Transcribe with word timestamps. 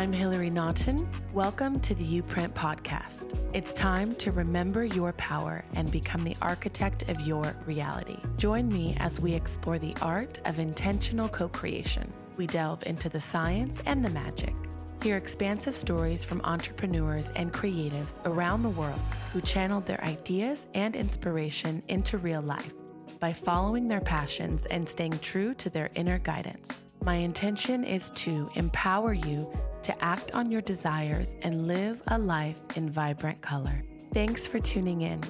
I'm 0.00 0.14
Hilary 0.14 0.48
Naughton. 0.48 1.06
Welcome 1.34 1.78
to 1.80 1.94
the 1.94 2.22
YouPrint 2.22 2.54
Podcast. 2.54 3.38
It's 3.52 3.74
time 3.74 4.14
to 4.14 4.30
remember 4.30 4.82
your 4.82 5.12
power 5.12 5.62
and 5.74 5.92
become 5.92 6.24
the 6.24 6.38
architect 6.40 7.10
of 7.10 7.20
your 7.20 7.54
reality. 7.66 8.16
Join 8.38 8.66
me 8.66 8.96
as 8.98 9.20
we 9.20 9.34
explore 9.34 9.78
the 9.78 9.94
art 10.00 10.40
of 10.46 10.58
intentional 10.58 11.28
co 11.28 11.48
creation. 11.48 12.10
We 12.38 12.46
delve 12.46 12.82
into 12.86 13.10
the 13.10 13.20
science 13.20 13.82
and 13.84 14.02
the 14.02 14.08
magic. 14.08 14.54
Hear 15.02 15.18
expansive 15.18 15.74
stories 15.74 16.24
from 16.24 16.40
entrepreneurs 16.44 17.30
and 17.36 17.52
creatives 17.52 18.24
around 18.24 18.62
the 18.62 18.70
world 18.70 19.00
who 19.34 19.42
channeled 19.42 19.84
their 19.84 20.02
ideas 20.02 20.66
and 20.72 20.96
inspiration 20.96 21.82
into 21.88 22.16
real 22.16 22.40
life 22.40 22.72
by 23.18 23.34
following 23.34 23.86
their 23.86 24.00
passions 24.00 24.64
and 24.64 24.88
staying 24.88 25.18
true 25.18 25.52
to 25.56 25.68
their 25.68 25.90
inner 25.94 26.18
guidance. 26.20 26.80
My 27.04 27.16
intention 27.16 27.84
is 27.84 28.10
to 28.16 28.48
empower 28.56 29.12
you 29.12 29.50
to 29.82 30.04
act 30.04 30.32
on 30.32 30.50
your 30.50 30.60
desires 30.60 31.36
and 31.42 31.66
live 31.66 32.02
a 32.08 32.18
life 32.18 32.60
in 32.76 32.90
vibrant 32.90 33.40
color. 33.40 33.82
Thanks 34.12 34.46
for 34.46 34.58
tuning 34.58 35.02
in. 35.02 35.22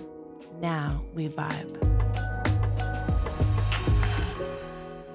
Now 0.60 1.02
we 1.14 1.28
vibe. 1.28 1.78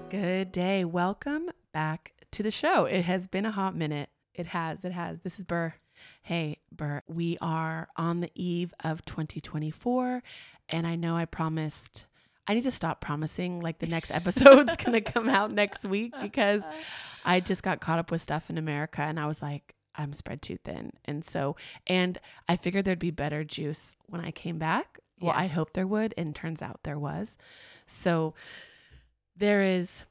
Good 0.10 0.52
day. 0.52 0.86
Welcome 0.86 1.50
back 1.74 2.14
to 2.32 2.44
the 2.44 2.52
show. 2.52 2.86
It 2.86 3.04
has 3.04 3.28
been 3.28 3.46
a 3.46 3.52
hot 3.52 3.76
minute. 3.76 4.10
It 4.34 4.48
has. 4.48 4.86
It 4.86 4.92
has. 4.92 5.20
This 5.20 5.40
is 5.40 5.46
Ber. 5.46 5.76
Hey, 6.22 6.60
Ber, 6.72 7.04
we 7.08 7.38
are 7.42 7.88
on 7.96 8.20
the 8.20 8.32
eve 8.36 8.74
of 8.84 9.06
2024, 9.06 10.22
and 10.70 10.88
I 10.88 10.96
know 10.96 11.16
I 11.16 11.26
promised 11.26 12.06
I 12.48 12.54
need 12.54 12.64
to 12.64 12.72
stop 12.72 13.02
promising 13.02 13.60
like 13.60 13.80
the 13.80 13.88
next 13.88 14.12
episode's 14.12 14.78
going 14.78 14.94
to 15.02 15.02
come 15.02 15.30
out 15.30 15.52
next 15.52 15.84
week 15.84 16.14
because 16.22 16.64
I 17.24 17.40
just 17.40 17.64
got 17.64 17.80
caught 17.80 18.00
up 18.00 18.12
with 18.12 18.22
stuff 18.22 18.50
in 18.50 18.58
America 18.58 19.02
and 19.02 19.20
I 19.20 19.26
was 19.26 19.42
like, 19.42 19.76
I'm 19.98 20.14
spread 20.14 20.42
too 20.42 20.58
thin. 20.64 20.92
And 21.06 21.24
so, 21.24 21.56
and 21.88 22.20
I 22.48 22.58
figured 22.58 22.86
there'd 22.86 23.00
be 23.00 23.12
better 23.12 23.44
juice 23.44 23.96
when 24.08 24.22
I 24.22 24.32
came 24.32 24.58
back. 24.58 25.00
Well, 25.20 25.34
yes. 25.34 25.44
I 25.44 25.48
hoped 25.48 25.74
there 25.74 25.88
would, 25.88 26.14
and 26.18 26.36
turns 26.36 26.62
out 26.62 26.82
there 26.84 27.00
was. 27.00 27.38
So 27.88 28.34
there 29.36 29.64
is 29.64 30.04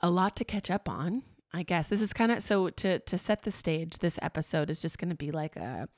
a 0.00 0.10
lot 0.10 0.36
to 0.36 0.44
catch 0.44 0.70
up 0.70 0.88
on. 0.88 1.22
I 1.52 1.64
guess 1.64 1.88
this 1.88 2.00
is 2.00 2.12
kind 2.12 2.30
of 2.30 2.44
so 2.44 2.70
to 2.70 3.00
to 3.00 3.18
set 3.18 3.42
the 3.42 3.50
stage. 3.50 3.98
This 3.98 4.20
episode 4.22 4.70
is 4.70 4.80
just 4.80 4.98
going 4.98 5.08
to 5.08 5.16
be 5.16 5.32
like 5.32 5.56
a 5.56 5.88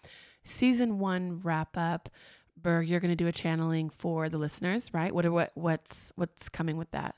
season 0.44 0.98
one 0.98 1.40
wrap 1.42 1.76
up 1.76 2.08
Berg, 2.56 2.88
you're 2.88 3.00
going 3.00 3.10
to 3.10 3.16
do 3.16 3.26
a 3.26 3.32
channeling 3.32 3.90
for 3.90 4.28
the 4.28 4.38
listeners, 4.38 4.92
right? 4.92 5.14
What 5.14 5.26
are 5.26 5.32
what 5.32 5.52
what's 5.54 6.12
what's 6.16 6.48
coming 6.48 6.76
with 6.76 6.90
that? 6.92 7.16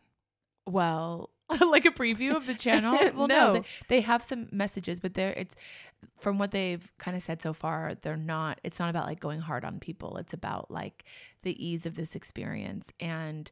Well, 0.66 1.30
like 1.68 1.84
a 1.84 1.90
preview 1.90 2.36
of 2.36 2.46
the 2.46 2.54
channel. 2.58 2.98
well, 3.14 3.28
no, 3.28 3.52
no 3.52 3.52
they, 3.54 3.64
they, 3.88 4.00
have 4.00 4.22
some 4.22 4.48
messages, 4.50 5.00
but 5.00 5.14
they're 5.14 5.34
it's 5.36 5.54
from 6.18 6.38
what 6.38 6.50
they've 6.50 6.92
kind 6.98 7.16
of 7.16 7.22
said 7.22 7.42
so 7.42 7.52
far. 7.52 7.94
They're 8.00 8.16
not. 8.16 8.60
It's 8.64 8.78
not 8.78 8.90
about 8.90 9.06
like 9.06 9.20
going 9.20 9.40
hard 9.40 9.64
on 9.64 9.78
people. 9.78 10.16
It's 10.16 10.32
about 10.32 10.70
like 10.70 11.04
the 11.42 11.64
ease 11.64 11.86
of 11.86 11.94
this 11.94 12.14
experience 12.14 12.92
and. 13.00 13.50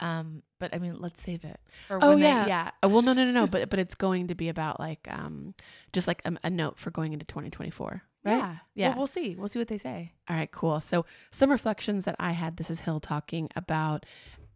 Um, 0.00 0.44
but 0.60 0.72
I 0.72 0.78
mean, 0.78 0.94
let's 1.00 1.20
save 1.20 1.44
it. 1.44 1.58
oh 1.90 2.14
yeah, 2.14 2.44
they, 2.44 2.50
yeah. 2.50 2.70
Uh, 2.84 2.88
well, 2.88 3.02
no, 3.02 3.12
no, 3.12 3.24
no, 3.24 3.32
no. 3.32 3.46
but 3.48 3.68
but 3.68 3.80
it's 3.80 3.96
going 3.96 4.28
to 4.28 4.36
be 4.36 4.48
about 4.48 4.78
like 4.78 5.08
um, 5.10 5.54
just 5.92 6.06
like 6.06 6.22
a, 6.24 6.36
a 6.44 6.50
note 6.50 6.78
for 6.78 6.92
going 6.92 7.12
into 7.12 7.26
2024. 7.26 8.02
Right? 8.28 8.38
Yeah. 8.38 8.56
Yeah. 8.74 8.88
Well, 8.90 8.98
we'll 8.98 9.06
see. 9.06 9.34
We'll 9.36 9.48
see 9.48 9.58
what 9.58 9.68
they 9.68 9.78
say. 9.78 10.12
All 10.28 10.36
right, 10.36 10.50
cool. 10.50 10.80
So, 10.80 11.04
some 11.30 11.50
reflections 11.50 12.04
that 12.04 12.16
I 12.18 12.32
had. 12.32 12.56
This 12.56 12.70
is 12.70 12.80
Hill 12.80 13.00
talking 13.00 13.48
about 13.56 14.06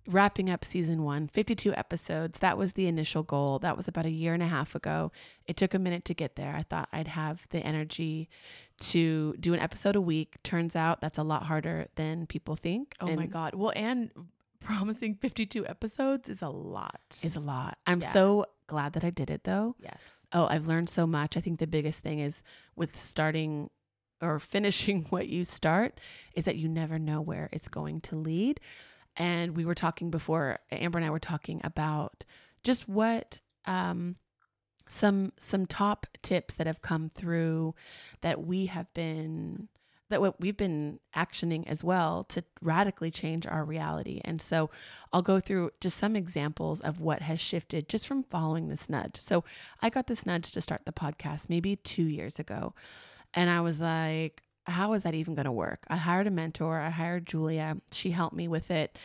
wrapping 0.07 0.51
up 0.51 0.65
season 0.65 1.03
one, 1.03 1.29
52 1.29 1.75
episodes. 1.75 2.39
That 2.41 2.59
was 2.59 2.73
the 2.73 2.87
initial 2.87 3.23
goal. 3.23 3.59
That 3.59 3.77
was 3.77 3.89
about 3.89 4.07
a 4.07 4.11
year 4.11 4.35
and 4.35 4.43
a 4.43 4.49
half 4.49 4.75
ago. 4.75 5.13
It 5.47 5.57
took 5.57 5.75
a 5.75 5.79
minute 5.79 6.05
to 6.07 6.15
get 6.15 6.37
there. 6.37 6.55
I 6.57 6.63
thought 6.63 6.89
I'd 6.93 7.09
have 7.09 7.47
the 7.51 7.61
energy 7.61 8.29
to 8.81 9.35
do 9.39 9.55
an 9.55 9.61
episode 9.61 9.97
a 9.97 10.01
week. 10.01 10.43
Turns 10.43 10.75
out 10.75 11.01
that's 11.01 11.19
a 11.19 11.23
lot 11.23 11.45
harder 11.45 11.87
than 11.95 12.27
people 12.27 12.57
think. 12.57 12.95
Oh 13.01 13.07
and 13.07 13.17
my 13.17 13.27
God. 13.27 13.55
Well, 13.55 13.73
and 13.77 14.11
promising 14.61 15.15
52 15.15 15.67
episodes 15.67 16.29
is 16.29 16.43
a 16.43 16.49
lot. 16.49 17.01
Is 17.23 17.37
a 17.37 17.41
lot. 17.41 17.79
I'm 17.87 18.01
yeah. 18.01 18.13
so 18.13 18.47
glad 18.67 18.93
that 18.95 19.05
I 19.05 19.11
did 19.11 19.31
it 19.31 19.45
though. 19.45 19.77
Yes. 19.79 20.19
Oh, 20.33 20.47
I've 20.47 20.67
learned 20.67 20.89
so 20.89 21.07
much. 21.07 21.37
I 21.37 21.41
think 21.41 21.59
the 21.59 21.67
biggest 21.67 22.01
thing 22.01 22.21
is 22.21 22.43
with 22.77 22.99
starting 22.99 23.71
or 24.21 24.39
finishing 24.41 25.07
what 25.11 25.29
you 25.29 25.45
start 25.45 26.01
is 26.35 26.45
that 26.45 26.57
you 26.57 26.69
never 26.69 26.99
know 26.99 27.21
where 27.21 27.49
it's 27.53 27.69
going 27.69 28.01
to 28.03 28.17
lead. 28.17 28.61
And 29.17 29.57
we 29.57 29.65
were 29.65 29.75
talking 29.75 30.11
before, 30.11 30.59
Amber 30.71 30.99
and 30.99 31.07
I 31.07 31.11
were 31.11 31.19
talking 31.19 31.61
about 31.65 32.25
just 32.63 32.89
what 32.89 33.41
um, 33.67 34.17
some 34.89 35.33
some 35.39 35.67
top 35.67 36.07
tips 36.23 36.55
that 36.55 36.67
have 36.67 36.83
come 36.83 37.09
through 37.09 37.75
that 38.21 38.45
we 38.45 38.67
have 38.67 38.93
been 38.95 39.69
that 40.13 40.21
what 40.21 40.41
we've 40.41 40.57
been 40.57 41.01
actioning 41.17 41.67
as 41.67 41.83
well 41.83 42.25
to 42.25 42.45
radically 42.63 43.11
change 43.11 43.47
our 43.47 43.65
reality. 43.65 44.21
And 44.25 44.41
so 44.41 44.71
I'll 45.13 45.23
go 45.23 45.41
through 45.41 45.71
just 45.81 45.97
some 45.97 46.15
examples 46.15 46.81
of 46.81 47.01
what 47.01 47.23
has 47.23 47.41
shifted 47.41 47.89
just 47.89 48.07
from 48.07 48.23
following 48.23 48.69
this 48.69 48.89
nudge. 48.89 49.17
So 49.19 49.43
I 49.81 49.91
got 49.91 50.07
this 50.07 50.25
nudge 50.25 50.53
to 50.53 50.61
start 50.61 50.83
the 50.85 50.93
podcast 50.93 51.49
maybe 51.49 51.77
two 51.77 52.05
years 52.05 52.39
ago. 52.39 52.75
And 53.35 53.51
I 53.51 53.61
was 53.61 53.81
like, 53.81 54.43
how 54.67 54.93
is 54.93 55.03
that 55.03 55.15
even 55.15 55.35
going 55.35 55.47
to 55.47 55.53
work? 55.53 55.85
I 55.89 55.97
hired 55.97 56.27
a 56.27 56.31
mentor, 56.31 56.79
I 56.79 56.91
hired 56.91 57.27
Julia. 57.27 57.79
She 57.91 58.11
helped 58.11 58.37
me 58.37 58.47
with 58.47 58.71
it. 58.71 58.99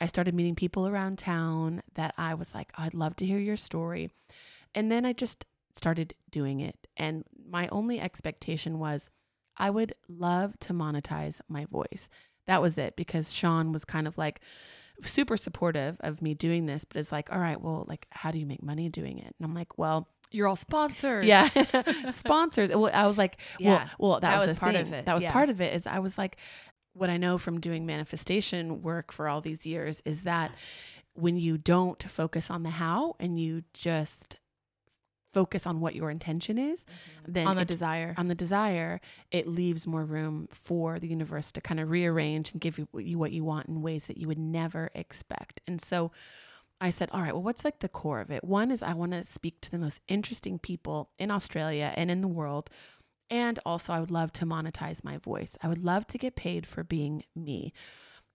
I 0.00 0.06
started 0.06 0.34
meeting 0.34 0.54
people 0.54 0.88
around 0.88 1.18
town 1.18 1.82
that 1.94 2.14
I 2.16 2.34
was 2.34 2.54
like, 2.54 2.72
oh, 2.78 2.84
I'd 2.84 2.94
love 2.94 3.16
to 3.16 3.26
hear 3.26 3.38
your 3.38 3.56
story. 3.56 4.10
And 4.74 4.90
then 4.90 5.04
I 5.04 5.12
just 5.12 5.44
started 5.74 6.14
doing 6.30 6.60
it. 6.60 6.86
And 6.96 7.24
my 7.48 7.68
only 7.68 8.00
expectation 8.00 8.78
was, 8.78 9.10
I 9.56 9.70
would 9.70 9.94
love 10.08 10.58
to 10.60 10.72
monetize 10.72 11.40
my 11.48 11.66
voice. 11.66 12.08
That 12.46 12.62
was 12.62 12.78
it 12.78 12.96
because 12.96 13.32
Sean 13.32 13.72
was 13.72 13.84
kind 13.84 14.08
of 14.08 14.18
like 14.18 14.40
super 15.02 15.36
supportive 15.36 15.96
of 16.00 16.22
me 16.22 16.34
doing 16.34 16.66
this, 16.66 16.84
but 16.84 16.96
it's 16.98 17.12
like, 17.12 17.32
all 17.32 17.38
right, 17.38 17.60
well, 17.60 17.84
like, 17.88 18.06
how 18.10 18.30
do 18.30 18.38
you 18.38 18.46
make 18.46 18.62
money 18.62 18.88
doing 18.88 19.18
it? 19.18 19.34
And 19.38 19.44
I'm 19.44 19.54
like, 19.54 19.78
well, 19.78 20.08
you're 20.30 20.48
all 20.48 20.56
sponsors. 20.56 21.26
Yeah. 21.26 21.48
sponsors. 22.10 22.70
Well, 22.74 22.90
I 22.92 23.06
was 23.06 23.18
like, 23.18 23.38
yeah, 23.58 23.88
well, 23.98 24.10
well, 24.10 24.20
that, 24.20 24.30
that 24.32 24.40
was, 24.40 24.48
was 24.50 24.58
part 24.58 24.74
thing. 24.74 24.82
of 24.82 24.92
it. 24.92 25.06
That 25.06 25.14
was 25.14 25.24
yeah. 25.24 25.32
part 25.32 25.50
of 25.50 25.60
it 25.60 25.74
is 25.74 25.86
I 25.86 25.98
was 25.98 26.16
like, 26.16 26.36
what 26.94 27.10
I 27.10 27.16
know 27.16 27.38
from 27.38 27.60
doing 27.60 27.86
manifestation 27.86 28.82
work 28.82 29.12
for 29.12 29.28
all 29.28 29.40
these 29.40 29.66
years 29.66 30.02
is 30.04 30.22
that 30.22 30.52
when 31.14 31.36
you 31.36 31.58
don't 31.58 32.02
focus 32.02 32.50
on 32.50 32.62
the 32.62 32.70
how 32.70 33.16
and 33.20 33.38
you 33.38 33.64
just 33.74 34.36
focus 35.32 35.66
on 35.66 35.80
what 35.80 35.94
your 35.94 36.10
intention 36.10 36.58
is, 36.58 36.84
mm-hmm. 36.84 37.32
then 37.32 37.46
on 37.46 37.56
the 37.56 37.62
it, 37.62 37.68
desire, 37.68 38.14
on 38.16 38.28
the 38.28 38.34
desire, 38.34 39.00
it 39.30 39.46
leaves 39.46 39.86
more 39.86 40.04
room 40.04 40.48
for 40.52 40.98
the 40.98 41.08
universe 41.08 41.52
to 41.52 41.60
kind 41.60 41.80
of 41.80 41.90
rearrange 41.90 42.52
and 42.52 42.60
give 42.60 42.78
you, 42.78 42.88
you 42.94 43.18
what 43.18 43.32
you 43.32 43.44
want 43.44 43.68
in 43.68 43.82
ways 43.82 44.06
that 44.06 44.18
you 44.18 44.28
would 44.28 44.38
never 44.38 44.90
expect. 44.94 45.60
And 45.66 45.80
so 45.80 46.10
I 46.80 46.90
said, 46.90 47.10
all 47.12 47.22
right, 47.22 47.32
well, 47.32 47.44
what's 47.44 47.64
like 47.64 47.78
the 47.78 47.88
core 47.88 48.20
of 48.20 48.30
it? 48.30 48.42
One 48.42 48.70
is 48.70 48.82
I 48.82 48.94
want 48.94 49.12
to 49.12 49.24
speak 49.24 49.60
to 49.60 49.70
the 49.70 49.78
most 49.78 50.00
interesting 50.08 50.58
people 50.58 51.10
in 51.16 51.30
Australia 51.30 51.92
and 51.96 52.10
in 52.10 52.22
the 52.22 52.28
world. 52.28 52.70
And 53.30 53.58
also, 53.64 53.92
I 53.92 54.00
would 54.00 54.10
love 54.10 54.32
to 54.34 54.44
monetize 54.44 55.04
my 55.04 55.16
voice. 55.16 55.56
I 55.62 55.68
would 55.68 55.82
love 55.82 56.06
to 56.08 56.18
get 56.18 56.36
paid 56.36 56.66
for 56.66 56.82
being 56.82 57.22
me. 57.34 57.72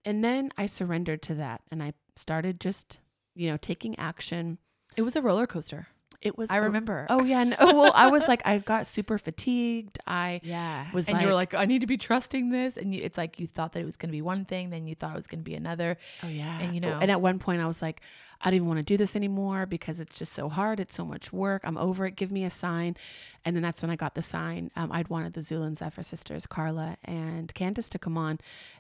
And 0.06 0.24
then 0.24 0.52
I 0.58 0.66
surrendered 0.66 1.22
to 1.24 1.36
that 1.36 1.62
and 1.70 1.84
I 1.84 1.94
started 2.16 2.62
just, 2.62 3.00
you 3.36 3.52
know, 3.52 3.58
taking 3.58 4.00
action. 4.00 4.58
It 4.96 5.02
was 5.02 5.18
a 5.18 5.22
roller 5.22 5.46
coaster. 5.46 5.90
It 6.22 6.38
was. 6.38 6.50
I 6.50 6.58
remember. 6.58 7.06
Oh 7.10 7.24
yeah. 7.24 7.44
No, 7.44 7.56
oh, 7.60 7.82
well, 7.82 7.92
I 7.94 8.10
was 8.10 8.28
like, 8.28 8.42
I 8.46 8.58
got 8.58 8.88
super 8.88 9.18
fatigued. 9.18 10.00
I 10.08 10.42
yeah. 10.44 10.88
Was 10.92 11.06
and 11.06 11.14
like, 11.14 11.22
you 11.22 11.28
were 11.28 11.36
like, 11.36 11.54
I 11.54 11.66
need 11.66 11.82
to 11.82 11.88
be 11.88 11.98
trusting 11.98 12.50
this, 12.50 12.76
and 12.76 12.94
you, 12.94 13.02
it's 13.04 13.18
like 13.18 13.40
you 13.40 13.46
thought 13.46 13.74
that 13.74 13.82
it 13.82 13.86
was 13.86 13.98
going 13.98 14.10
to 14.10 14.14
be 14.14 14.22
one 14.22 14.44
thing, 14.44 14.72
then 14.72 14.88
you 14.88 14.96
thought 14.96 15.14
it 15.14 15.18
was 15.18 15.28
going 15.28 15.42
to 15.42 15.50
be 15.50 15.54
another. 15.54 15.98
Oh 16.24 16.28
yeah. 16.28 16.60
And 16.60 16.74
you 16.74 16.82
oh, 16.84 16.90
know, 16.90 16.98
and 17.00 17.12
at 17.12 17.22
one 17.22 17.38
point 17.38 17.62
I 17.62 17.68
was 17.68 17.82
like, 17.82 18.02
I 18.42 18.50
don't 18.50 18.56
even 18.56 18.68
want 18.68 18.80
to 18.80 18.84
do 18.84 18.98
this 18.98 19.16
anymore 19.16 19.66
because 19.66 20.00
it's 20.00 20.18
just 20.18 20.34
so 20.34 20.50
hard. 20.50 20.80
It's 20.80 20.94
so 20.94 21.06
much 21.06 21.34
work. 21.34 21.62
I'm 21.66 21.78
over 21.78 22.06
it. 22.06 22.16
Give 22.16 22.32
me 22.32 22.44
a 22.44 22.50
sign. 22.50 22.96
And 23.44 23.56
then 23.56 23.64
that's 23.64 23.82
when 23.82 23.90
I 23.90 23.96
got 23.96 24.16
the 24.16 24.22
sign. 24.22 24.72
Um, 24.76 24.92
I'd 24.92 25.08
wanted 25.08 25.34
the 25.34 25.42
Zulu 25.42 25.66
and 25.66 25.78
Zephyr 25.78 26.04
sisters, 26.04 26.46
Carla 26.46 26.98
and 27.04 27.54
Candace, 27.54 27.90
to 27.90 28.00
come 28.00 28.18
on. 28.18 28.40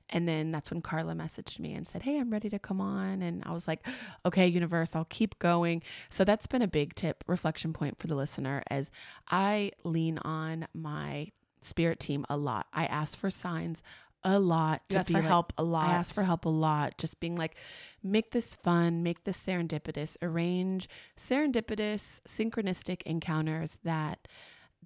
And 0.10 0.28
then 0.28 0.52
that's 0.52 0.72
when 0.72 0.82
Carla 0.82 1.14
messaged 1.14 1.60
me 1.60 1.74
and 1.74 1.88
said, 1.88 2.04
Hey, 2.04 2.20
I'm 2.20 2.32
ready 2.32 2.50
to 2.50 2.60
come 2.60 2.80
on. 2.80 3.22
And 3.22 3.44
I 3.46 3.54
was 3.54 3.68
like, 3.68 3.86
Okay, 4.26 4.48
universe, 4.48 4.96
I'll 4.96 5.06
keep 5.06 5.40
going. 5.40 5.82
So 6.10 6.24
that's 6.24 6.48
been 6.48 6.62
a 6.62 6.68
big 6.68 6.96
tip, 6.96 7.24
reflection 7.28 7.74
point 7.74 7.98
for 7.98 8.08
the 8.08 8.16
listener 8.16 8.64
as 8.70 8.92
I 9.30 9.72
lean 9.84 10.20
on 10.20 10.68
my 10.74 11.32
spirit 11.62 12.00
team 12.00 12.26
a 12.30 12.38
lot. 12.38 12.68
I 12.74 12.86
ask 12.86 13.18
for 13.18 13.30
signs 13.30 13.82
a 14.28 14.40
lot. 14.40 14.82
You 14.90 14.98
ask 14.98 15.08
for 15.08 15.14
like, 15.14 15.24
help 15.24 15.54
a 15.58 15.64
lot. 15.64 15.90
I 15.90 15.94
ask 15.94 16.14
for 16.14 16.24
help 16.24 16.46
a 16.46 16.50
lot. 16.50 16.98
Just 16.98 17.20
being 17.20 17.36
like, 17.36 17.56
make 18.04 18.32
this 18.32 18.56
fun, 18.56 19.02
make 19.02 19.24
this 19.24 19.38
serendipitous, 19.38 20.18
arrange 20.22 20.90
serendipitous, 21.18 22.20
synchronistic 22.28 23.02
encounters 23.04 23.78
that 23.84 24.28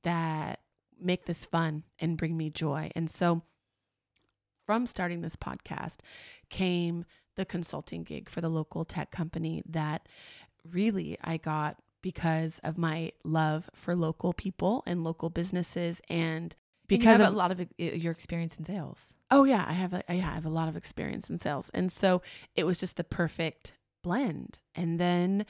that 0.03 0.59
make 0.99 1.25
this 1.25 1.45
fun 1.45 1.83
and 1.99 2.17
bring 2.17 2.37
me 2.37 2.49
joy. 2.49 2.91
And 2.95 3.09
so 3.09 3.41
from 4.65 4.85
starting 4.85 5.21
this 5.21 5.35
podcast 5.35 5.97
came 6.49 7.05
the 7.35 7.45
consulting 7.45 8.03
gig 8.03 8.29
for 8.29 8.41
the 8.41 8.49
local 8.49 8.85
tech 8.85 9.11
company 9.11 9.63
that 9.67 10.07
really 10.69 11.17
I 11.23 11.37
got 11.37 11.77
because 12.01 12.59
of 12.63 12.77
my 12.77 13.11
love 13.23 13.69
for 13.73 13.95
local 13.95 14.33
people 14.33 14.83
and 14.85 15.03
local 15.03 15.29
businesses 15.29 16.01
and 16.09 16.55
because 16.97 17.21
of 17.21 17.27
a 17.27 17.37
lot 17.37 17.51
of 17.51 17.65
your 17.77 18.11
experience 18.11 18.57
in 18.57 18.65
sales. 18.65 19.13
Oh 19.29 19.43
yeah, 19.45 19.65
I 19.67 19.73
have 19.73 19.93
a, 19.93 20.11
I 20.11 20.15
have 20.15 20.45
a 20.45 20.49
lot 20.49 20.67
of 20.67 20.75
experience 20.75 21.29
in 21.29 21.39
sales. 21.39 21.71
And 21.73 21.91
so 21.91 22.21
it 22.55 22.65
was 22.65 22.79
just 22.79 22.97
the 22.97 23.03
perfect 23.03 23.73
blend. 24.03 24.59
And 24.75 24.99
then 24.99 25.45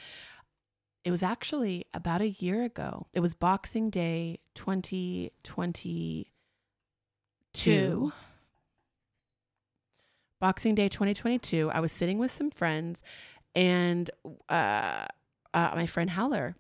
it 1.04 1.12
was 1.12 1.24
actually 1.24 1.86
about 1.94 2.22
a 2.22 2.30
year 2.30 2.64
ago. 2.64 3.08
It 3.14 3.22
was 3.22 3.34
Boxing 3.34 3.90
Day 3.90 4.40
2022. 4.56 6.26
Two. 7.54 8.14
Boxing 10.40 10.76
Day 10.76 10.88
2022. 10.88 11.72
I 11.72 11.80
was 11.80 11.92
sitting 11.92 12.18
with 12.18 12.32
some 12.32 12.52
friends 12.52 13.02
and 13.54 14.10
uh, 14.48 15.06
uh 15.54 15.72
my 15.76 15.86
friend 15.86 16.12
Howler 16.12 16.56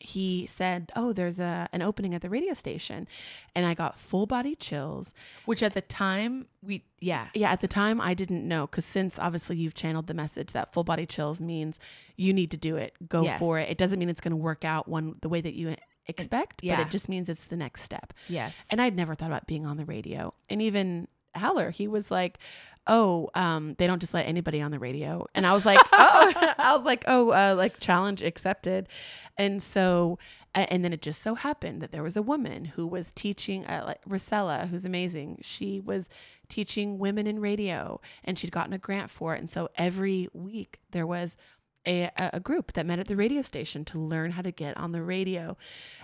he 0.00 0.46
said, 0.46 0.92
"Oh, 0.94 1.12
there's 1.12 1.40
a 1.40 1.68
an 1.72 1.82
opening 1.82 2.14
at 2.14 2.22
the 2.22 2.30
radio 2.30 2.54
station." 2.54 3.08
And 3.54 3.66
I 3.66 3.74
got 3.74 3.98
full 3.98 4.26
body 4.26 4.54
chills 4.54 5.12
Which 5.44 5.62
at 5.62 5.74
the 5.74 5.80
time 5.80 6.46
we 6.62 6.84
yeah 7.00 7.28
yeah, 7.34 7.50
at 7.50 7.60
the 7.60 7.68
time 7.68 8.00
I 8.00 8.14
didn't 8.14 8.46
know 8.46 8.66
because 8.66 8.84
since 8.84 9.18
obviously 9.18 9.56
you've 9.56 9.74
channeled 9.74 10.06
the 10.06 10.14
message 10.14 10.52
that 10.52 10.72
full 10.72 10.84
body 10.84 11.06
chills 11.06 11.40
means 11.40 11.80
you 12.16 12.32
need 12.32 12.50
to 12.52 12.56
do 12.56 12.76
it, 12.76 12.94
go 13.08 13.22
Yes. 13.24 13.38
for 13.40 13.58
it. 13.58 13.68
It 13.70 13.78
doesn't 13.78 13.98
mean 13.98 14.08
it's 14.08 14.20
going 14.20 14.30
to 14.32 14.36
work 14.36 14.64
out 14.64 14.86
one 14.88 15.16
the 15.20 15.28
way 15.28 15.40
that 15.40 15.54
you 15.54 15.74
expect, 16.06 16.62
yeah. 16.62 16.76
but 16.76 16.86
it 16.86 16.90
just 16.90 17.08
means 17.08 17.28
it's 17.28 17.46
the 17.46 17.56
next 17.56 17.82
step. 17.82 18.12
yes 18.28 18.54
And 18.70 18.80
I'd 18.80 18.96
never 18.96 19.14
thought 19.14 19.26
about 19.30 19.46
being 19.46 19.66
on 19.66 19.76
the 19.76 19.84
radio. 19.84 20.30
And 20.48 20.62
even 20.62 21.08
Haller, 21.34 21.70
he 21.70 21.86
was 21.88 22.10
like, 22.10 22.38
"Oh, 22.88 23.28
um, 23.34 23.74
they 23.78 23.86
don't 23.86 24.00
just 24.00 24.14
let 24.14 24.26
anybody 24.26 24.60
on 24.60 24.70
the 24.70 24.78
radio." 24.78 25.26
And 25.34 25.46
I 25.46 25.52
was 25.52 25.64
like, 25.64 25.78
"Oh, 25.92 26.32
I 26.58 26.74
was 26.74 26.84
like, 26.84 27.04
oh, 27.06 27.30
uh, 27.30 27.54
like 27.56 27.80
challenge 27.80 28.22
accepted." 28.22 28.88
And 29.36 29.62
so, 29.62 30.18
and 30.54 30.84
then 30.84 30.92
it 30.92 31.02
just 31.02 31.22
so 31.22 31.34
happened 31.34 31.80
that 31.82 31.92
there 31.92 32.02
was 32.02 32.16
a 32.16 32.22
woman 32.22 32.64
who 32.64 32.86
was 32.86 33.12
teaching, 33.12 33.64
uh, 33.66 33.84
like 33.86 34.00
Rosella, 34.06 34.66
who's 34.70 34.84
amazing. 34.84 35.38
She 35.42 35.78
was 35.80 36.08
teaching 36.48 36.98
women 36.98 37.26
in 37.26 37.40
radio, 37.40 38.00
and 38.24 38.38
she'd 38.38 38.50
gotten 38.50 38.72
a 38.72 38.78
grant 38.78 39.10
for 39.10 39.34
it. 39.34 39.38
And 39.38 39.50
so 39.50 39.68
every 39.76 40.28
week 40.32 40.80
there 40.90 41.06
was 41.06 41.36
a, 41.88 42.10
a 42.16 42.40
group 42.40 42.72
that 42.74 42.86
met 42.86 42.98
at 42.98 43.08
the 43.08 43.16
radio 43.16 43.42
station 43.42 43.84
to 43.86 43.98
learn 43.98 44.32
how 44.32 44.42
to 44.42 44.50
get 44.50 44.76
on 44.76 44.92
the 44.92 45.02
radio. 45.02 45.56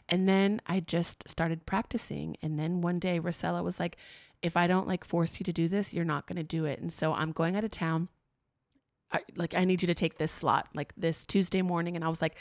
And 0.09 0.29
then 0.29 0.61
I 0.67 0.81
just 0.81 1.29
started 1.29 1.67
practicing. 1.67 2.37
And 2.43 2.59
then 2.59 2.81
one 2.81 2.99
day 2.99 3.19
Rosella 3.19 3.63
was 3.63 3.79
like, 3.79 3.97
if 4.45 4.59
I 4.59 4.67
don't 4.67 4.87
like 4.87 5.05
force 5.05 5.41
you 5.41 5.45
to 5.45 5.53
do 5.53 5.69
this, 5.69 5.95
you're 5.95 6.05
not 6.05 6.27
going 6.27 6.37
to 6.37 6.43
do 6.43 6.67
it. 6.67 6.79
And 6.79 6.93
so 6.93 7.15
I'm 7.15 7.33
going 7.33 7.57
out 7.57 7.65
of 7.65 7.71
town. 7.71 8.09
I, 9.11 9.21
like 9.37 9.55
I 9.55 9.65
need 9.65 9.81
you 9.81 9.87
to 9.87 9.95
take 9.95 10.19
this 10.19 10.33
slot 10.33 10.69
like 10.75 10.93
this 10.97 11.25
Tuesday 11.25 11.63
morning 11.63 11.95
and 11.95 12.05
I 12.05 12.09
was 12.09 12.21
like 12.21 12.37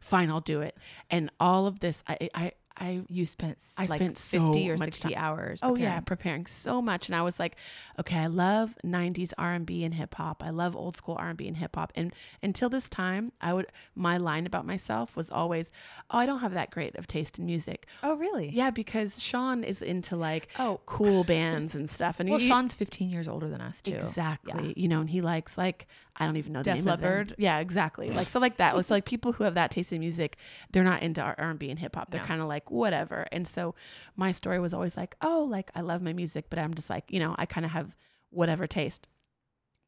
fine 0.00 0.28
I'll 0.28 0.40
do 0.42 0.60
it 0.60 0.76
and 1.08 1.30
all 1.40 1.66
of 1.66 1.80
this 1.80 2.02
I 2.06 2.28
I 2.34 2.52
I 2.80 3.02
you 3.08 3.26
spent 3.26 3.58
I 3.76 3.82
like 3.86 3.98
spent 3.98 4.18
so 4.18 4.46
50 4.52 4.70
or 4.70 4.76
60 4.76 5.08
time- 5.10 5.12
hours 5.16 5.60
Oh 5.62 5.74
yeah, 5.76 6.00
preparing. 6.00 6.04
preparing 6.04 6.46
so 6.46 6.80
much, 6.82 7.08
and 7.08 7.16
I 7.16 7.22
was 7.22 7.38
like, 7.38 7.56
okay, 7.98 8.18
I 8.18 8.26
love 8.26 8.74
'90s 8.84 9.32
R&B 9.38 9.84
and 9.84 9.94
hip 9.94 10.14
hop. 10.14 10.42
I 10.44 10.50
love 10.50 10.76
old 10.76 10.96
school 10.96 11.16
R&B 11.18 11.46
and 11.48 11.56
hip 11.56 11.74
hop. 11.76 11.92
And 11.94 12.14
until 12.42 12.68
this 12.68 12.88
time, 12.88 13.32
I 13.40 13.52
would 13.54 13.66
my 13.94 14.16
line 14.16 14.46
about 14.46 14.66
myself 14.66 15.16
was 15.16 15.30
always, 15.30 15.70
oh, 16.10 16.18
I 16.18 16.26
don't 16.26 16.40
have 16.40 16.54
that 16.54 16.70
great 16.70 16.94
of 16.96 17.06
taste 17.06 17.38
in 17.38 17.46
music. 17.46 17.86
oh 18.02 18.14
really 18.14 18.50
Yeah, 18.50 18.70
because 18.70 19.22
Sean 19.22 19.64
is 19.64 19.82
into 19.82 20.16
like 20.16 20.48
oh 20.58 20.80
cool 20.86 21.24
bands 21.24 21.74
and 21.74 21.88
stuff, 21.90 22.20
and 22.20 22.28
well 22.30 22.38
he- 22.38 22.46
Sean's 22.48 22.74
15 22.74 23.10
years 23.10 23.28
older 23.28 23.48
than 23.48 23.60
us 23.60 23.82
too 23.82 23.94
Exactly. 23.94 24.74
You 24.76 24.88
know, 24.88 25.00
and 25.00 25.10
he 25.10 25.20
likes 25.20 25.56
like 25.58 25.86
I 26.18 26.26
don't 26.26 26.36
even 26.36 26.52
know 26.52 26.60
the 26.60 26.64
Def 26.64 26.74
name. 26.76 26.84
Leppard? 26.84 27.34
Yeah, 27.38 27.58
exactly. 27.58 28.10
Like 28.18 28.28
so 28.28 28.40
like 28.40 28.56
that. 28.56 28.84
So 28.84 28.92
like 28.94 29.04
people 29.04 29.32
who 29.32 29.44
have 29.44 29.54
that 29.54 29.70
taste 29.70 29.92
in 29.92 30.00
music, 30.00 30.36
they're 30.72 30.84
not 30.84 31.02
into 31.02 31.20
R 31.22 31.34
and 31.38 31.58
B 31.58 31.70
and 31.70 31.78
hip 31.78 31.94
hop. 31.94 32.10
They're 32.10 32.20
No. 32.20 32.26
kind 32.26 32.40
of 32.40 32.48
like 32.48 32.70
whatever. 32.70 33.26
And 33.32 33.46
so 33.46 33.74
my 34.16 34.32
story 34.32 34.58
was 34.58 34.74
always 34.74 34.96
like, 34.96 35.14
oh, 35.22 35.46
like 35.48 35.70
I 35.74 35.80
love 35.80 36.02
my 36.02 36.12
music, 36.12 36.46
but 36.50 36.58
I'm 36.58 36.74
just 36.74 36.90
like, 36.90 37.04
you 37.08 37.20
know, 37.20 37.34
I 37.38 37.46
kind 37.46 37.64
of 37.64 37.72
have 37.72 37.94
whatever 38.30 38.66
taste. 38.66 39.06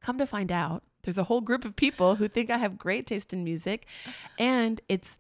Come 0.02 0.16
to 0.18 0.26
find 0.26 0.50
out, 0.52 0.82
there's 1.02 1.18
a 1.18 1.24
whole 1.24 1.40
group 1.40 1.64
of 1.64 1.76
people 1.76 2.14
who 2.16 2.28
think 2.28 2.48
I 2.50 2.58
have 2.58 2.78
great 2.78 3.06
taste 3.06 3.32
in 3.32 3.44
music, 3.44 3.86
and 4.38 4.80
it's 4.88 5.18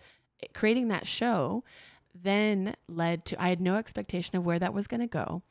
creating 0.54 0.88
that 0.88 1.06
show 1.06 1.64
then 2.14 2.74
led 2.88 3.24
to 3.24 3.40
I 3.40 3.48
had 3.50 3.60
no 3.60 3.76
expectation 3.76 4.36
of 4.36 4.44
where 4.44 4.58
that 4.58 4.74
was 4.74 4.86
going 4.86 5.00
to 5.00 5.06
go. 5.06 5.42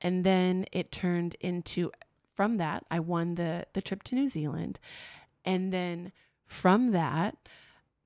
And 0.00 0.24
then 0.24 0.66
it 0.72 0.92
turned 0.92 1.36
into 1.40 1.90
from 2.34 2.56
that 2.58 2.84
I 2.90 3.00
won 3.00 3.34
the 3.36 3.66
the 3.72 3.82
trip 3.82 4.02
to 4.04 4.14
New 4.14 4.26
Zealand. 4.26 4.78
And 5.44 5.72
then 5.72 6.12
from 6.46 6.92
that 6.92 7.36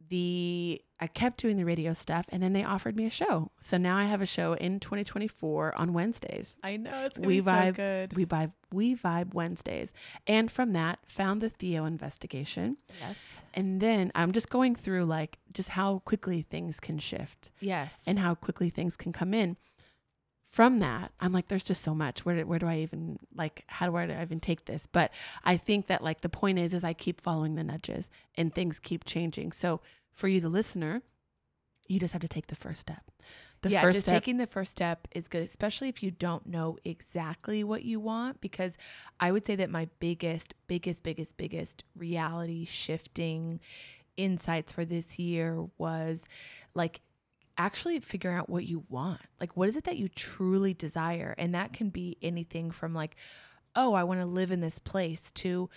the 0.08 0.80
I 0.98 1.08
kept 1.08 1.38
doing 1.40 1.56
the 1.58 1.64
radio 1.64 1.92
stuff 1.92 2.24
and 2.30 2.42
then 2.42 2.52
they 2.54 2.64
offered 2.64 2.96
me 2.96 3.04
a 3.06 3.10
show. 3.10 3.50
So 3.60 3.76
now 3.76 3.98
I 3.98 4.04
have 4.04 4.22
a 4.22 4.26
show 4.26 4.54
in 4.54 4.80
2024 4.80 5.76
on 5.76 5.92
Wednesdays. 5.92 6.56
I 6.62 6.76
know 6.78 7.04
it's 7.06 7.18
We 7.18 7.40
be 7.40 7.44
so 7.44 7.50
vibe- 7.50 7.74
good 7.76 8.16
We 8.16 8.24
vibe 8.24 8.52
we 8.72 8.94
vibe 8.96 9.34
Wednesdays. 9.34 9.92
And 10.26 10.50
from 10.50 10.72
that 10.74 11.00
found 11.08 11.40
the 11.42 11.50
Theo 11.50 11.84
investigation. 11.84 12.76
yes 13.00 13.18
And 13.52 13.80
then 13.80 14.10
I'm 14.14 14.32
just 14.32 14.48
going 14.48 14.74
through 14.74 15.04
like 15.06 15.38
just 15.52 15.70
how 15.70 15.98
quickly 16.04 16.40
things 16.42 16.78
can 16.80 16.98
shift 16.98 17.50
yes 17.60 18.00
and 18.06 18.18
how 18.18 18.34
quickly 18.34 18.70
things 18.70 18.96
can 18.96 19.12
come 19.12 19.34
in. 19.34 19.56
From 20.56 20.78
that, 20.78 21.12
I'm 21.20 21.34
like, 21.34 21.48
there's 21.48 21.62
just 21.62 21.82
so 21.82 21.94
much. 21.94 22.24
Where 22.24 22.36
do, 22.36 22.46
where 22.46 22.58
do 22.58 22.66
I 22.66 22.78
even 22.78 23.18
like? 23.34 23.64
How 23.66 23.90
do 23.90 23.94
I 23.94 24.22
even 24.22 24.40
take 24.40 24.64
this? 24.64 24.88
But 24.90 25.10
I 25.44 25.58
think 25.58 25.86
that 25.88 26.02
like 26.02 26.22
the 26.22 26.30
point 26.30 26.58
is, 26.58 26.72
is 26.72 26.82
I 26.82 26.94
keep 26.94 27.20
following 27.20 27.56
the 27.56 27.62
nudges 27.62 28.08
and 28.36 28.54
things 28.54 28.80
keep 28.80 29.04
changing. 29.04 29.52
So 29.52 29.82
for 30.14 30.28
you, 30.28 30.40
the 30.40 30.48
listener, 30.48 31.02
you 31.88 32.00
just 32.00 32.14
have 32.14 32.22
to 32.22 32.28
take 32.28 32.46
the 32.46 32.54
first 32.54 32.80
step. 32.80 33.02
The 33.60 33.68
yeah, 33.68 33.82
first 33.82 33.96
just 33.96 34.06
step. 34.06 34.22
taking 34.22 34.38
the 34.38 34.46
first 34.46 34.72
step 34.72 35.06
is 35.14 35.28
good, 35.28 35.42
especially 35.42 35.90
if 35.90 36.02
you 36.02 36.10
don't 36.10 36.46
know 36.46 36.78
exactly 36.86 37.62
what 37.62 37.84
you 37.84 38.00
want. 38.00 38.40
Because 38.40 38.78
I 39.20 39.32
would 39.32 39.44
say 39.44 39.56
that 39.56 39.68
my 39.68 39.88
biggest, 39.98 40.54
biggest, 40.68 41.02
biggest, 41.02 41.36
biggest 41.36 41.84
reality 41.94 42.64
shifting 42.64 43.60
insights 44.16 44.72
for 44.72 44.86
this 44.86 45.18
year 45.18 45.66
was 45.76 46.24
like 46.74 47.02
actually 47.58 48.00
figuring 48.00 48.36
out 48.36 48.48
what 48.48 48.64
you 48.64 48.84
want. 48.88 49.20
Like, 49.40 49.56
what 49.56 49.68
is 49.68 49.76
it 49.76 49.84
that 49.84 49.96
you 49.96 50.08
truly 50.08 50.74
desire? 50.74 51.34
And 51.38 51.54
that 51.54 51.72
can 51.72 51.90
be 51.90 52.16
anything 52.22 52.70
from 52.70 52.94
like, 52.94 53.16
oh, 53.74 53.94
I 53.94 54.04
want 54.04 54.20
to 54.20 54.26
live 54.26 54.50
in 54.50 54.60
this 54.60 54.78
place 54.78 55.30
to 55.32 55.68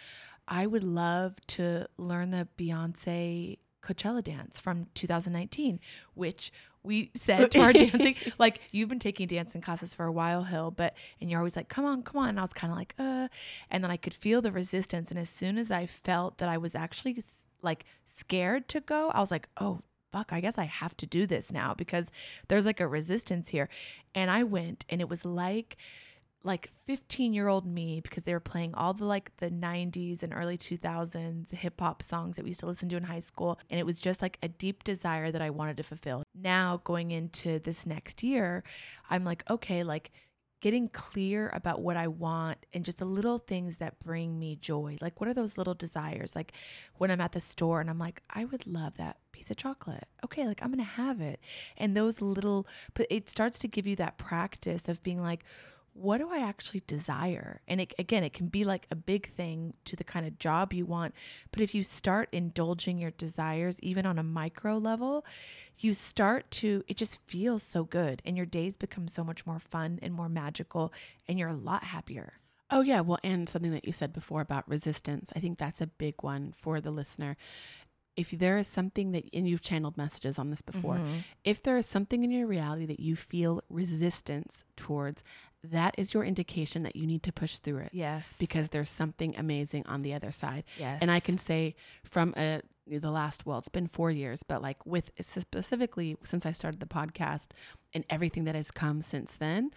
I 0.49 0.65
would 0.65 0.83
love 0.83 1.35
to 1.47 1.85
learn 1.97 2.31
the 2.31 2.47
Beyonce 2.57 3.59
Coachella 3.83 4.23
dance 4.23 4.59
from 4.59 4.87
2019, 4.95 5.79
which 6.15 6.51
we 6.81 7.11
said 7.15 7.51
to 7.51 7.59
our 7.59 7.73
dancing, 7.73 8.15
like 8.39 8.59
you've 8.71 8.89
been 8.89 8.99
taking 8.99 9.27
dancing 9.27 9.61
classes 9.61 9.93
for 9.93 10.05
a 10.05 10.11
while, 10.11 10.43
Hill, 10.43 10.71
but 10.71 10.95
and 11.21 11.29
you're 11.29 11.39
always 11.39 11.55
like, 11.55 11.69
come 11.69 11.85
on, 11.85 12.01
come 12.01 12.19
on. 12.21 12.29
And 12.29 12.39
I 12.39 12.41
was 12.41 12.53
kind 12.53 12.71
of 12.71 12.77
like, 12.77 12.95
uh, 12.97 13.27
and 13.69 13.83
then 13.83 13.91
I 13.91 13.97
could 13.97 14.13
feel 14.13 14.41
the 14.41 14.51
resistance. 14.51 15.11
And 15.11 15.19
as 15.19 15.29
soon 15.29 15.57
as 15.57 15.71
I 15.71 15.85
felt 15.85 16.39
that 16.39 16.49
I 16.49 16.57
was 16.57 16.73
actually 16.73 17.21
like 17.61 17.85
scared 18.05 18.67
to 18.69 18.81
go, 18.81 19.11
I 19.11 19.19
was 19.19 19.31
like, 19.31 19.49
oh, 19.59 19.81
fuck, 20.11 20.31
I 20.31 20.39
guess 20.39 20.57
I 20.57 20.65
have 20.65 20.95
to 20.97 21.05
do 21.05 21.25
this 21.25 21.51
now 21.51 21.73
because 21.73 22.11
there's 22.47 22.65
like 22.65 22.79
a 22.79 22.87
resistance 22.87 23.49
here. 23.49 23.69
And 24.15 24.31
I 24.31 24.43
went 24.43 24.85
and 24.89 25.01
it 25.01 25.09
was 25.09 25.25
like, 25.25 25.77
like 26.43 26.71
15 26.85 27.33
year 27.33 27.47
old 27.47 27.65
me 27.65 27.99
because 27.99 28.23
they 28.23 28.33
were 28.33 28.39
playing 28.39 28.73
all 28.73 28.93
the 28.93 29.05
like 29.05 29.35
the 29.37 29.49
90s 29.49 30.23
and 30.23 30.33
early 30.33 30.57
2000s 30.57 31.51
hip 31.51 31.79
hop 31.79 32.01
songs 32.01 32.37
that 32.37 32.43
we 32.43 32.49
used 32.51 32.61
to 32.61 32.65
listen 32.65 32.87
to 32.89 32.97
in 32.97 33.03
high 33.03 33.19
school. 33.19 33.59
And 33.69 33.79
it 33.79 33.85
was 33.85 33.99
just 33.99 34.21
like 34.21 34.37
a 34.41 34.47
deep 34.47 34.83
desire 34.83 35.31
that 35.31 35.41
I 35.41 35.49
wanted 35.49 35.77
to 35.77 35.83
fulfill. 35.83 36.23
Now, 36.33 36.81
going 36.83 37.11
into 37.11 37.59
this 37.59 37.85
next 37.85 38.23
year, 38.23 38.63
I'm 39.09 39.25
like, 39.25 39.49
okay, 39.49 39.83
like 39.83 40.11
getting 40.61 40.89
clear 40.89 41.49
about 41.53 41.81
what 41.81 41.95
I 41.97 42.07
want 42.07 42.65
and 42.73 42.83
just 42.83 42.97
the 42.97 43.05
little 43.05 43.37
things 43.37 43.77
that 43.77 43.99
bring 43.99 44.37
me 44.37 44.57
joy. 44.57 44.97
Like, 44.99 45.19
what 45.19 45.29
are 45.29 45.33
those 45.33 45.57
little 45.57 45.73
desires? 45.73 46.35
Like, 46.35 46.53
when 46.95 47.11
I'm 47.11 47.21
at 47.21 47.31
the 47.31 47.39
store 47.39 47.79
and 47.79 47.89
I'm 47.89 47.99
like, 47.99 48.21
I 48.29 48.45
would 48.45 48.67
love 48.67 48.97
that 48.97 49.17
piece 49.31 49.49
of 49.49 49.57
chocolate. 49.57 50.07
Okay, 50.23 50.45
like, 50.45 50.61
I'm 50.61 50.69
going 50.69 50.79
to 50.79 50.83
have 50.83 51.21
it. 51.21 51.39
And 51.77 51.95
those 51.95 52.21
little, 52.21 52.67
but 52.93 53.07
it 53.09 53.29
starts 53.29 53.59
to 53.59 53.67
give 53.67 53.87
you 53.87 53.95
that 53.97 54.17
practice 54.17 54.89
of 54.89 55.01
being 55.01 55.21
like, 55.21 55.43
what 55.99 56.19
do 56.19 56.29
I 56.31 56.39
actually 56.39 56.81
desire? 56.87 57.61
And 57.67 57.81
it, 57.81 57.93
again, 57.99 58.23
it 58.23 58.33
can 58.33 58.47
be 58.47 58.63
like 58.63 58.87
a 58.89 58.95
big 58.95 59.29
thing 59.33 59.73
to 59.85 59.95
the 59.95 60.03
kind 60.03 60.25
of 60.25 60.39
job 60.39 60.73
you 60.73 60.85
want. 60.85 61.13
But 61.51 61.61
if 61.61 61.75
you 61.75 61.83
start 61.83 62.29
indulging 62.31 62.97
your 62.97 63.11
desires, 63.11 63.79
even 63.81 64.05
on 64.05 64.17
a 64.17 64.23
micro 64.23 64.77
level, 64.77 65.25
you 65.77 65.93
start 65.93 66.49
to, 66.51 66.83
it 66.87 66.97
just 66.97 67.19
feels 67.27 67.63
so 67.63 67.83
good. 67.83 68.21
And 68.25 68.37
your 68.37 68.45
days 68.45 68.77
become 68.77 69.07
so 69.07 69.23
much 69.23 69.45
more 69.45 69.59
fun 69.59 69.99
and 70.01 70.13
more 70.13 70.29
magical. 70.29 70.93
And 71.27 71.37
you're 71.37 71.49
a 71.49 71.53
lot 71.53 71.83
happier. 71.85 72.33
Oh, 72.71 72.81
yeah. 72.81 73.01
Well, 73.01 73.19
and 73.23 73.49
something 73.49 73.71
that 73.71 73.85
you 73.85 73.93
said 73.93 74.13
before 74.13 74.41
about 74.41 74.69
resistance, 74.69 75.31
I 75.35 75.39
think 75.39 75.57
that's 75.57 75.81
a 75.81 75.87
big 75.87 76.15
one 76.21 76.53
for 76.57 76.79
the 76.79 76.91
listener. 76.91 77.35
If 78.15 78.31
there 78.31 78.57
is 78.57 78.67
something 78.67 79.11
that, 79.13 79.23
and 79.33 79.47
you've 79.47 79.61
channeled 79.61 79.95
messages 79.97 80.37
on 80.37 80.49
this 80.49 80.61
before, 80.61 80.97
Mhm. 80.97 81.23
if 81.45 81.63
there 81.63 81.77
is 81.77 81.85
something 81.87 82.23
in 82.23 82.31
your 82.31 82.47
reality 82.47 82.85
that 82.85 82.99
you 82.99 83.15
feel 83.15 83.61
resistance 83.69 84.65
towards, 84.75 85.23
that 85.63 85.93
is 85.97 86.13
your 86.13 86.23
indication 86.23 86.83
that 86.83 86.95
you 86.95 87.05
need 87.05 87.21
to 87.23 87.31
push 87.33 87.57
through 87.57 87.79
it 87.79 87.89
Yes. 87.91 88.33
because 88.39 88.69
there's 88.69 88.89
something 88.89 89.35
amazing 89.37 89.85
on 89.87 90.01
the 90.03 90.13
other 90.13 90.31
side. 90.31 90.63
yes. 90.77 90.99
And 91.01 91.11
I 91.11 91.19
can 91.19 91.37
say 91.37 91.75
from 92.03 92.33
a 92.37 92.61
the 92.87 93.11
last 93.11 93.45
well 93.45 93.59
it's 93.59 93.69
been 93.69 93.85
four 93.87 94.09
years 94.09 94.41
but 94.41 94.63
like 94.63 94.83
with 94.83 95.11
specifically 95.21 96.17
since 96.23 96.43
i 96.43 96.51
started 96.51 96.79
the 96.79 96.87
podcast 96.87 97.49
and 97.93 98.03
everything 98.09 98.45
that 98.45 98.55
has 98.55 98.71
come 98.71 99.03
since 99.03 99.33
then 99.33 99.69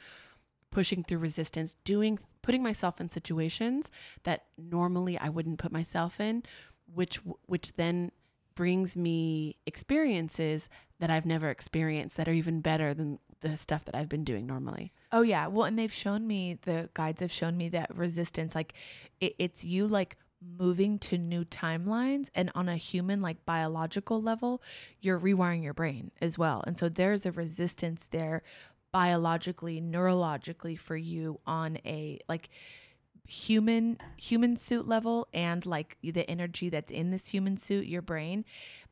pushing 0.71 1.05
through 1.05 1.19
resistance 1.19 1.77
doing 1.85 2.19
putting 2.41 2.62
myself 2.62 3.03
in 3.03 3.11
situations 3.11 3.91
that 4.23 4.45
normally 4.57 5.19
i 5.19 5.29
wouldn't 5.29 5.59
put 5.59 5.71
myself 5.71 6.21
in 6.21 6.43
which 6.87 7.17
which 7.45 7.75
then 7.75 8.11
brings 8.55 8.97
me 8.97 9.57
experiences 9.67 10.71
that 10.99 11.11
i've 11.11 11.27
never 11.27 11.51
experienced 11.51 12.17
that 12.17 12.27
are 12.29 12.33
even 12.33 12.62
better 12.62 12.95
than 12.95 13.19
the 13.43 13.57
stuff 13.57 13.85
that 13.85 13.95
i've 13.95 14.09
been 14.09 14.25
doing 14.25 14.47
normally 14.47 14.93
Oh 15.13 15.21
yeah. 15.21 15.47
Well, 15.47 15.67
and 15.67 15.79
they've 15.79 15.93
shown 15.93 16.27
me 16.27 16.59
the 16.63 16.89
guides 16.95 17.21
have 17.21 17.31
shown 17.31 17.57
me 17.59 17.69
that 17.69 17.95
resistance, 17.95 18.55
like 18.55 18.73
it, 19.21 19.35
it's 19.39 19.63
you 19.63 19.87
like 19.87 20.17
moving 20.59 20.99
to 20.99 21.19
new 21.19 21.45
timelines 21.45 22.29
and 22.35 22.51
on 22.55 22.69
a 22.69 22.77
human 22.77 23.21
like 23.21 23.45
biological 23.45 24.21
level, 24.21 24.63
you're 25.01 25.21
rewiring 25.21 25.63
your 25.63 25.75
brain 25.75 26.11
as 26.21 26.39
well. 26.39 26.65
And 26.67 26.79
so 26.79 26.89
there's 26.89 27.27
a 27.27 27.31
resistance 27.31 28.09
there 28.11 28.43
biologically, 28.91 29.81
neurologically 29.81 30.79
for 30.79 30.97
you 30.97 31.39
on 31.47 31.79
a 31.85 32.19
like 32.29 32.49
human 33.26 33.99
human 34.17 34.57
suit 34.57 34.87
level 34.87 35.29
and 35.33 35.64
like 35.64 35.97
the 36.02 36.29
energy 36.29 36.69
that's 36.69 36.91
in 36.91 37.11
this 37.11 37.29
human 37.29 37.57
suit 37.57 37.87
your 37.87 38.02
brain. 38.02 38.45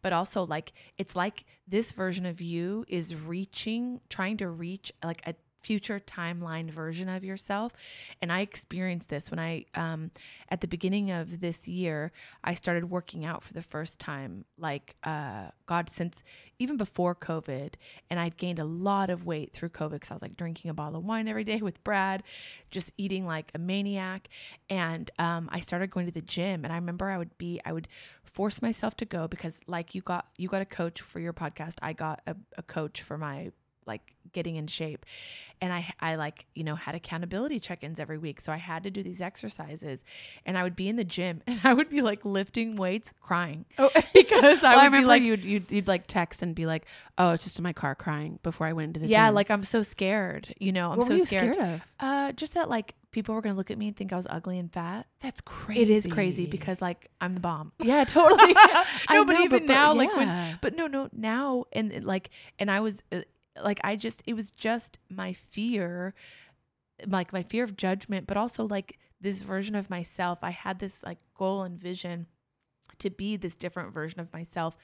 But 0.02 0.12
also 0.12 0.44
like 0.46 0.72
it's 0.99 1.16
like 1.16 1.44
this 1.66 1.92
version 1.92 2.26
of 2.26 2.40
you 2.40 2.84
is 2.88 3.14
reaching 3.14 4.00
trying 4.08 4.37
to 4.38 4.49
reach 4.49 4.92
like 5.04 5.22
a 5.26 5.34
future 5.62 6.00
timeline 6.00 6.71
version 6.71 7.09
of 7.09 7.25
yourself. 7.25 7.73
And 8.21 8.33
i 8.33 8.40
experienced 8.40 9.09
this 9.09 9.31
when 9.31 9.38
i 9.38 9.64
um 9.75 10.11
at 10.49 10.61
the 10.61 10.69
beginning 10.69 11.11
of 11.11 11.40
this 11.40 11.69
year 11.69 12.12
i 12.45 12.55
started 12.55 12.90
working 12.90 13.25
out 13.25 13.43
for 13.43 13.52
the 13.52 13.62
first 13.62 13.99
time 13.99 14.45
like 14.59 14.97
uh 15.05 15.49
god 15.67 15.88
since 15.88 16.23
even 16.59 16.76
before 16.76 17.14
covid 17.14 17.75
and 18.09 18.19
i'd 18.21 18.37
gained 18.37 18.59
a 18.59 18.64
lot 18.64 19.11
of 19.11 19.25
weight 19.26 19.52
through 19.52 19.69
covid 19.69 19.93
because 19.93 20.11
i 20.11 20.14
was 20.14 20.23
like 20.23 20.37
drinking 20.37 20.71
a 20.71 20.75
bottle 20.75 20.99
of 20.99 21.05
wine 21.05 21.29
every 21.29 21.45
day 21.45 21.59
with 21.59 21.83
brad 21.85 22.23
just 22.71 22.93
eating 22.97 23.26
like 23.26 23.50
a 23.55 23.59
maniac. 23.59 24.29
And 24.69 25.11
um 25.19 25.49
i 25.52 25.61
started 25.61 25.90
going 25.90 26.07
to 26.07 26.12
the 26.12 26.23
gym 26.23 26.64
and 26.64 26.73
i 26.73 26.76
remember 26.76 27.11
i 27.11 27.19
would 27.19 27.37
be 27.38 27.61
i 27.64 27.73
would 27.73 27.88
force 28.31 28.62
myself 28.62 28.97
to 28.97 29.05
go 29.05 29.26
because 29.26 29.61
like 29.67 29.95
you 29.95 30.00
got 30.00 30.26
you 30.37 30.49
got 30.49 30.62
a 30.62 30.67
coach 30.67 31.00
for 31.00 31.21
your 31.21 31.33
podcast. 31.33 31.75
I 31.83 31.93
got 31.93 32.21
a, 32.26 32.37
a 32.57 32.62
coach 32.62 33.02
for 33.02 33.19
my 33.19 33.50
like 33.90 34.14
getting 34.32 34.54
in 34.56 34.66
shape. 34.68 35.04
And 35.62 35.73
i 35.75 35.92
i 36.00 36.14
like 36.14 36.47
you 36.54 36.64
know 36.64 36.75
had 36.76 36.94
accountability 36.94 37.59
check-ins 37.61 37.99
every 38.00 38.16
week. 38.16 38.40
So 38.40 38.50
i 38.52 38.56
had 38.56 38.82
to 38.85 38.90
do 38.90 39.02
these 39.02 39.20
exercises 39.20 40.04
and 40.47 40.56
i 40.56 40.62
would 40.62 40.76
be 40.76 40.88
in 40.88 40.97
the 40.97 41.04
gym 41.04 41.42
and 41.47 41.61
i 41.64 41.75
would 41.75 41.90
be 41.90 42.00
like 42.00 42.25
lifting 42.25 42.76
weights 42.76 43.12
crying. 43.20 43.66
Oh. 43.76 43.90
because 44.14 44.62
i 44.64 44.73
would 44.75 44.80
I 44.80 44.85
remember 44.87 44.99
be 45.04 45.09
like 45.14 45.23
you'd, 45.23 45.44
you'd 45.44 45.70
you'd 45.73 45.88
like 45.88 46.06
text 46.06 46.42
and 46.42 46.54
be 46.54 46.64
like 46.66 46.87
oh 47.18 47.30
it's 47.32 47.44
just 47.44 47.59
in 47.59 47.62
my 47.62 47.73
car 47.75 47.94
crying 47.94 48.38
before 48.42 48.66
i 48.68 48.73
went 48.73 48.88
into 48.90 49.00
the 49.00 49.09
yeah 49.09 49.26
gym. 49.28 49.35
like 49.35 49.50
i'm 49.50 49.64
so 49.64 49.82
scared 49.82 50.54
you 50.59 50.73
know 50.73 50.92
i'm 50.92 50.99
what 50.99 51.06
so 51.09 51.12
were 51.14 51.18
you 51.18 51.26
scared. 51.26 51.54
scared 51.54 51.75
of? 51.75 51.80
Uh 52.00 52.32
just 52.32 52.54
that 52.54 52.70
like 52.70 52.94
people 53.11 53.35
were 53.35 53.42
gonna 53.42 53.56
look 53.56 53.70
at 53.70 53.76
me 53.76 53.88
and 53.88 53.97
think 53.97 54.12
i 54.12 54.16
was 54.16 54.26
ugly 54.30 54.59
and 54.59 54.73
fat. 54.73 55.06
That's 55.20 55.40
crazy 55.42 55.82
it 55.82 55.90
is 55.90 56.06
crazy 56.06 56.47
because 56.47 56.80
like 56.80 57.11
i'm 57.20 57.35
the 57.35 57.40
bomb. 57.40 57.73
Yeah 57.82 58.04
totally. 58.04 58.54
No 59.11 59.25
but 59.26 59.32
know, 59.35 59.42
even 59.42 59.66
but- 59.66 59.75
now 59.75 59.92
like 59.92 60.14
when 60.16 60.59
but 60.62 60.75
no 60.76 60.87
no 60.87 61.09
now 61.12 61.64
and 61.73 61.90
and, 61.92 62.04
like 62.06 62.30
and 62.59 62.70
i 62.70 62.80
was 62.80 63.02
uh, 63.12 63.20
like 63.64 63.81
i 63.85 63.97
just 63.97 64.23
it 64.26 64.35
was 64.35 64.50
just 64.50 64.99
my 65.09 65.33
fear 65.33 66.14
like 67.07 67.33
my 67.33 67.43
fear 67.43 67.64
of 67.64 67.76
judgment 67.76 68.26
but 68.26 68.37
also 68.37 68.67
like 68.67 68.99
this 69.21 69.43
version 69.43 69.75
of 69.75 69.90
myself. 69.90 70.38
I 70.43 70.50
had 70.50 70.79
this 70.79 71.02
like 71.02 71.19
goal 71.35 71.62
and 71.62 71.79
vision 71.79 72.26
to 72.99 73.11
be 73.11 73.37
this 73.37 73.55
different 73.55 73.93
version 73.93 74.21
of 74.21 74.33
myself 74.33 74.76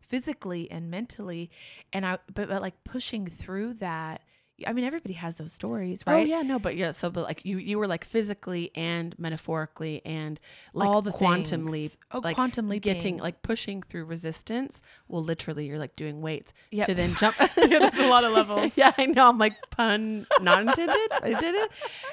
physically 0.00 0.70
and 0.70 0.90
mentally 0.90 1.50
and 1.94 2.04
i 2.04 2.18
but, 2.34 2.48
but 2.48 2.60
like 2.60 2.84
pushing 2.84 3.26
through 3.26 3.72
that 3.72 4.20
i 4.66 4.72
mean 4.72 4.84
everybody 4.84 5.14
has 5.14 5.36
those 5.36 5.52
stories 5.52 6.02
oh, 6.06 6.12
right 6.12 6.20
Oh 6.22 6.24
yeah, 6.26 6.42
no, 6.42 6.58
but 6.58 6.76
yeah. 6.76 6.92
So, 6.92 7.10
but 7.10 7.24
like 7.24 7.44
you, 7.44 7.58
you 7.58 7.78
were 7.78 7.86
like 7.86 8.04
physically 8.04 8.70
and 8.74 9.14
metaphorically 9.18 10.00
and 10.04 10.38
like 10.72 10.88
all 10.88 11.02
the 11.02 11.10
quantum 11.10 11.62
things. 11.62 11.72
leap, 11.72 11.92
oh 12.12 12.20
like 12.20 12.34
quantum 12.36 12.68
leaping 12.68 12.92
getting 12.92 13.16
like 13.18 13.42
pushing 13.42 13.82
through 13.82 14.04
resistance. 14.04 14.80
Well, 15.08 15.22
literally, 15.22 15.66
you're 15.66 15.78
like 15.78 15.96
doing 15.96 16.20
weights 16.20 16.52
Yep. 16.70 16.86
to 16.86 16.94
then 16.94 17.14
jump. 17.18 17.36
Yeah, 17.56 17.78
there's 17.80 17.94
a 17.94 18.06
lot 18.08 18.24
of 18.24 18.32
levels. 18.32 18.72
yeah, 18.76 18.92
I 18.96 19.06
know. 19.06 19.28
I'm 19.28 19.38
like 19.38 19.54
pun 19.70 20.26
not 20.40 20.60
intended. 20.60 21.08
I 21.12 21.34
did 21.38 21.54
it 21.54 21.70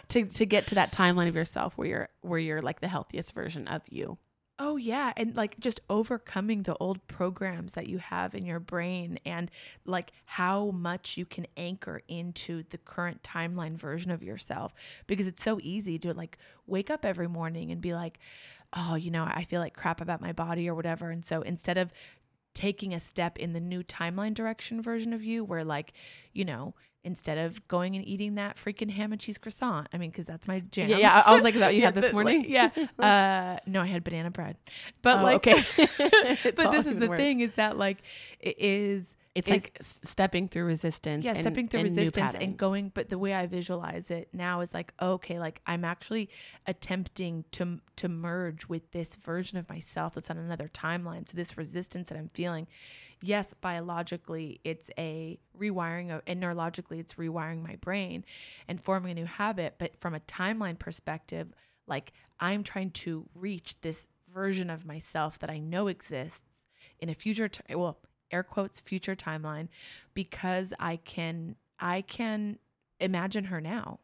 to 0.10 0.26
to 0.26 0.46
get 0.46 0.68
to 0.68 0.76
that 0.76 0.92
timeline 0.92 1.28
of 1.28 1.36
yourself 1.36 1.78
where 1.78 1.88
you're 1.88 2.10
where 2.22 2.40
you're 2.40 2.62
like 2.62 2.82
the 2.82 2.88
healthiest 2.88 3.34
version 3.34 3.68
of 3.68 3.82
you. 3.90 4.18
Oh 4.64 4.78
yeah, 4.78 5.12
and 5.18 5.36
like 5.36 5.60
just 5.60 5.82
overcoming 5.90 6.62
the 6.64 6.76
old 6.76 7.08
programs 7.08 7.74
that 7.74 7.88
you 7.88 7.98
have 7.98 8.36
in 8.36 8.46
your 8.46 8.60
brain 8.60 9.18
and 9.26 9.50
like 9.86 10.12
how 10.26 10.70
much 10.70 11.18
you 11.18 11.26
can 11.26 11.48
anchor 11.58 12.04
into 12.08 12.62
the 12.70 12.78
current 12.78 13.24
timeline 13.24 13.76
version 13.76 14.12
of 14.12 14.22
yourself 14.22 14.72
because 15.08 15.26
it's 15.26 15.42
so 15.42 15.60
easy 15.64 15.98
to 15.98 16.14
like 16.14 16.38
wake 16.68 16.92
up 16.92 17.04
every 17.06 17.28
morning 17.28 17.72
and 17.72 17.82
be 17.82 17.96
like, 17.96 18.20
"Oh, 18.72 18.94
you 18.94 19.10
know, 19.10 19.24
I 19.24 19.46
feel 19.46 19.62
like 19.62 19.74
crap 19.76 20.00
about 20.00 20.22
my 20.22 20.32
body 20.32 20.70
or 20.70 20.76
whatever." 20.76 21.10
And 21.10 21.26
so 21.26 21.42
instead 21.42 21.80
of 21.80 21.92
taking 22.54 22.94
a 22.94 23.00
step 23.00 23.38
in 23.38 23.54
the 23.54 23.60
new 23.62 23.84
timeline 23.84 24.34
direction 24.34 24.82
version 24.82 25.14
of 25.14 25.24
you 25.24 25.44
where 25.44 25.64
like, 25.64 25.94
you 26.34 26.44
know, 26.46 26.74
instead 27.04 27.38
of 27.38 27.68
going 27.68 27.96
and 27.96 28.06
eating 28.08 28.36
that 28.36 28.56
freaking 28.58 28.92
ham 28.92 29.12
and 29.12 29.20
cheese 29.20 29.38
croissant, 29.38 29.88
I 29.92 29.98
mean, 29.98 30.12
cuz 30.12 30.26
that's 30.26 30.48
my 30.48 30.60
jam. 30.60 30.88
Yeah, 30.90 30.98
yeah. 30.98 31.24
I- 31.26 31.32
I 31.32 31.34
was 31.34 31.42
like, 31.44 31.56
is 31.56 31.60
that 31.62 31.68
what 31.68 31.76
you 31.76 31.82
had 31.86 31.96
this 31.96 32.12
but, 32.12 32.14
like, 32.14 32.24
morning? 32.26 32.46
yeah. 32.48 32.70
Uh, 33.00 33.58
no, 33.66 33.82
I 33.82 33.88
had 33.88 34.04
banana 34.04 34.30
bread. 34.30 34.58
But 35.02 35.20
Oh, 35.20 35.24
like, 35.24 35.36
okay. 35.48 35.64
But 36.56 36.72
this 36.72 36.86
is 36.86 36.98
the 37.00 37.08
worse. 37.08 37.18
thing 37.18 37.40
is 37.40 37.54
that 37.54 37.78
like 37.78 37.98
it 38.40 38.56
is 38.60 39.18
It's 39.34 39.50
like 39.50 39.78
stepping 39.82 40.50
through 40.50 40.66
resistance. 40.66 41.24
yeah 41.24 41.32
and- 41.32 41.40
stepping 41.40 41.70
through 41.70 41.82
and 41.82 41.90
resistance 41.90 42.36
and 42.36 42.58
going 42.58 42.92
but 42.94 43.08
the 43.10 43.18
way 43.18 43.34
i 43.34 43.46
visualize 43.48 44.12
it 44.12 44.28
now 44.34 44.60
is 44.60 44.74
like 44.74 44.94
okay 45.02 45.40
like 45.40 45.62
i'm 45.66 45.86
actually 45.86 46.30
attempting 46.68 47.46
to 47.52 47.80
to 47.96 48.10
merge 48.10 48.68
with 48.68 48.92
this 48.92 49.16
version 49.16 49.58
of 49.58 49.70
myself 49.70 50.16
that's 50.16 50.30
on 50.30 50.38
another 50.38 50.68
timeline 50.74 51.28
so 51.28 51.38
this 51.38 51.58
resistance 51.58 52.10
that 52.10 52.18
i'm 52.18 52.28
feeling 52.28 52.68
yes 53.22 53.54
biologically 53.62 54.60
it's 54.66 54.90
a 54.98 55.40
rewiring 55.58 56.14
of 56.14 56.22
and 56.28 56.42
neurologically 56.44 57.00
it's 57.00 57.14
rewiring 57.14 57.64
my 57.66 57.76
brain 57.78 58.26
and 58.68 58.82
forming 58.82 59.12
a 59.12 59.16
new 59.16 59.26
habit 59.26 59.76
but 59.78 59.96
from 60.00 60.14
a 60.14 60.20
timeline 60.22 60.78
perspective 60.78 61.54
like 61.88 62.12
i'm 62.42 62.64
trying 62.64 62.90
to 62.92 63.26
reach 63.34 63.80
this 63.82 64.08
version 64.34 64.70
of 64.70 64.86
myself 64.86 65.40
that 65.40 65.50
i 65.50 65.58
know 65.58 65.88
exists 65.88 66.66
in 67.00 67.08
a 67.10 67.14
future 67.14 67.48
t- 67.48 67.76
well 67.76 67.98
air 68.32 68.44
quotes 68.44 68.80
future 68.80 69.16
timeline 69.16 69.68
because 70.14 70.74
I 70.80 70.98
can 70.98 71.56
I 71.80 72.02
can 72.02 72.60
imagine 73.00 73.46
her 73.46 73.60
now. 73.62 74.00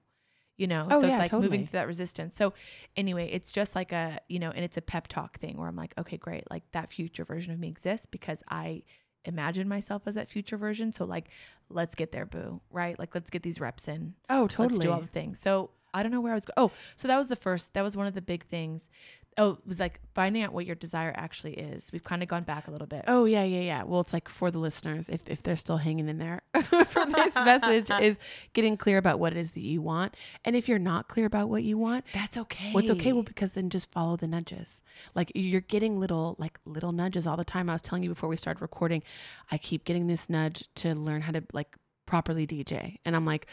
You 0.58 0.66
know, 0.66 0.88
Oh, 0.90 1.00
so 1.02 1.06
yeah, 1.06 1.14
it's 1.14 1.20
like 1.20 1.30
totally. 1.30 1.50
moving 1.50 1.68
through 1.68 1.80
that 1.80 1.86
resistance. 1.86 2.36
So 2.36 2.54
anyway, 2.96 3.30
it's 3.32 3.52
just 3.52 3.76
like 3.76 3.92
a, 3.92 4.20
you 4.28 4.40
know, 4.40 4.50
and 4.50 4.66
it's 4.66 4.76
a 4.76 4.82
pep 4.82 5.08
talk 5.08 5.38
thing 5.38 5.56
where 5.58 5.68
I'm 5.68 5.76
like, 5.76 5.94
okay, 6.00 6.18
great. 6.18 6.50
Like 6.50 6.64
that 6.72 6.92
future 6.92 7.24
version 7.24 7.54
of 7.54 7.60
me 7.60 7.68
exists 7.68 8.08
because 8.08 8.42
I 8.50 8.82
imagine 9.24 9.68
myself 9.68 10.04
as 10.08 10.16
that 10.16 10.30
future 10.32 10.58
version. 10.58 10.92
So 10.92 11.06
like, 11.06 11.30
let's 11.70 11.94
get 11.94 12.12
there, 12.12 12.26
boo. 12.26 12.62
Right? 12.72 12.98
Like 12.98 13.14
let's 13.14 13.30
get 13.30 13.44
these 13.44 13.60
reps 13.62 13.88
in. 13.88 14.16
Oh, 14.32 14.48
totally. 14.48 14.70
Let's 14.70 14.80
do 14.80 14.92
all 14.92 15.02
the 15.02 15.06
things. 15.06 15.40
So 15.40 15.70
I 15.94 16.02
don't 16.02 16.12
know 16.12 16.22
where 16.22 16.32
I 16.32 16.36
was 16.36 16.46
going. 16.46 16.70
Oh, 16.72 16.72
so 16.96 17.08
that 17.08 17.18
was 17.20 17.28
the 17.28 17.36
first, 17.36 17.76
that 17.76 17.84
was 17.84 17.96
one 17.96 18.08
of 18.08 18.16
the 18.16 18.22
big 18.22 18.44
things. 18.44 18.90
Oh, 19.38 19.52
it 19.52 19.68
was 19.68 19.80
like 19.80 20.00
finding 20.16 20.42
out 20.42 20.52
what 20.52 20.66
your 20.66 20.76
desire 20.76 21.14
actually 21.16 21.54
is. 21.54 21.92
We've 21.92 22.04
kind 22.04 22.24
of 22.24 22.30
gone 22.30 22.44
back 22.44 22.68
a 22.68 22.72
little 22.72 22.88
bit. 22.88 23.06
Oh 23.08 23.26
yeah, 23.26 23.44
yeah, 23.44 23.60
yeah. 23.60 23.84
Well, 23.84 24.02
it's 24.02 24.14
like 24.14 24.30
for 24.30 24.50
the 24.50 24.58
listeners, 24.58 25.10
if 25.10 25.22
if 25.28 25.44
they're 25.44 25.56
still 25.56 25.78
hanging 25.78 26.10
in 26.10 26.18
there 26.18 26.42
for 26.64 27.06
this 27.06 27.36
message, 27.36 27.92
is 28.02 28.18
getting 28.54 28.78
clear 28.78 28.98
about 28.98 29.20
what 29.20 29.34
it 29.34 29.38
is 29.38 29.52
that 29.52 29.62
you 29.62 29.82
want. 29.82 30.16
And 30.44 30.56
if 30.56 30.68
you're 30.68 30.80
not 30.80 31.08
clear 31.08 31.28
about 31.28 31.50
what 31.50 31.64
you 31.64 31.78
want, 31.78 32.06
that's 32.14 32.36
okay. 32.38 32.72
what's 32.72 32.90
okay? 32.90 33.14
Well, 33.14 33.24
because 33.24 33.52
then 33.52 33.70
just 33.70 33.92
follow 33.92 34.16
the 34.16 34.28
nudges. 34.28 34.82
Like 35.14 35.32
you're 35.36 35.62
getting 35.62 36.00
little 36.00 36.36
like 36.40 36.60
little 36.66 36.92
nudges 36.92 37.28
all 37.28 37.38
the 37.38 37.46
time. 37.46 37.70
I 37.70 37.74
was 37.74 37.82
telling 37.82 38.04
you 38.04 38.10
before 38.10 38.30
we 38.30 38.38
started 38.38 38.62
recording, 38.62 39.04
I 39.52 39.58
keep 39.58 39.86
getting 39.86 40.08
this 40.08 40.30
nudge 40.30 40.68
to 40.76 40.96
learn 40.96 41.22
how 41.22 41.32
to 41.32 41.44
like 41.54 41.76
properly 42.06 42.48
DJ, 42.48 42.98
and 43.06 43.16
I'm 43.16 43.26
like. 43.26 43.48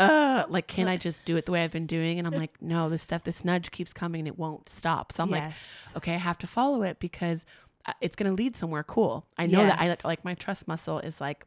Uh, 0.00 0.46
like, 0.48 0.66
can 0.66 0.88
I 0.88 0.96
just 0.96 1.24
do 1.26 1.36
it 1.36 1.44
the 1.44 1.52
way 1.52 1.62
I've 1.62 1.70
been 1.70 1.86
doing? 1.86 2.18
And 2.18 2.26
I'm 2.26 2.34
like, 2.34 2.60
no, 2.62 2.88
this 2.88 3.02
stuff, 3.02 3.22
this 3.22 3.44
nudge 3.44 3.70
keeps 3.70 3.92
coming 3.92 4.20
and 4.20 4.28
it 4.28 4.38
won't 4.38 4.68
stop. 4.68 5.12
So 5.12 5.22
I'm 5.22 5.30
like, 5.30 5.52
okay, 5.94 6.14
I 6.14 6.18
have 6.18 6.38
to 6.38 6.46
follow 6.46 6.82
it 6.82 6.98
because 6.98 7.44
uh, 7.84 7.92
it's 8.00 8.16
going 8.16 8.34
to 8.34 8.42
lead 8.42 8.56
somewhere 8.56 8.82
cool. 8.82 9.26
I 9.36 9.46
know 9.46 9.62
that 9.62 9.78
I 9.78 9.88
like, 9.88 10.04
like 10.04 10.24
my 10.24 10.34
trust 10.34 10.66
muscle 10.66 10.98
is 11.00 11.20
like 11.20 11.44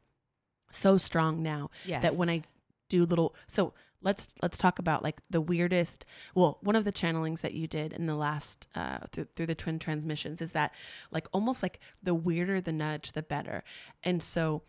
so 0.72 1.00
strong 1.00 1.42
now 1.42 1.72
yes. 1.84 2.04
that 2.04 2.16
when 2.16 2.30
I 2.30 2.44
do 2.90 3.06
little, 3.06 3.36
so 3.48 3.74
let's, 4.02 4.28
let's 4.44 4.60
talk 4.60 4.78
about 4.78 5.02
like 5.02 5.22
the 5.32 5.42
weirdest, 5.42 6.06
well, 6.36 6.60
one 6.62 6.76
of 6.76 6.84
the 6.84 6.92
channelings 6.92 7.42
that 7.42 7.56
you 7.56 7.66
did 7.66 7.92
in 7.92 8.06
the 8.06 8.16
last, 8.16 8.68
uh, 8.76 9.00
through, 9.12 9.28
through 9.36 9.48
the 9.48 9.56
twin 9.56 9.80
transmissions 9.80 10.42
is 10.42 10.52
that 10.52 10.76
like 11.10 11.28
almost 11.34 11.64
like 11.64 11.80
the 12.04 12.14
weirder 12.14 12.62
the 12.62 12.72
nudge, 12.72 13.14
the 13.14 13.24
better. 13.24 13.64
And 14.04 14.22
so 14.22 14.62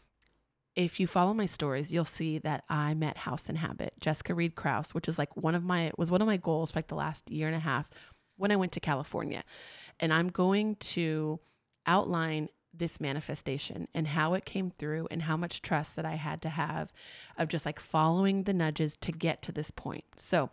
if 0.76 0.99
you 0.99 1.07
follow 1.07 1.33
my 1.35 1.47
stories, 1.47 1.93
you'll 1.93 2.04
see 2.04 2.38
that 2.38 2.64
I 2.69 2.95
met 2.95 3.19
House 3.19 3.49
in 3.49 3.57
Habit, 3.57 3.95
Jessica 4.00 4.35
Reed 4.35 4.57
Kraus, 4.57 4.93
which 4.93 5.09
is 5.09 5.19
like 5.19 5.37
one 5.37 5.54
of 5.54 5.62
my 5.62 5.93
was 5.97 6.11
one 6.11 6.21
of 6.21 6.26
my 6.26 6.37
goals 6.37 6.73
for 6.73 6.78
like 6.78 6.88
the 6.88 6.95
last 6.95 7.31
year 7.31 7.47
and 7.47 7.57
a 7.57 7.61
half 7.61 7.90
when 8.37 8.50
I 8.50 8.57
went 8.57 8.73
to 8.73 8.81
California. 8.81 9.45
And 10.00 10.12
I'm 10.12 10.28
going 10.28 10.76
to 10.76 11.38
outline 11.87 12.49
this 12.76 13.00
manifestation 13.00 13.87
and 13.95 14.09
how 14.09 14.35
it 14.35 14.45
came 14.45 14.71
through 14.71 15.07
and 15.11 15.23
how 15.23 15.37
much 15.37 15.62
trust 15.62 15.95
that 15.95 16.04
I 16.04 16.16
had 16.16 16.43
to 16.43 16.49
have 16.49 16.93
of 17.38 17.49
just 17.49 17.64
like 17.64 17.78
following 17.78 18.43
the 18.43 18.54
nudges 18.54 18.97
to 19.02 19.12
get 19.12 19.43
to 19.43 19.52
this 19.52 19.71
point. 19.71 20.04
So 20.16 20.50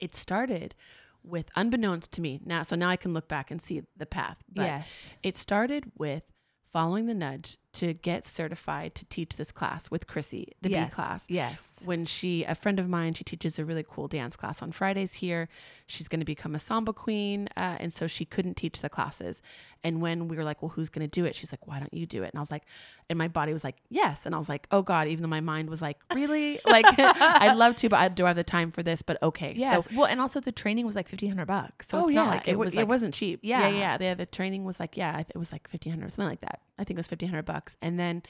it 0.00 0.14
started 0.14 0.74
with 1.22 1.46
unbeknownst 1.54 2.10
to 2.12 2.20
me 2.20 2.40
now. 2.44 2.62
So 2.64 2.74
now 2.74 2.88
I 2.88 2.96
can 2.96 3.12
look 3.12 3.28
back 3.28 3.52
and 3.52 3.62
see 3.62 3.82
the 3.96 4.06
path. 4.06 4.38
But 4.52 4.64
yes. 4.64 5.06
it 5.22 5.36
started 5.36 5.92
with 5.96 6.24
following 6.72 7.06
the 7.06 7.14
nudge 7.14 7.58
to 7.76 7.94
get 7.94 8.24
certified 8.24 8.94
to 8.96 9.04
teach 9.06 9.36
this 9.36 9.52
class 9.52 9.90
with 9.90 10.06
Chrissy, 10.06 10.52
the 10.62 10.70
yes. 10.70 10.90
B 10.90 10.94
class. 10.94 11.24
Yes. 11.28 11.76
When 11.84 12.04
she, 12.04 12.44
a 12.44 12.54
friend 12.54 12.78
of 12.78 12.88
mine, 12.88 13.14
she 13.14 13.24
teaches 13.24 13.58
a 13.58 13.64
really 13.64 13.84
cool 13.88 14.08
dance 14.08 14.36
class 14.36 14.60
on 14.62 14.72
Fridays 14.72 15.14
here. 15.14 15.48
She's 15.86 16.08
going 16.08 16.20
to 16.20 16.26
become 16.26 16.54
a 16.54 16.58
samba 16.58 16.92
queen. 16.92 17.48
Uh, 17.56 17.76
and 17.78 17.92
so 17.92 18.06
she 18.06 18.24
couldn't 18.24 18.56
teach 18.56 18.80
the 18.80 18.88
classes. 18.88 19.42
And 19.84 20.00
when 20.00 20.26
we 20.28 20.36
were 20.36 20.44
like, 20.44 20.62
well, 20.62 20.70
who's 20.70 20.88
going 20.88 21.08
to 21.08 21.20
do 21.20 21.24
it? 21.24 21.34
She's 21.36 21.52
like, 21.52 21.66
why 21.66 21.78
don't 21.78 21.94
you 21.94 22.06
do 22.06 22.22
it? 22.24 22.30
And 22.32 22.38
I 22.38 22.40
was 22.40 22.50
like, 22.50 22.64
and 23.08 23.16
my 23.18 23.28
body 23.28 23.52
was 23.52 23.62
like, 23.62 23.76
yes. 23.88 24.26
And 24.26 24.34
I 24.34 24.38
was 24.38 24.48
like, 24.48 24.66
oh 24.72 24.82
God, 24.82 25.06
even 25.06 25.22
though 25.22 25.28
my 25.28 25.40
mind 25.40 25.70
was 25.70 25.80
like, 25.80 25.96
really? 26.12 26.58
like, 26.66 26.84
I'd 26.98 27.54
love 27.56 27.76
to, 27.76 27.88
but 27.88 27.98
I, 28.00 28.08
do 28.08 28.24
I 28.24 28.28
have 28.28 28.36
the 28.36 28.42
time 28.42 28.72
for 28.72 28.82
this? 28.82 29.02
But 29.02 29.22
okay. 29.22 29.52
Yes. 29.56 29.84
So, 29.84 29.90
well, 29.96 30.06
and 30.06 30.20
also 30.20 30.40
the 30.40 30.50
training 30.50 30.86
was 30.86 30.96
like 30.96 31.08
fifteen 31.08 31.28
hundred 31.30 31.46
bucks. 31.46 31.88
So 31.88 32.00
oh 32.00 32.04
it's 32.06 32.14
yeah, 32.14 32.24
not 32.24 32.30
like 32.30 32.48
it, 32.48 32.52
it 32.52 32.56
wa- 32.58 32.64
was 32.64 32.74
it 32.74 32.88
wasn't 32.88 33.14
cheap. 33.14 33.40
Yeah, 33.42 33.68
Yeah. 33.68 33.78
yeah. 33.98 33.98
The, 33.98 34.14
the 34.14 34.26
training 34.26 34.64
was 34.64 34.80
like 34.80 34.96
yeah, 34.96 35.20
it 35.20 35.36
was 35.36 35.52
like 35.52 35.68
fifteen 35.68 35.92
hundred 35.92 36.10
something 36.10 36.28
like 36.28 36.40
that. 36.40 36.60
I 36.78 36.84
think 36.84 36.96
it 36.96 37.00
was 37.00 37.06
fifteen 37.06 37.28
hundred 37.28 37.46
bucks, 37.46 37.76
and 37.80 37.98
then, 37.98 38.22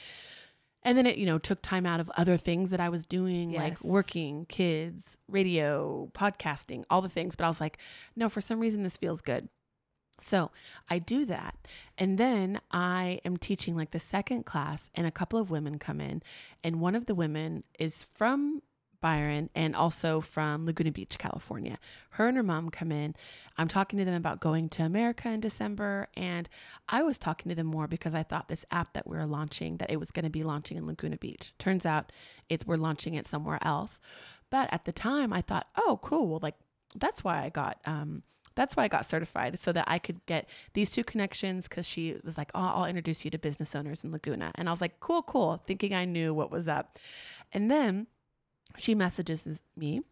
and 0.82 0.96
then 0.96 1.06
it 1.06 1.18
you 1.18 1.26
know 1.26 1.38
took 1.38 1.62
time 1.62 1.86
out 1.86 2.00
of 2.00 2.10
other 2.16 2.36
things 2.36 2.70
that 2.70 2.80
I 2.80 2.88
was 2.88 3.04
doing 3.04 3.52
like 3.52 3.82
working, 3.82 4.46
kids, 4.46 5.16
radio, 5.28 6.10
podcasting, 6.14 6.84
all 6.90 7.02
the 7.02 7.08
things. 7.08 7.36
But 7.36 7.44
I 7.44 7.48
was 7.48 7.60
like, 7.60 7.78
no, 8.14 8.28
for 8.28 8.40
some 8.40 8.60
reason 8.60 8.82
this 8.82 8.96
feels 8.96 9.20
good. 9.20 9.48
So 10.20 10.50
I 10.88 10.98
do 10.98 11.24
that. 11.26 11.56
And 11.98 12.16
then 12.16 12.60
I 12.70 13.20
am 13.24 13.36
teaching 13.36 13.76
like 13.76 13.90
the 13.90 14.00
second 14.00 14.46
class, 14.46 14.90
and 14.94 15.06
a 15.06 15.10
couple 15.10 15.38
of 15.38 15.50
women 15.50 15.78
come 15.78 16.00
in. 16.00 16.22
And 16.64 16.80
one 16.80 16.94
of 16.94 17.06
the 17.06 17.14
women 17.14 17.64
is 17.78 18.04
from 18.14 18.62
Byron 19.06 19.50
and 19.54 19.76
also 19.76 20.20
from 20.20 20.66
Laguna 20.66 20.90
Beach, 20.90 21.16
California. 21.16 21.78
Her 22.10 22.26
and 22.26 22.36
her 22.36 22.42
mom 22.42 22.70
come 22.70 22.90
in. 22.90 23.14
I'm 23.56 23.68
talking 23.68 24.00
to 24.00 24.04
them 24.04 24.16
about 24.16 24.40
going 24.40 24.68
to 24.70 24.82
America 24.82 25.28
in 25.28 25.38
December. 25.38 26.08
And 26.16 26.48
I 26.88 27.04
was 27.04 27.16
talking 27.16 27.48
to 27.50 27.54
them 27.54 27.68
more 27.68 27.86
because 27.86 28.16
I 28.16 28.24
thought 28.24 28.48
this 28.48 28.64
app 28.72 28.94
that 28.94 29.06
we 29.06 29.16
are 29.16 29.24
launching, 29.24 29.76
that 29.76 29.92
it 29.92 29.98
was 29.98 30.10
going 30.10 30.24
to 30.24 30.30
be 30.30 30.42
launching 30.42 30.76
in 30.76 30.88
Laguna 30.88 31.18
Beach. 31.18 31.52
Turns 31.56 31.86
out 31.86 32.10
it's 32.48 32.66
we're 32.66 32.78
launching 32.78 33.14
it 33.14 33.28
somewhere 33.28 33.60
else. 33.62 34.00
But 34.50 34.68
at 34.72 34.86
the 34.86 34.92
time 34.92 35.32
I 35.32 35.40
thought, 35.40 35.68
oh, 35.76 36.00
cool. 36.02 36.26
Well, 36.26 36.40
like 36.42 36.56
that's 36.96 37.22
why 37.22 37.44
I 37.44 37.48
got 37.48 37.78
um 37.84 38.24
that's 38.56 38.74
why 38.74 38.84
I 38.84 38.88
got 38.88 39.06
certified 39.06 39.56
so 39.60 39.70
that 39.70 39.84
I 39.86 40.00
could 40.00 40.26
get 40.26 40.48
these 40.72 40.90
two 40.90 41.04
connections 41.04 41.68
because 41.68 41.86
she 41.86 42.16
was 42.24 42.36
like, 42.36 42.50
oh, 42.56 42.72
I'll 42.74 42.86
introduce 42.86 43.24
you 43.24 43.30
to 43.30 43.38
business 43.38 43.76
owners 43.76 44.02
in 44.02 44.10
Laguna. 44.10 44.50
And 44.56 44.68
I 44.68 44.72
was 44.72 44.80
like, 44.80 44.98
cool, 44.98 45.22
cool, 45.22 45.62
thinking 45.64 45.94
I 45.94 46.06
knew 46.06 46.34
what 46.34 46.50
was 46.50 46.66
up. 46.66 46.98
And 47.52 47.70
then 47.70 48.08
she 48.76 48.94
messages 48.94 49.62
me 49.76 50.02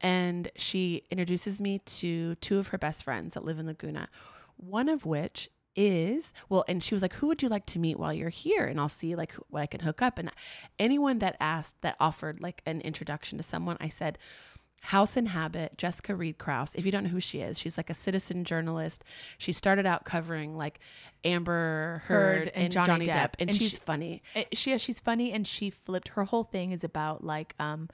and 0.00 0.50
she 0.56 1.04
introduces 1.10 1.60
me 1.60 1.78
to 1.80 2.34
two 2.36 2.58
of 2.58 2.68
her 2.68 2.78
best 2.78 3.04
friends 3.04 3.34
that 3.34 3.44
live 3.44 3.58
in 3.58 3.66
Laguna, 3.66 4.08
one 4.56 4.88
of 4.88 5.06
which 5.06 5.50
is 5.76 6.32
well 6.48 6.64
and 6.66 6.82
she 6.82 6.96
was 6.96 7.00
like 7.00 7.14
who 7.14 7.28
would 7.28 7.42
you 7.42 7.48
like 7.48 7.64
to 7.64 7.78
meet 7.78 7.98
while 7.98 8.12
you're 8.12 8.28
here? 8.28 8.66
And 8.66 8.80
i'll 8.80 8.88
see 8.88 9.14
like 9.14 9.34
what 9.48 9.62
i 9.62 9.66
can 9.66 9.80
hook 9.80 10.02
up. 10.02 10.18
And 10.18 10.30
anyone 10.78 11.20
that 11.20 11.36
asked 11.40 11.80
that 11.82 11.96
offered 12.00 12.40
like 12.40 12.62
an 12.66 12.80
introduction 12.80 13.38
to 13.38 13.44
someone 13.44 13.76
i 13.80 13.88
said 13.88 14.18
House 14.84 15.16
in 15.16 15.26
Habit, 15.26 15.76
Jessica 15.78 16.14
Reed 16.14 16.38
Kraus. 16.38 16.74
If 16.74 16.86
you 16.86 16.92
don't 16.92 17.04
know 17.04 17.10
who 17.10 17.20
she 17.20 17.40
is, 17.40 17.58
she's 17.58 17.76
like 17.76 17.90
a 17.90 17.94
citizen 17.94 18.44
journalist. 18.44 19.04
She 19.38 19.52
started 19.52 19.84
out 19.86 20.04
covering 20.04 20.56
like 20.56 20.80
Amber 21.24 22.02
Heard, 22.06 22.38
Heard 22.38 22.48
and, 22.54 22.64
and 22.64 22.72
Johnny, 22.72 22.86
Johnny 22.86 23.06
Depp, 23.06 23.12
Depp. 23.12 23.34
and, 23.38 23.50
And 23.50 23.58
she's 23.58 23.70
she- 23.72 23.76
funny. 23.76 24.22
Uh, 24.34 24.42
she 24.52 24.76
she's 24.78 24.98
funny 25.00 25.32
and 25.32 25.46
she 25.46 25.68
flipped 25.70 26.08
her 26.08 26.24
whole 26.24 26.44
thing 26.44 26.72
is 26.72 26.82
about 26.82 27.22
like 27.22 27.54
um 27.60 27.88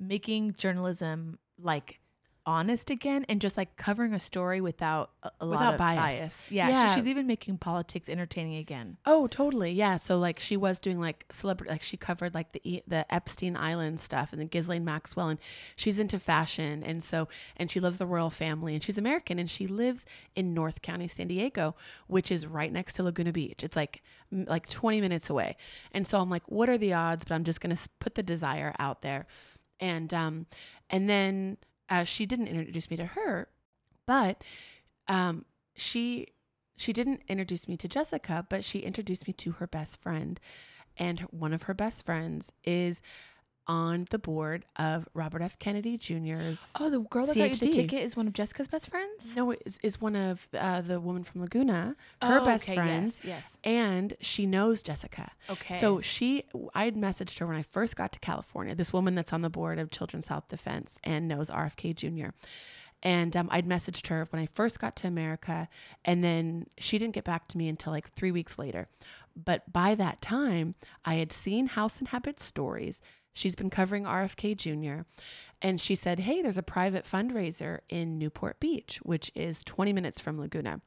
making 0.00 0.54
journalism 0.54 1.38
like 1.60 2.00
honest 2.46 2.90
again 2.90 3.24
and 3.28 3.40
just 3.40 3.56
like 3.56 3.76
covering 3.76 4.12
a 4.12 4.20
story 4.20 4.60
without 4.60 5.10
a, 5.22 5.30
a 5.40 5.46
lot 5.46 5.72
of 5.72 5.78
bias. 5.78 5.98
bias. 5.98 6.50
Yeah, 6.50 6.68
Yeah. 6.68 6.88
She, 6.88 7.00
she's 7.00 7.08
even 7.08 7.26
making 7.26 7.58
politics 7.58 8.08
entertaining 8.08 8.56
again. 8.56 8.98
Oh, 9.06 9.26
totally. 9.26 9.72
Yeah. 9.72 9.96
So 9.96 10.18
like 10.18 10.38
she 10.38 10.56
was 10.56 10.78
doing 10.78 11.00
like 11.00 11.24
celebrity, 11.30 11.70
like 11.70 11.82
she 11.82 11.96
covered 11.96 12.34
like 12.34 12.52
the 12.52 12.82
the 12.86 13.12
Epstein 13.12 13.56
Island 13.56 14.00
stuff 14.00 14.32
and 14.32 14.40
the 14.40 14.46
Ghislaine 14.46 14.84
Maxwell, 14.84 15.28
and 15.28 15.38
she's 15.76 15.98
into 15.98 16.18
fashion, 16.18 16.82
and 16.82 17.02
so 17.02 17.28
and 17.56 17.70
she 17.70 17.80
loves 17.80 17.98
the 17.98 18.06
royal 18.06 18.30
family, 18.30 18.74
and 18.74 18.82
she's 18.82 18.98
American, 18.98 19.38
and 19.38 19.50
she 19.50 19.66
lives 19.66 20.04
in 20.34 20.54
North 20.54 20.82
County, 20.82 21.08
San 21.08 21.28
Diego, 21.28 21.74
which 22.06 22.30
is 22.30 22.46
right 22.46 22.72
next 22.72 22.94
to 22.94 23.02
Laguna 23.02 23.32
Beach. 23.32 23.62
It's 23.64 23.76
like 23.76 24.02
like 24.30 24.68
20 24.68 25.00
minutes 25.00 25.30
away, 25.30 25.56
and 25.92 26.06
so 26.06 26.20
I'm 26.20 26.30
like, 26.30 26.42
what 26.50 26.68
are 26.68 26.78
the 26.78 26.92
odds? 26.92 27.24
But 27.24 27.34
I'm 27.34 27.44
just 27.44 27.60
gonna 27.60 27.78
put 28.00 28.14
the 28.14 28.22
desire 28.22 28.74
out 28.78 29.02
there, 29.02 29.26
and 29.80 30.12
um, 30.12 30.46
and 30.90 31.08
then 31.08 31.56
uh, 31.88 32.04
she 32.04 32.26
didn't 32.26 32.48
introduce 32.48 32.90
me 32.90 32.96
to 32.96 33.06
her, 33.06 33.48
but 34.06 34.42
um, 35.08 35.44
she 35.76 36.28
she 36.76 36.92
didn't 36.92 37.22
introduce 37.28 37.68
me 37.68 37.76
to 37.76 37.88
Jessica, 37.88 38.46
but 38.48 38.64
she 38.64 38.80
introduced 38.80 39.26
me 39.26 39.32
to 39.34 39.52
her 39.52 39.66
best 39.66 40.00
friend. 40.02 40.40
And 40.96 41.20
one 41.30 41.52
of 41.52 41.62
her 41.64 41.74
best 41.74 42.04
friends 42.04 42.52
is 42.64 43.00
on 43.66 44.06
the 44.10 44.18
board 44.18 44.64
of 44.76 45.08
Robert 45.14 45.42
F. 45.42 45.58
Kennedy 45.58 45.96
Jr.'s. 45.96 46.70
Oh, 46.78 46.90
the 46.90 47.00
girl 47.00 47.26
that 47.26 47.34
got 47.36 47.48
you 47.50 47.54
the 47.56 47.66
CHD. 47.66 47.72
ticket 47.72 48.02
is 48.02 48.16
one 48.16 48.26
of 48.26 48.32
Jessica's 48.32 48.68
best 48.68 48.88
friends. 48.90 49.34
No, 49.34 49.52
is, 49.52 49.78
is 49.82 50.00
one 50.00 50.16
of 50.16 50.46
uh, 50.52 50.80
the 50.82 51.00
woman 51.00 51.24
from 51.24 51.40
Laguna, 51.40 51.96
her 52.20 52.44
best 52.44 52.66
friend. 52.72 53.08
Oh, 53.14 53.20
Yes. 53.22 53.24
yes. 53.24 53.56
And 53.64 54.14
she 54.20 54.46
knows 54.46 54.82
Jessica. 54.82 55.32
Okay. 55.48 55.78
So 55.80 56.00
she, 56.00 56.44
I 56.74 56.84
had 56.84 56.96
messaged 56.96 57.38
her 57.38 57.46
when 57.46 57.56
I 57.56 57.62
first 57.62 57.96
got 57.96 58.12
to 58.12 58.18
California. 58.18 58.74
This 58.74 58.92
woman 58.92 59.14
that's 59.14 59.32
on 59.32 59.42
the 59.42 59.50
board 59.50 59.78
of 59.78 59.90
Children's 59.90 60.28
Health 60.28 60.48
Defense 60.48 60.98
and 61.02 61.26
knows 61.28 61.48
RFK 61.50 61.94
Jr. 61.94 62.30
And 63.02 63.36
um, 63.36 63.48
I'd 63.50 63.66
messaged 63.68 64.06
her 64.08 64.26
when 64.30 64.40
I 64.40 64.46
first 64.54 64.80
got 64.80 64.96
to 64.96 65.06
America, 65.06 65.68
and 66.06 66.24
then 66.24 66.68
she 66.78 66.98
didn't 66.98 67.14
get 67.14 67.24
back 67.24 67.48
to 67.48 67.58
me 67.58 67.68
until 67.68 67.92
like 67.92 68.10
three 68.14 68.30
weeks 68.32 68.58
later. 68.58 68.88
But 69.36 69.70
by 69.72 69.94
that 69.96 70.22
time, 70.22 70.74
I 71.04 71.16
had 71.16 71.30
seen 71.32 71.66
House 71.66 72.00
in 72.00 72.06
Habit 72.06 72.40
stories. 72.40 73.00
She's 73.34 73.56
been 73.56 73.70
covering 73.70 74.04
RFK 74.04 74.56
Jr. 74.56 75.02
And 75.60 75.80
she 75.80 75.94
said, 75.94 76.20
Hey, 76.20 76.40
there's 76.40 76.58
a 76.58 76.62
private 76.62 77.04
fundraiser 77.04 77.80
in 77.88 78.18
Newport 78.18 78.60
Beach, 78.60 79.00
which 79.02 79.30
is 79.34 79.62
20 79.64 79.92
minutes 79.92 80.20
from 80.20 80.40
Laguna 80.40 80.80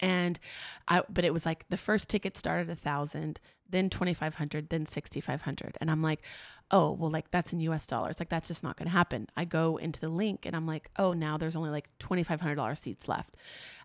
and 0.00 0.38
I 0.86 1.02
but 1.08 1.24
it 1.24 1.32
was 1.32 1.44
like 1.44 1.68
the 1.68 1.76
first 1.76 2.08
ticket 2.08 2.36
started 2.36 2.70
a 2.70 2.74
thousand, 2.74 3.40
then 3.68 3.90
twenty 3.90 4.14
five 4.14 4.36
hundred, 4.36 4.68
then 4.68 4.86
sixty 4.86 5.20
five 5.20 5.42
hundred, 5.42 5.76
and 5.80 5.90
I'm 5.90 6.02
like, 6.02 6.22
oh 6.70 6.92
well, 6.92 7.10
like 7.10 7.30
that's 7.30 7.52
in 7.52 7.60
U.S. 7.60 7.86
dollars, 7.86 8.16
like 8.18 8.28
that's 8.28 8.48
just 8.48 8.62
not 8.62 8.76
going 8.76 8.86
to 8.86 8.92
happen. 8.92 9.28
I 9.36 9.44
go 9.44 9.76
into 9.76 10.00
the 10.00 10.08
link 10.08 10.46
and 10.46 10.54
I'm 10.54 10.66
like, 10.66 10.90
oh 10.98 11.12
now 11.12 11.36
there's 11.36 11.56
only 11.56 11.70
like 11.70 11.88
twenty 11.98 12.22
five 12.22 12.40
hundred 12.40 12.56
dollars 12.56 12.80
seats 12.80 13.08
left, 13.08 13.36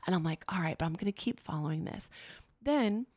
and 0.05 0.15
I'm 0.15 0.23
like, 0.23 0.43
all 0.49 0.59
right, 0.59 0.77
but 0.77 0.85
I'm 0.85 0.93
going 0.93 1.05
to 1.05 1.11
keep 1.11 1.39
following 1.39 1.85
this. 1.85 2.09
Then 2.61 3.07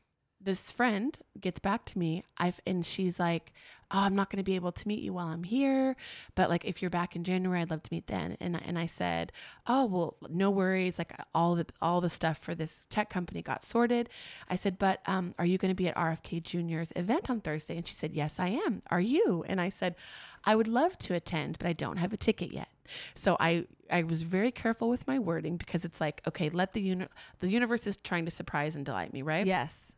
this 0.46 0.70
friend 0.70 1.18
gets 1.40 1.58
back 1.60 1.84
to 1.86 1.98
me, 1.98 2.24
I've 2.38 2.60
and 2.64 2.86
she's 2.86 3.18
like, 3.18 3.52
oh, 3.90 3.98
I'm 4.00 4.14
not 4.14 4.30
going 4.30 4.38
to 4.38 4.44
be 4.44 4.54
able 4.54 4.72
to 4.72 4.88
meet 4.88 5.00
you 5.00 5.12
while 5.12 5.26
I'm 5.26 5.42
here, 5.42 5.96
but 6.34 6.48
like 6.48 6.64
if 6.64 6.80
you're 6.80 6.90
back 6.90 7.14
in 7.14 7.24
January, 7.24 7.60
I'd 7.60 7.70
love 7.70 7.82
to 7.82 7.92
meet 7.92 8.06
then. 8.06 8.36
And 8.40 8.60
and 8.64 8.78
I 8.78 8.86
said, 8.86 9.32
oh 9.66 9.84
well, 9.86 10.16
no 10.30 10.50
worries. 10.50 10.98
Like 10.98 11.20
all 11.34 11.56
the 11.56 11.66
all 11.82 12.00
the 12.00 12.08
stuff 12.08 12.38
for 12.38 12.54
this 12.54 12.86
tech 12.88 13.10
company 13.10 13.42
got 13.42 13.64
sorted. 13.64 14.08
I 14.48 14.54
said, 14.54 14.78
but 14.78 15.00
um, 15.06 15.34
are 15.36 15.44
you 15.44 15.58
going 15.58 15.70
to 15.70 15.74
be 15.74 15.88
at 15.88 15.96
RFK 15.96 16.42
Jr.'s 16.42 16.92
event 16.94 17.28
on 17.28 17.40
Thursday? 17.40 17.76
And 17.76 17.86
she 17.86 17.96
said, 17.96 18.14
yes, 18.14 18.38
I 18.38 18.48
am. 18.48 18.82
Are 18.88 19.00
you? 19.00 19.44
And 19.48 19.60
I 19.60 19.68
said, 19.68 19.96
I 20.44 20.54
would 20.54 20.68
love 20.68 20.96
to 20.98 21.14
attend, 21.14 21.58
but 21.58 21.66
I 21.68 21.72
don't 21.72 21.96
have 21.96 22.12
a 22.12 22.16
ticket 22.16 22.52
yet. 22.52 22.68
So 23.16 23.36
I 23.40 23.66
I 23.90 24.04
was 24.04 24.22
very 24.22 24.52
careful 24.52 24.88
with 24.88 25.08
my 25.08 25.18
wording 25.18 25.56
because 25.56 25.84
it's 25.84 26.00
like, 26.00 26.22
okay, 26.26 26.50
let 26.50 26.72
the 26.72 26.80
uni- 26.80 27.08
the 27.40 27.48
universe 27.48 27.86
is 27.88 27.96
trying 27.96 28.24
to 28.26 28.30
surprise 28.30 28.76
and 28.76 28.86
delight 28.86 29.12
me, 29.12 29.22
right? 29.22 29.44
Yes. 29.44 29.92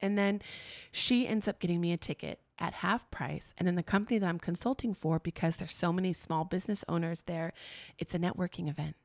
And 0.00 0.18
then 0.18 0.42
she 0.92 1.26
ends 1.26 1.48
up 1.48 1.60
getting 1.60 1.80
me 1.80 1.92
a 1.92 1.96
ticket 1.96 2.40
at 2.58 2.74
half 2.74 3.10
price. 3.10 3.52
And 3.58 3.66
then 3.66 3.74
the 3.74 3.82
company 3.82 4.18
that 4.18 4.28
I'm 4.28 4.38
consulting 4.38 4.94
for, 4.94 5.18
because 5.18 5.56
there's 5.56 5.74
so 5.74 5.92
many 5.92 6.12
small 6.12 6.44
business 6.44 6.84
owners 6.88 7.22
there, 7.22 7.52
it's 7.98 8.14
a 8.14 8.18
networking 8.18 8.68
event. 8.68 8.96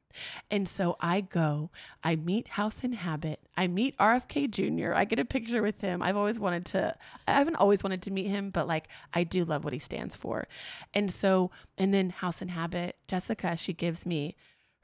And 0.49 0.67
so 0.67 0.97
I 0.99 1.21
go, 1.21 1.69
I 2.04 2.15
meet 2.15 2.49
House 2.49 2.84
in 2.84 2.93
Habit, 2.93 3.41
I 3.56 3.67
meet 3.67 3.97
RFK 3.97 4.49
Jr., 4.49 4.93
I 4.93 5.06
get 5.06 5.19
a 5.19 5.25
picture 5.25 5.62
with 5.62 5.82
him. 5.82 6.02
I've 6.02 6.17
always 6.17 6.39
wanted 6.39 6.65
to, 6.67 6.95
I 7.28 7.34
haven't 7.34 7.58
always 7.58 7.84
wanted 7.84 8.02
to 8.04 8.12
meet 8.12 8.28
him, 8.28 8.49
but 8.49 8.67
like 8.67 8.88
I 9.13 9.23
do 9.23 9.45
love 9.45 9.63
what 9.63 9.73
he 9.73 9.80
stands 9.80 10.15
for. 10.15 10.47
And 10.93 11.13
so, 11.13 11.52
and 11.78 11.93
then 11.93 12.10
House 12.10 12.41
in 12.41 12.49
Habit, 12.49 12.97
Jessica, 13.08 13.56
she 13.56 13.73
gives 13.73 14.06
me 14.06 14.36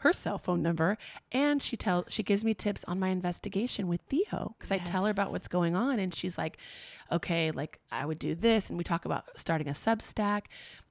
her 0.06 0.14
cell 0.14 0.38
phone 0.38 0.62
number 0.62 1.00
and 1.32 1.64
she 1.64 1.76
tells 1.76 2.06
she 2.14 2.22
gives 2.22 2.44
me 2.44 2.54
tips 2.54 2.86
on 2.88 3.00
my 3.00 3.08
investigation 3.10 3.88
with 3.88 4.02
Theo 4.08 4.56
because 4.56 4.72
I 4.72 4.78
tell 4.78 5.06
her 5.06 5.10
about 5.10 5.32
what's 5.32 5.48
going 5.48 5.76
on 5.76 5.98
and 5.98 6.14
she's 6.14 6.38
like 6.38 6.58
okay 7.12 7.50
like 7.50 7.80
I 7.92 8.06
would 8.06 8.20
do 8.20 8.36
this 8.36 8.70
and 8.70 8.78
we 8.78 8.84
talk 8.84 9.06
about 9.06 9.26
starting 9.36 9.68
a 9.68 9.72
substack. 9.72 10.44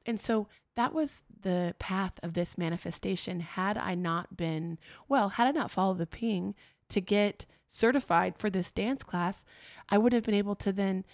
And 0.04 0.18
so 0.18 0.48
that 0.74 0.92
was 0.92 1.20
the 1.42 1.76
path 1.78 2.14
of 2.24 2.34
this 2.34 2.58
manifestation 2.58 3.38
had 3.38 3.78
I 3.78 3.94
not 3.94 4.36
been 4.36 4.78
well 5.08 5.28
had 5.28 5.46
I 5.46 5.52
not 5.52 5.70
followed 5.70 5.98
the 5.98 6.06
ping 6.06 6.56
to 6.88 7.00
get 7.00 7.46
certified 7.68 8.34
for 8.36 8.50
this 8.50 8.72
dance 8.72 9.04
class, 9.04 9.44
I 9.88 9.98
would 9.98 10.12
have 10.12 10.24
been 10.24 10.34
able 10.34 10.56
to 10.56 10.72
then 10.72 11.04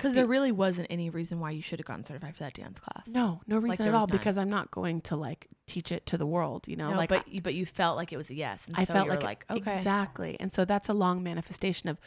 Because 0.00 0.14
there 0.14 0.26
really 0.26 0.52
wasn't 0.52 0.86
any 0.90 1.10
reason 1.10 1.40
why 1.40 1.50
you 1.50 1.62
should 1.62 1.78
have 1.78 1.86
gotten 1.86 2.02
certified 2.02 2.34
for 2.34 2.44
that 2.44 2.54
dance 2.54 2.78
class. 2.78 3.06
no, 3.08 3.40
no 3.46 3.58
reason 3.58 3.84
there 3.84 3.94
at 3.94 3.94
all 3.94 4.06
was 4.06 4.10
none. 4.10 4.18
because 4.18 4.38
I'm 4.38 4.50
not 4.50 4.70
going 4.70 5.00
to 5.02 5.16
like 5.16 5.46
teach 5.66 5.92
it 5.92 6.06
to 6.06 6.18
the 6.18 6.26
world, 6.26 6.66
you 6.66 6.76
know, 6.76 6.90
No, 6.90 6.96
like 6.96 7.08
but 7.08 7.28
you, 7.28 7.40
but 7.40 7.54
you 7.54 7.66
felt 7.66 7.96
like 7.96 8.12
it 8.12 8.16
was 8.16 8.30
a 8.30 8.34
yes. 8.34 8.66
And 8.66 8.76
I 8.76 8.84
so 8.84 8.92
felt 8.92 9.08
like, 9.08 9.22
like 9.22 9.44
okay. 9.50 9.78
exactly. 9.78 10.36
And 10.40 10.50
so 10.50 10.64
that's 10.64 10.88
a 10.88 10.94
long 10.94 11.22
manifestation 11.22 11.88
of, 11.88 11.98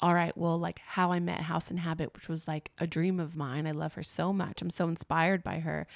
all 0.00 0.14
right, 0.14 0.36
well, 0.36 0.58
like 0.58 0.80
how 0.86 1.10
I 1.10 1.18
met 1.20 1.40
House 1.40 1.70
in 1.70 1.78
Habit, 1.78 2.14
which 2.14 2.28
was 2.28 2.46
like 2.46 2.70
a 2.78 2.86
dream 2.86 3.18
of 3.18 3.34
mine. 3.34 3.66
I 3.66 3.72
love 3.72 3.94
her 3.94 4.02
so 4.02 4.32
much. 4.32 4.62
I'm 4.62 4.70
so 4.70 4.86
inspired 4.88 5.42
by 5.42 5.58
her. 5.60 5.86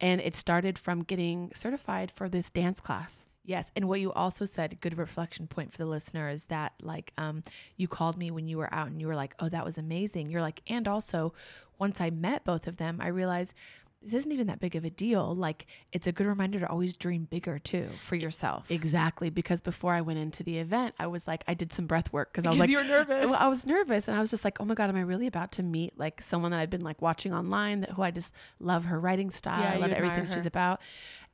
And 0.00 0.20
it 0.20 0.36
started 0.36 0.78
from 0.78 1.02
getting 1.02 1.50
certified 1.54 2.10
for 2.10 2.28
this 2.28 2.50
dance 2.50 2.80
class. 2.80 3.16
Yes, 3.44 3.72
and 3.74 3.88
what 3.88 4.00
you 4.00 4.12
also 4.12 4.44
said, 4.44 4.80
good 4.80 4.98
reflection 4.98 5.46
point 5.46 5.72
for 5.72 5.78
the 5.78 5.86
listener, 5.86 6.28
is 6.28 6.46
that 6.46 6.72
like 6.82 7.12
um, 7.16 7.42
you 7.76 7.88
called 7.88 8.16
me 8.16 8.30
when 8.30 8.46
you 8.46 8.58
were 8.58 8.72
out 8.72 8.88
and 8.88 9.00
you 9.00 9.06
were 9.06 9.16
like, 9.16 9.34
"Oh, 9.40 9.48
that 9.48 9.64
was 9.64 9.78
amazing." 9.78 10.30
You're 10.30 10.42
like, 10.42 10.60
and 10.66 10.86
also, 10.86 11.32
once 11.78 12.00
I 12.00 12.10
met 12.10 12.44
both 12.44 12.66
of 12.66 12.76
them, 12.76 12.98
I 13.00 13.08
realized 13.08 13.54
this 14.02 14.14
isn't 14.14 14.32
even 14.32 14.46
that 14.46 14.60
big 14.60 14.76
of 14.76 14.84
a 14.84 14.90
deal. 14.90 15.34
Like, 15.34 15.66
it's 15.92 16.06
a 16.06 16.12
good 16.12 16.26
reminder 16.26 16.58
to 16.60 16.66
always 16.68 16.96
dream 16.96 17.26
bigger 17.30 17.58
too 17.58 17.90
for 18.04 18.16
yourself. 18.16 18.70
Exactly. 18.70 19.28
Because 19.28 19.60
before 19.60 19.92
I 19.92 20.00
went 20.00 20.18
into 20.18 20.42
the 20.42 20.58
event, 20.58 20.94
I 20.98 21.06
was 21.06 21.26
like, 21.26 21.44
I 21.46 21.52
did 21.52 21.70
some 21.70 21.86
breath 21.86 22.10
work 22.10 22.32
because 22.32 22.46
I 22.46 22.50
was 22.50 22.58
like, 22.58 22.70
you 22.70 22.78
were 22.78 22.84
nervous. 22.84 23.26
Well, 23.26 23.34
I 23.34 23.48
was 23.48 23.66
nervous 23.66 24.08
and 24.08 24.16
I 24.16 24.20
was 24.20 24.30
just 24.30 24.42
like, 24.42 24.58
oh 24.58 24.64
my 24.64 24.74
God, 24.74 24.88
am 24.88 24.96
I 24.96 25.02
really 25.02 25.26
about 25.26 25.52
to 25.52 25.62
meet 25.62 25.98
like 25.98 26.22
someone 26.22 26.50
that 26.52 26.60
I've 26.60 26.70
been 26.70 26.80
like 26.80 27.02
watching 27.02 27.34
online 27.34 27.82
that 27.82 27.90
who 27.90 28.00
I 28.00 28.10
just 28.10 28.32
love 28.58 28.86
her 28.86 28.98
writing 28.98 29.30
style. 29.30 29.60
Yeah, 29.60 29.72
I 29.72 29.76
love 29.76 29.92
everything 29.92 30.26
she's 30.32 30.46
about. 30.46 30.80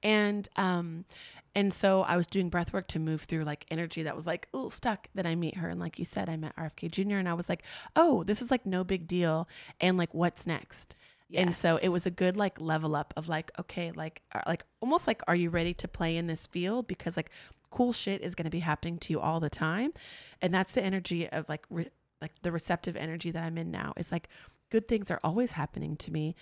And 0.03 0.49
um 0.57 1.05
and 1.57 1.73
so 1.73 2.03
I 2.03 2.19
was 2.19 2.27
doing 2.27 2.51
breath 2.51 2.75
work 2.75 2.87
to 2.88 2.99
move 2.99 3.23
through 3.23 3.45
like 3.45 3.64
energy 3.71 4.03
that 4.03 4.14
was 4.14 4.27
like, 4.27 4.47
oh, 4.53 4.69
stuck. 4.69 5.09
Then 5.14 5.25
I 5.25 5.35
meet 5.35 5.57
her. 5.57 5.71
And 5.71 5.81
like 5.81 5.99
you 5.99 6.05
said, 6.05 6.29
I 6.29 6.37
met 6.37 6.55
RFK 6.55 6.90
Jr. 6.90 7.16
and 7.16 7.27
I 7.27 7.33
was 7.33 7.49
like, 7.49 7.62
oh, 7.97 8.23
this 8.25 8.42
is 8.42 8.51
like 8.51 8.66
no 8.66 8.85
big 8.85 9.09
deal. 9.09 9.49
And 9.81 9.97
like, 9.97 10.12
what's 10.12 10.47
next? 10.47 10.95
And 11.35 11.55
so 11.55 11.79
it 11.79 11.88
was 11.88 12.05
a 12.05 12.11
good 12.11 12.37
like 12.37 12.61
level 12.61 12.95
up 12.95 13.14
of 13.16 13.27
like, 13.27 13.51
okay, 13.59 13.90
like, 13.90 14.21
are, 14.33 14.42
like 14.47 14.66
almost 14.83 15.07
like, 15.07 15.23
are 15.27 15.35
you 15.35 15.49
ready 15.49 15.73
to 15.73 15.88
play 15.88 16.19
in 16.19 16.27
this 16.27 16.47
field? 16.47 16.87
Because 16.87 17.16
like 17.16 17.31
cool 17.71 17.95
shit 17.95 18.21
is 18.21 18.35
going 18.35 18.45
to 18.45 18.51
be 18.51 18.61
happening 18.61 18.99
to 18.99 19.14
you 19.14 19.19
all 19.19 19.40
the 19.40 19.49
time. 19.49 19.95
And 20.42 20.53
that's 20.53 20.73
the 20.73 20.85
energy 20.85 21.27
of 21.27 21.49
like, 21.49 21.64
re- 21.71 21.90
like 22.21 22.33
the 22.42 22.53
receptive 22.53 22.97
energy 22.97 23.31
that 23.31 23.42
I'm 23.42 23.57
in 23.57 23.71
now. 23.71 23.95
It's 23.97 24.12
like 24.12 24.29
good 24.71 24.88
things 24.88 25.11
are 25.11 25.21
always 25.25 25.53
happening 25.53 25.97
to 25.97 26.12
me. 26.12 26.35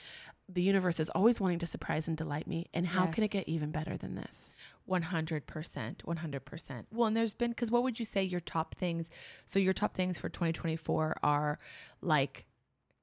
The 0.49 0.63
universe 0.63 1.01
is 1.01 1.09
always 1.11 1.41
wanting 1.41 1.59
to 1.61 1.67
surprise 1.67 2.07
and 2.07 2.17
delight 2.17 2.47
me. 2.47 2.67
And 2.75 2.87
how 2.87 3.07
can 3.07 3.25
it 3.25 3.31
get 3.31 3.49
even 3.49 3.71
better 3.71 3.97
than 3.97 4.15
this? 4.15 4.53
100%. 4.89 5.43
100%. 5.47 6.85
Well, 6.93 7.07
and 7.07 7.17
there's 7.17 7.35
been, 7.35 7.51
because 7.51 7.71
what 7.71 7.83
would 7.83 7.99
you 7.99 8.05
say 8.05 8.23
your 8.23 8.41
top 8.41 8.75
things? 8.75 9.11
So, 9.47 9.59
your 9.59 9.73
top 9.73 9.95
things 9.95 10.19
for 10.19 10.29
2024 10.29 11.17
are 11.23 11.59
like, 12.03 12.45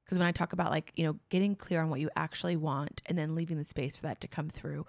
because 0.05 0.19
when 0.19 0.27
I 0.27 0.33
talk 0.33 0.51
about 0.51 0.71
like, 0.71 0.91
you 0.95 1.05
know, 1.05 1.17
getting 1.29 1.55
clear 1.55 1.81
on 1.81 1.89
what 1.89 2.01
you 2.01 2.09
actually 2.17 2.57
want 2.57 3.01
and 3.05 3.17
then 3.17 3.33
leaving 3.33 3.57
the 3.57 3.63
space 3.63 3.95
for 3.95 4.03
that 4.03 4.19
to 4.21 4.27
come 4.27 4.49
through, 4.49 4.85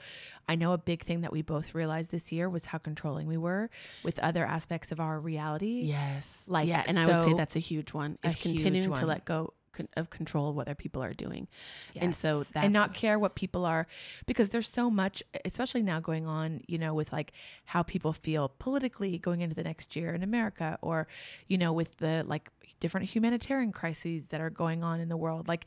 I 0.48 0.56
know 0.56 0.72
a 0.72 0.78
big 0.78 1.04
thing 1.04 1.20
that 1.20 1.32
we 1.32 1.42
both 1.42 1.76
realized 1.76 2.10
this 2.10 2.32
year 2.32 2.50
was 2.50 2.66
how 2.66 2.78
controlling 2.78 3.28
we 3.28 3.36
were 3.36 3.70
with 4.02 4.18
other 4.18 4.44
aspects 4.44 4.90
of 4.90 4.98
our 4.98 5.20
reality. 5.20 5.82
Yes. 5.84 6.42
Like, 6.48 6.68
yeah. 6.68 6.82
And 6.88 6.98
I 6.98 7.06
would 7.06 7.24
say 7.24 7.34
that's 7.34 7.54
a 7.54 7.60
huge 7.60 7.94
one 7.94 8.18
is 8.24 8.34
continuing 8.34 8.84
huge 8.84 8.98
to 8.98 9.06
let 9.06 9.24
go 9.24 9.54
of 9.96 10.11
control 10.11 10.50
of 10.50 10.56
what 10.56 10.68
other 10.68 10.74
people 10.74 11.02
are 11.02 11.12
doing. 11.12 11.48
And 11.96 12.14
so 12.14 12.38
Yes. 12.38 12.48
that's 12.52 12.64
and 12.64 12.72
not 12.72 12.94
care 12.94 13.18
what 13.18 13.35
people 13.35 13.64
are 13.64 13.87
because 14.26 14.50
there's 14.50 14.68
so 14.68 14.90
much 14.90 15.22
especially 15.44 15.82
now 15.82 16.00
going 16.00 16.26
on 16.26 16.61
you 16.66 16.78
know 16.78 16.94
with 16.94 17.12
like 17.12 17.32
how 17.66 17.82
people 17.82 18.12
feel 18.12 18.48
politically 18.58 19.18
going 19.18 19.40
into 19.40 19.54
the 19.54 19.62
next 19.62 19.94
year 19.96 20.14
in 20.14 20.22
america 20.22 20.78
or 20.82 21.06
you 21.48 21.58
know 21.58 21.72
with 21.72 21.96
the 21.98 22.24
like 22.26 22.50
different 22.80 23.08
humanitarian 23.08 23.72
crises 23.72 24.28
that 24.28 24.40
are 24.40 24.50
going 24.50 24.82
on 24.85 25.00
in 25.00 25.08
the 25.08 25.16
world 25.16 25.48
like 25.48 25.66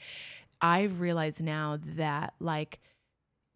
i 0.62 0.84
realize 0.84 1.42
now 1.42 1.78
that 1.84 2.34
like 2.40 2.80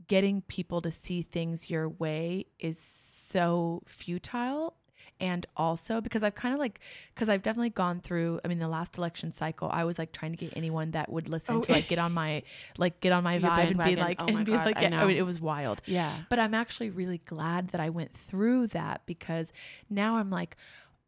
getting 0.07 0.41
people 0.41 0.81
to 0.81 0.91
see 0.91 1.21
things 1.21 1.69
your 1.69 1.87
way 1.89 2.45
is 2.59 2.77
so 2.79 3.81
futile 3.85 4.75
and 5.19 5.45
also 5.57 6.01
because 6.01 6.23
I've 6.23 6.35
kind 6.35 6.53
of 6.53 6.59
like 6.59 6.79
because 7.13 7.29
I've 7.29 7.41
definitely 7.43 7.71
gone 7.71 7.99
through 7.99 8.39
I 8.43 8.47
mean 8.47 8.59
the 8.59 8.67
last 8.67 8.97
election 8.97 9.31
cycle 9.33 9.69
I 9.71 9.83
was 9.83 9.99
like 9.99 10.11
trying 10.11 10.31
to 10.31 10.37
get 10.37 10.53
anyone 10.55 10.91
that 10.91 11.11
would 11.11 11.27
listen 11.29 11.57
Oh, 11.57 11.61
to 11.61 11.71
like 11.71 11.87
get 11.87 11.99
on 11.99 12.13
my 12.13 12.43
like 12.77 12.99
get 13.01 13.11
on 13.11 13.23
my 13.23 13.37
vibe 13.39 13.67
and 13.67 13.77
be 13.77 13.95
like 14.01 14.21
Oh 14.21 14.25
and 14.27 14.45
be 14.45 14.51
God, 14.53 14.65
like 14.65 14.77
I 14.77 14.87
know. 14.87 15.07
mean, 15.07 15.17
it 15.17 15.25
was 15.25 15.39
wild 15.41 15.81
yeah. 15.85 16.19
but 16.29 16.39
I'm 16.39 16.53
actually 16.53 16.89
really 16.89 17.19
glad 17.19 17.69
that 17.69 17.81
I 17.81 17.89
went 17.89 18.13
through 18.13 18.67
that 18.67 19.01
because 19.05 19.51
now 19.89 20.17
I'm 20.17 20.29
like, 20.29 20.55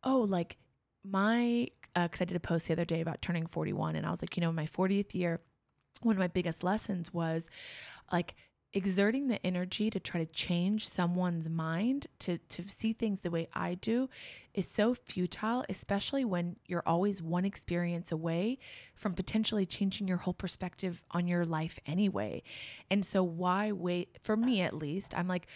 oh, 0.04 0.22
like 0.22 0.58
my, 1.04 1.68
uh, 1.96 2.08
because 2.08 2.22
I 2.22 2.26
did 2.26 2.36
a 2.38 2.40
post 2.40 2.68
the 2.68 2.74
other 2.74 2.86
day 2.86 3.02
about 3.02 3.22
turning 3.22 3.46
41, 3.46 3.96
and 3.96 4.06
I 4.06 4.10
was 4.12 4.22
like, 4.22 4.36
you 4.38 4.42
know, 4.42 4.52
my 4.52 4.66
40th 4.66 5.14
year, 5.16 5.42
one 6.02 6.16
of 6.16 6.20
my 6.20 6.28
biggest 6.28 6.64
lessons 6.64 7.14
was 7.14 7.50
like 8.12 8.36
exerting 8.74 9.28
the 9.28 9.46
energy 9.46 9.90
to 9.90 10.00
try 10.00 10.24
to 10.24 10.32
change 10.32 10.88
someone's 10.88 11.50
mind 11.50 12.08
to 12.20 12.38
to 12.38 12.64
see 12.70 12.94
things 12.94 13.22
the 13.22 13.30
way 13.30 13.48
I 13.54 13.76
do 13.76 14.10
is 14.54 14.68
so 14.68 14.94
futile 14.94 15.66
especially 15.68 16.24
when 16.24 16.56
you're 16.68 16.84
always 16.86 17.22
one 17.22 17.44
experience 17.44 18.12
away 18.12 18.60
from 18.96 19.14
potentially 19.14 19.66
changing 19.66 20.08
your 20.08 20.18
whole 20.18 20.34
perspective 20.34 21.04
on 21.12 21.28
your 21.28 21.46
life 21.46 21.80
anyway. 21.86 22.44
And 22.90 23.06
so 23.06 23.24
why 23.24 23.72
wait 23.74 24.18
for 24.22 24.38
me 24.38 24.62
at 24.62 24.74
least 24.74 25.14
I'm 25.18 25.28
like 25.28 25.48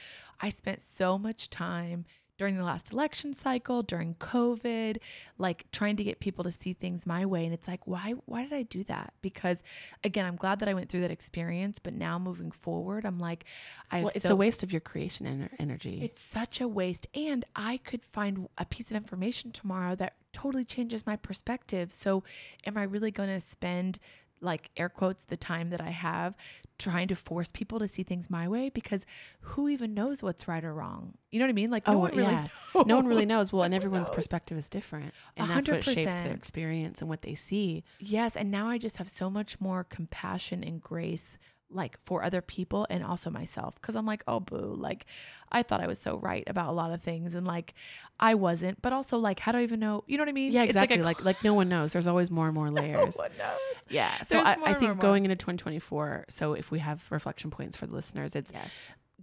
I 0.41 0.49
spent 0.49 0.81
so 0.81 1.17
much 1.17 1.49
time 1.49 2.05
during 2.37 2.57
the 2.57 2.63
last 2.63 2.91
election 2.91 3.33
cycle, 3.33 3.81
during 3.81 4.15
COVID, 4.15 4.97
like 5.37 5.65
trying 5.71 5.95
to 5.95 6.03
get 6.03 6.19
people 6.19 6.43
to 6.43 6.51
see 6.51 6.73
things 6.73 7.05
my 7.05 7.25
way. 7.25 7.45
And 7.45 7.53
it's 7.53 7.67
like, 7.67 7.87
why 7.87 8.13
why 8.25 8.43
did 8.43 8.53
I 8.53 8.63
do 8.63 8.83
that? 8.85 9.13
Because 9.21 9.63
again, 10.03 10.25
I'm 10.25 10.35
glad 10.35 10.59
that 10.59 10.67
I 10.69 10.73
went 10.73 10.89
through 10.89 11.01
that 11.01 11.11
experience, 11.11 11.79
but 11.79 11.93
now 11.93 12.19
moving 12.19 12.51
forward, 12.51 13.05
I'm 13.05 13.19
like, 13.19 13.45
I 13.91 13.99
Well, 14.03 14.11
it's 14.15 14.23
so- 14.23 14.33
a 14.33 14.35
waste 14.35 14.63
of 14.63 14.71
your 14.71 14.81
creation 14.81 15.25
ener- 15.25 15.49
energy. 15.59 16.01
it's 16.01 16.21
such 16.21 16.59
a 16.59 16.67
waste. 16.67 17.07
And 17.15 17.45
I 17.55 17.77
could 17.77 18.03
find 18.03 18.47
a 18.57 18.65
piece 18.65 18.91
of 18.91 18.97
information 18.97 19.51
tomorrow 19.51 19.95
that 19.95 20.15
totally 20.33 20.65
changes 20.65 21.05
my 21.05 21.15
perspective. 21.15 21.93
So, 21.93 22.23
am 22.65 22.77
I 22.77 22.83
really 22.83 23.11
going 23.11 23.29
to 23.29 23.39
spend, 23.39 23.99
like, 24.41 24.69
air 24.77 24.89
quotes, 24.89 25.23
the 25.23 25.37
time 25.37 25.69
that 25.71 25.81
I 25.81 25.89
have 25.91 26.35
trying 26.77 27.07
to 27.07 27.15
force 27.15 27.51
people 27.51 27.79
to 27.79 27.87
see 27.87 28.03
things 28.03 28.29
my 28.29 28.47
way? 28.47 28.69
Because 28.69 29.05
who 29.39 29.69
even 29.69 29.93
knows 29.93 30.21
what's 30.21 30.47
right 30.47 30.63
or 30.63 30.73
wrong? 30.73 31.13
You 31.31 31.39
know 31.39 31.45
what 31.45 31.51
I 31.51 31.53
mean? 31.53 31.71
Like, 31.71 31.87
no 31.87 31.93
Oh, 31.93 31.97
one 31.99 32.11
really 32.11 32.23
yeah. 32.31 32.47
knows. 32.75 32.85
no 32.85 32.95
one 32.97 33.07
really 33.07 33.25
knows. 33.25 33.53
Well, 33.53 33.63
and 33.63 33.73
everyone's 33.73 34.07
knows. 34.09 34.15
perspective 34.15 34.57
is 34.57 34.69
different. 34.69 35.13
And 35.37 35.49
A 35.49 35.53
that's 35.55 35.69
what 35.69 35.83
shapes 35.83 36.17
their 36.19 36.33
experience 36.33 36.99
and 37.01 37.09
what 37.09 37.21
they 37.21 37.35
see. 37.35 37.83
Yes. 37.99 38.35
And 38.35 38.51
now 38.51 38.67
I 38.69 38.77
just 38.77 38.97
have 38.97 39.09
so 39.09 39.29
much 39.29 39.59
more 39.61 39.83
compassion 39.83 40.63
and 40.63 40.81
grace. 40.81 41.37
Like 41.71 41.97
for 42.05 42.23
other 42.23 42.41
people 42.41 42.85
and 42.89 43.03
also 43.03 43.29
myself. 43.29 43.81
Cause 43.81 43.95
I'm 43.95 44.05
like, 44.05 44.23
oh, 44.27 44.39
boo. 44.39 44.75
Like, 44.77 45.05
I 45.51 45.63
thought 45.63 45.81
I 45.81 45.87
was 45.87 45.99
so 45.99 46.17
right 46.17 46.43
about 46.47 46.67
a 46.67 46.71
lot 46.71 46.91
of 46.91 47.01
things. 47.01 47.33
And 47.35 47.45
like, 47.45 47.73
I 48.19 48.35
wasn't. 48.35 48.81
But 48.81 48.93
also, 48.93 49.17
like, 49.17 49.39
how 49.39 49.51
do 49.51 49.57
I 49.57 49.63
even 49.63 49.79
know? 49.79 50.03
You 50.07 50.17
know 50.17 50.21
what 50.23 50.29
I 50.29 50.33
mean? 50.33 50.51
Yeah, 50.51 50.63
It's 50.63 50.75
like 50.75 50.91
exactly. 50.91 51.03
Like, 51.03 51.25
like, 51.25 51.43
no 51.43 51.53
one 51.53 51.67
knows. 51.67 51.91
There's 51.93 52.07
always 52.07 52.29
more 52.31 52.45
and 52.45 52.53
more 52.55 52.69
layers. 52.71 53.15
one 53.15 53.31
knows. 53.37 53.57
Yeah. 53.89 54.09
So 54.23 54.35
There's 54.35 54.45
I, 54.45 54.55
more 54.57 54.67
I 54.69 54.73
think 54.73 54.81
more 54.83 54.91
and 54.91 54.99
going 55.01 55.25
into 55.25 55.35
2024, 55.35 56.25
so 56.29 56.53
if 56.53 56.71
we 56.71 56.79
have 56.79 57.05
reflection 57.11 57.49
points 57.51 57.75
for 57.75 57.87
the 57.87 57.93
listeners, 57.95 58.35
it's 58.35 58.51
Yes. 58.53 58.71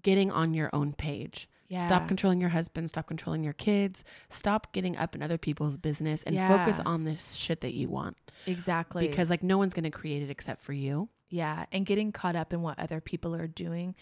getting 0.03 0.31
on 0.31 0.53
your 0.53 0.69
own 0.73 0.93
page. 0.93 1.49
Yeah. 1.69 1.87
Stop 1.87 2.07
controlling 2.07 2.41
your 2.41 2.51
husband. 2.51 2.91
Stop 2.91 3.07
controlling 3.07 3.43
your 3.45 3.55
kids. 3.55 4.05
Stop 4.29 4.73
getting 4.75 4.95
up 4.97 5.15
in 5.15 5.23
other 5.23 5.39
people's 5.39 5.79
business 5.79 6.23
and 6.25 6.37
focus 6.37 6.79
on 6.85 7.05
this 7.05 7.33
shit 7.35 7.63
that 7.63 7.73
you 7.73 7.89
want. 7.89 8.19
Exactly. 8.47 9.09
Because 9.09 9.31
like 9.31 9.43
no 9.43 9.57
one's 9.57 9.73
going 9.73 9.85
to 9.85 9.91
create 9.91 10.23
it 10.23 10.29
except 10.29 10.61
for 10.63 10.75
you. 10.75 11.09
Yeah, 11.33 11.65
and 11.73 11.87
getting 11.87 12.13
caught 12.13 12.37
up 12.37 12.53
in 12.53 12.61
what 12.61 12.79
other 12.79 13.01
people 13.01 13.35
are 13.35 13.47
doing, 13.47 13.95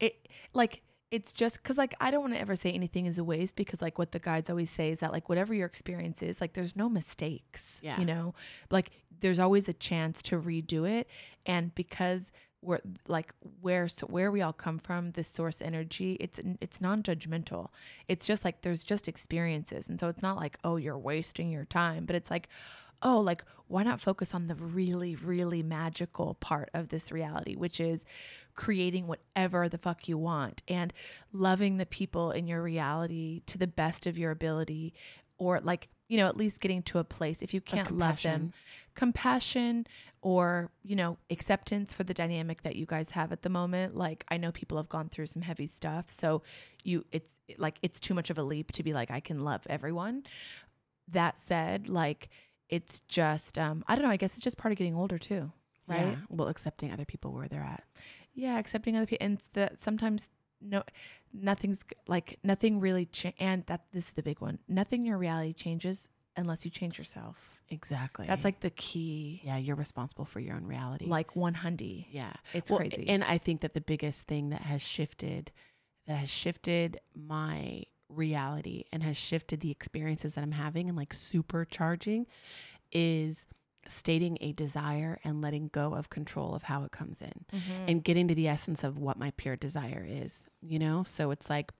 it 0.00 0.28
like 0.52 0.82
it's 1.12 1.32
just 1.32 1.62
because 1.62 1.78
like 1.78 1.94
I 2.00 2.10
don't 2.10 2.22
want 2.22 2.34
to 2.34 2.40
ever 2.40 2.56
say 2.56 2.72
anything 2.72 3.06
is 3.06 3.18
a 3.18 3.24
waste 3.24 3.54
because 3.54 3.80
like 3.80 4.00
what 4.00 4.10
the 4.10 4.18
guides 4.18 4.50
always 4.50 4.68
say 4.68 4.90
is 4.90 4.98
that 4.98 5.12
like 5.12 5.28
whatever 5.28 5.54
your 5.54 5.66
experience 5.66 6.22
is, 6.22 6.40
like 6.40 6.54
there's 6.54 6.74
no 6.74 6.88
mistakes. 6.88 7.78
Yeah. 7.82 8.00
You 8.00 8.04
know, 8.04 8.34
like 8.68 8.90
there's 9.20 9.38
always 9.38 9.68
a 9.68 9.72
chance 9.72 10.24
to 10.24 10.40
redo 10.40 10.90
it, 10.90 11.08
and 11.46 11.72
because 11.76 12.32
we're 12.62 12.80
like 13.06 13.32
where 13.60 13.86
so 13.86 14.06
where 14.08 14.32
we 14.32 14.42
all 14.42 14.52
come 14.52 14.80
from 14.80 15.10
this 15.12 15.26
source 15.26 15.60
energy 15.60 16.16
it's 16.20 16.38
it's 16.60 16.80
non-judgmental 16.80 17.70
it's 18.06 18.24
just 18.24 18.44
like 18.44 18.62
there's 18.62 18.84
just 18.84 19.08
experiences 19.08 19.88
and 19.88 19.98
so 19.98 20.06
it's 20.06 20.22
not 20.22 20.36
like 20.36 20.56
oh 20.62 20.76
you're 20.76 20.96
wasting 20.96 21.50
your 21.50 21.64
time 21.64 22.06
but 22.06 22.14
it's 22.14 22.30
like 22.30 22.48
oh 23.02 23.18
like 23.18 23.44
why 23.68 23.82
not 23.82 24.00
focus 24.00 24.34
on 24.34 24.46
the 24.46 24.54
really 24.54 25.14
really 25.16 25.62
magical 25.62 26.34
part 26.34 26.70
of 26.74 26.88
this 26.88 27.12
reality 27.12 27.54
which 27.54 27.80
is 27.80 28.04
creating 28.54 29.06
whatever 29.06 29.68
the 29.68 29.78
fuck 29.78 30.08
you 30.08 30.18
want 30.18 30.62
and 30.68 30.92
loving 31.32 31.76
the 31.76 31.86
people 31.86 32.30
in 32.30 32.46
your 32.46 32.62
reality 32.62 33.40
to 33.46 33.58
the 33.58 33.66
best 33.66 34.06
of 34.06 34.18
your 34.18 34.30
ability 34.30 34.94
or 35.38 35.60
like 35.60 35.88
you 36.08 36.18
know 36.18 36.26
at 36.26 36.36
least 36.36 36.60
getting 36.60 36.82
to 36.82 36.98
a 36.98 37.04
place 37.04 37.42
if 37.42 37.54
you 37.54 37.60
can't 37.60 37.90
love 37.96 38.22
them 38.22 38.52
compassion 38.94 39.86
or 40.22 40.70
you 40.84 40.94
know 40.94 41.18
acceptance 41.30 41.92
for 41.92 42.04
the 42.04 42.14
dynamic 42.14 42.62
that 42.62 42.76
you 42.76 42.86
guys 42.86 43.10
have 43.10 43.32
at 43.32 43.42
the 43.42 43.48
moment. 43.48 43.96
Like 43.96 44.24
i 44.28 44.36
know 44.36 44.52
people 44.52 44.76
have 44.78 44.88
gone 44.88 45.08
through 45.08 45.26
some 45.26 45.42
heavy 45.42 45.66
stuff 45.66 46.06
so 46.08 46.42
you 46.84 47.04
it's 47.12 47.36
like 47.58 47.78
it's 47.82 47.98
too 48.00 48.14
much 48.14 48.30
of 48.30 48.38
a 48.38 48.42
leap 48.42 48.72
to 48.72 48.82
be 48.82 48.92
like 48.92 49.10
i 49.10 49.20
can 49.20 49.40
love 49.44 49.66
everyone. 49.68 50.22
That 51.08 51.38
said, 51.38 51.88
like 51.88 52.30
it's 52.72 53.00
just 53.00 53.58
um 53.58 53.84
I 53.86 53.94
don't 53.94 54.04
know, 54.04 54.10
I 54.10 54.16
guess 54.16 54.32
it's 54.32 54.40
just 54.42 54.58
part 54.58 54.72
of 54.72 54.78
getting 54.78 54.96
older 54.96 55.18
too. 55.18 55.52
Right? 55.86 56.00
Yeah. 56.12 56.16
Well, 56.28 56.48
accepting 56.48 56.90
other 56.92 57.04
people 57.04 57.32
where 57.32 57.48
they're 57.48 57.62
at. 57.62 57.84
Yeah, 58.34 58.58
accepting 58.58 58.96
other 58.96 59.06
people 59.06 59.24
and 59.26 59.42
that 59.52 59.80
sometimes 59.80 60.28
no 60.60 60.82
nothing's 61.32 61.84
like 62.06 62.38
nothing 62.42 62.80
really 62.80 63.06
cha- 63.06 63.32
and 63.38 63.64
that 63.66 63.82
this 63.92 64.04
is 64.06 64.12
the 64.14 64.22
big 64.22 64.40
one. 64.40 64.58
Nothing 64.68 65.00
in 65.00 65.06
your 65.06 65.18
reality 65.18 65.52
changes 65.52 66.08
unless 66.36 66.64
you 66.64 66.70
change 66.70 66.96
yourself. 66.98 67.36
Exactly. 67.68 68.26
That's 68.26 68.44
like 68.44 68.60
the 68.60 68.70
key. 68.70 69.40
yeah, 69.44 69.56
you're 69.56 69.76
responsible 69.76 70.24
for 70.24 70.40
your 70.40 70.54
own 70.56 70.66
reality. 70.66 71.06
Like 71.06 71.34
one 71.36 71.54
hundy. 71.54 72.06
yeah. 72.10 72.32
It's 72.54 72.70
Well, 72.70 72.80
crazy. 72.80 73.08
And 73.08 73.24
I 73.24 73.38
think 73.38 73.60
that 73.62 73.72
the 73.74 73.80
biggest 73.80 74.22
thing 74.26 74.50
that 74.50 74.60
has 74.62 74.82
shifted, 74.82 75.52
that 76.06 76.16
has 76.16 76.30
shifted 76.30 77.00
my 77.14 77.84
reality 78.14 78.84
and 78.92 79.02
has 79.02 79.16
shifted 79.16 79.60
the 79.60 79.70
experiences 79.70 80.34
that 80.34 80.42
I'm 80.42 80.52
having 80.52 80.88
and 80.88 80.96
like 80.96 81.14
supercharging 81.14 82.26
is 82.92 83.46
stating 83.88 84.38
a 84.40 84.52
desire 84.52 85.18
and 85.24 85.40
letting 85.40 85.68
go 85.68 85.94
of 85.94 86.08
control 86.10 86.54
of 86.54 86.64
how 86.64 86.84
it 86.84 86.92
comes 86.92 87.20
in 87.20 87.44
Mhm. 87.52 87.88
and 87.88 88.04
getting 88.04 88.28
to 88.28 88.34
the 88.34 88.46
essence 88.46 88.84
of 88.84 88.96
what 88.98 89.18
my 89.18 89.32
pure 89.36 89.56
desire 89.56 90.06
is, 90.08 90.46
you 90.60 90.78
know? 90.78 91.02
So 91.04 91.30
it's 91.32 91.50
like, 91.50 91.72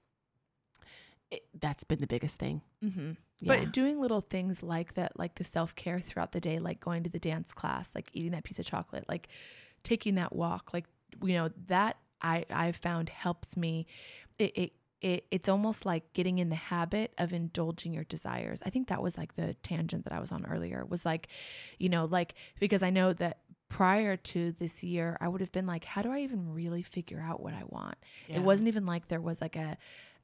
it, 1.30 1.44
that's 1.58 1.84
been 1.84 2.00
the 2.00 2.06
biggest 2.06 2.38
thing. 2.38 2.62
Mm-hmm. 2.84 3.12
Yeah. 3.40 3.56
But 3.56 3.72
doing 3.72 4.00
little 4.00 4.20
things 4.20 4.62
like 4.62 4.94
that, 4.94 5.18
like 5.18 5.36
the 5.36 5.44
self 5.44 5.74
care 5.74 5.98
throughout 6.00 6.32
the 6.32 6.40
day, 6.40 6.58
like 6.58 6.80
going 6.80 7.02
to 7.04 7.10
the 7.10 7.18
dance 7.18 7.52
class, 7.52 7.94
like 7.94 8.10
eating 8.12 8.32
that 8.32 8.44
piece 8.44 8.58
of 8.58 8.66
chocolate, 8.66 9.04
like 9.08 9.28
taking 9.82 10.14
that 10.16 10.34
walk, 10.34 10.72
like 10.72 10.84
you 11.22 11.34
know 11.34 11.50
that 11.68 11.96
I 12.20 12.44
I've 12.50 12.76
found 12.76 13.08
helps 13.08 13.56
me. 13.56 13.86
It 14.38 14.52
it. 14.56 14.72
It, 15.02 15.26
it's 15.32 15.48
almost 15.48 15.84
like 15.84 16.12
getting 16.12 16.38
in 16.38 16.48
the 16.48 16.54
habit 16.54 17.12
of 17.18 17.32
indulging 17.32 17.92
your 17.92 18.04
desires. 18.04 18.62
I 18.64 18.70
think 18.70 18.88
that 18.88 19.02
was 19.02 19.18
like 19.18 19.34
the 19.34 19.54
tangent 19.54 20.04
that 20.04 20.12
I 20.12 20.20
was 20.20 20.30
on 20.30 20.46
earlier. 20.46 20.84
Was 20.88 21.04
like, 21.04 21.28
you 21.78 21.88
know, 21.88 22.04
like 22.04 22.34
because 22.60 22.82
I 22.82 22.90
know 22.90 23.12
that 23.14 23.40
prior 23.68 24.16
to 24.16 24.52
this 24.52 24.84
year, 24.84 25.16
I 25.20 25.28
would 25.28 25.40
have 25.40 25.50
been 25.50 25.66
like, 25.66 25.84
how 25.84 26.02
do 26.02 26.12
I 26.12 26.20
even 26.20 26.54
really 26.54 26.82
figure 26.82 27.20
out 27.20 27.42
what 27.42 27.52
I 27.52 27.64
want? 27.66 27.96
Yeah. 28.28 28.36
It 28.36 28.42
wasn't 28.42 28.68
even 28.68 28.86
like 28.86 29.08
there 29.08 29.20
was 29.20 29.40
like 29.40 29.56
a, 29.56 29.76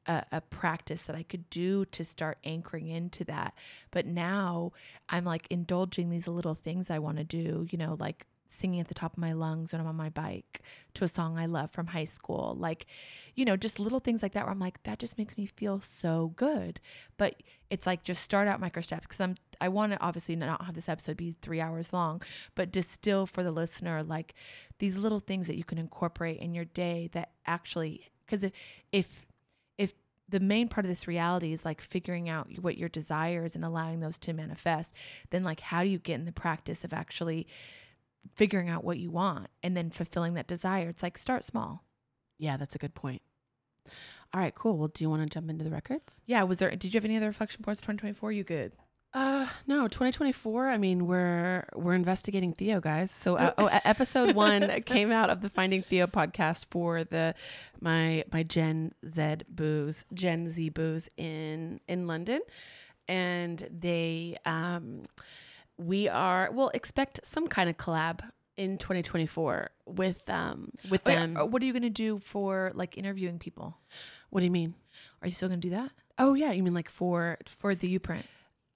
a 0.06 0.24
a 0.32 0.40
practice 0.40 1.02
that 1.04 1.16
I 1.16 1.24
could 1.24 1.50
do 1.50 1.84
to 1.86 2.04
start 2.04 2.38
anchoring 2.44 2.86
into 2.86 3.24
that. 3.24 3.54
But 3.90 4.06
now 4.06 4.72
I'm 5.08 5.24
like 5.24 5.46
indulging 5.50 6.08
these 6.10 6.28
little 6.28 6.54
things 6.54 6.88
I 6.88 7.00
want 7.00 7.18
to 7.18 7.24
do, 7.24 7.66
you 7.70 7.78
know, 7.78 7.96
like 7.98 8.26
singing 8.48 8.80
at 8.80 8.88
the 8.88 8.94
top 8.94 9.12
of 9.12 9.18
my 9.18 9.32
lungs 9.32 9.72
when 9.72 9.80
I'm 9.80 9.86
on 9.86 9.94
my 9.96 10.08
bike 10.08 10.62
to 10.94 11.04
a 11.04 11.08
song 11.08 11.38
I 11.38 11.46
love 11.46 11.70
from 11.70 11.88
high 11.88 12.06
school. 12.06 12.56
Like, 12.58 12.86
you 13.34 13.44
know, 13.44 13.56
just 13.56 13.78
little 13.78 14.00
things 14.00 14.22
like 14.22 14.32
that 14.32 14.44
where 14.44 14.52
I'm 14.52 14.58
like, 14.58 14.82
that 14.82 14.98
just 14.98 15.18
makes 15.18 15.36
me 15.36 15.46
feel 15.46 15.80
so 15.80 16.32
good. 16.34 16.80
But 17.18 17.42
it's 17.70 17.86
like 17.86 18.02
just 18.02 18.22
start 18.22 18.48
out 18.48 18.58
micro 18.58 18.82
steps 18.82 19.06
because 19.06 19.20
I'm 19.20 19.36
I 19.60 19.68
want 19.68 19.92
to 19.92 20.00
obviously 20.00 20.36
not 20.36 20.64
have 20.64 20.74
this 20.74 20.88
episode 20.88 21.16
be 21.16 21.36
three 21.42 21.60
hours 21.60 21.92
long, 21.92 22.22
but 22.54 22.72
distill 22.72 23.26
for 23.26 23.42
the 23.42 23.52
listener 23.52 24.02
like 24.02 24.34
these 24.78 24.96
little 24.96 25.20
things 25.20 25.46
that 25.46 25.56
you 25.56 25.64
can 25.64 25.78
incorporate 25.78 26.38
in 26.38 26.54
your 26.54 26.64
day 26.64 27.08
that 27.12 27.30
actually 27.46 28.10
because 28.24 28.42
if 28.42 28.52
if 28.92 29.26
if 29.76 29.94
the 30.28 30.40
main 30.40 30.68
part 30.68 30.84
of 30.84 30.90
this 30.90 31.08
reality 31.08 31.52
is 31.52 31.64
like 31.64 31.80
figuring 31.80 32.28
out 32.28 32.48
what 32.60 32.78
your 32.78 32.88
desires 32.88 33.54
and 33.54 33.64
allowing 33.64 34.00
those 34.00 34.18
to 34.18 34.32
manifest 34.32 34.94
then 35.30 35.42
like 35.42 35.60
how 35.60 35.82
do 35.82 35.88
you 35.88 35.98
get 35.98 36.14
in 36.14 36.24
the 36.24 36.32
practice 36.32 36.84
of 36.84 36.92
actually 36.92 37.46
figuring 38.34 38.68
out 38.68 38.84
what 38.84 38.98
you 38.98 39.10
want 39.10 39.48
and 39.62 39.76
then 39.76 39.90
fulfilling 39.90 40.34
that 40.34 40.46
desire 40.46 40.88
it's 40.88 41.02
like 41.02 41.16
start 41.18 41.44
small 41.44 41.84
Yeah, 42.38 42.56
that's 42.56 42.74
a 42.74 42.78
good 42.78 42.94
point. 42.94 43.22
All 44.34 44.40
right, 44.40 44.54
cool. 44.54 44.76
Well, 44.76 44.88
do 44.88 45.02
you 45.02 45.08
want 45.10 45.22
to 45.22 45.28
jump 45.34 45.48
into 45.50 45.64
the 45.64 45.70
records? 45.70 46.20
yeah 46.26 46.42
was 46.42 46.58
there 46.58 46.70
did 46.70 46.84
you 46.92 46.98
have 46.98 47.04
any 47.04 47.16
other 47.16 47.26
reflection 47.26 47.62
points 47.62 47.80
2024 47.80 48.32
you 48.32 48.44
good 48.44 48.72
Uh, 49.14 49.48
no, 49.66 49.88
2024. 49.88 50.68
I 50.68 50.76
mean, 50.76 51.06
we're 51.06 51.64
we're 51.74 51.94
investigating 51.94 52.52
Theo, 52.52 52.78
guys. 52.78 53.10
So, 53.10 53.36
uh, 53.36 53.52
oh, 53.56 53.66
episode 53.84 54.34
one 54.48 54.82
came 54.82 55.10
out 55.10 55.30
of 55.30 55.40
the 55.40 55.48
Finding 55.48 55.82
Theo 55.82 56.06
podcast 56.06 56.66
for 56.70 57.04
the 57.04 57.34
my 57.80 58.24
my 58.30 58.42
Gen 58.42 58.92
Z 59.08 59.36
booze, 59.48 60.04
Gen 60.12 60.50
Z 60.50 60.68
booze 60.68 61.08
in 61.16 61.80
in 61.88 62.06
London, 62.06 62.40
and 63.08 63.66
they 63.72 64.36
um 64.44 65.06
we 65.78 66.08
are 66.08 66.50
will 66.52 66.70
expect 66.74 67.20
some 67.24 67.46
kind 67.46 67.70
of 67.70 67.76
collab 67.76 68.20
in 68.56 68.76
2024 68.78 69.70
with 69.86 70.28
um 70.28 70.70
with 70.90 71.04
Wait, 71.04 71.14
them. 71.14 71.36
uh, 71.36 71.44
what 71.44 71.62
are 71.62 71.64
you 71.64 71.72
gonna 71.72 71.88
do 71.90 72.18
for 72.18 72.72
like 72.74 72.98
interviewing 72.98 73.38
people 73.38 73.78
What 74.30 74.40
do 74.40 74.46
you 74.46 74.50
mean? 74.52 74.74
are 75.22 75.28
you 75.28 75.34
still 75.34 75.48
gonna 75.48 75.60
do 75.60 75.70
that 75.70 75.90
Oh 76.18 76.34
yeah, 76.34 76.50
you 76.50 76.64
mean 76.64 76.74
like 76.74 76.88
for 76.90 77.38
for 77.46 77.74
the 77.76 77.98
YouPrint 77.98 78.24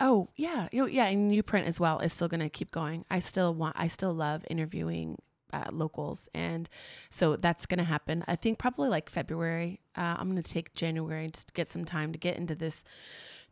Oh 0.00 0.28
yeah, 0.36 0.68
you 0.72 0.86
yeah, 0.86 1.06
and 1.06 1.32
YouPrint 1.32 1.64
as 1.66 1.78
well 1.78 1.98
is 2.00 2.12
still 2.12 2.26
going 2.28 2.40
to 2.40 2.48
keep 2.48 2.72
going. 2.72 3.04
I 3.08 3.20
still 3.20 3.54
want, 3.54 3.76
I 3.78 3.86
still 3.86 4.12
love 4.12 4.44
interviewing 4.50 5.18
uh, 5.52 5.66
locals, 5.70 6.28
and 6.34 6.68
so 7.08 7.36
that's 7.36 7.66
going 7.66 7.78
to 7.78 7.84
happen. 7.84 8.24
I 8.26 8.34
think 8.34 8.58
probably 8.58 8.88
like 8.88 9.08
February. 9.10 9.80
Uh, 9.94 10.16
I'm 10.18 10.28
going 10.30 10.42
to 10.42 10.48
take 10.48 10.74
January 10.74 11.24
and 11.26 11.32
just 11.34 11.54
get 11.54 11.68
some 11.68 11.84
time 11.84 12.10
to 12.12 12.18
get 12.18 12.36
into 12.36 12.56
this 12.56 12.82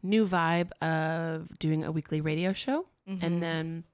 new 0.03 0.27
vibe 0.27 0.71
of 0.83 1.59
doing 1.59 1.85
a 1.85 1.93
weekly 1.93 2.21
radio 2.21 2.53
show, 2.53 2.87
and 3.07 3.21
mm-hmm. 3.21 3.41
then 3.41 3.85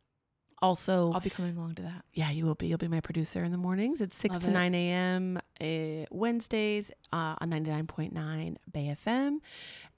also 0.62 1.12
i'll 1.12 1.21
be 1.21 1.31
coming 1.31 1.57
along 1.57 1.75
to 1.75 1.83
that 1.83 2.03
yeah, 2.16 2.31
you 2.31 2.47
will 2.47 2.55
be. 2.55 2.66
You'll 2.66 2.79
be 2.79 2.88
my 2.88 3.01
producer 3.01 3.45
in 3.45 3.53
the 3.53 3.59
mornings. 3.59 4.01
It's 4.01 4.16
6 4.16 4.33
Love 4.37 4.42
to 4.45 4.49
it. 4.49 4.53
9 4.53 4.75
a.m. 4.75 5.38
Uh, 5.61 6.07
Wednesdays 6.11 6.90
uh, 7.12 7.35
on 7.38 7.51
99.9 7.51 8.57
Bay 8.73 8.97
FM 9.07 9.40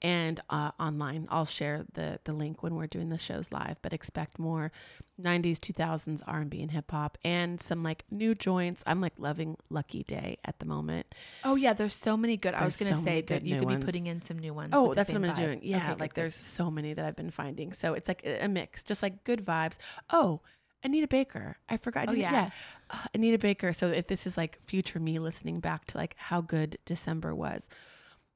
and 0.01 0.41
uh, 0.49 0.71
online. 0.77 1.29
I'll 1.31 1.45
share 1.45 1.85
the, 1.93 2.19
the 2.25 2.33
link 2.33 2.61
when 2.61 2.75
we're 2.75 2.87
doing 2.87 3.07
the 3.07 3.17
shows 3.17 3.53
live, 3.53 3.77
but 3.81 3.93
expect 3.93 4.37
more 4.37 4.73
90s, 5.21 5.59
2000s 5.59 6.21
R&B 6.27 6.61
and 6.61 6.71
hip 6.71 6.91
hop 6.91 7.17
and 7.23 7.61
some 7.61 7.83
like 7.83 8.03
new 8.11 8.35
joints. 8.35 8.83
I'm 8.85 8.99
like 8.99 9.13
loving 9.17 9.55
Lucky 9.69 10.03
Daye 10.03 10.39
at 10.43 10.59
the 10.59 10.65
moment. 10.65 11.15
Oh 11.45 11.55
yeah, 11.55 11.71
there's 11.71 11.95
so 11.95 12.17
many 12.17 12.35
good. 12.35 12.53
I 12.53 12.65
was 12.65 12.75
gonna 12.75 12.95
so 12.95 13.01
say 13.01 13.21
that 13.21 13.43
you 13.45 13.59
could 13.59 13.65
ones. 13.65 13.79
be 13.79 13.85
putting 13.85 14.07
in 14.07 14.21
some 14.21 14.39
new 14.39 14.53
ones. 14.53 14.71
Oh, 14.73 14.93
that's 14.93 15.09
what 15.13 15.23
I'm 15.23 15.31
vibe. 15.31 15.35
doing. 15.37 15.59
Yeah, 15.63 15.77
Okay, 15.91 16.01
like 16.01 16.13
good. 16.13 16.23
there's 16.23 16.35
so 16.35 16.69
many 16.69 16.93
that 16.93 17.05
I've 17.05 17.15
been 17.15 17.31
finding. 17.31 17.71
So 17.71 17.93
it's 17.93 18.09
like 18.09 18.25
a 18.25 18.49
mix, 18.49 18.83
just 18.83 19.01
like 19.01 19.23
good 19.23 19.45
vibes. 19.45 19.77
Oh, 20.09 20.41
Anita 20.83 21.07
Baker. 21.07 21.57
I 21.67 21.77
forgot. 21.77 22.05
Oh, 22.09 22.13
yeah. 22.13 22.31
yeah. 22.31 22.49
Uh, 22.89 23.07
Anita 23.13 23.37
Baker. 23.37 23.73
So 23.73 23.87
if 23.87 24.07
this 24.07 24.25
is 24.25 24.37
like 24.37 24.59
future 24.61 24.99
me 24.99 25.19
listening 25.19 25.59
back 25.59 25.85
to 25.87 25.97
like 25.97 26.15
how 26.17 26.41
good 26.41 26.77
December 26.85 27.35
was, 27.35 27.67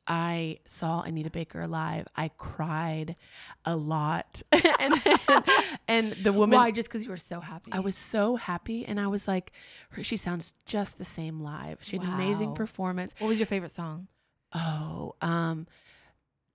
I 0.05 0.59
saw 0.65 1.01
Anita 1.01 1.29
Baker 1.29 1.65
live. 1.65 2.07
I 2.15 2.29
cried 2.37 3.15
a 3.63 3.75
lot, 3.75 4.41
and, 4.79 5.01
and 5.87 6.11
the 6.13 6.33
woman. 6.33 6.57
Why? 6.57 6.71
Just 6.71 6.89
because 6.89 7.05
you 7.05 7.09
were 7.09 7.17
so 7.17 7.39
happy. 7.39 7.71
I 7.71 7.79
was 7.79 7.95
so 7.95 8.35
happy, 8.35 8.85
and 8.85 8.99
I 8.99 9.07
was 9.07 9.27
like, 9.27 9.53
her, 9.91 10.03
she 10.03 10.17
sounds 10.17 10.55
just 10.65 10.97
the 10.97 11.05
same 11.05 11.39
live. 11.39 11.77
She 11.81 11.97
had 11.97 12.05
an 12.05 12.13
amazing 12.13 12.53
performance. 12.53 13.15
What 13.19 13.29
was 13.29 13.39
your 13.39 13.47
favorite 13.47 13.71
song? 13.71 14.07
Oh, 14.53 15.15
um, 15.21 15.67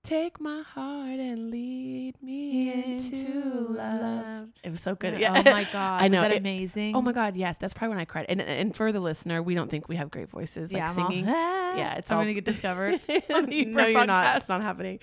take 0.04 0.40
my 0.40 0.62
heart 0.62 1.10
and 1.10 1.50
lead 1.50 2.14
me 2.22 2.72
into 2.72 3.66
love. 3.70 4.48
It 4.62 4.70
was 4.70 4.80
so 4.80 4.94
good. 4.94 5.18
Yeah. 5.20 5.42
Oh 5.44 5.50
my 5.50 5.64
god. 5.72 6.02
I 6.02 6.08
know, 6.08 6.20
Was 6.22 6.28
that 6.30 6.34
it- 6.36 6.38
amazing? 6.40 6.94
oh 6.96 7.02
my 7.02 7.12
God. 7.12 7.36
Yes, 7.36 7.56
that's 7.58 7.74
probably 7.74 7.90
when 7.96 7.98
I 8.00 8.04
cried. 8.04 8.26
And 8.28 8.40
and 8.40 8.74
for 8.74 8.92
the 8.92 9.00
listener, 9.00 9.42
we 9.42 9.54
don't 9.54 9.70
think 9.70 9.88
we 9.88 9.96
have 9.96 10.10
great 10.10 10.28
voices 10.28 10.72
like 10.72 10.80
yeah, 10.80 10.90
I'm 10.90 10.98
all, 10.98 11.08
singing. 11.08 11.26
yeah, 11.26 11.94
it's 11.96 12.10
I'm 12.10 12.18
all 12.18 12.22
gonna 12.24 12.34
get 12.34 12.44
discovered. 12.44 13.00
no, 13.08 13.38
you're 13.40 13.66
YouPrint 13.66 14.06
not. 14.06 14.08
podcast. 14.08 14.36
It's 14.38 14.48
not 14.48 14.62
happening. 14.62 14.98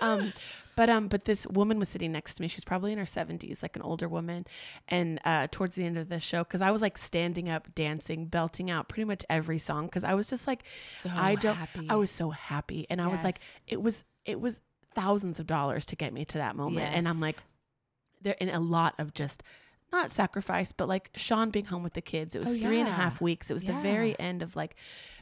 Um, 0.00 0.32
but 0.76 0.90
um, 0.90 1.08
but 1.08 1.24
this 1.24 1.46
woman 1.46 1.78
was 1.78 1.88
sitting 1.88 2.12
next 2.12 2.34
to 2.34 2.42
me. 2.42 2.48
She's 2.48 2.64
probably 2.64 2.92
in 2.92 2.98
her 2.98 3.06
seventies, 3.06 3.60
like 3.62 3.76
an 3.76 3.82
older 3.82 4.08
woman. 4.08 4.46
And 4.88 5.18
uh, 5.24 5.48
towards 5.50 5.74
the 5.74 5.84
end 5.84 5.96
of 5.98 6.08
the 6.10 6.20
show, 6.20 6.44
because 6.44 6.60
I 6.60 6.70
was 6.70 6.82
like 6.82 6.98
standing 6.98 7.48
up, 7.48 7.74
dancing, 7.74 8.26
belting 8.26 8.70
out 8.70 8.88
pretty 8.88 9.04
much 9.06 9.24
every 9.30 9.58
song, 9.58 9.86
because 9.86 10.04
I 10.04 10.12
was 10.14 10.28
just 10.28 10.46
like, 10.46 10.64
So 11.00 11.10
I 11.14 11.34
don't. 11.34 11.56
happy. 11.56 11.86
I 11.88 11.96
was 11.96 12.10
so 12.10 12.28
happy, 12.30 12.86
and 12.90 13.00
I 13.00 13.06
was 13.06 13.22
like, 13.24 13.36
it 13.66 13.80
was 13.80 14.04
it 14.26 14.40
was 14.40 14.60
thousands 14.94 15.40
of 15.40 15.46
dollars 15.46 15.86
to 15.86 15.96
get 15.96 16.12
me 16.12 16.24
to 16.26 16.38
that 16.38 16.56
moment, 16.56 16.94
and 16.94 17.08
I'm 17.08 17.16
Yes. 17.16 17.22
like, 17.22 17.36
there 18.22 18.34
in 18.40 18.48
a 18.48 18.60
lot 18.60 18.94
of 18.98 19.14
just. 19.14 19.42
Not 19.92 20.10
sacrifice, 20.10 20.72
but 20.72 20.88
like 20.88 21.10
Sean 21.14 21.50
being 21.50 21.66
home 21.66 21.84
with 21.84 21.92
the 21.94 22.02
kids. 22.02 22.34
It 22.34 22.40
was 22.40 22.58
Oh, 22.58 22.60
three 22.60 22.80
and 22.80 22.88
a 22.88 22.92
half 22.92 23.20
weeks. 23.20 23.50
It 23.50 23.52
was 23.52 23.62
the 23.62 23.72
very 23.72 24.18
end 24.18 24.42
of 24.42 24.56
like 24.56 24.74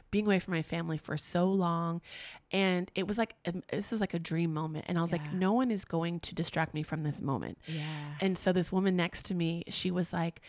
being 0.09 0.25
away 0.25 0.39
from 0.39 0.55
my 0.55 0.63
family 0.63 0.97
for 0.97 1.17
so 1.17 1.45
long 1.45 2.01
and 2.51 2.89
it 2.95 3.05
was 3.07 3.17
like 3.17 3.35
um, 3.47 3.61
this 3.69 3.91
was 3.91 3.99
like 4.01 4.13
a 4.13 4.19
dream 4.19 4.53
moment 4.53 4.85
and 4.87 4.97
i 4.97 5.01
was 5.01 5.11
like 5.11 5.33
no 5.33 5.51
one 5.51 5.69
is 5.71 5.83
going 5.83 6.19
to 6.21 6.33
distract 6.33 6.73
me 6.73 6.83
from 6.83 7.03
this 7.03 7.21
moment 7.21 7.57
yeah. 7.67 7.81
and 8.21 8.37
so 8.37 8.53
this 8.53 8.71
woman 8.71 8.95
next 8.95 9.25
to 9.25 9.33
me 9.33 9.63
she 9.67 9.91
was 9.91 10.13
like 10.13 10.41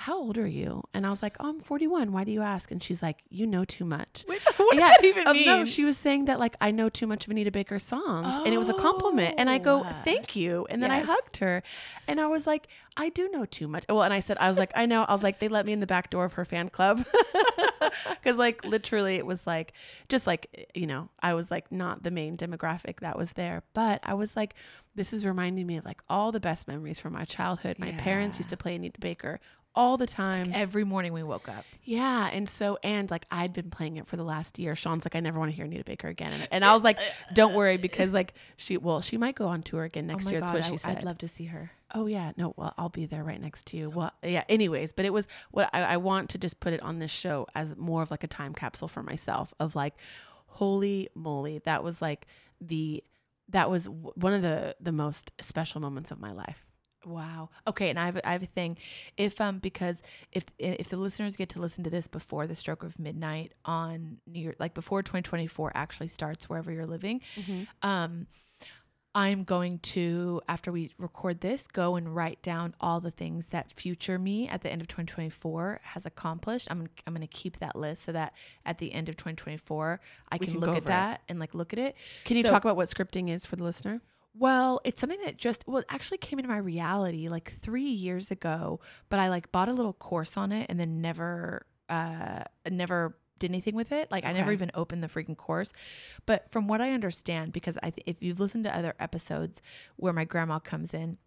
how 0.00 0.18
old 0.18 0.38
are 0.38 0.46
you? 0.46 0.82
And 0.94 1.06
I 1.06 1.10
was 1.10 1.22
like, 1.22 1.36
oh, 1.40 1.50
I'm 1.50 1.60
41. 1.60 2.10
Why 2.10 2.24
do 2.24 2.32
you 2.32 2.40
ask? 2.40 2.70
And 2.70 2.82
she's 2.82 3.02
like, 3.02 3.18
you 3.28 3.46
know 3.46 3.66
too 3.66 3.84
much. 3.84 4.24
Wait, 4.26 4.40
what 4.56 4.74
yeah, 4.74 4.88
does 4.88 4.96
that 4.96 5.04
even 5.04 5.26
um, 5.26 5.36
mean? 5.36 5.44
No, 5.44 5.64
she 5.66 5.84
was 5.84 5.98
saying 5.98 6.24
that 6.24 6.40
like 6.40 6.56
I 6.60 6.70
know 6.70 6.88
too 6.88 7.06
much 7.06 7.26
of 7.26 7.30
Anita 7.30 7.50
Baker's 7.50 7.82
songs, 7.84 8.26
and 8.46 8.54
it 8.54 8.58
was 8.58 8.70
a 8.70 8.74
compliment. 8.74 9.34
And 9.36 9.50
I 9.50 9.58
go, 9.58 9.82
Oh. 9.84 9.96
"Thank 10.04 10.34
you." 10.34 10.66
And 10.70 10.82
then 10.82 10.90
I 10.90 11.00
hugged 11.00 11.36
her, 11.38 11.62
and 12.08 12.18
I 12.18 12.28
was 12.28 12.46
like, 12.46 12.68
"I 13.00 13.08
do 13.08 13.28
know 13.30 13.44
too 13.44 13.68
much." 13.68 13.84
Well, 13.88 14.02
and 14.02 14.12
I 14.12 14.20
said, 14.20 14.36
"I 14.38 14.48
was 14.48 14.58
like, 14.58 14.72
I 14.74 14.86
know." 14.86 15.04
I 15.04 15.12
was 15.12 15.22
like, 15.22 15.38
"They 15.38 15.48
let 15.48 15.66
me 15.66 15.72
in 15.72 15.80
the 15.80 15.86
back 15.86 16.10
door 16.10 16.24
of 16.24 16.34
her 16.34 16.44
fan 16.44 16.68
club," 16.68 17.04
because 18.10 18.36
like 18.36 18.64
literally, 18.64 19.16
it 19.16 19.26
was 19.26 19.46
like 19.46 19.72
just 20.08 20.26
like 20.26 20.70
you 20.74 20.86
know, 20.86 21.08
I 21.20 21.34
was 21.34 21.50
like 21.50 21.70
not 21.72 22.02
the 22.02 22.10
main 22.10 22.36
demographic 22.36 23.00
that 23.00 23.16
was 23.16 23.32
there, 23.32 23.62
but 23.74 24.00
I 24.02 24.14
was 24.14 24.36
like, 24.36 24.54
this 24.94 25.12
is 25.12 25.24
reminding 25.24 25.66
me 25.66 25.78
of 25.78 25.84
like 25.84 26.02
all 26.08 26.32
the 26.32 26.40
best 26.40 26.68
memories 26.68 26.98
from 26.98 27.14
my 27.14 27.24
childhood. 27.24 27.78
My 27.78 27.92
parents 27.92 28.38
used 28.38 28.50
to 28.50 28.56
play 28.56 28.74
Anita 28.74 29.00
Baker 29.00 29.40
all 29.74 29.96
the 29.96 30.06
time. 30.06 30.50
Every 30.54 30.84
morning 30.84 31.12
we 31.12 31.22
woke 31.22 31.48
up. 31.48 31.64
Yeah, 31.84 32.28
and 32.32 32.48
so 32.48 32.78
and 32.82 33.10
like 33.10 33.26
I'd 33.30 33.52
been 33.52 33.70
playing 33.70 33.96
it 33.96 34.06
for 34.06 34.16
the 34.16 34.24
last 34.24 34.58
year. 34.58 34.74
Sean's 34.76 35.04
like, 35.04 35.14
I 35.14 35.20
never 35.20 35.38
want 35.38 35.50
to 35.50 35.56
hear 35.56 35.64
Anita 35.64 35.84
Baker 35.84 36.08
again, 36.08 36.32
and, 36.32 36.48
and 36.50 36.64
I 36.64 36.74
was 36.74 36.84
like, 36.84 36.98
Don't 37.34 37.54
worry, 37.54 37.76
because 37.76 38.12
like 38.12 38.34
she, 38.56 38.76
well, 38.76 39.00
she 39.00 39.16
might 39.16 39.34
go 39.34 39.46
on 39.46 39.62
tour 39.62 39.84
again 39.84 40.04
oh 40.04 40.12
next 40.14 40.26
oh 40.26 40.30
year. 40.30 40.40
God, 40.40 40.46
That's 40.46 40.54
what 40.54 40.64
I, 40.64 40.70
she 40.70 40.76
said. 40.76 40.98
I'd 40.98 41.04
love 41.04 41.18
to 41.18 41.28
see 41.28 41.46
her. 41.46 41.72
Oh 41.94 42.06
yeah, 42.06 42.32
no, 42.36 42.54
well, 42.56 42.74
I'll 42.78 42.88
be 42.88 43.06
there 43.06 43.24
right 43.24 43.40
next 43.40 43.66
to 43.68 43.76
you. 43.76 43.90
Well, 43.90 44.12
yeah. 44.22 44.44
Anyways, 44.48 44.92
but 44.92 45.04
it 45.04 45.12
was 45.12 45.26
what 45.50 45.70
I, 45.72 45.82
I 45.82 45.96
want 45.96 46.30
to 46.30 46.38
just 46.38 46.60
put 46.60 46.72
it 46.72 46.82
on 46.82 46.98
this 46.98 47.10
show 47.10 47.46
as 47.54 47.76
more 47.76 48.02
of 48.02 48.10
like 48.10 48.24
a 48.24 48.28
time 48.28 48.54
capsule 48.54 48.88
for 48.88 49.02
myself 49.02 49.52
of 49.60 49.74
like, 49.74 49.94
holy 50.46 51.08
moly, 51.14 51.58
that 51.64 51.82
was 51.84 52.00
like 52.02 52.26
the 52.60 53.02
that 53.48 53.70
was 53.70 53.84
w- 53.84 54.12
one 54.14 54.32
of 54.34 54.42
the 54.42 54.76
the 54.80 54.92
most 54.92 55.32
special 55.40 55.80
moments 55.80 56.10
of 56.10 56.20
my 56.20 56.32
life. 56.32 56.64
Wow. 57.06 57.48
Okay, 57.66 57.88
and 57.88 57.98
I 57.98 58.06
have 58.06 58.20
I 58.24 58.32
have 58.32 58.42
a 58.42 58.46
thing. 58.46 58.76
If 59.16 59.40
um 59.40 59.58
because 59.58 60.02
if 60.32 60.44
if 60.58 60.88
the 60.88 60.98
listeners 60.98 61.34
get 61.36 61.48
to 61.50 61.60
listen 61.60 61.82
to 61.84 61.90
this 61.90 62.08
before 62.08 62.46
the 62.46 62.54
stroke 62.54 62.82
of 62.82 62.98
midnight 62.98 63.52
on 63.64 64.18
New 64.26 64.40
Year, 64.40 64.54
like 64.58 64.74
before 64.74 65.02
2024 65.02 65.72
actually 65.74 66.08
starts 66.08 66.48
wherever 66.48 66.70
you're 66.70 66.86
living, 66.86 67.22
um 67.82 68.26
I'm 69.14 69.42
going 69.42 69.80
to 69.80 70.40
after 70.48 70.70
we 70.70 70.92
record 70.96 71.40
this 71.40 71.66
go 71.66 71.96
and 71.96 72.14
write 72.14 72.42
down 72.42 72.74
all 72.80 73.00
the 73.00 73.10
things 73.10 73.48
that 73.48 73.72
future 73.72 74.18
me 74.18 74.46
at 74.48 74.62
the 74.62 74.70
end 74.70 74.80
of 74.80 74.86
2024 74.88 75.80
has 75.82 76.06
accomplished. 76.06 76.68
I'm 76.70 76.88
I'm 77.06 77.14
going 77.14 77.26
to 77.26 77.26
keep 77.26 77.58
that 77.58 77.74
list 77.74 78.04
so 78.04 78.12
that 78.12 78.34
at 78.64 78.78
the 78.78 78.92
end 78.92 79.08
of 79.08 79.16
2024 79.16 80.00
I 80.30 80.38
can, 80.38 80.46
can 80.52 80.58
look 80.60 80.68
at 80.70 80.76
over 80.76 80.78
it. 80.78 80.84
that 80.86 81.22
and 81.28 81.40
like 81.40 81.54
look 81.54 81.72
at 81.72 81.78
it. 81.80 81.96
Can 82.24 82.36
you 82.36 82.44
So- 82.44 82.50
talk 82.50 82.62
about 82.64 82.76
what 82.76 82.88
scripting 82.88 83.28
is 83.30 83.44
for 83.46 83.56
the 83.56 83.64
listener? 83.64 84.00
Well, 84.38 84.80
it's 84.84 85.00
something 85.00 85.18
that 85.24 85.38
just 85.38 85.64
well, 85.66 85.78
it 85.78 85.86
actually 85.88 86.18
came 86.18 86.38
into 86.38 86.48
my 86.48 86.58
reality 86.58 87.28
like 87.28 87.52
three 87.60 87.82
years 87.90 88.30
ago, 88.30 88.78
but 89.08 89.18
I 89.18 89.28
like 89.28 89.50
bought 89.50 89.68
a 89.68 89.72
little 89.72 89.92
course 89.92 90.36
on 90.36 90.52
it 90.52 90.66
and 90.70 90.78
then 90.78 91.00
never 91.00 91.66
uh 91.88 92.44
never 92.70 93.16
did 93.40 93.50
anything 93.50 93.74
with 93.74 93.90
it. 93.90 94.10
Like 94.10 94.24
I 94.24 94.32
never 94.32 94.52
even 94.52 94.70
opened 94.74 95.02
the 95.02 95.08
freaking 95.08 95.36
course. 95.36 95.72
But 96.26 96.50
from 96.50 96.68
what 96.68 96.80
I 96.80 96.92
understand, 96.92 97.52
because 97.52 97.76
I 97.82 97.92
if 98.06 98.22
you've 98.22 98.38
listened 98.40 98.64
to 98.64 98.76
other 98.76 98.94
episodes 99.00 99.60
where 99.96 100.12
my 100.12 100.24
grandma 100.24 100.60
comes 100.60 100.94
in, 100.94 101.18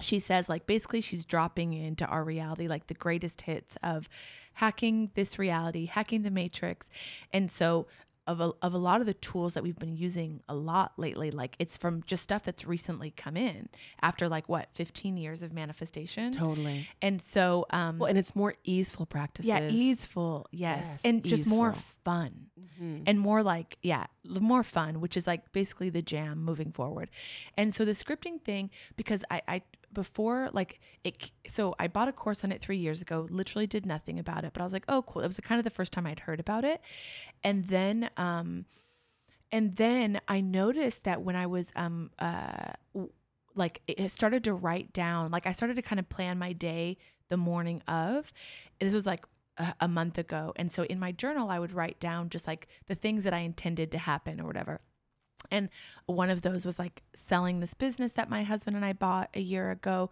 she 0.00 0.18
says 0.18 0.48
like 0.48 0.66
basically 0.66 1.00
she's 1.00 1.24
dropping 1.24 1.72
into 1.74 2.06
our 2.06 2.24
reality 2.24 2.66
like 2.66 2.86
the 2.86 2.94
greatest 2.94 3.42
hits 3.42 3.76
of 3.82 4.08
hacking 4.54 5.10
this 5.14 5.38
reality, 5.38 5.86
hacking 5.86 6.22
the 6.22 6.30
matrix. 6.30 6.90
And 7.32 7.50
so 7.50 7.86
of 8.26 8.40
a, 8.40 8.52
of 8.62 8.74
a 8.74 8.78
lot 8.78 9.00
of 9.00 9.06
the 9.06 9.14
tools 9.14 9.54
that 9.54 9.62
we've 9.62 9.78
been 9.78 9.96
using 9.96 10.40
a 10.48 10.54
lot 10.54 10.92
lately 10.96 11.30
like 11.30 11.56
it's 11.58 11.76
from 11.76 12.02
just 12.06 12.22
stuff 12.22 12.42
that's 12.44 12.66
recently 12.66 13.10
come 13.10 13.36
in 13.36 13.68
after 14.02 14.28
like 14.28 14.48
what 14.48 14.68
15 14.74 15.16
years 15.16 15.42
of 15.42 15.52
manifestation 15.52 16.30
Totally. 16.32 16.86
and 17.02 17.20
so 17.20 17.66
um 17.70 17.98
Well, 17.98 18.08
and 18.08 18.18
it's 18.18 18.36
more 18.36 18.54
easeful 18.64 19.06
practices. 19.06 19.48
yeah 19.48 19.68
easeful 19.68 20.46
yes, 20.52 20.86
Yes, 20.86 20.98
and 21.04 21.24
just 21.24 21.46
more 21.48 21.70
easeful. 21.70 21.84
fun 22.04 22.46
Mhm. 22.80 23.02
and 23.06 23.18
more 23.18 23.42
like 23.42 23.78
yeah 23.82 24.06
more 24.26 24.62
fun 24.62 25.00
which 25.00 25.16
is 25.16 25.26
like 25.26 25.50
basically 25.52 25.88
the 25.90 26.02
jam 26.02 26.42
moving 26.44 26.72
forward 26.72 27.10
and 27.56 27.72
so 27.74 27.84
the 27.84 27.92
scripting 27.92 28.40
thing 28.40 28.70
because 28.96 29.24
i 29.30 29.40
i 29.48 29.62
before 29.92 30.48
like 30.52 30.80
it 31.04 31.30
so 31.48 31.74
i 31.78 31.86
bought 31.86 32.08
a 32.08 32.12
course 32.12 32.44
on 32.44 32.52
it 32.52 32.60
three 32.60 32.76
years 32.76 33.02
ago 33.02 33.26
literally 33.30 33.66
did 33.66 33.84
nothing 33.84 34.18
about 34.18 34.44
it 34.44 34.52
but 34.52 34.60
i 34.60 34.64
was 34.64 34.72
like 34.72 34.84
oh 34.88 35.02
cool. 35.02 35.22
It 35.22 35.26
was 35.26 35.40
kind 35.40 35.58
of 35.58 35.64
the 35.64 35.70
first 35.70 35.92
time 35.92 36.06
i'd 36.06 36.20
heard 36.20 36.40
about 36.40 36.64
it. 36.64 36.80
And 37.42 37.66
then 37.68 38.10
um 38.16 38.66
and 39.52 39.76
then 39.76 40.20
i 40.28 40.40
noticed 40.40 41.04
that 41.04 41.22
when 41.22 41.36
i 41.36 41.46
was 41.46 41.72
um 41.76 42.10
uh 42.18 42.72
like 43.54 43.82
it 43.86 44.10
started 44.10 44.44
to 44.44 44.54
write 44.54 44.92
down 44.92 45.30
like 45.30 45.46
i 45.46 45.52
started 45.52 45.74
to 45.74 45.82
kind 45.82 45.98
of 45.98 46.08
plan 46.08 46.38
my 46.38 46.52
day 46.52 46.96
the 47.28 47.36
morning 47.36 47.82
of 47.88 48.32
this 48.78 48.94
was 48.94 49.06
like 49.06 49.24
a 49.80 49.88
month 49.88 50.16
ago 50.16 50.52
and 50.56 50.70
so 50.72 50.84
in 50.84 50.98
my 50.98 51.12
journal 51.12 51.50
i 51.50 51.58
would 51.58 51.72
write 51.72 51.98
down 52.00 52.28
just 52.28 52.46
like 52.46 52.68
the 52.86 52.94
things 52.94 53.24
that 53.24 53.34
i 53.34 53.38
intended 53.38 53.90
to 53.92 53.98
happen 53.98 54.40
or 54.40 54.46
whatever 54.46 54.80
and 55.50 55.68
one 56.06 56.30
of 56.30 56.42
those 56.42 56.64
was 56.64 56.78
like 56.78 57.02
selling 57.14 57.60
this 57.60 57.74
business 57.74 58.12
that 58.12 58.30
my 58.30 58.42
husband 58.42 58.76
and 58.76 58.84
I 58.84 58.92
bought 58.92 59.30
a 59.34 59.40
year 59.40 59.70
ago. 59.70 60.10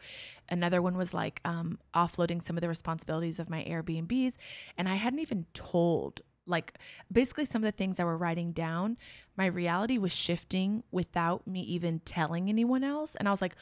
Another 0.48 0.82
one 0.82 0.96
was 0.96 1.14
like 1.14 1.40
um, 1.44 1.78
offloading 1.94 2.42
some 2.42 2.56
of 2.56 2.60
the 2.60 2.68
responsibilities 2.68 3.38
of 3.38 3.50
my 3.50 3.64
Airbnbs. 3.64 4.36
And 4.76 4.88
I 4.88 4.96
hadn't 4.96 5.20
even 5.20 5.46
told, 5.54 6.22
like, 6.46 6.78
basically 7.10 7.44
some 7.44 7.62
of 7.62 7.66
the 7.66 7.76
things 7.76 8.00
I 8.00 8.04
were 8.04 8.16
writing 8.16 8.52
down, 8.52 8.96
my 9.36 9.46
reality 9.46 9.98
was 9.98 10.12
shifting 10.12 10.82
without 10.90 11.46
me 11.46 11.60
even 11.60 12.00
telling 12.00 12.48
anyone 12.48 12.82
else. 12.82 13.14
And 13.14 13.28
I 13.28 13.30
was 13.30 13.42
like, 13.42 13.54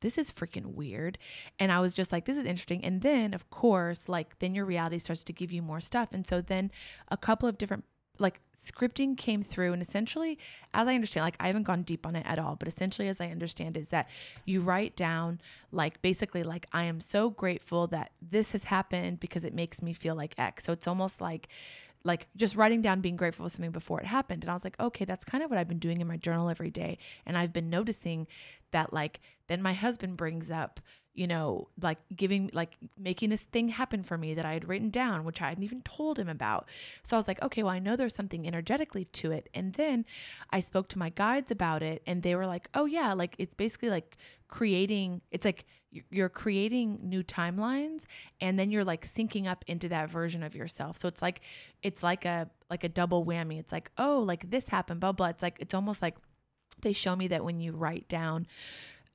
this 0.00 0.18
is 0.18 0.30
freaking 0.30 0.74
weird. 0.74 1.16
And 1.58 1.72
I 1.72 1.80
was 1.80 1.94
just 1.94 2.12
like, 2.12 2.26
this 2.26 2.36
is 2.36 2.44
interesting. 2.44 2.84
And 2.84 3.00
then, 3.00 3.32
of 3.32 3.48
course, 3.48 4.08
like, 4.08 4.38
then 4.38 4.54
your 4.54 4.66
reality 4.66 4.98
starts 4.98 5.24
to 5.24 5.32
give 5.32 5.50
you 5.50 5.62
more 5.62 5.80
stuff. 5.80 6.08
And 6.12 6.26
so 6.26 6.40
then 6.40 6.70
a 7.08 7.16
couple 7.16 7.48
of 7.48 7.56
different 7.56 7.84
like 8.18 8.40
scripting 8.56 9.16
came 9.16 9.42
through 9.42 9.72
and 9.72 9.82
essentially 9.82 10.38
as 10.72 10.86
i 10.86 10.94
understand 10.94 11.24
like 11.24 11.36
i 11.40 11.48
haven't 11.48 11.64
gone 11.64 11.82
deep 11.82 12.06
on 12.06 12.14
it 12.14 12.24
at 12.26 12.38
all 12.38 12.54
but 12.54 12.68
essentially 12.68 13.08
as 13.08 13.20
i 13.20 13.26
understand 13.26 13.76
is 13.76 13.88
that 13.88 14.08
you 14.44 14.60
write 14.60 14.94
down 14.94 15.40
like 15.72 16.00
basically 16.00 16.42
like 16.42 16.66
i 16.72 16.84
am 16.84 17.00
so 17.00 17.28
grateful 17.30 17.86
that 17.88 18.12
this 18.22 18.52
has 18.52 18.64
happened 18.64 19.18
because 19.20 19.44
it 19.44 19.54
makes 19.54 19.82
me 19.82 19.92
feel 19.92 20.14
like 20.14 20.34
x. 20.38 20.64
So 20.64 20.72
it's 20.72 20.86
almost 20.86 21.20
like 21.20 21.48
like 22.04 22.28
just 22.36 22.56
writing 22.56 22.82
down 22.82 23.00
being 23.00 23.16
grateful 23.16 23.44
for 23.44 23.48
something 23.48 23.70
before 23.70 24.00
it 24.00 24.06
happened 24.06 24.44
and 24.44 24.50
i 24.50 24.54
was 24.54 24.64
like 24.64 24.78
okay 24.78 25.04
that's 25.04 25.24
kind 25.24 25.42
of 25.42 25.50
what 25.50 25.58
i've 25.58 25.68
been 25.68 25.78
doing 25.78 26.00
in 26.00 26.06
my 26.06 26.16
journal 26.16 26.48
every 26.48 26.70
day 26.70 26.98
and 27.26 27.36
i've 27.36 27.52
been 27.52 27.70
noticing 27.70 28.26
that 28.72 28.92
like 28.92 29.20
then 29.48 29.62
my 29.62 29.72
husband 29.72 30.16
brings 30.16 30.50
up 30.50 30.80
you 31.14 31.28
know, 31.28 31.68
like 31.80 31.98
giving, 32.14 32.50
like 32.52 32.76
making 32.98 33.30
this 33.30 33.44
thing 33.44 33.68
happen 33.68 34.02
for 34.02 34.18
me 34.18 34.34
that 34.34 34.44
I 34.44 34.52
had 34.52 34.68
written 34.68 34.90
down, 34.90 35.24
which 35.24 35.40
I 35.40 35.48
hadn't 35.48 35.62
even 35.62 35.80
told 35.82 36.18
him 36.18 36.28
about. 36.28 36.68
So 37.04 37.16
I 37.16 37.18
was 37.18 37.28
like, 37.28 37.40
okay, 37.40 37.62
well, 37.62 37.72
I 37.72 37.78
know 37.78 37.94
there's 37.94 38.14
something 38.14 38.46
energetically 38.46 39.04
to 39.04 39.30
it. 39.30 39.48
And 39.54 39.74
then 39.74 40.04
I 40.50 40.58
spoke 40.58 40.88
to 40.88 40.98
my 40.98 41.10
guides 41.10 41.52
about 41.52 41.82
it, 41.82 42.02
and 42.06 42.22
they 42.22 42.34
were 42.34 42.46
like, 42.46 42.68
oh, 42.74 42.84
yeah, 42.86 43.14
like 43.14 43.36
it's 43.38 43.54
basically 43.54 43.90
like 43.90 44.16
creating, 44.54 45.20
it's 45.32 45.44
like 45.44 45.64
you're- 45.90 46.28
creating 46.28 47.00
new 47.02 47.24
timelines 47.24 48.04
and 48.40 48.56
then 48.56 48.70
you're 48.70 48.84
like 48.84 49.04
syncing 49.04 49.46
up 49.48 49.64
into 49.66 49.88
that 49.88 50.08
version 50.08 50.44
of 50.44 50.54
yourself. 50.54 50.96
So 50.96 51.08
it's 51.08 51.20
like, 51.20 51.40
it's 51.82 52.04
like 52.04 52.24
a, 52.24 52.48
like 52.70 52.84
a 52.84 52.88
double 52.88 53.26
whammy. 53.26 53.58
It's 53.58 53.72
like, 53.72 53.90
oh, 53.98 54.20
like 54.20 54.48
this 54.50 54.68
happened, 54.68 55.00
blah, 55.00 55.10
blah. 55.10 55.26
It's 55.26 55.42
like, 55.42 55.56
it's 55.58 55.74
almost 55.74 56.02
like 56.02 56.14
they 56.82 56.92
show 56.92 57.16
me 57.16 57.26
that 57.28 57.44
when 57.44 57.58
you 57.58 57.72
write 57.72 58.08
down 58.08 58.46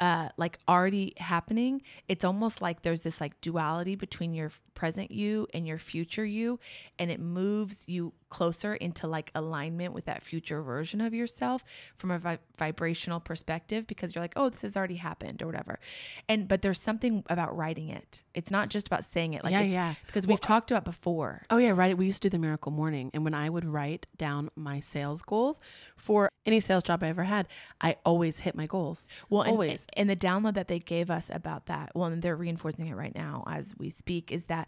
uh, 0.01 0.27
like 0.35 0.59
already 0.67 1.13
happening, 1.17 1.83
it's 2.09 2.25
almost 2.25 2.61
like 2.61 2.81
there's 2.81 3.03
this 3.03 3.21
like 3.21 3.39
duality 3.39 3.95
between 3.95 4.33
your 4.33 4.51
present 4.73 5.11
you 5.11 5.47
and 5.53 5.65
your 5.67 5.77
future 5.77 6.25
you, 6.25 6.59
and 6.97 7.11
it 7.11 7.19
moves 7.19 7.85
you 7.87 8.13
closer 8.29 8.75
into 8.75 9.07
like 9.07 9.31
alignment 9.35 9.93
with 9.93 10.05
that 10.05 10.23
future 10.23 10.61
version 10.61 11.01
of 11.01 11.13
yourself 11.13 11.63
from 11.97 12.11
a 12.11 12.19
vi- 12.19 12.37
vibrational 12.57 13.19
perspective 13.19 13.87
because 13.87 14.13
you're 14.13 14.23
like, 14.23 14.33
oh, 14.35 14.49
this 14.49 14.61
has 14.61 14.77
already 14.77 14.95
happened 14.95 15.41
or 15.41 15.45
whatever. 15.45 15.79
And 16.27 16.47
but 16.47 16.61
there's 16.61 16.81
something 16.81 17.23
about 17.29 17.55
writing 17.55 17.89
it. 17.89 18.23
It's 18.33 18.51
not 18.51 18.69
just 18.69 18.87
about 18.87 19.03
saying 19.03 19.33
it. 19.33 19.43
Like 19.43 19.51
Yeah, 19.51 19.61
yeah. 19.61 19.93
Because 20.05 20.27
we've 20.27 20.41
talked 20.41 20.71
about 20.71 20.85
before. 20.85 21.43
Oh 21.49 21.57
yeah, 21.57 21.71
right. 21.71 21.97
We 21.97 22.05
used 22.05 22.21
to 22.23 22.29
do 22.29 22.31
the 22.31 22.39
miracle 22.39 22.71
morning, 22.71 23.11
and 23.13 23.23
when 23.23 23.33
I 23.33 23.49
would 23.49 23.65
write 23.65 24.05
down 24.17 24.49
my 24.55 24.79
sales 24.79 25.21
goals 25.21 25.59
for 25.97 26.29
any 26.45 26.59
sales 26.59 26.83
job 26.83 27.03
I 27.03 27.07
ever 27.07 27.23
had, 27.23 27.47
I 27.81 27.97
always 28.05 28.39
hit 28.39 28.55
my 28.55 28.65
goals. 28.65 29.07
Well, 29.29 29.41
and, 29.41 29.51
always. 29.51 29.85
and 29.93 30.09
the 30.09 30.15
download 30.15 30.53
that 30.53 30.67
they 30.67 30.79
gave 30.79 31.09
us 31.09 31.29
about 31.33 31.65
that, 31.65 31.91
well, 31.95 32.05
and 32.05 32.21
they're 32.21 32.35
reinforcing 32.35 32.87
it 32.87 32.95
right 32.95 33.13
now 33.13 33.43
as 33.47 33.73
we 33.77 33.89
speak, 33.89 34.31
is 34.31 34.45
that 34.45 34.67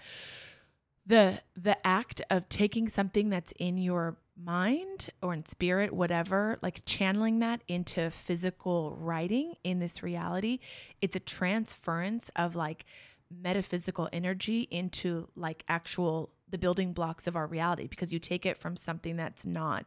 the 1.05 1.41
the 1.55 1.75
act 1.85 2.21
of 2.29 2.47
taking 2.49 2.87
something 2.87 3.29
that's 3.29 3.53
in 3.53 3.77
your 3.77 4.17
mind 4.43 5.09
or 5.21 5.33
in 5.33 5.45
spirit, 5.45 5.93
whatever, 5.93 6.57
like 6.61 6.81
channeling 6.85 7.39
that 7.39 7.61
into 7.67 8.09
physical 8.09 8.95
writing 8.99 9.53
in 9.63 9.79
this 9.79 10.01
reality, 10.01 10.59
it's 11.01 11.15
a 11.15 11.19
transference 11.19 12.29
of 12.35 12.55
like 12.55 12.85
metaphysical 13.29 14.09
energy 14.11 14.67
into 14.71 15.27
like 15.35 15.63
actual 15.67 16.31
the 16.49 16.57
building 16.57 16.91
blocks 16.91 17.27
of 17.27 17.35
our 17.35 17.47
reality 17.47 17.87
because 17.87 18.11
you 18.11 18.19
take 18.19 18.45
it 18.45 18.57
from 18.57 18.75
something 18.75 19.15
that's 19.15 19.45
not 19.45 19.85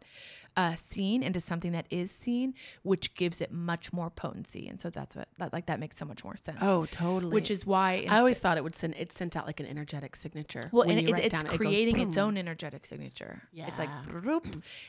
uh, 0.57 0.75
seen 0.77 1.23
into 1.23 1.41
something 1.41 1.73
that 1.73 1.87
is 1.91 2.11
seen, 2.11 2.55
which 2.83 3.15
gives 3.15 3.41
it 3.41 3.53
much 3.53 3.93
more 3.93 4.11
potency. 4.11 4.69
And 4.69 4.81
so 4.81 4.91
that's 4.91 5.17
what 5.17 5.29
that, 5.39 5.53
like 5.53 5.67
that 5.67 5.81
makes 5.81 5.97
so 5.97 6.05
much 6.05 6.25
more 6.25 6.37
sense. 6.37 6.59
Oh, 6.61 6.87
totally. 6.87 7.33
which 7.33 7.51
is 7.51 7.67
why 7.67 8.07
I 8.09 8.19
always 8.19 8.39
thought 8.39 8.57
it 8.57 8.65
would 8.65 8.75
send 8.75 8.95
it 8.97 9.13
sent 9.13 9.37
out 9.37 9.47
like 9.47 9.61
an 9.61 9.67
energetic 9.67 10.15
signature. 10.15 10.69
well, 10.73 10.87
when 10.87 10.99
and 10.99 11.09
it, 11.09 11.19
it's 11.19 11.43
down, 11.43 11.53
it 11.53 11.59
creating 11.59 12.01
its 12.01 12.17
own 12.17 12.37
energetic 12.37 12.87
signature. 12.87 13.43
Yeah. 13.53 13.67
It's 13.67 13.79
like, 13.79 13.91
broop. 14.09 14.47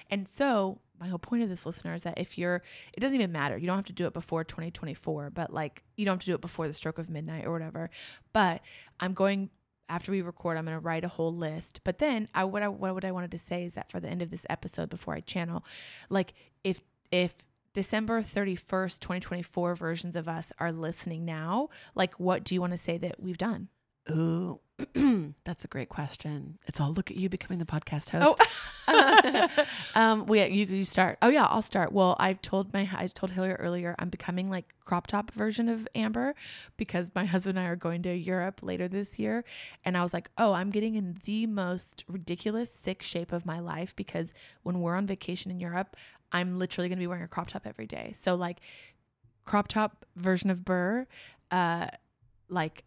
and 0.09 0.28
so 0.28 0.80
my 0.99 1.07
whole 1.07 1.20
point 1.20 1.43
of 1.43 1.49
this 1.49 1.66
listener 1.66 1.93
is 1.93 2.03
that 2.03 2.18
if 2.18 2.38
you're, 2.38 2.61
it 2.93 2.99
doesn't 2.99 3.16
even 3.16 3.32
matter. 3.32 3.57
You 3.57 3.68
don't 3.68 3.76
have 3.76 3.86
to 3.88 3.93
do 3.93 4.05
it 4.05 4.13
before 4.13 4.43
2024, 4.43 5.32
but 5.32 5.51
like 5.51 5.84
you 5.97 6.05
don't 6.05 6.13
have 6.13 6.20
to 6.22 6.26
do 6.26 6.36
it 6.36 6.41
before 6.41 6.68
the 6.68 6.74
stroke 6.74 6.99
of 6.99 7.09
midnight 7.09 7.45
or 7.45 7.51
whatever. 7.51 7.89
But 8.34 8.61
I'm 8.99 9.13
going 9.13 9.49
after 9.90 10.12
we 10.12 10.22
record. 10.22 10.58
I'm 10.58 10.66
going 10.66 10.76
to 10.78 10.80
write 10.80 11.04
a 11.04 11.10
whole 11.10 11.34
list. 11.34 11.82
But 11.84 12.00
then 12.00 12.28
I 12.34 12.44
what 12.44 12.64
I 12.64 12.68
what 12.68 13.06
I 13.06 13.12
wanted 13.12 13.32
to 13.32 13.38
say 13.38 13.64
is 13.64 13.74
that 13.74 13.92
for 13.92 14.00
the 14.00 14.10
end 14.10 14.22
of 14.22 14.32
this 14.32 14.46
episode, 14.50 14.90
before 14.90 15.16
I 15.16 15.22
channel, 15.22 15.64
like 16.10 16.34
if 16.64 16.82
if 17.12 17.36
December 17.74 18.22
31st, 18.22 19.00
2024 19.00 19.76
versions 19.76 20.16
of 20.16 20.28
us 20.28 20.54
are 20.60 20.72
listening 20.72 21.26
now, 21.26 21.70
like 21.94 22.20
what 22.20 22.44
do 22.44 22.56
you 22.56 22.62
want 22.62 22.74
to 22.74 22.78
say 22.78 22.98
that 22.98 23.22
we've 23.22 23.38
done? 23.38 23.68
Ooh, 24.10 24.60
that's 25.44 25.66
a 25.66 25.68
great 25.68 25.90
question. 25.90 26.58
It's 26.68 26.80
all 26.80 26.92
look 26.92 27.12
at 27.12 27.18
you 27.18 27.28
becoming 27.30 27.60
the 27.60 27.66
podcast 27.66 28.10
Oh. 28.14 28.36
um, 29.96 30.26
you 30.30 30.46
you 30.46 30.86
start. 30.86 31.18
Oh 31.22 31.30
yeah, 31.30 31.46
I'll 31.46 31.62
start. 31.62 31.92
Well, 31.92 32.16
I've 32.20 32.42
told 32.42 32.74
my 32.74 32.90
I 32.96 33.08
told 33.08 33.32
Hilary 33.32 33.56
earlier 33.56 33.96
I'm 34.00 34.10
becoming 34.10 34.50
like 34.50 34.74
crop 34.84 35.08
top 35.08 35.32
version 35.32 35.70
of 35.70 35.88
Amber 35.96 36.36
because 36.78 37.12
my 37.16 37.26
husband 37.26 37.58
and 37.58 37.66
I 37.66 37.70
are 37.70 37.76
going 37.76 38.04
to 38.04 38.14
Europe 38.14 38.60
later 38.62 38.88
this 38.88 39.18
year, 39.18 39.44
and 39.84 39.98
I 39.98 40.04
was 40.04 40.14
like, 40.14 40.30
oh, 40.38 40.54
I'm 40.54 40.70
getting 40.72 40.96
in 40.96 41.18
the 41.24 41.48
most 41.48 42.04
ridiculous 42.08 42.72
sick 42.72 43.02
shape 43.02 43.32
of 43.32 43.46
my 43.46 43.60
life 43.60 43.96
because 43.96 44.34
when 44.64 44.82
we're 44.82 44.96
on 44.96 45.08
vacation 45.08 45.52
in 45.52 45.60
Europe, 45.60 45.96
I'm 46.32 46.60
literally 46.60 46.90
going 46.90 46.98
to 46.98 47.04
be 47.04 47.08
wearing 47.08 47.24
a 47.24 47.28
crop 47.28 47.48
top 47.48 47.66
every 47.66 47.88
day. 47.88 48.12
So 48.14 48.36
like, 48.36 48.60
crop 49.46 49.68
top 49.68 50.06
version 50.16 50.50
of 50.50 50.64
Ber, 50.64 51.08
uh, 51.52 51.88
like. 52.50 52.84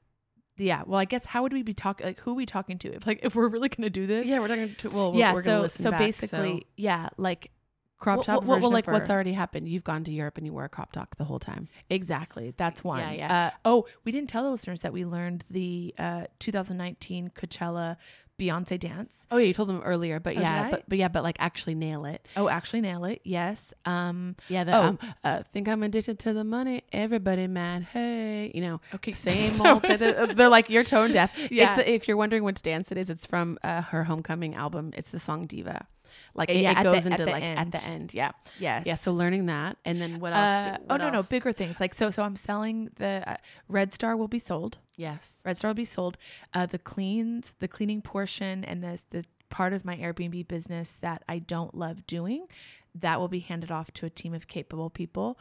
Yeah, 0.58 0.82
well, 0.86 1.00
I 1.00 1.04
guess 1.04 1.24
how 1.24 1.42
would 1.42 1.52
we 1.52 1.62
be 1.62 1.74
talking? 1.74 2.06
Like, 2.06 2.20
who 2.20 2.32
are 2.32 2.34
we 2.34 2.46
talking 2.46 2.78
to? 2.78 2.94
If 2.94 3.06
like, 3.06 3.20
if 3.22 3.34
we're 3.34 3.48
really 3.48 3.68
gonna 3.68 3.90
do 3.90 4.06
this, 4.06 4.26
Yeah, 4.26 4.40
we're 4.40 4.48
talking 4.48 4.74
to. 4.74 4.90
Well, 4.90 5.12
yeah. 5.14 5.32
we're 5.32 5.42
gonna 5.42 5.68
so, 5.68 5.82
so 5.84 5.90
back, 5.90 6.00
basically, 6.00 6.66
yeah, 6.76 7.08
like 7.16 7.50
crop 7.98 8.24
top 8.24 8.44
well, 8.44 8.56
version 8.56 8.62
well, 8.62 8.70
of 8.70 8.72
like 8.74 8.86
what's 8.86 9.10
already 9.10 9.32
happened. 9.32 9.68
You've 9.68 9.84
gone 9.84 10.04
to 10.04 10.12
Europe 10.12 10.38
and 10.38 10.46
you 10.46 10.52
wear 10.52 10.64
a 10.64 10.68
crop 10.68 10.92
top 10.92 11.16
the 11.16 11.24
whole 11.24 11.38
time. 11.38 11.68
Exactly. 11.90 12.54
That's 12.56 12.82
one. 12.82 13.00
Yeah, 13.00 13.10
yeah. 13.12 13.46
Uh, 13.46 13.50
oh, 13.64 13.86
we 14.04 14.12
didn't 14.12 14.30
tell 14.30 14.44
the 14.44 14.50
listeners 14.50 14.82
that 14.82 14.92
we 14.92 15.04
learned 15.04 15.44
the 15.50 15.94
uh, 15.98 16.24
2019 16.38 17.32
Coachella 17.34 17.96
Beyonce 18.38 18.78
dance. 18.78 19.26
Oh 19.30 19.36
yeah, 19.36 19.46
you 19.46 19.52
told 19.54 19.68
them 19.68 19.80
earlier, 19.84 20.20
but 20.20 20.36
Oh, 20.36 20.40
yeah, 20.40 20.70
but 20.70 20.84
but 20.88 20.96
yeah, 20.98 21.08
but 21.08 21.22
like 21.22 21.36
actually 21.40 21.74
nail 21.74 22.04
it. 22.04 22.26
Oh, 22.36 22.48
actually 22.48 22.80
nail 22.80 23.04
it. 23.04 23.20
Yes. 23.24 23.74
Um. 23.84 24.36
Yeah, 24.48 24.64
the 24.64 24.76
Oh. 24.76 24.82
um, 24.82 24.98
uh, 25.24 25.42
think 25.52 25.68
I'm 25.68 25.82
addicted 25.82 26.18
to 26.20 26.32
the 26.32 26.44
money. 26.44 26.82
Everybody 26.92 27.46
mad. 27.48 27.82
Hey, 27.92 28.52
you 28.54 28.60
know, 28.60 28.80
Okay. 28.94 29.12
same 29.14 29.60
old. 29.60 29.82
they're, 29.82 30.26
they're 30.28 30.48
like 30.48 30.70
you're 30.70 30.84
tone 30.84 31.12
deaf. 31.12 31.32
Yeah. 31.50 31.78
It's, 31.80 31.88
if 31.88 32.08
you're 32.08 32.16
wondering 32.16 32.44
which 32.44 32.62
dance 32.62 32.92
it 32.92 32.98
is, 32.98 33.10
it's 33.10 33.26
from 33.26 33.58
uh, 33.64 33.82
her 33.82 34.04
homecoming 34.04 34.54
album. 34.54 34.92
It's 34.96 35.10
the 35.10 35.18
song 35.18 35.42
Diva. 35.46 35.86
Like 36.34 36.50
Uh, 36.50 36.54
it, 36.54 36.60
yeah, 36.60 36.72
it 36.72 36.76
the- 36.76 36.82
goes 36.92 37.06
at 37.06 37.12
into 37.12 37.24
the 37.24 37.30
like 37.30 37.42
at 37.42 37.70
the 37.72 37.82
end. 37.84 37.92
end. 37.94 38.14
Yeah, 38.14 38.32
Yes. 38.58 38.84
yeah. 38.86 38.94
So 38.94 39.12
learning 39.12 39.46
that, 39.46 39.76
and 39.84 40.00
then 40.00 40.20
what 40.20 40.32
else? 40.32 40.38
Uh, 40.40 40.76
do- 40.76 40.82
oh 40.84 40.94
what 40.94 40.96
no 40.98 41.10
no 41.10 41.18
else? 41.18 41.28
bigger 41.28 41.52
things 41.52 41.80
like 41.80 41.94
so 41.94 42.10
so 42.10 42.22
I'm 42.22 42.36
selling 42.36 42.90
the 42.96 43.22
uh, 43.26 43.36
Red 43.68 43.92
Star 43.92 44.16
will 44.16 44.28
be 44.28 44.38
sold. 44.38 44.78
Yes. 44.96 45.40
Red 45.44 45.56
Star 45.56 45.68
will 45.70 45.74
be 45.76 45.84
sold. 45.84 46.18
Uh, 46.54 46.66
the 46.66 46.78
cleans, 46.78 47.54
the 47.60 47.68
cleaning 47.68 48.02
portion, 48.02 48.64
and 48.64 48.82
the 48.82 49.00
the 49.10 49.24
part 49.50 49.72
of 49.72 49.84
my 49.84 49.96
Airbnb 49.96 50.46
business 50.48 50.98
that 51.00 51.22
I 51.28 51.38
don't 51.38 51.74
love 51.74 52.06
doing, 52.06 52.46
that 52.94 53.18
will 53.18 53.28
be 53.28 53.38
handed 53.40 53.70
off 53.70 53.90
to 53.92 54.04
a 54.06 54.10
team 54.10 54.34
of 54.34 54.46
capable 54.46 54.90
people. 54.90 55.38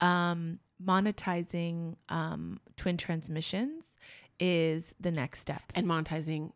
Um, 0.00 0.58
monetizing 1.10 1.96
um, 2.08 2.60
twin 2.76 2.96
transmissions 2.96 3.96
is 4.38 4.94
the 5.00 5.10
next 5.10 5.40
step. 5.40 5.62
And 5.74 5.86
monetizing 5.86 6.52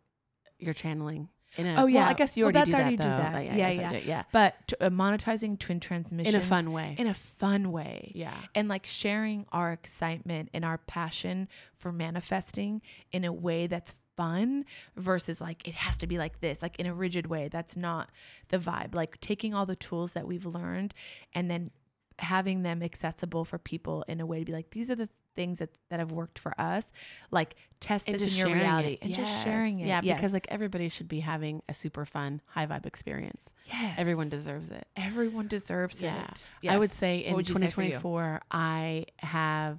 your 0.59 0.75
channeling. 0.75 1.29
In 1.57 1.67
a, 1.67 1.73
Oh, 1.73 1.77
well, 1.79 1.89
yeah. 1.89 2.09
I 2.09 2.13
guess 2.15 2.37
you 2.37 2.45
Well, 2.45 2.55
already 2.55 2.71
that's 2.71 2.71
do 2.71 2.77
already 2.83 2.97
that. 2.97 3.03
do 3.03 3.09
that. 3.09 3.33
Like, 3.35 3.47
Yeah, 3.59 3.69
yeah. 3.71 3.93
did, 3.93 4.05
yeah. 4.05 4.23
but 4.33 4.55
t- 4.69 4.77
uh, 4.81 4.89
monetizing 4.91 5.59
twin 5.59 5.81
transmissions 5.81 6.35
In 6.35 6.41
a 6.41 6.45
fun 6.45 6.73
way. 6.73 6.95
in 6.99 7.07
a 7.07 7.15
fun 7.15 7.73
way. 7.73 8.13
yeah. 8.15 8.37
and 8.55 8.69
like 8.69 8.87
sharing 8.87 9.47
our 9.53 9.73
excitement 9.73 10.49
and 10.55 10.65
our 10.65 10.79
passion 10.79 11.49
for 11.77 11.91
manifesting 11.93 12.83
in 13.13 13.25
a 13.25 13.33
way 13.33 13.67
that's 13.67 13.95
fun 14.17 14.65
versus 14.97 15.41
like 15.41 15.67
it 15.67 15.75
has 15.75 15.97
to 15.97 16.07
be 16.07 16.19
like 16.19 16.41
this 16.41 16.61
like 16.61 16.79
in 16.79 16.85
a 16.87 16.93
rigid 16.93 17.27
way 17.27 17.49
that's 17.49 17.75
not 17.77 18.11
the 18.49 18.59
vibe 18.59 18.95
like 18.95 19.19
taking 19.21 19.55
all 19.55 19.65
the 19.65 19.75
tools 19.77 20.13
that 20.13 20.27
we've 20.27 20.45
learned 20.45 20.93
and 21.33 21.51
then 21.51 21.71
having 22.19 22.63
them 22.63 22.83
accessible 22.83 23.47
for 23.47 23.57
people 23.59 24.05
in 24.09 24.21
a 24.21 24.27
way 24.27 24.41
to 24.41 24.45
be 24.45 24.53
like 24.53 24.71
these 24.71 24.91
are 24.91 24.95
the 24.95 25.09
things 25.37 25.59
that, 25.61 25.71
that 25.91 26.01
have 26.01 26.13
worked 26.13 26.39
for 26.39 26.59
us 26.61 26.93
like 27.31 27.57
test 27.81 28.07
And 28.09 28.19
this 28.19 28.33
in 28.33 28.39
your 28.39 28.55
reality 28.57 28.93
it. 28.95 28.99
and 29.03 29.15
just 29.15 29.43
sharing 29.45 29.81
it 29.81 29.87
Yeah, 29.87 30.01
Yes. 30.03 30.17
because 30.19 30.33
like 30.33 30.47
everybody 30.51 30.89
should 30.89 31.09
be 31.09 31.21
having 31.21 31.63
a 31.69 31.75
super 31.75 32.05
fun, 32.05 32.41
high 32.47 32.67
vibe 32.67 32.87
experience. 32.87 33.51
yes 33.67 33.95
Everyone 33.99 34.29
deserves 34.29 34.71
it. 34.71 34.87
everyone 34.97 35.47
deserves 35.49 36.01
Yeah. 36.03 36.23
it 36.25 36.47
I 36.69 36.77
would 36.79 36.91
Yes. 36.91 36.99
say 36.99 37.19
in 37.19 37.35
would 37.37 37.49
you 37.49 37.55
say 37.55 37.61
2024, 37.69 38.41
I 38.51 39.07
have 39.19 39.79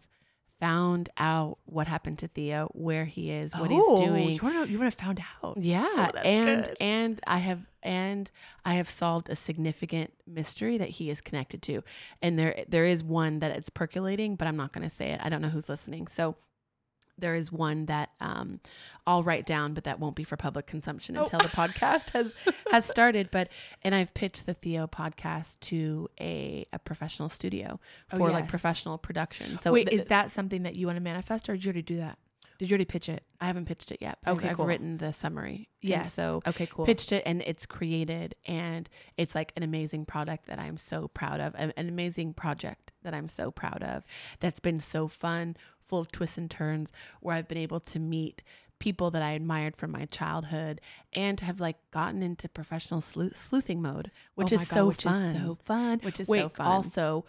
found 0.62 1.10
out 1.18 1.58
what 1.66 1.88
happened 1.88 2.20
to 2.20 2.28
Theo, 2.28 2.70
where 2.74 3.04
he 3.06 3.32
is, 3.32 3.54
what 3.56 3.72
he's 3.72 3.82
oh, 3.84 4.06
doing. 4.06 4.28
Oh, 4.28 4.30
you 4.30 4.40
want 4.42 4.68
to 4.68 4.72
you 4.72 4.80
want 4.80 4.92
to 4.92 5.04
found 5.04 5.20
out 5.44 5.58
Yeah, 5.58 5.84
Oh, 6.16 6.20
and 6.20 6.66
good. 6.66 6.78
and 6.80 7.20
I 7.26 7.40
have 7.40 7.66
and 7.84 8.30
I 8.64 8.76
have 8.76 8.90
solved 8.90 9.28
a 9.28 9.36
significant 9.36 10.14
mystery 10.28 10.78
that 10.78 10.90
he 10.90 11.10
is 11.10 11.20
connected 11.20 11.64
to, 11.64 11.84
and 12.22 12.38
there 12.38 12.64
there 12.70 12.86
is 12.86 13.04
one 13.04 13.40
that 13.40 13.52
it's 13.52 13.70
percolating, 13.70 14.36
but 14.36 14.48
I'm 14.48 14.56
not 14.56 14.72
going 14.72 14.88
to 14.88 14.96
say 14.96 15.10
it. 15.10 15.20
I 15.24 15.30
don't 15.30 15.42
know 15.42 15.50
who's 15.50 15.68
listening, 15.68 16.06
so 16.08 16.36
there 17.18 17.36
is 17.36 17.52
one 17.52 17.86
that 17.88 18.10
um, 18.20 18.60
I'll 19.06 19.24
write 19.24 19.46
down, 19.46 19.74
but 19.74 19.84
that 19.86 20.00
won't 20.00 20.16
be 20.16 20.24
for 20.24 20.38
public 20.38 20.68
consumption 20.68 21.18
Oh. 21.18 21.22
until 21.24 21.40
the 21.40 21.48
podcast 21.50 22.12
has 22.12 22.34
has 22.72 22.86
started. 22.86 23.30
But 23.32 23.50
and 23.84 23.94
I've 23.96 24.14
pitched 24.14 24.46
the 24.46 24.54
Theo 24.54 24.88
podcast 24.88 25.60
to 25.62 26.10
a 26.20 26.66
a 26.74 26.80
professional 26.80 27.30
studio 27.30 27.80
Oh, 28.12 28.18
for 28.18 28.30
like 28.32 28.48
professional 28.48 28.98
production. 28.98 29.60
So 29.60 29.72
Wait, 29.72 29.88
th- 29.90 30.02
is 30.02 30.08
that 30.08 30.32
something 30.32 30.64
that 30.64 30.76
you 30.76 30.88
want 30.88 30.98
to 30.98 31.02
manifest, 31.04 31.50
or 31.50 31.54
did 31.54 31.66
you 31.66 31.70
already 31.70 31.82
do 31.84 31.98
that? 31.98 32.18
Did 32.60 32.70
you 32.70 32.76
already 32.76 32.86
pitch 32.86 33.10
it? 33.10 33.24
I 33.40 33.48
haven't 33.48 33.66
pitched 33.66 33.92
it 33.92 33.98
yet. 34.02 34.20
but 34.24 34.34
Okay, 34.34 34.50
I've 34.50 34.58
cool. 34.58 34.68
written 34.68 34.98
the 35.00 35.14
summary. 35.14 35.68
Yes. 35.82 36.14
so 36.14 36.44
okay, 36.46 36.68
cool. 36.68 36.86
pitched 36.86 37.12
it 37.12 37.24
and 37.26 37.42
it's 37.42 37.66
created 37.66 38.36
and 38.46 38.88
it's 39.18 39.34
like 39.34 39.52
an 39.58 39.64
amazing 39.64 40.06
product 40.06 40.46
that 40.46 40.60
I'm 40.60 40.78
so 40.78 41.08
proud 41.08 41.40
of 41.40 41.56
an, 41.58 41.74
an 41.76 41.90
amazing 41.90 42.36
project 42.36 42.92
that 43.02 43.16
I'm 43.16 43.30
so 43.30 43.50
proud 43.50 43.82
of 43.82 44.04
that's 44.42 44.60
been 44.60 44.80
so 44.80 45.08
fun 45.08 45.58
full 45.92 46.00
of 46.00 46.12
twists 46.12 46.38
and 46.38 46.50
turns 46.50 46.92
where 47.20 47.36
I've 47.36 47.48
been 47.50 47.58
able 47.58 47.82
to 47.82 48.00
meet 48.00 48.42
people 48.80 49.12
that 49.12 49.22
I 49.22 49.32
admired 49.34 49.76
from 49.76 49.92
my 49.92 50.06
childhood 50.06 50.80
and 51.14 51.40
have 51.42 51.60
like 51.60 51.78
gotten 51.92 52.24
into 52.24 52.48
professional 52.50 53.02
sleuth- 53.02 53.38
sleuthing 53.38 53.82
mode 53.82 54.10
which 54.36 54.52
Oh 54.54 54.56
is 54.56 54.62
God, 54.62 54.74
so 54.74 54.88
which 54.88 55.04
fun 55.04 55.22
Is 55.36 55.42
so 55.44 55.58
fun. 55.66 56.00
which 56.02 56.20
is 56.22 56.28
Wait, 56.28 56.40
so 56.42 56.50
fun 56.50 56.66
also, 56.66 57.26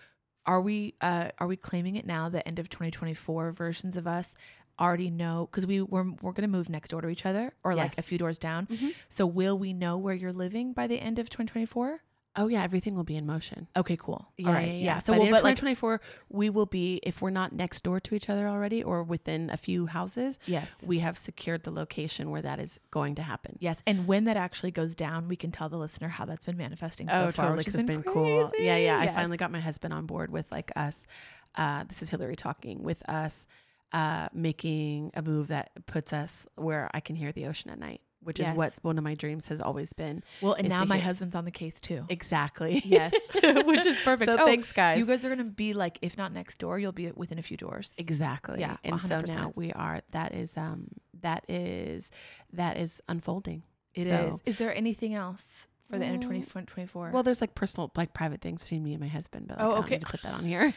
are 0.46 0.60
we 0.60 0.94
uh 1.00 1.28
are 1.38 1.46
we 1.48 1.56
claiming 1.56 1.96
it 1.96 2.06
now? 2.06 2.28
The 2.28 2.46
end 2.48 2.58
of 2.60 2.68
2024 2.70 3.52
versions 3.52 3.96
of 3.96 4.06
us 4.06 4.34
already 4.80 5.10
know 5.10 5.46
because 5.50 5.66
we 5.66 5.82
we're 5.82 6.10
we're 6.22 6.32
gonna 6.32 6.48
move 6.48 6.68
next 6.70 6.88
door 6.90 7.00
to 7.02 7.08
each 7.08 7.26
other 7.26 7.52
or 7.62 7.74
like 7.74 7.98
a 7.98 8.02
few 8.02 8.16
doors 8.18 8.38
down. 8.38 8.66
Mhm. 8.68 8.94
So 9.10 9.26
will 9.26 9.58
we 9.58 9.72
know 9.74 9.98
where 9.98 10.14
you're 10.14 10.32
living 10.32 10.72
by 10.72 10.86
the 10.86 10.98
end 11.00 11.18
of 11.18 11.28
2024? 11.28 12.02
Oh 12.34 12.48
yeah 12.48 12.62
everything 12.62 12.94
will 12.94 13.04
be 13.04 13.16
in 13.16 13.26
motion 13.26 13.68
Okay, 13.76 13.96
cool. 13.96 14.28
Yeah, 14.36 14.48
All 14.48 14.54
right, 14.54 14.66
yeah, 14.68 14.72
yeah. 14.72 14.84
yeah. 14.84 14.98
So 14.98 15.12
By 15.12 15.18
we'll 15.18 15.24
the 15.24 15.28
end 15.28 15.36
but 15.36 15.44
like 15.44 15.56
2024, 15.56 16.00
we 16.28 16.50
will 16.50 16.66
be 16.66 17.00
if 17.02 17.20
we're 17.22 17.30
not 17.30 17.52
next 17.52 17.82
door 17.82 18.00
to 18.00 18.14
each 18.14 18.28
other 18.28 18.46
already 18.48 18.82
or 18.82 19.02
within 19.02 19.50
a 19.50 19.56
few 19.56 19.86
houses, 19.86 20.38
yes. 20.46 20.82
we 20.86 21.00
have 21.00 21.16
secured 21.18 21.62
the 21.64 21.70
location 21.70 22.30
where 22.30 22.42
that 22.42 22.58
is 22.58 22.78
going 22.90 23.14
to 23.16 23.22
happen. 23.22 23.56
Yes, 23.60 23.82
and 23.86 24.06
when 24.06 24.24
that 24.24 24.36
actually 24.36 24.70
goes 24.70 24.94
down, 24.94 25.28
we 25.28 25.36
can 25.36 25.50
tell 25.50 25.68
the 25.68 25.76
listener 25.78 26.08
how 26.08 26.24
that's 26.24 26.44
been 26.44 26.56
manifesting 26.56 27.08
so 27.08 27.30
far, 27.32 27.54
which 27.56 27.66
has 27.66 27.74
It's 27.74 27.84
been, 27.84 28.02
cool. 28.02 28.50
Yeah, 28.58 28.76
yeah. 28.76 28.98
I 28.98 29.08
finally 29.08 29.36
got 29.36 29.50
my 29.50 29.60
husband 29.60 29.92
on 29.94 30.06
board 30.06 30.30
with 30.30 30.50
like 30.52 30.70
us. 30.76 31.06
Uh, 31.54 31.84
this 31.84 32.02
is 32.02 32.10
Hilary 32.10 32.36
talking 32.36 32.82
with 32.82 33.06
us, 33.08 33.46
uh, 33.92 34.28
making 34.32 35.10
a 35.14 35.22
move 35.22 35.48
that 35.48 35.70
puts 35.86 36.12
us 36.12 36.46
where 36.56 36.90
I 36.94 37.00
can 37.00 37.16
hear 37.16 37.32
the 37.32 37.46
ocean 37.46 37.70
at 37.70 37.78
night, 37.78 38.00
which 38.22 38.38
Yes. 38.40 38.50
is 38.50 38.56
what 38.56 38.74
one 38.82 38.98
of 38.98 39.04
my 39.04 39.14
dreams 39.14 39.48
has 39.48 39.60
always 39.60 39.92
been. 39.92 40.22
Well, 40.40 40.54
and 40.54 40.68
now 40.68 40.84
my 40.84 40.96
hear- 40.96 41.04
husband's 41.06 41.34
on 41.34 41.44
the 41.44 41.50
case 41.50 41.80
too. 41.80 42.04
Exactly. 42.08 42.80
Yes, 42.84 43.12
which 43.34 43.86
is 43.86 43.98
perfect. 44.04 44.28
So 44.30 44.36
Oh, 44.40 44.46
thanks, 44.46 44.72
guys. 44.72 44.98
You 44.98 45.06
guys 45.06 45.24
are 45.24 45.28
gonna 45.28 45.44
be 45.44 45.74
like, 45.74 45.98
if 46.02 46.16
not 46.16 46.32
next 46.32 46.58
door, 46.58 46.78
you'll 46.78 46.92
be 46.92 47.10
within 47.12 47.38
a 47.38 47.42
few 47.42 47.56
doors. 47.56 47.94
Exactly. 47.98 48.60
Yeah, 48.60 48.76
And 48.84 49.00
so 49.00 49.20
now 49.22 49.52
we 49.56 49.72
are. 49.72 50.00
That 50.12 50.34
is. 50.34 50.56
Um. 50.56 50.88
That 51.20 51.44
is. 51.48 52.10
That 52.52 52.76
is 52.78 53.00
unfolding. 53.08 53.62
It 53.94 54.06
is. 54.06 54.36
So- 54.36 54.42
Is 54.46 54.58
there 54.58 54.74
anything 54.74 55.14
else 55.14 55.66
for 55.90 55.98
the 55.98 56.04
end 56.06 56.14
of 56.16 56.20
Mm, 56.30 56.40
2024? 56.44 57.10
Well, 57.12 57.22
there's 57.22 57.40
like 57.42 57.54
personal, 57.54 57.90
like 57.96 58.14
private 58.14 58.40
things 58.40 58.62
between 58.62 58.82
me 58.82 58.92
and 58.92 59.00
my 59.00 59.08
husband, 59.08 59.46
but 59.48 59.58
like, 59.58 59.66
Oh, 59.66 59.76
okay. 59.80 59.98
to 59.98 60.06
put 60.06 60.22
that 60.22 60.32
on 60.34 60.44
here. 60.44 60.72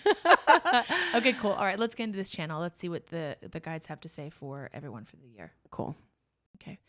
okay, 1.15 1.33
cool. 1.33 1.51
All 1.51 1.63
right, 1.65 1.79
let's 1.79 1.95
get 1.95 2.03
into 2.05 2.17
this 2.17 2.29
channel. 2.29 2.59
Let's 2.61 2.79
see 2.79 2.89
what 2.89 3.07
the 3.07 3.37
the 3.49 3.59
guides 3.59 3.85
have 3.87 4.01
to 4.01 4.09
say 4.09 4.29
for 4.29 4.69
everyone 4.73 5.05
for 5.05 5.15
the 5.17 5.27
year. 5.27 5.53
cool. 5.71 5.95
Okay, 6.61 6.79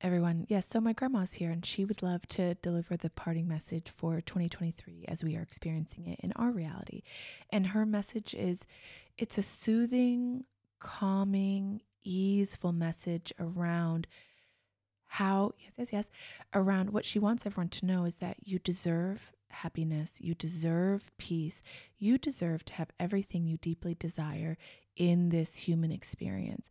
everyone. 0.00 0.44
Yes, 0.48 0.66
so 0.66 0.80
my 0.80 0.92
grandma's 0.92 1.34
here 1.34 1.52
and 1.52 1.64
she 1.64 1.84
would 1.84 2.02
love 2.02 2.26
to 2.30 2.54
deliver 2.54 2.96
the 2.96 3.10
parting 3.10 3.46
message 3.46 3.92
for 3.96 4.20
2023 4.20 5.04
as 5.06 5.22
we 5.22 5.36
are 5.36 5.42
experiencing 5.42 6.08
it 6.08 6.18
in 6.20 6.32
our 6.32 6.50
reality. 6.50 7.02
And 7.50 7.68
her 7.68 7.86
message 7.86 8.34
is 8.34 8.66
it's 9.16 9.38
a 9.38 9.44
soothing, 9.44 10.46
calming, 10.80 11.82
easeful 12.02 12.72
message 12.72 13.32
around 13.38 14.08
how, 15.06 15.52
yes, 15.60 15.74
yes, 15.78 15.92
yes, 15.92 16.10
around 16.52 16.90
what 16.90 17.04
she 17.04 17.20
wants 17.20 17.46
everyone 17.46 17.68
to 17.68 17.86
know 17.86 18.04
is 18.04 18.16
that 18.16 18.38
you 18.42 18.58
deserve 18.58 19.32
happiness, 19.48 20.16
you 20.18 20.34
deserve 20.34 21.12
peace, 21.18 21.62
you 21.98 22.18
deserve 22.18 22.64
to 22.64 22.74
have 22.74 22.90
everything 22.98 23.46
you 23.46 23.58
deeply 23.58 23.94
desire 23.94 24.58
in 24.96 25.28
this 25.28 25.56
human 25.56 25.92
experience. 25.92 26.70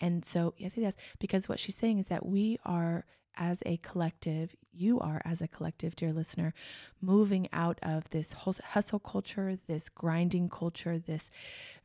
And 0.00 0.24
so, 0.24 0.54
yes, 0.58 0.76
yes, 0.76 0.96
because 1.18 1.48
what 1.48 1.58
she's 1.58 1.76
saying 1.76 1.98
is 1.98 2.06
that 2.06 2.26
we 2.26 2.58
are 2.64 3.04
as 3.36 3.62
a 3.66 3.76
collective, 3.78 4.56
you 4.72 4.98
are 4.98 5.20
as 5.24 5.40
a 5.40 5.48
collective, 5.48 5.94
dear 5.94 6.12
listener, 6.12 6.54
moving 7.00 7.48
out 7.52 7.78
of 7.82 8.08
this 8.10 8.32
hustle 8.32 8.98
culture, 8.98 9.58
this 9.66 9.88
grinding 9.88 10.48
culture, 10.48 10.98
this 10.98 11.30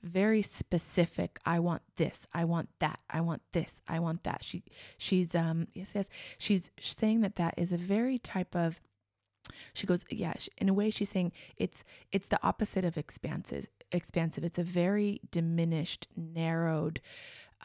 very 0.02 0.42
specific, 0.42 1.40
I 1.46 1.60
want 1.60 1.82
this, 1.98 2.26
I 2.34 2.46
want 2.46 2.70
that, 2.80 3.00
I 3.10 3.22
want 3.22 3.42
this, 3.52 3.82
I 3.88 4.00
want 4.00 4.24
that. 4.24 4.44
She, 4.44 4.64
she's, 4.98 5.36
um, 5.36 5.68
yes, 5.74 5.92
yes, 5.94 6.10
she's 6.38 6.72
saying 6.80 7.22
that 7.22 7.36
that 7.36 7.54
is 7.58 7.74
a 7.74 7.78
very 7.78 8.18
type 8.18 8.56
of 8.56 8.80
she 9.74 9.88
goes 9.88 10.06
yeah 10.10 10.34
in 10.60 10.70
a 10.70 10.74
way 10.74 10.90
she's 10.90 11.10
saying 11.10 11.32
it's 11.58 11.84
it's 12.12 12.28
the 12.28 12.40
opposite 12.44 12.86
of 12.86 12.98
expansive 12.98 13.68
expansive 13.92 14.44
it's 14.44 14.60
a 14.60 14.64
very 14.64 15.22
diminished 15.32 16.08
narrowed 16.16 17.02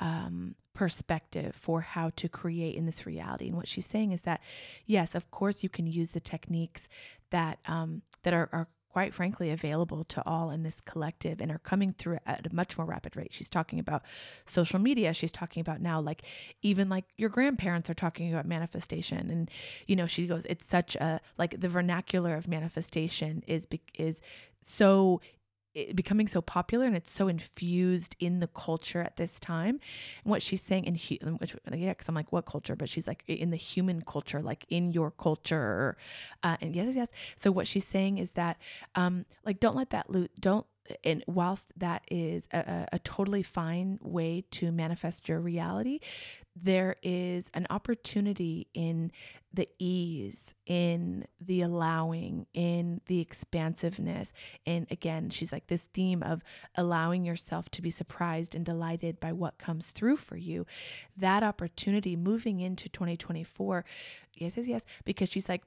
um, 0.01 0.55
perspective 0.75 1.55
for 1.55 1.81
how 1.81 2.11
to 2.17 2.29
create 2.29 2.75
in 2.75 2.85
this 2.87 3.07
reality. 3.07 3.49
And 3.49 3.57
what 3.57 3.69
she's 3.69 3.87
saying 3.87 4.13
is 4.13 4.23
that, 4.23 4.43
yes, 4.85 5.15
of 5.15 5.31
course, 5.31 5.63
you 5.63 5.69
can 5.69 5.87
use 5.87 6.11
the 6.11 6.21
techniques 6.21 6.89
that 7.31 7.59
um, 7.67 8.03
that 8.23 8.35
are, 8.35 8.49
are 8.53 8.69
quite 8.97 9.13
frankly 9.13 9.51
available 9.51 10.05
to 10.05 10.23
all 10.27 10.51
in 10.51 10.63
this 10.63 10.81
collective 10.81 11.39
and 11.43 11.51
are 11.51 11.59
coming 11.59 11.93
through 11.93 12.19
at 12.25 12.47
a 12.51 12.55
much 12.55 12.79
more 12.79 12.87
rapid 12.87 13.15
rate. 13.15 13.29
She's 13.31 13.51
talking 13.51 13.79
about 13.79 14.03
social 14.47 14.79
media. 14.79 15.13
She's 15.13 15.33
talking 15.33 15.61
about 15.61 15.83
now, 15.83 16.01
like, 16.01 16.23
even 16.63 16.89
like 16.89 17.05
your 17.19 17.29
grandparents 17.29 17.91
are 17.91 17.95
talking 17.95 18.33
about 18.33 18.47
manifestation. 18.47 19.29
And, 19.31 19.51
you 19.87 19.97
know, 19.97 20.07
she 20.07 20.27
goes, 20.27 20.47
it's 20.47 20.65
such 20.65 20.97
a, 20.97 21.21
like, 21.37 21.61
the 21.61 21.69
vernacular 21.69 22.37
of 22.37 22.49
manifestation 22.49 23.43
is, 23.47 23.69
is 23.99 24.23
so 24.63 25.21
becoming 25.95 26.29
so 26.29 26.41
popular 26.41 26.87
and 26.87 26.97
it's 26.97 27.11
so 27.11 27.29
infused 27.29 28.17
in 28.19 28.41
the 28.41 28.47
culture 28.47 29.03
at 29.03 29.17
this 29.17 29.39
time. 29.39 29.81
And 30.25 30.31
what 30.31 30.43
she's 30.43 30.63
saying 30.63 30.85
in 30.85 30.95
which 31.37 31.57
yeah, 31.73 31.91
because 31.91 32.09
I'm 32.09 32.15
like, 32.15 32.33
what 32.33 32.47
culture? 32.47 32.77
But 32.77 32.89
she's 32.89 33.07
like 33.07 33.23
in 33.27 33.51
the 33.51 33.57
human 33.57 34.03
culture, 34.03 34.43
like 34.43 34.65
in 34.69 34.93
your 34.93 35.11
culture. 35.11 35.97
Uh, 36.43 36.57
and 36.61 36.75
yes, 36.75 36.95
yes. 36.95 37.09
So 37.37 37.51
what 37.51 37.67
she's 37.67 37.87
saying 37.87 38.19
is 38.19 38.33
that, 38.33 38.59
um, 38.95 39.27
like, 39.45 39.61
don't 39.61 39.77
let 39.77 39.91
that 39.91 40.11
loot. 40.11 40.31
Don't 40.39 40.67
and 41.05 41.25
whilst 41.27 41.73
that 41.77 42.05
is 42.11 42.47
a, 42.53 42.87
a, 42.93 42.99
totally 43.01 43.43
fine 43.43 43.99
way 44.03 44.45
to 44.53 44.71
manifest 44.71 45.29
your 45.29 45.41
reality, 45.41 46.01
there 46.61 46.97
is 47.03 47.51
an 47.53 47.67
opportunity 47.69 48.67
in 48.73 49.13
the 49.53 49.69
ease, 49.79 50.55
in 50.67 51.27
the 51.41 51.63
allowing, 51.63 52.47
in 52.55 53.01
the 53.07 53.21
expansiveness. 53.21 54.33
And 54.67 54.87
again, 54.91 55.31
she's 55.31 55.53
like 55.53 55.67
this 55.67 55.89
theme 55.93 56.23
of 56.23 56.43
allowing 56.75 57.25
yourself 57.25 57.71
to 57.71 57.83
be 57.83 57.91
surprised 57.91 58.55
and 58.55 58.65
delighted 58.65 59.21
by 59.21 59.33
what 59.33 59.59
comes 59.59 59.91
through 59.91 60.17
for 60.17 60.37
you. 60.37 60.67
That 61.17 61.43
opportunity 61.43 62.17
moving 62.17 62.61
into 62.61 62.89
2024, 62.89 63.85
yes, 64.35 64.57
yes, 64.57 64.67
yes, 64.67 64.87
because 65.05 65.31
she's 65.31 65.49
like, 65.49 65.63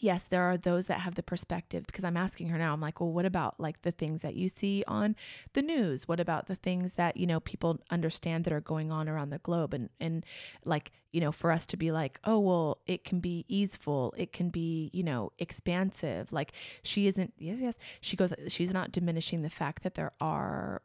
yes, 0.00 0.24
there 0.24 0.42
are 0.42 0.56
those 0.56 0.86
that 0.86 1.00
have 1.00 1.14
the 1.14 1.22
perspective 1.22 1.86
because 1.86 2.04
I'm 2.04 2.16
asking 2.16 2.48
her 2.48 2.58
now, 2.58 2.72
I'm 2.72 2.80
like, 2.80 3.00
well, 3.00 3.12
what 3.12 3.26
about 3.26 3.58
like 3.58 3.82
the 3.82 3.92
things 3.92 4.22
that 4.22 4.34
you 4.34 4.48
see 4.48 4.84
on 4.86 5.16
the 5.52 5.62
news? 5.62 6.08
What 6.08 6.20
about 6.20 6.46
the 6.46 6.54
things 6.54 6.94
that, 6.94 7.16
you 7.16 7.26
know, 7.26 7.40
people 7.40 7.80
understand 7.90 8.44
that 8.44 8.52
are 8.52 8.60
going 8.60 8.90
on 8.90 9.08
around 9.08 9.30
the 9.30 9.38
globe? 9.38 9.74
And, 9.74 9.90
and 10.00 10.24
like, 10.64 10.92
you 11.12 11.20
know, 11.20 11.32
for 11.32 11.50
us 11.50 11.66
to 11.66 11.76
be 11.76 11.92
like, 11.92 12.18
oh, 12.24 12.38
well, 12.38 12.78
it 12.86 13.04
can 13.04 13.20
be 13.20 13.44
easeful. 13.48 14.14
It 14.16 14.32
can 14.32 14.48
be, 14.48 14.90
you 14.92 15.02
know, 15.02 15.32
expansive. 15.38 16.32
Like 16.32 16.52
she 16.82 17.06
isn't, 17.06 17.34
yes, 17.38 17.58
yes. 17.60 17.78
She 18.00 18.16
goes, 18.16 18.34
she's 18.48 18.72
not 18.72 18.92
diminishing 18.92 19.42
the 19.42 19.50
fact 19.50 19.82
that 19.82 19.94
there 19.94 20.12
are 20.20 20.82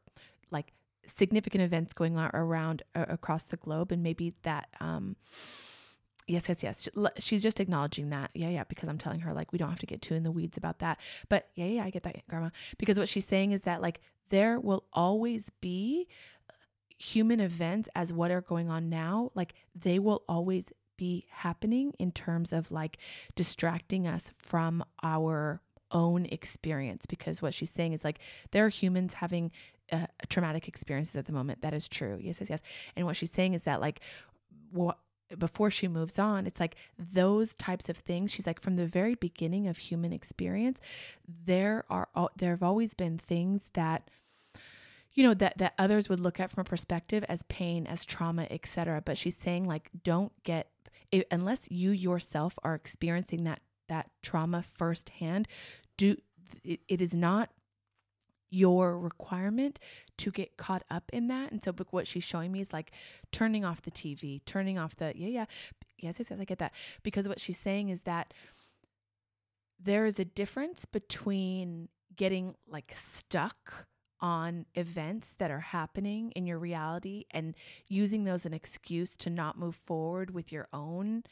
like 0.51 0.73
significant 1.05 1.63
events 1.63 1.93
going 1.93 2.17
on 2.17 2.29
around 2.33 2.83
uh, 2.95 3.05
across 3.07 3.45
the 3.45 3.57
globe. 3.57 3.91
And 3.91 4.03
maybe 4.03 4.33
that, 4.43 4.67
um, 4.79 5.15
yes, 6.29 6.47
yes, 6.47 6.63
yes. 6.63 6.89
She's 7.17 7.43
just 7.43 7.59
acknowledging 7.59 8.09
that. 8.11 8.31
Yeah, 8.33 8.49
yeah, 8.49 8.63
because 8.63 8.87
I'm 8.87 8.97
telling 8.97 9.21
her, 9.21 9.33
like, 9.33 9.51
we 9.51 9.57
don't 9.57 9.69
have 9.69 9.79
to 9.79 9.85
get 9.85 10.01
too 10.01 10.15
in 10.15 10.23
the 10.23 10.31
weeds 10.31 10.57
about 10.57 10.79
that. 10.79 10.99
But 11.27 11.49
yeah, 11.55 11.65
yeah, 11.65 11.83
I 11.83 11.89
get 11.89 12.03
that, 12.03 12.15
Grandma. 12.27 12.49
Because 12.77 12.99
what 12.99 13.09
she's 13.09 13.25
saying 13.25 13.51
is 13.51 13.63
that, 13.63 13.81
like, 13.81 14.01
there 14.29 14.59
will 14.59 14.85
always 14.93 15.49
be 15.61 16.07
human 16.97 17.39
events 17.39 17.89
as 17.95 18.13
what 18.13 18.29
are 18.31 18.41
going 18.41 18.69
on 18.69 18.89
now. 18.89 19.31
Like, 19.33 19.53
they 19.75 19.99
will 19.99 20.23
always 20.29 20.71
be 20.99 21.25
happening 21.29 21.93
in 21.97 22.11
terms 22.11 22.51
of 22.51 22.71
like 22.71 22.97
distracting 23.33 24.05
us 24.05 24.33
from 24.37 24.83
our 25.01 25.61
own 25.91 26.25
experience 26.25 27.05
because 27.05 27.41
what 27.41 27.53
she's 27.53 27.69
saying 27.69 27.93
is 27.93 28.03
like 28.03 28.19
there 28.51 28.65
are 28.65 28.69
humans 28.69 29.13
having 29.13 29.49
uh, 29.93 30.07
traumatic 30.27 30.67
experiences 30.67 31.15
at 31.15 31.25
the 31.25 31.31
moment 31.31 31.61
that 31.61 31.73
is 31.73 31.87
true 31.87 32.19
yes 32.21 32.41
yes 32.41 32.49
yes 32.49 32.61
and 32.97 33.05
what 33.05 33.15
she's 33.15 33.31
saying 33.31 33.53
is 33.53 33.63
that 33.63 33.79
like 33.79 34.01
what 34.71 34.97
before 35.37 35.69
she 35.69 35.87
moves 35.87 36.17
on, 36.17 36.47
it's 36.47 36.59
like 36.59 36.75
those 36.97 37.53
types 37.55 37.89
of 37.89 37.97
things. 37.97 38.31
She's 38.31 38.47
like, 38.47 38.61
from 38.61 38.75
the 38.75 38.85
very 38.87 39.15
beginning 39.15 39.67
of 39.67 39.77
human 39.77 40.11
experience, 40.11 40.79
there 41.45 41.85
are 41.89 42.07
there 42.37 42.51
have 42.51 42.63
always 42.63 42.93
been 42.93 43.17
things 43.17 43.69
that 43.73 44.09
you 45.13 45.23
know 45.23 45.33
that 45.33 45.57
that 45.57 45.73
others 45.77 46.09
would 46.09 46.19
look 46.19 46.39
at 46.39 46.51
from 46.51 46.61
a 46.61 46.65
perspective 46.65 47.25
as 47.27 47.43
pain 47.43 47.87
as 47.87 48.05
trauma 48.05 48.47
etc 48.49 49.01
but 49.03 49.17
she's 49.17 49.35
saying 49.35 49.65
like 49.65 49.89
don't 50.03 50.31
get 50.43 50.69
it, 51.11 51.27
unless 51.31 51.69
you 51.71 51.91
yourself 51.91 52.57
are 52.63 52.75
experiencing 52.75 53.43
that 53.43 53.59
that 53.87 54.09
trauma 54.21 54.63
firsthand 54.63 55.47
do 55.97 56.15
it, 56.63 56.79
it 56.87 57.01
is 57.01 57.13
not 57.13 57.49
your 58.49 58.97
requirement 58.97 59.79
to 60.17 60.31
get 60.31 60.57
caught 60.57 60.83
up 60.89 61.03
in 61.13 61.27
that. 61.27 61.51
And 61.51 61.63
so, 61.63 61.71
but 61.71 61.87
what 61.91 62.07
she's 62.07 62.23
showing 62.23 62.51
me 62.51 62.61
is 62.61 62.73
like 62.73 62.91
turning 63.31 63.63
off 63.63 63.81
the 63.81 63.91
TV, 63.91 64.41
turning 64.45 64.77
off 64.77 64.95
the, 64.95 65.13
yeah, 65.15 65.27
yeah, 65.27 65.45
yes, 65.97 66.15
yes, 66.19 66.27
yes, 66.29 66.39
I 66.39 66.45
get 66.45 66.59
that. 66.59 66.73
Because 67.03 67.27
what 67.27 67.39
she's 67.39 67.57
saying 67.57 67.89
is 67.89 68.03
that 68.03 68.33
there 69.81 70.05
is 70.05 70.19
a 70.19 70.25
difference 70.25 70.85
between 70.85 71.89
getting 72.15 72.55
like 72.67 72.93
stuck 72.95 73.87
on 74.21 74.65
events 74.75 75.35
that 75.37 75.49
are 75.49 75.61
happening 75.61 76.31
in 76.31 76.45
your 76.45 76.59
reality 76.59 77.23
and 77.31 77.55
using 77.87 78.25
those 78.25 78.45
an 78.45 78.53
excuse 78.53 79.15
to 79.15 79.29
not 79.29 79.57
move 79.57 79.75
forward 79.75 80.31
with 80.31 80.51
your 80.51 80.67
own 80.73 81.23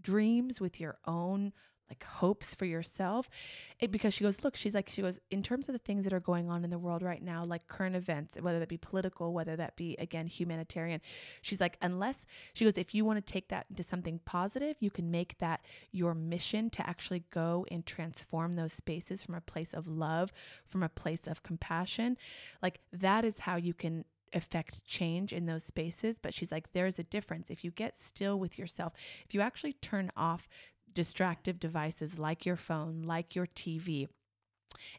dreams, 0.00 0.60
with 0.60 0.80
your 0.80 0.96
own 1.04 1.52
like 1.90 2.04
hopes 2.04 2.54
for 2.54 2.64
yourself 2.64 3.28
it, 3.78 3.90
because 3.90 4.14
she 4.14 4.24
goes 4.24 4.42
look 4.44 4.56
she's 4.56 4.74
like 4.74 4.88
she 4.88 5.02
goes 5.02 5.18
in 5.30 5.42
terms 5.42 5.68
of 5.68 5.72
the 5.72 5.78
things 5.78 6.04
that 6.04 6.12
are 6.12 6.20
going 6.20 6.48
on 6.48 6.64
in 6.64 6.70
the 6.70 6.78
world 6.78 7.02
right 7.02 7.22
now 7.22 7.44
like 7.44 7.66
current 7.66 7.96
events 7.96 8.38
whether 8.40 8.58
that 8.58 8.68
be 8.68 8.76
political 8.76 9.32
whether 9.32 9.56
that 9.56 9.76
be 9.76 9.96
again 9.98 10.26
humanitarian 10.26 11.00
she's 11.42 11.60
like 11.60 11.76
unless 11.82 12.24
she 12.52 12.64
goes 12.64 12.78
if 12.78 12.94
you 12.94 13.04
want 13.04 13.24
to 13.24 13.32
take 13.32 13.48
that 13.48 13.66
into 13.68 13.82
something 13.82 14.20
positive 14.24 14.76
you 14.80 14.90
can 14.90 15.10
make 15.10 15.36
that 15.38 15.60
your 15.90 16.14
mission 16.14 16.70
to 16.70 16.88
actually 16.88 17.24
go 17.30 17.66
and 17.70 17.84
transform 17.84 18.52
those 18.52 18.72
spaces 18.72 19.22
from 19.22 19.34
a 19.34 19.40
place 19.40 19.74
of 19.74 19.86
love 19.86 20.32
from 20.66 20.82
a 20.82 20.88
place 20.88 21.26
of 21.26 21.42
compassion 21.42 22.16
like 22.62 22.80
that 22.92 23.24
is 23.24 23.40
how 23.40 23.56
you 23.56 23.74
can 23.74 24.04
affect 24.32 24.84
change 24.86 25.32
in 25.32 25.46
those 25.46 25.64
spaces. 25.64 26.18
But 26.18 26.34
she's 26.34 26.52
like, 26.52 26.72
there's 26.72 26.98
a 26.98 27.04
difference. 27.04 27.50
If 27.50 27.64
you 27.64 27.70
get 27.70 27.96
still 27.96 28.38
with 28.38 28.58
yourself, 28.58 28.92
if 29.26 29.34
you 29.34 29.40
actually 29.40 29.74
turn 29.74 30.10
off 30.16 30.48
distractive 30.94 31.58
devices 31.58 32.18
like 32.18 32.44
your 32.46 32.56
phone, 32.56 33.02
like 33.02 33.34
your 33.34 33.46
TV, 33.46 34.08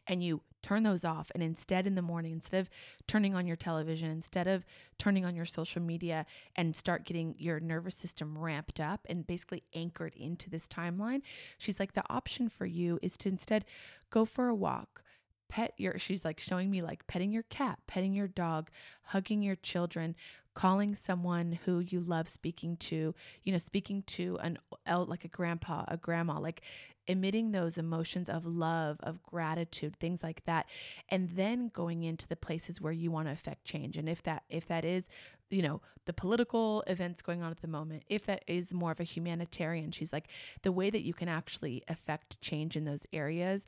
and 0.06 0.22
you 0.22 0.42
turn 0.62 0.84
those 0.84 1.04
off 1.04 1.30
and 1.34 1.42
instead 1.42 1.86
in 1.86 1.94
the 1.94 2.02
morning 2.02 2.32
instead 2.32 2.60
of 2.60 2.70
turning 3.06 3.34
on 3.34 3.46
your 3.46 3.56
television 3.56 4.10
instead 4.10 4.46
of 4.46 4.64
turning 4.96 5.26
on 5.26 5.34
your 5.34 5.44
social 5.44 5.82
media 5.82 6.24
and 6.54 6.76
start 6.76 7.04
getting 7.04 7.34
your 7.36 7.58
nervous 7.58 7.96
system 7.96 8.38
ramped 8.38 8.78
up 8.78 9.00
and 9.08 9.26
basically 9.26 9.64
anchored 9.74 10.14
into 10.14 10.48
this 10.48 10.68
timeline 10.68 11.20
she's 11.58 11.80
like 11.80 11.94
the 11.94 12.04
option 12.08 12.48
for 12.48 12.64
you 12.64 12.98
is 13.02 13.16
to 13.16 13.28
instead 13.28 13.64
go 14.10 14.24
for 14.24 14.48
a 14.48 14.54
walk 14.54 15.02
pet 15.48 15.74
your 15.76 15.98
she's 15.98 16.24
like 16.24 16.40
showing 16.40 16.70
me 16.70 16.80
like 16.80 17.06
petting 17.06 17.32
your 17.32 17.42
cat 17.44 17.78
petting 17.86 18.14
your 18.14 18.28
dog 18.28 18.70
hugging 19.06 19.42
your 19.42 19.56
children 19.56 20.14
calling 20.54 20.94
someone 20.94 21.58
who 21.64 21.80
you 21.80 22.00
love 22.00 22.28
speaking 22.28 22.76
to 22.76 23.14
you 23.42 23.52
know 23.52 23.58
speaking 23.58 24.02
to 24.02 24.38
an 24.42 24.58
like 24.86 25.24
a 25.24 25.28
grandpa 25.28 25.84
a 25.88 25.96
grandma 25.96 26.38
like 26.38 26.62
emitting 27.08 27.50
those 27.50 27.78
emotions 27.78 28.28
of 28.28 28.46
love 28.46 28.96
of 29.02 29.22
gratitude 29.22 29.96
things 29.96 30.22
like 30.22 30.44
that 30.44 30.66
and 31.08 31.30
then 31.30 31.68
going 31.68 32.04
into 32.04 32.28
the 32.28 32.36
places 32.36 32.80
where 32.80 32.92
you 32.92 33.10
want 33.10 33.26
to 33.26 33.32
affect 33.32 33.64
change. 33.64 33.96
And 33.96 34.08
if 34.08 34.22
that 34.22 34.44
if 34.48 34.66
that 34.66 34.84
is 34.84 35.08
you 35.50 35.62
know 35.62 35.82
the 36.06 36.12
political 36.12 36.82
events 36.86 37.22
going 37.22 37.42
on 37.42 37.50
at 37.50 37.60
the 37.60 37.68
moment 37.68 38.04
if 38.08 38.24
that 38.24 38.42
is 38.46 38.72
more 38.72 38.90
of 38.90 39.00
a 39.00 39.04
humanitarian 39.04 39.92
she's 39.92 40.12
like 40.12 40.28
the 40.62 40.72
way 40.72 40.88
that 40.88 41.02
you 41.02 41.12
can 41.12 41.28
actually 41.28 41.84
affect 41.88 42.40
change 42.40 42.74
in 42.74 42.84
those 42.84 43.06
areas 43.12 43.66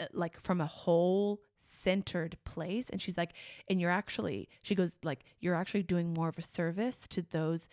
uh, 0.00 0.06
like 0.12 0.40
from 0.40 0.60
a 0.60 0.66
whole 0.66 1.40
centered 1.68 2.36
place 2.44 2.88
and 2.90 3.00
she's 3.00 3.16
like 3.18 3.32
and 3.68 3.80
you're 3.80 3.90
actually 3.90 4.48
she 4.62 4.74
goes 4.74 4.96
like 5.02 5.20
you're 5.40 5.54
actually 5.54 5.82
doing 5.82 6.14
more 6.14 6.28
of 6.28 6.38
a 6.38 6.42
service 6.42 7.06
to 7.06 7.22
those 7.22 7.68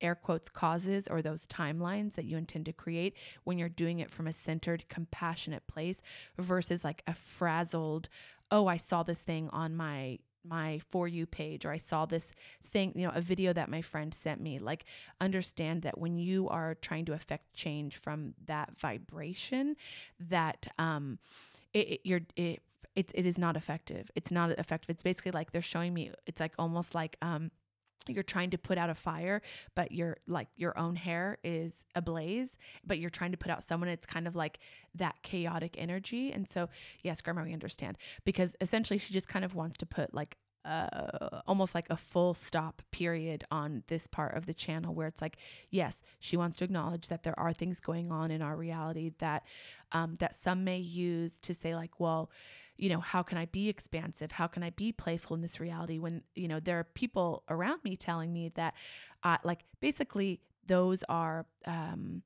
air 0.00 0.14
quotes 0.14 0.48
causes 0.48 1.06
or 1.08 1.22
those 1.22 1.46
timelines 1.46 2.14
that 2.14 2.24
you 2.24 2.36
intend 2.36 2.64
to 2.64 2.72
create 2.72 3.14
when 3.44 3.58
you're 3.58 3.68
doing 3.68 3.98
it 3.98 4.10
from 4.10 4.26
a 4.26 4.32
centered 4.32 4.84
compassionate 4.88 5.66
place 5.66 6.02
versus 6.38 6.84
like 6.84 7.02
a 7.06 7.14
frazzled 7.14 8.08
oh 8.50 8.66
i 8.66 8.76
saw 8.76 9.02
this 9.02 9.22
thing 9.22 9.48
on 9.52 9.76
my 9.76 10.18
my 10.44 10.80
for 10.90 11.06
you 11.06 11.26
page 11.26 11.66
or 11.66 11.70
I 11.70 11.76
saw 11.76 12.06
this 12.06 12.32
thing, 12.64 12.92
you 12.96 13.06
know, 13.06 13.12
a 13.14 13.20
video 13.20 13.52
that 13.52 13.68
my 13.68 13.82
friend 13.82 14.14
sent 14.14 14.40
me. 14.40 14.58
Like 14.58 14.84
understand 15.20 15.82
that 15.82 15.98
when 15.98 16.16
you 16.16 16.48
are 16.48 16.74
trying 16.74 17.04
to 17.06 17.12
affect 17.12 17.52
change 17.52 17.96
from 17.96 18.34
that 18.46 18.78
vibration, 18.78 19.76
that 20.18 20.66
um 20.78 21.18
it, 21.72 21.88
it 21.88 22.00
you're 22.04 22.22
it 22.36 22.62
it, 23.00 23.12
it 23.14 23.26
is 23.26 23.38
not 23.38 23.56
effective. 23.56 24.10
It's 24.14 24.30
not 24.30 24.50
effective. 24.50 24.90
It's 24.90 25.02
basically 25.02 25.32
like 25.32 25.52
they're 25.52 25.62
showing 25.62 25.94
me 25.94 26.12
it's 26.26 26.40
like 26.40 26.52
almost 26.58 26.94
like 26.94 27.16
um 27.22 27.50
you're 28.08 28.22
trying 28.22 28.50
to 28.50 28.58
put 28.58 28.78
out 28.78 28.88
a 28.88 28.94
fire 28.94 29.42
but 29.74 29.92
your 29.92 30.16
like 30.26 30.48
your 30.56 30.76
own 30.78 30.96
hair 30.96 31.36
is 31.44 31.84
ablaze 31.94 32.56
but 32.82 32.98
you're 32.98 33.10
trying 33.10 33.30
to 33.30 33.36
put 33.36 33.50
out 33.50 33.62
someone 33.62 33.90
it's 33.90 34.06
kind 34.06 34.26
of 34.26 34.34
like 34.34 34.58
that 34.94 35.16
chaotic 35.22 35.76
energy 35.78 36.32
and 36.32 36.48
so 36.48 36.68
yes 37.02 37.20
grandma 37.20 37.42
we 37.44 37.52
understand 37.52 37.98
because 38.24 38.56
essentially 38.62 38.98
she 38.98 39.12
just 39.12 39.28
kind 39.28 39.44
of 39.44 39.54
wants 39.54 39.76
to 39.76 39.84
put 39.84 40.14
like 40.14 40.38
uh, 40.64 41.40
almost 41.46 41.74
like 41.74 41.86
a 41.88 41.96
full 41.96 42.34
stop 42.34 42.82
period 42.90 43.44
on 43.50 43.82
this 43.86 44.06
part 44.06 44.36
of 44.36 44.46
the 44.46 44.54
channel 44.54 44.94
where 44.94 45.06
it's 45.06 45.22
like 45.22 45.36
yes 45.70 46.02
she 46.18 46.36
wants 46.36 46.56
to 46.58 46.64
acknowledge 46.64 47.08
that 47.08 47.22
there 47.22 47.38
are 47.38 47.52
things 47.52 47.80
going 47.80 48.12
on 48.12 48.30
in 48.30 48.42
our 48.42 48.56
reality 48.56 49.12
that 49.18 49.42
um, 49.92 50.16
that 50.20 50.34
some 50.34 50.62
may 50.64 50.78
use 50.78 51.38
to 51.38 51.54
say 51.54 51.74
like 51.74 51.98
well 51.98 52.30
you 52.80 52.88
know, 52.88 53.00
how 53.00 53.22
can 53.22 53.36
I 53.36 53.44
be 53.44 53.68
expansive? 53.68 54.32
How 54.32 54.46
can 54.46 54.62
I 54.62 54.70
be 54.70 54.90
playful 54.90 55.34
in 55.34 55.42
this 55.42 55.60
reality 55.60 55.98
when, 55.98 56.22
you 56.34 56.48
know, 56.48 56.60
there 56.60 56.78
are 56.78 56.84
people 56.84 57.44
around 57.50 57.84
me 57.84 57.94
telling 57.94 58.32
me 58.32 58.52
that, 58.54 58.72
uh, 59.22 59.36
like, 59.44 59.60
basically, 59.80 60.40
those 60.66 61.04
are, 61.06 61.44
um, 61.66 62.22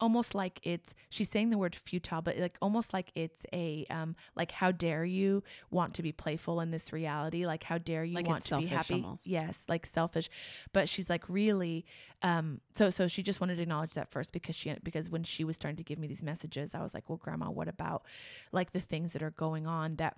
almost 0.00 0.34
like 0.34 0.60
it's 0.62 0.94
she's 1.08 1.28
saying 1.28 1.50
the 1.50 1.58
word 1.58 1.74
futile 1.74 2.22
but 2.22 2.36
like 2.38 2.56
almost 2.62 2.92
like 2.92 3.12
it's 3.14 3.44
a 3.52 3.86
um 3.90 4.16
like 4.34 4.50
how 4.52 4.70
dare 4.70 5.04
you 5.04 5.42
want 5.70 5.94
to 5.94 6.02
be 6.02 6.12
playful 6.12 6.60
in 6.60 6.70
this 6.70 6.92
reality? 6.92 7.46
Like 7.46 7.64
how 7.64 7.78
dare 7.78 8.04
you 8.04 8.16
like 8.16 8.26
want 8.26 8.44
to 8.46 8.58
be 8.58 8.66
happy? 8.66 8.94
almost. 8.94 9.26
yes 9.26 9.64
like 9.68 9.86
selfish. 9.86 10.28
But 10.72 10.88
she's 10.88 11.10
like 11.10 11.28
really 11.28 11.84
um 12.22 12.60
so 12.74 12.90
so 12.90 13.08
she 13.08 13.22
just 13.22 13.40
wanted 13.40 13.56
to 13.56 13.62
acknowledge 13.62 13.94
that 13.94 14.10
first 14.10 14.32
because 14.32 14.54
she 14.54 14.74
because 14.82 15.08
when 15.08 15.22
she 15.22 15.44
was 15.44 15.56
starting 15.56 15.76
to 15.76 15.82
give 15.82 15.98
me 15.98 16.06
these 16.06 16.22
messages 16.22 16.74
i 16.74 16.82
was 16.82 16.92
like 16.92 17.08
well 17.08 17.16
grandma 17.16 17.50
what 17.50 17.68
about 17.68 18.04
like 18.52 18.72
the 18.72 18.80
things 18.80 19.12
that 19.12 19.22
are 19.22 19.30
going 19.30 19.66
on 19.66 19.96
that 19.96 20.16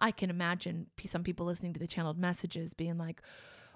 i 0.00 0.10
can 0.10 0.30
imagine 0.30 0.86
some 1.04 1.22
people 1.22 1.46
listening 1.46 1.72
to 1.72 1.80
the 1.80 1.86
channeled 1.86 2.18
messages 2.18 2.74
being 2.74 2.96
like 2.96 3.20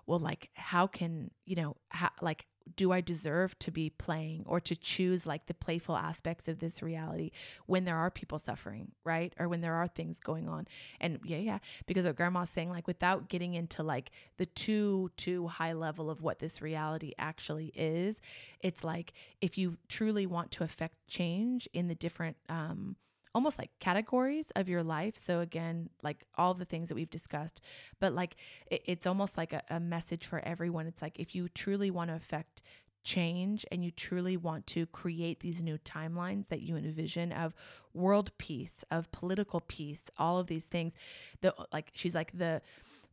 well 0.07 0.19
like 0.19 0.51
how 0.55 0.87
can 0.87 1.31
you 1.45 1.57
know 1.57 1.77
how, 1.91 2.09
like 2.23 2.47
do 2.77 2.93
I 2.93 3.01
deserve 3.01 3.59
to 3.61 3.71
be 3.71 3.91
playing 3.91 4.45
or 4.47 4.61
to 4.61 4.77
choose 4.77 5.27
like 5.27 5.47
the 5.47 5.55
playful 5.55 5.97
aspects 5.97 6.49
of 6.49 6.59
this 6.59 6.83
reality 6.83 7.31
when 7.67 7.85
there 7.85 7.97
are 7.97 8.11
people 8.11 8.39
suffering, 8.39 8.93
right? 9.05 9.33
Or 9.39 9.49
when 9.49 9.61
there 9.61 9.75
are 9.75 9.89
things 9.89 10.21
going 10.21 10.49
on. 10.49 10.67
And 11.01 11.21
yeah, 11.25 11.39
yeah, 11.39 11.59
because 11.87 12.05
what 12.05 12.17
grandma's 12.17 12.51
saying, 12.51 12.71
like 12.71 12.87
without 12.87 13.29
getting 13.29 13.55
into 13.55 13.83
like 13.83 14.11
the 14.37 14.47
too, 14.47 15.11
too 15.17 15.49
high 15.49 15.73
level 15.73 16.11
of 16.11 16.23
what 16.23 16.39
this 16.39 16.63
reality 16.63 17.13
actually 17.19 17.73
is, 17.75 18.21
it's 18.61 18.85
like 18.85 19.13
if 19.41 19.57
you 19.59 19.77
truly 19.89 20.27
want 20.27 20.51
to 20.53 20.65
affect 20.65 20.95
change 21.07 21.69
in 21.73 21.89
the 21.89 21.95
different, 21.95 22.37
um, 22.49 22.97
almost 23.35 23.59
like 23.59 23.71
categories 23.79 24.51
of 24.57 24.69
your 24.69 24.83
life. 24.83 25.17
So 25.17 25.41
again, 25.41 25.91
like 26.03 26.25
all 26.37 26.55
the 26.55 26.65
things 26.65 26.89
that 26.89 26.95
we've 26.95 27.11
discussed, 27.11 27.61
but 28.01 28.13
like 28.13 28.37
it, 28.71 28.83
it's 28.87 29.07
almost 29.07 29.37
like 29.37 29.53
a, 29.53 29.63
a 29.71 29.81
message 29.81 30.27
for 30.27 30.41
everyone. 30.41 30.87
It's 30.87 31.03
like 31.03 31.19
if 31.19 31.35
you 31.35 31.49
truly 31.49 31.91
want 31.91 32.11
to 32.11 32.17
affect 32.17 32.63
change 33.03 33.65
and 33.73 33.85
you 33.85 33.91
truly 33.91 34.37
want 34.37 34.67
to 34.67 34.87
create 34.87 35.41
these 35.41 35.63
new 35.63 35.79
timelines 35.79 36.49
that 36.49 36.61
you 36.61 36.77
envision 36.77 37.33
of 37.33 37.55
world 37.95 38.31
peace, 38.39 38.85
of 38.91 39.11
political 39.11 39.61
peace, 39.61 40.11
all 40.19 40.39
of 40.39 40.47
these 40.49 40.67
things, 40.67 40.95
the 41.41 41.55
like 41.73 41.91
she's 41.95 42.15
like 42.15 42.37
the 42.37 42.61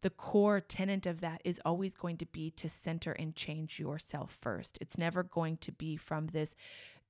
the 0.01 0.09
core 0.11 0.59
tenant 0.59 1.05
of 1.05 1.21
that 1.21 1.41
is 1.43 1.59
always 1.65 1.95
going 1.95 2.17
to 2.17 2.25
be 2.27 2.51
to 2.51 2.69
center 2.69 3.13
and 3.13 3.35
change 3.35 3.79
yourself 3.79 4.37
first. 4.39 4.77
It's 4.79 4.97
never 4.97 5.23
going 5.23 5.57
to 5.57 5.71
be 5.71 5.97
from 5.97 6.27
this 6.27 6.55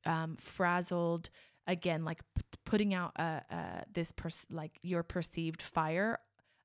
um, 0.05 0.37
frazzled 0.39 1.29
again 1.67 2.05
like 2.05 2.21
p- 2.35 2.41
putting 2.65 2.93
out 2.93 3.11
uh, 3.19 3.41
uh, 3.51 3.81
this 3.93 4.11
pers- 4.11 4.45
like 4.49 4.79
your 4.81 5.03
perceived 5.03 5.61
fire 5.61 6.19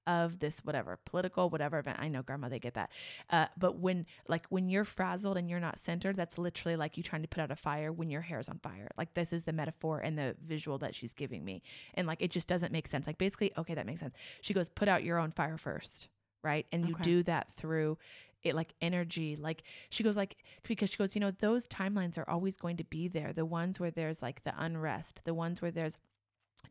of 0.08 0.40
this 0.40 0.58
whatever 0.64 0.98
political 1.04 1.48
whatever 1.48 1.78
event. 1.78 1.96
I 2.00 2.08
know 2.08 2.22
grandma 2.22 2.48
they 2.48 2.58
get 2.58 2.74
that. 2.74 2.90
Uh, 3.30 3.46
but 3.56 3.78
when 3.78 4.06
like 4.26 4.46
when 4.48 4.68
you're 4.68 4.84
frazzled 4.84 5.36
and 5.36 5.48
you're 5.48 5.60
not 5.60 5.78
centered 5.78 6.16
that's 6.16 6.38
literally 6.38 6.74
like 6.76 6.96
you 6.96 7.04
trying 7.04 7.22
to 7.22 7.28
put 7.28 7.40
out 7.40 7.52
a 7.52 7.56
fire 7.56 7.92
when 7.92 8.10
your 8.10 8.20
hair's 8.22 8.48
on 8.48 8.58
fire. 8.58 8.88
Like 8.98 9.14
this 9.14 9.32
is 9.32 9.44
the 9.44 9.52
metaphor 9.52 10.00
and 10.00 10.18
the 10.18 10.34
visual 10.42 10.78
that 10.78 10.94
she's 10.96 11.14
giving 11.14 11.44
me. 11.44 11.62
And 11.94 12.08
like 12.08 12.20
it 12.20 12.32
just 12.32 12.48
doesn't 12.48 12.72
make 12.72 12.88
sense. 12.88 13.06
Like 13.06 13.18
basically 13.18 13.52
okay 13.56 13.74
that 13.74 13.86
makes 13.86 14.00
sense. 14.00 14.14
She 14.40 14.54
goes 14.54 14.68
put 14.68 14.88
out 14.88 15.04
your 15.04 15.18
own 15.18 15.30
fire 15.30 15.58
first 15.58 16.08
right? 16.44 16.66
And 16.72 16.84
you 16.88 16.94
Okay. 16.94 17.02
do 17.04 17.22
that 17.22 17.52
through 17.52 17.98
it 18.42 18.54
like 18.54 18.74
energy 18.80 19.36
like 19.36 19.62
she 19.90 20.02
goes 20.02 20.16
like 20.16 20.36
because 20.62 20.90
she 20.90 20.96
goes 20.96 21.14
you 21.14 21.20
know 21.20 21.30
those 21.30 21.66
timelines 21.68 22.18
are 22.18 22.28
always 22.28 22.56
going 22.56 22.76
to 22.76 22.84
be 22.84 23.08
there. 23.08 23.32
The 23.32 23.46
ones 23.46 23.78
where 23.78 23.90
there's 23.90 24.22
like 24.22 24.44
the 24.44 24.54
unrest 24.56 25.20
the 25.24 25.34
ones 25.34 25.62
where 25.62 25.70
there's 25.70 25.98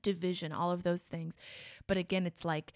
division 0.01 0.51
all 0.51 0.72
of 0.72 0.84
those 0.84 1.03
things. 1.03 1.36
But 1.88 1.97
again 1.97 2.26
it's 2.26 2.45
like 2.45 2.74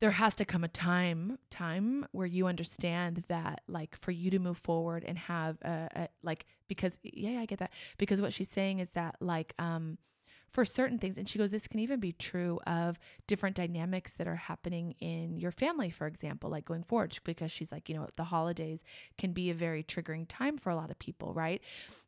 there 0.00 0.12
has 0.12 0.34
to 0.36 0.44
come 0.46 0.64
a 0.64 0.68
time 0.68 1.38
time 1.50 2.06
where 2.12 2.26
you 2.26 2.46
understand 2.46 3.24
that 3.28 3.60
like 3.68 3.96
for 3.96 4.10
you 4.10 4.30
to 4.30 4.38
move 4.38 4.56
forward 4.56 5.04
and 5.06 5.18
have 5.18 5.58
a, 5.62 5.88
a 5.94 6.08
like 6.22 6.46
because 6.68 6.98
yeah, 7.02 7.30
yeah 7.30 7.40
i 7.40 7.46
get 7.46 7.58
that. 7.58 7.72
Because 7.98 8.20
what 8.20 8.32
she's 8.32 8.48
saying 8.48 8.78
is 8.78 8.90
that 8.90 9.16
like 9.20 9.54
um 9.58 9.98
for 10.50 10.64
certain 10.64 10.98
things 10.98 11.16
and 11.16 11.28
she 11.28 11.38
goes 11.38 11.50
this 11.50 11.68
can 11.68 11.80
even 11.80 12.00
be 12.00 12.12
true 12.12 12.58
of 12.66 12.98
different 13.26 13.56
dynamics 13.56 14.12
that 14.14 14.26
are 14.26 14.36
happening 14.36 14.94
in 15.00 15.38
your 15.38 15.52
family 15.52 15.90
for 15.90 16.06
example 16.06 16.50
like 16.50 16.64
going 16.64 16.82
forward 16.82 17.16
because 17.24 17.50
she's 17.50 17.72
like 17.72 17.88
you 17.88 17.94
know 17.94 18.06
the 18.16 18.24
holidays 18.24 18.84
can 19.16 19.32
be 19.32 19.50
a 19.50 19.54
very 19.54 19.82
triggering 19.82 20.26
time 20.28 20.58
for 20.58 20.70
a 20.70 20.76
lot 20.76 20.90
of 20.90 20.98
people 20.98 21.32
right 21.32 21.62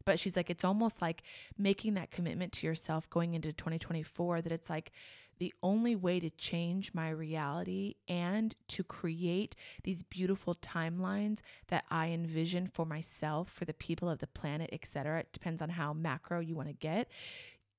but 0.05 0.19
she's 0.19 0.37
like 0.37 0.51
it's 0.51 0.65
almost 0.65 1.01
like 1.01 1.23
making 1.57 1.95
that 1.95 2.11
commitment 2.11 2.53
to 2.53 2.67
yourself 2.67 3.09
going 3.09 3.35
into 3.35 3.53
2024 3.53 4.43
that 4.43 4.53
it's 4.53 4.69
like 4.69 4.93
the 5.43 5.53
only 5.61 5.97
way 5.97 6.21
to 6.21 6.31
change 6.31 6.95
my 6.95 7.11
reality 7.11 7.97
and 8.07 8.55
to 8.69 8.85
create 8.85 9.57
these 9.83 10.05
beautiful 10.05 10.55
timelines 10.55 11.41
that 11.67 11.85
I 11.91 12.11
envision 12.11 12.69
for 12.69 12.87
myself, 12.87 13.51
for 13.51 13.65
the 13.65 13.75
people 13.75 14.09
of 14.09 14.21
the 14.21 14.29
planet, 14.29 14.71
etc. 14.73 15.19
It 15.19 15.33
depends 15.33 15.61
on 15.61 15.71
how 15.71 15.95
macro 15.95 16.39
you 16.39 16.55
want 16.55 16.69
to 16.69 16.75
get. 16.75 17.09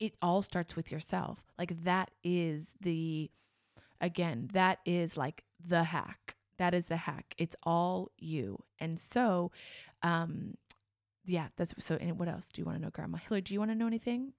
It 0.04 0.16
all 0.22 0.42
starts 0.42 0.76
with 0.76 0.92
yourself. 0.92 1.40
Like 1.58 1.86
that 1.86 2.12
is 2.26 2.74
the 2.82 3.32
again, 4.02 4.50
that 4.52 4.80
is 4.86 5.16
like 5.16 5.46
the 5.66 5.86
hack. 5.86 6.36
That 6.58 6.74
is 6.74 6.88
the 6.88 6.98
hack. 6.98 7.34
It's 7.38 7.56
all 7.64 8.12
you. 8.18 8.64
And 8.80 9.00
so 9.00 9.52
um 10.02 10.58
yeah, 11.26 11.48
that's 11.56 11.74
so 11.78 11.96
and 12.02 12.20
what 12.20 12.28
else 12.28 12.52
do 12.52 12.60
you 12.60 12.66
want 12.66 12.80
to 12.80 12.84
know, 12.84 12.90
Grandma? 12.90 13.18
Hilary, 13.18 13.40
do 13.40 13.54
you 13.54 13.62
want 13.62 13.72
to 13.72 13.76
know 13.76 13.88
anything? 13.88 14.34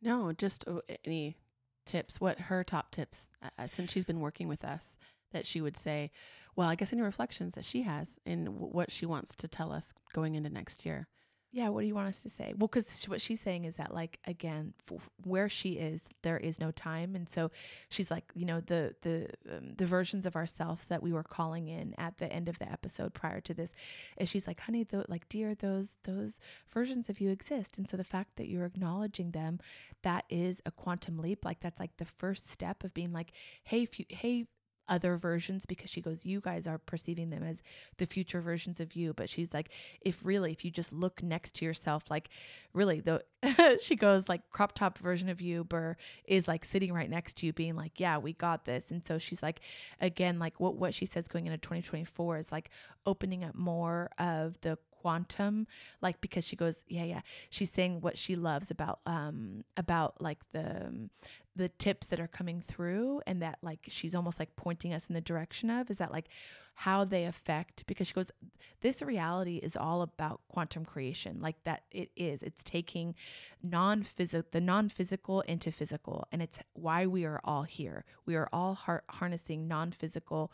No, 0.00 0.30
just 0.32 0.64
uh, 0.68 0.82
any 1.04 1.36
tips. 1.84 2.20
What 2.20 2.38
her 2.42 2.62
top 2.62 2.92
tips 2.92 3.28
uh, 3.42 3.66
since 3.66 3.90
she's 3.90 4.04
been 4.04 4.20
working 4.20 4.46
with 4.46 4.64
us 4.64 4.96
that 5.32 5.46
she 5.46 5.60
would 5.60 5.76
say. 5.76 6.12
Well, 6.54 6.68
I 6.68 6.76
guess 6.76 6.92
any 6.92 7.02
reflections 7.02 7.54
that 7.54 7.64
she 7.64 7.82
has 7.82 8.18
in 8.24 8.44
w- 8.44 8.66
what 8.72 8.92
she 8.92 9.04
wants 9.06 9.34
to 9.36 9.48
tell 9.48 9.72
us 9.72 9.94
going 10.12 10.34
into 10.36 10.50
next 10.50 10.84
year. 10.86 11.06
Yeah, 11.50 11.70
what 11.70 11.80
do 11.80 11.86
you 11.86 11.94
want 11.94 12.08
us 12.08 12.20
to 12.20 12.28
say? 12.28 12.52
Well, 12.56 12.68
because 12.68 13.04
what 13.04 13.22
she's 13.22 13.40
saying 13.40 13.64
is 13.64 13.76
that, 13.76 13.94
like, 13.94 14.18
again, 14.26 14.74
where 15.24 15.48
she 15.48 15.72
is, 15.72 16.04
there 16.22 16.36
is 16.36 16.60
no 16.60 16.70
time, 16.70 17.14
and 17.14 17.26
so 17.26 17.50
she's 17.88 18.10
like, 18.10 18.24
you 18.34 18.44
know, 18.44 18.60
the 18.60 18.94
the 19.00 19.30
um, 19.50 19.74
the 19.76 19.86
versions 19.86 20.26
of 20.26 20.36
ourselves 20.36 20.86
that 20.86 21.02
we 21.02 21.10
were 21.10 21.22
calling 21.22 21.68
in 21.68 21.94
at 21.96 22.18
the 22.18 22.30
end 22.30 22.50
of 22.50 22.58
the 22.58 22.70
episode 22.70 23.14
prior 23.14 23.40
to 23.40 23.54
this, 23.54 23.72
is 24.18 24.28
she's 24.28 24.46
like, 24.46 24.60
honey, 24.60 24.84
th- 24.84 25.06
like, 25.08 25.26
dear, 25.30 25.54
those 25.54 25.96
those 26.04 26.38
versions 26.70 27.08
of 27.08 27.18
you 27.18 27.30
exist, 27.30 27.78
and 27.78 27.88
so 27.88 27.96
the 27.96 28.04
fact 28.04 28.36
that 28.36 28.48
you're 28.48 28.66
acknowledging 28.66 29.30
them, 29.30 29.58
that 30.02 30.24
is 30.28 30.60
a 30.66 30.70
quantum 30.70 31.18
leap. 31.18 31.46
Like, 31.46 31.60
that's 31.60 31.80
like 31.80 31.96
the 31.96 32.04
first 32.04 32.50
step 32.50 32.84
of 32.84 32.92
being 32.92 33.12
like, 33.12 33.32
hey, 33.64 33.88
you, 33.96 34.04
hey, 34.10 34.46
other 34.88 35.16
versions 35.16 35.66
because 35.66 35.90
she 35.90 36.00
goes, 36.00 36.24
You 36.26 36.40
guys 36.40 36.66
are 36.66 36.78
perceiving 36.78 37.30
them 37.30 37.42
as 37.42 37.62
the 37.98 38.06
future 38.06 38.40
versions 38.40 38.80
of 38.80 38.94
you. 38.94 39.12
But 39.12 39.28
she's 39.28 39.54
like, 39.54 39.70
If 40.00 40.24
really, 40.24 40.52
if 40.52 40.64
you 40.64 40.70
just 40.70 40.92
look 40.92 41.22
next 41.22 41.54
to 41.56 41.64
yourself, 41.64 42.10
like 42.10 42.28
really, 42.72 43.00
the 43.00 43.22
she 43.82 43.96
goes, 43.96 44.28
like, 44.28 44.48
crop 44.50 44.74
top 44.74 44.98
version 44.98 45.28
of 45.28 45.40
you, 45.40 45.64
Ber, 45.64 45.96
is 46.24 46.48
like 46.48 46.64
sitting 46.64 46.92
right 46.92 47.10
next 47.10 47.38
to 47.38 47.46
you, 47.46 47.52
being 47.52 47.76
like, 47.76 48.00
Yeah, 48.00 48.18
we 48.18 48.32
got 48.32 48.64
this. 48.64 48.90
And 48.90 49.04
so 49.04 49.18
she's 49.18 49.42
like, 49.42 49.60
again, 50.00 50.38
like 50.38 50.60
what, 50.60 50.76
what 50.76 50.94
she 50.94 51.06
says 51.06 51.28
going 51.28 51.46
into 51.46 51.58
2024 51.58 52.38
is 52.38 52.52
like 52.52 52.70
opening 53.06 53.44
up 53.44 53.54
more 53.54 54.10
of 54.18 54.60
the 54.62 54.78
quantum 55.00 55.66
like 56.02 56.20
because 56.20 56.44
she 56.44 56.56
goes 56.56 56.84
yeah 56.88 57.04
yeah 57.04 57.20
she's 57.50 57.70
saying 57.70 58.00
what 58.00 58.18
she 58.18 58.34
loves 58.34 58.70
about 58.70 59.00
um 59.06 59.64
about 59.76 60.20
like 60.20 60.38
the 60.52 60.86
um, 60.86 61.10
the 61.58 61.68
tips 61.68 62.06
that 62.06 62.20
are 62.20 62.28
coming 62.28 62.62
through 62.62 63.20
and 63.26 63.42
that 63.42 63.58
like 63.62 63.80
she's 63.88 64.14
almost 64.14 64.38
like 64.38 64.54
pointing 64.56 64.94
us 64.94 65.08
in 65.08 65.14
the 65.14 65.20
direction 65.20 65.68
of 65.68 65.90
is 65.90 65.98
that 65.98 66.12
like 66.12 66.28
how 66.74 67.04
they 67.04 67.24
affect 67.24 67.84
because 67.88 68.06
she 68.06 68.14
goes 68.14 68.30
this 68.80 69.02
reality 69.02 69.56
is 69.56 69.76
all 69.76 70.02
about 70.02 70.40
quantum 70.48 70.84
creation. 70.84 71.40
Like 71.40 71.56
that 71.64 71.82
it 71.90 72.10
is. 72.14 72.42
It's 72.44 72.62
taking 72.62 73.16
non-physical 73.62 74.48
the 74.52 74.60
non-physical 74.60 75.40
into 75.42 75.72
physical 75.72 76.28
and 76.30 76.40
it's 76.40 76.60
why 76.74 77.06
we 77.06 77.24
are 77.24 77.40
all 77.42 77.64
here. 77.64 78.04
We 78.24 78.36
are 78.36 78.48
all 78.52 78.74
har- 78.74 79.02
harnessing 79.10 79.66
non-physical 79.66 80.52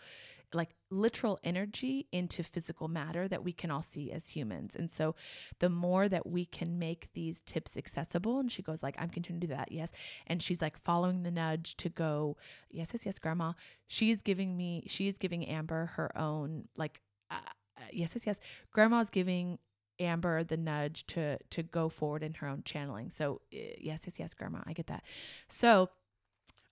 like 0.54 0.70
literal 0.90 1.38
energy 1.42 2.06
into 2.12 2.42
physical 2.42 2.88
matter 2.88 3.28
that 3.28 3.44
we 3.44 3.52
can 3.52 3.70
all 3.70 3.82
see 3.82 4.10
as 4.10 4.28
humans. 4.28 4.76
And 4.76 4.90
so 4.90 5.14
the 5.58 5.68
more 5.68 6.08
that 6.08 6.26
we 6.26 6.44
can 6.44 6.78
make 6.78 7.12
these 7.14 7.40
tips 7.42 7.76
accessible, 7.76 8.38
and 8.38 8.50
she 8.50 8.62
goes 8.62 8.82
like, 8.82 8.96
I'm 8.98 9.10
continuing 9.10 9.40
to 9.40 9.46
do 9.48 9.54
that, 9.54 9.72
yes. 9.72 9.90
And 10.26 10.42
she's 10.42 10.62
like 10.62 10.78
following 10.78 11.22
the 11.22 11.30
nudge 11.30 11.76
to 11.78 11.88
go, 11.88 12.36
yes, 12.70 12.90
yes, 12.92 13.04
yes, 13.06 13.18
grandma. 13.18 13.52
She's 13.86 14.22
giving 14.22 14.56
me, 14.56 14.84
she's 14.86 15.18
giving 15.18 15.46
Amber 15.46 15.86
her 15.96 16.16
own 16.16 16.68
like, 16.76 17.00
uh, 17.30 17.40
uh 17.76 17.84
yes, 17.92 18.12
yes, 18.14 18.26
yes. 18.26 18.40
Grandma's 18.70 19.10
giving 19.10 19.58
Amber 20.00 20.42
the 20.42 20.56
nudge 20.56 21.06
to 21.06 21.38
to 21.50 21.62
go 21.62 21.88
forward 21.88 22.22
in 22.22 22.34
her 22.34 22.48
own 22.48 22.62
channeling. 22.64 23.10
So 23.10 23.40
uh, 23.52 23.58
yes, 23.78 24.02
yes, 24.06 24.18
yes, 24.18 24.34
grandma, 24.34 24.60
I 24.66 24.72
get 24.72 24.88
that. 24.88 25.04
So 25.48 25.90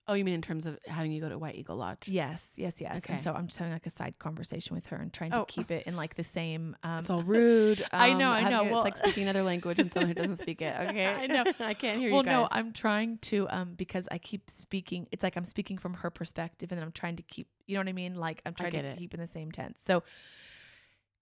Oh, 0.07 0.13
you 0.15 0.25
mean 0.25 0.33
in 0.33 0.41
terms 0.41 0.65
of 0.65 0.77
having 0.85 1.13
you 1.13 1.21
go 1.21 1.29
to 1.29 1.37
White 1.37 1.55
Eagle 1.55 1.77
Lodge? 1.77 2.09
Yes, 2.09 2.45
yes, 2.57 2.81
yes. 2.81 2.97
Okay. 2.97 3.13
And 3.13 3.23
so 3.23 3.31
I'm 3.33 3.47
just 3.47 3.57
having 3.57 3.71
like 3.71 3.85
a 3.85 3.89
side 3.89 4.19
conversation 4.19 4.75
with 4.75 4.87
her 4.87 4.97
and 4.97 5.13
trying 5.13 5.31
to 5.31 5.39
Oh. 5.41 5.45
keep 5.45 5.71
it 5.71 5.87
in 5.87 5.95
like 5.95 6.15
the 6.15 6.25
same. 6.25 6.75
Um, 6.83 6.99
It's 6.99 7.09
all 7.09 7.23
rude. 7.23 7.85
I 7.93 8.11
know, 8.13 8.29
um, 8.31 8.45
I 8.45 8.49
know. 8.49 8.65
it- 8.65 8.71
Well- 8.71 8.83
it's 8.83 8.97
like 8.97 8.97
speaking 8.97 9.23
another 9.23 9.43
language 9.43 9.79
and 9.79 9.89
someone 9.91 10.09
who 10.09 10.13
doesn't 10.13 10.41
speak 10.41 10.61
it. 10.61 10.73
Okay, 10.89 11.05
I 11.07 11.27
know. 11.27 11.43
I 11.61 11.73
can't 11.73 11.99
hear 11.99 12.11
well, 12.11 12.23
you 12.23 12.29
Well, 12.29 12.41
no, 12.43 12.47
I'm 12.51 12.73
trying 12.73 13.17
to 13.19 13.47
um 13.49 13.75
because 13.75 14.07
I 14.11 14.17
keep 14.17 14.49
speaking. 14.49 15.07
It's 15.11 15.23
like 15.23 15.37
I'm 15.37 15.45
speaking 15.45 15.77
from 15.77 15.93
her 15.95 16.09
perspective, 16.09 16.71
and 16.71 16.77
then 16.79 16.85
I'm 16.85 16.91
trying 16.91 17.15
to 17.15 17.23
keep. 17.23 17.47
You 17.65 17.75
know 17.75 17.81
what 17.81 17.87
I 17.87 17.93
mean? 17.93 18.15
Like 18.15 18.41
I'm 18.45 18.53
trying 18.53 18.73
to 18.73 18.79
it. 18.79 18.97
keep 18.97 19.13
in 19.13 19.21
the 19.21 19.27
same 19.27 19.51
tense. 19.51 19.81
So. 19.81 20.03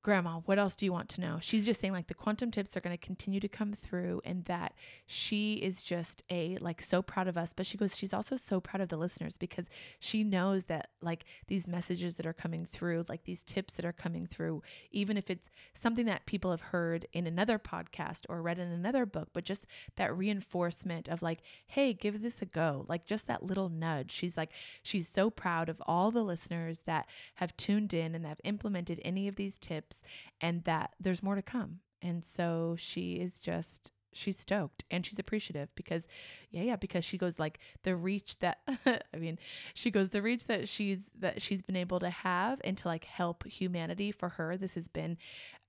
Grandma, 0.04 0.40
what 0.46 0.58
else 0.58 0.76
do 0.76 0.84
you 0.84 0.92
want 0.92 1.10
to 1.10 1.22
know? 1.22 1.38
She's 1.42 1.64
just 1.64 1.80
saying 1.80 1.94
like 1.94 2.08
the 2.08 2.16
quantum 2.16 2.50
tips 2.50 2.76
are 2.76 2.82
going 2.82 2.98
to 2.98 3.06
continue 3.06 3.40
to 3.40 3.48
come 3.48 3.74
through 3.74 4.22
and 4.26 4.44
that 4.46 4.74
she 5.06 5.56
is 5.56 5.84
just 5.84 6.24
a 6.32 6.58
like 6.60 6.82
so 6.82 7.04
proud 7.04 7.28
of 7.28 7.38
us, 7.38 7.54
but 7.54 7.68
she 7.68 7.78
goes 7.78 7.96
she's 7.96 8.14
also 8.14 8.36
so 8.36 8.60
proud 8.60 8.82
of 8.82 8.90
the 8.90 8.98
listeners 8.98 9.38
because 9.38 9.70
she 10.00 10.24
knows 10.24 10.66
that 10.66 10.90
like 11.04 11.26
these 11.48 11.68
messages 11.68 12.16
that 12.16 12.26
are 12.26 12.34
coming 12.34 12.66
through, 12.66 13.06
like 13.10 13.26
these 13.26 13.44
tips 13.44 13.76
that 13.76 13.86
are 13.86 13.92
coming 13.92 14.26
through, 14.26 14.64
even 14.92 15.18
if 15.18 15.30
it's 15.30 15.52
something 15.76 16.08
that 16.08 16.26
people 16.26 16.50
have 16.50 16.62
heard 16.62 17.06
in 17.14 17.28
another 17.28 17.60
podcast 17.60 18.26
or 18.28 18.42
read 18.42 18.58
in 18.58 18.72
another 18.72 19.06
book, 19.06 19.30
but 19.34 19.44
just 19.44 19.68
that 19.98 20.18
reinforcement 20.18 21.10
of 21.10 21.22
like, 21.22 21.42
hey, 21.68 21.94
give 21.94 22.24
this 22.24 22.42
a 22.42 22.46
go. 22.48 22.86
Like 22.88 23.06
just 23.06 23.28
that 23.28 23.44
little 23.44 23.70
nudge. 23.70 24.10
She's 24.10 24.36
like, 24.36 24.50
she's 24.82 25.08
so 25.08 25.30
proud 25.30 25.70
of 25.70 25.80
all 25.86 26.10
the 26.10 26.24
listeners 26.24 26.80
that 26.88 27.06
have 27.36 27.56
tuned 27.56 27.94
in 27.94 28.16
and 28.16 28.26
that 28.26 28.30
have 28.30 28.42
implemented 28.44 29.00
any 29.06 29.28
of 29.28 29.36
these 29.36 29.60
tips 29.60 29.91
and 30.40 30.64
that 30.64 30.92
there's 31.00 31.24
more 31.24 31.36
to 31.36 31.42
come. 31.42 31.80
And 32.02 32.26
so 32.26 32.76
she 32.78 33.16
is 33.16 33.40
just 33.40 33.92
she's 34.14 34.38
stoked 34.38 34.84
and 34.92 35.06
she's 35.06 35.20
appreciative 35.20 35.70
because 35.76 36.08
yeah 36.50 36.62
yeah 36.62 36.76
because 36.76 37.06
she 37.06 37.18
goes 37.18 37.40
like 37.40 37.60
the 37.84 37.96
reach 37.96 38.38
that 38.40 38.60
i 38.86 39.18
mean 39.18 39.38
she 39.74 39.90
goes 39.90 40.10
the 40.10 40.22
reach 40.22 40.46
that 40.46 40.68
she's 40.68 41.10
that 41.18 41.42
she's 41.42 41.62
been 41.62 41.76
able 41.76 42.00
to 42.00 42.10
have 42.10 42.60
and 42.64 42.78
to 42.78 42.88
like 42.88 43.06
help 43.06 43.46
humanity 43.46 44.12
for 44.12 44.30
her 44.30 44.58
this 44.58 44.74
has 44.74 44.88
been 44.88 45.18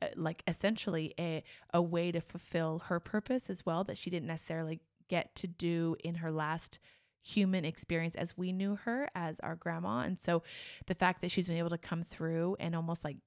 uh, 0.00 0.08
like 0.16 0.42
essentially 0.46 1.14
a 1.18 1.42
a 1.72 1.80
way 1.80 2.10
to 2.10 2.20
fulfill 2.20 2.80
her 2.86 2.98
purpose 2.98 3.48
as 3.48 3.64
well 3.64 3.84
that 3.84 3.96
she 3.96 4.10
didn't 4.10 4.26
necessarily 4.26 4.80
get 5.08 5.34
to 5.34 5.46
do 5.46 5.96
in 6.02 6.16
her 6.16 6.32
last 6.32 6.78
human 7.24 7.64
experience 7.64 8.16
as 8.16 8.36
we 8.36 8.50
knew 8.50 8.74
her 8.74 9.08
as 9.14 9.38
our 9.40 9.54
grandma 9.54 10.00
and 10.00 10.20
so 10.20 10.42
the 10.86 10.94
fact 10.94 11.22
that 11.22 11.30
she's 11.30 11.46
been 11.46 11.56
able 11.56 11.70
to 11.70 11.78
come 11.78 12.02
through 12.02 12.56
and 12.58 12.74
almost 12.74 13.04
like 13.04 13.18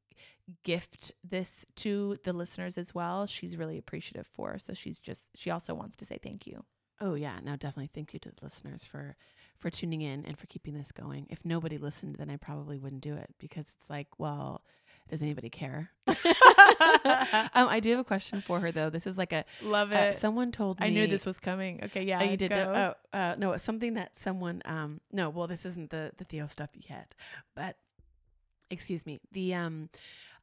gift 0.64 1.12
this 1.28 1.66
to 1.76 2.18
the 2.24 2.34
listeners 2.34 2.78
as 2.78 2.94
well 2.94 3.26
she's 3.26 3.58
really 3.58 3.78
appreciative 3.78 4.28
for 4.28 4.58
so 4.60 4.74
she's 4.74 5.00
just 5.00 5.30
she 5.36 5.50
also 5.50 5.74
wants 5.74 5.96
to 5.96 6.06
say 6.06 6.20
thank 6.22 6.46
you 6.46 6.64
Oh 7.02 7.16
yeah, 7.16 7.40
no, 7.44 7.58
definitely. 7.58 7.90
Thank 7.94 8.14
you 8.14 8.20
to 8.20 8.30
the 8.30 8.36
listeners 8.42 8.86
for 8.86 9.18
for 9.58 9.70
tuning 9.70 10.02
in 10.02 10.26
and 10.26 10.38
for 10.38 10.48
keeping 10.48 10.76
this 10.76 10.92
going. 10.92 11.28
If 11.30 11.44
nobody 11.44 11.78
listened, 11.78 12.16
then 12.16 12.30
I 12.30 12.38
probably 12.38 12.78
wouldn't 12.78 13.02
do 13.02 13.16
it 13.16 13.36
because 13.38 13.66
it's 13.78 13.90
like, 13.90 14.08
well, 14.18 14.64
does 15.10 15.22
anybody 15.22 15.50
care? 15.50 15.92
um, 16.08 16.16
I 17.54 17.80
do 17.82 17.92
have 17.92 18.00
a 18.00 18.06
question 18.06 18.40
for 18.40 18.62
her 18.62 18.72
though. 18.72 18.90
This 18.90 19.06
is 19.06 19.18
like 19.18 19.34
a 19.34 19.44
love 19.62 19.92
uh, 19.92 20.14
someone 20.14 20.52
told 20.52 20.80
me 20.80 20.88
i 20.88 20.90
knew 20.90 21.06
this 21.06 21.26
was 21.26 21.40
coming 21.40 21.84
okay 21.84 22.04
yeah 22.04 22.20
Oh, 22.22 22.24
you 22.24 22.38
did 22.38 22.52
know. 22.52 22.96
Oh, 23.14 23.18
uh, 23.18 23.36
no, 23.38 23.52
it's 23.52 23.64
something 23.64 23.96
that 23.96 24.18
someone. 24.18 24.62
Um, 24.66 25.02
no, 25.12 25.30
well, 25.30 25.48
this 25.48 25.66
isn't 25.66 25.90
the 25.90 26.12
the 26.18 26.24
Theo 26.24 26.48
stuff 26.48 26.70
yet, 26.74 27.14
but 27.56 27.76
excuse 28.70 29.06
me. 29.06 29.20
The 29.32 29.54
um, 29.56 29.90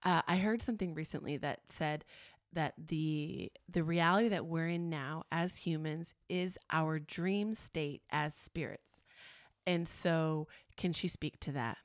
uh, 0.05 0.23
I 0.27 0.37
heard 0.37 0.63
something 0.63 0.95
recently 0.95 1.37
that 1.39 1.61
said 1.69 2.05
that 2.53 2.75
the 2.77 3.51
the 3.69 3.83
reality 3.83 4.29
that 4.29 4.47
we're 4.47 4.69
in 4.69 4.91
now 4.91 5.25
as 5.33 5.59
humans 5.59 6.15
is 6.29 6.59
our 6.71 6.99
dream 6.99 7.55
state 7.55 8.03
as 8.11 8.35
spirits, 8.35 9.03
and 9.67 9.87
so 9.87 10.49
can 10.77 10.93
she 10.93 11.09
speak 11.09 11.41
to 11.41 11.53
that? 11.53 11.79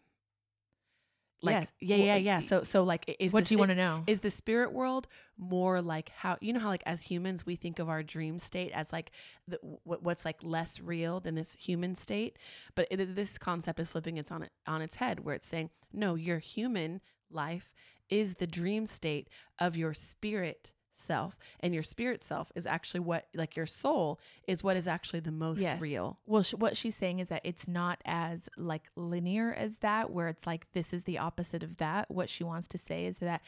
Like, 1.41 1.69
Yes. 1.79 1.99
yeah, 1.99 2.05
yeah, 2.05 2.15
yeah. 2.15 2.39
So, 2.39 2.63
so 2.63 2.83
like, 2.83 3.15
is 3.19 3.31
what 3.31 3.41
this- 3.41 3.49
do 3.49 3.55
you 3.55 3.59
want 3.59 3.69
to 3.69 3.75
know 3.75 4.03
is 4.07 4.21
the 4.21 4.31
spirit 4.31 4.73
world 4.73 5.07
more 5.37 5.81
like 5.81 6.09
how 6.09 6.37
you 6.41 6.51
know 6.51 6.59
how 6.59 6.69
like 6.69 6.81
as 6.87 7.03
humans 7.03 7.45
we 7.45 7.55
think 7.55 7.77
of 7.77 7.87
our 7.89 8.01
dream 8.01 8.39
state 8.39 8.71
as 8.71 8.91
like 8.91 9.11
the, 9.47 9.59
what, 9.83 10.01
what's 10.01 10.25
like 10.25 10.37
less 10.41 10.79
real 10.79 11.19
than 11.19 11.35
this 11.35 11.53
human 11.53 11.93
state 11.93 12.37
but 12.73 12.87
it, 12.89 13.15
this 13.15 13.37
concept 13.37 13.79
is 13.79 13.91
flipping 13.91 14.17
its 14.17 14.31
on 14.31 14.41
it 14.41 14.51
on 14.65 14.81
its 14.81 14.95
head 14.95 15.19
where 15.19 15.35
it's 15.35 15.45
saying 15.47 15.69
no 15.93 16.15
your 16.15 16.39
human 16.39 17.01
life 17.29 17.71
is 18.09 18.35
the 18.35 18.47
dream 18.47 18.87
state 18.87 19.29
of 19.59 19.77
your 19.77 19.93
spirit 19.93 20.71
self 20.99 21.37
and 21.59 21.73
your 21.73 21.83
spirit 21.83 22.23
self 22.23 22.51
is 22.55 22.65
actually 22.65 22.99
what 22.99 23.27
like 23.33 23.55
your 23.55 23.65
soul 23.65 24.19
is 24.47 24.63
what 24.63 24.75
is 24.77 24.87
actually 24.87 25.19
the 25.19 25.31
most 25.31 25.59
Yes. 25.59 25.79
real 25.81 26.17
Well, 26.25 26.43
sh- 26.43 26.53
what 26.53 26.75
she's 26.77 26.95
saying 26.95 27.19
is 27.19 27.29
that 27.29 27.41
it's 27.43 27.67
not 27.67 27.99
as 28.05 28.49
like 28.57 28.89
linear 28.95 29.53
as 29.53 29.77
that, 29.77 30.11
where 30.11 30.27
it's 30.27 30.45
like 30.47 30.71
this 30.73 30.93
is 30.93 31.03
the 31.03 31.17
opposite 31.17 31.63
of 31.63 31.77
that. 31.77 32.09
What 32.09 32.29
she 32.29 32.43
wants 32.43 32.67
to 32.69 32.77
say 32.77 33.05
is 33.05 33.17
that 33.19 33.41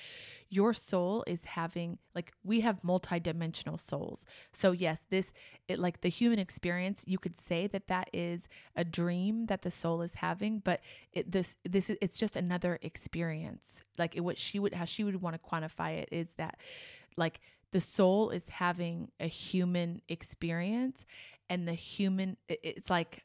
your 0.49 0.73
soul 0.73 1.23
is 1.27 1.45
having 1.45 1.97
like 2.15 2.33
we 2.43 2.61
have 2.61 2.81
multidimensional 2.81 3.79
souls. 3.79 4.25
So 4.51 4.71
yes, 4.71 5.01
this 5.09 5.31
it 5.67 5.79
like 5.79 6.01
the 6.01 6.09
human 6.09 6.39
experience. 6.39 7.03
You 7.07 7.17
could 7.17 7.37
say 7.37 7.67
that 7.67 7.87
that 7.87 8.09
is 8.13 8.47
a 8.75 8.83
dream 8.83 9.45
that 9.47 9.61
the 9.61 9.71
soul 9.71 10.01
is 10.01 10.15
having, 10.15 10.59
but 10.59 10.81
it, 11.13 11.31
this 11.31 11.55
this 11.67 11.89
is 11.89 11.97
it's 12.01 12.17
just 12.17 12.35
another 12.35 12.79
experience. 12.81 13.83
Like 13.97 14.15
it, 14.15 14.21
what 14.21 14.37
she 14.37 14.59
would 14.59 14.73
how 14.73 14.85
she 14.85 15.03
would 15.03 15.21
want 15.21 15.35
to 15.41 15.49
quantify 15.49 15.97
it 15.97 16.09
is 16.11 16.29
that 16.37 16.57
like 17.19 17.39
the 17.71 17.81
soul 17.81 18.31
is 18.31 18.49
having 18.49 19.11
a 19.19 19.27
human 19.27 20.01
experience 20.09 21.05
and 21.49 21.67
the 21.67 21.73
human 21.73 22.37
it- 22.47 22.59
it's 22.63 22.89
like 22.89 23.23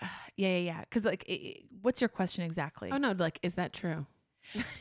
yeah 0.36 0.48
yeah 0.48 0.58
yeah 0.58 0.80
because 0.80 1.04
like 1.04 1.24
it- 1.26 1.64
what's 1.82 2.00
your 2.00 2.08
question 2.08 2.44
exactly? 2.44 2.90
Oh 2.92 2.98
no 2.98 3.12
like 3.18 3.38
is 3.42 3.54
that 3.54 3.72
true 3.72 4.06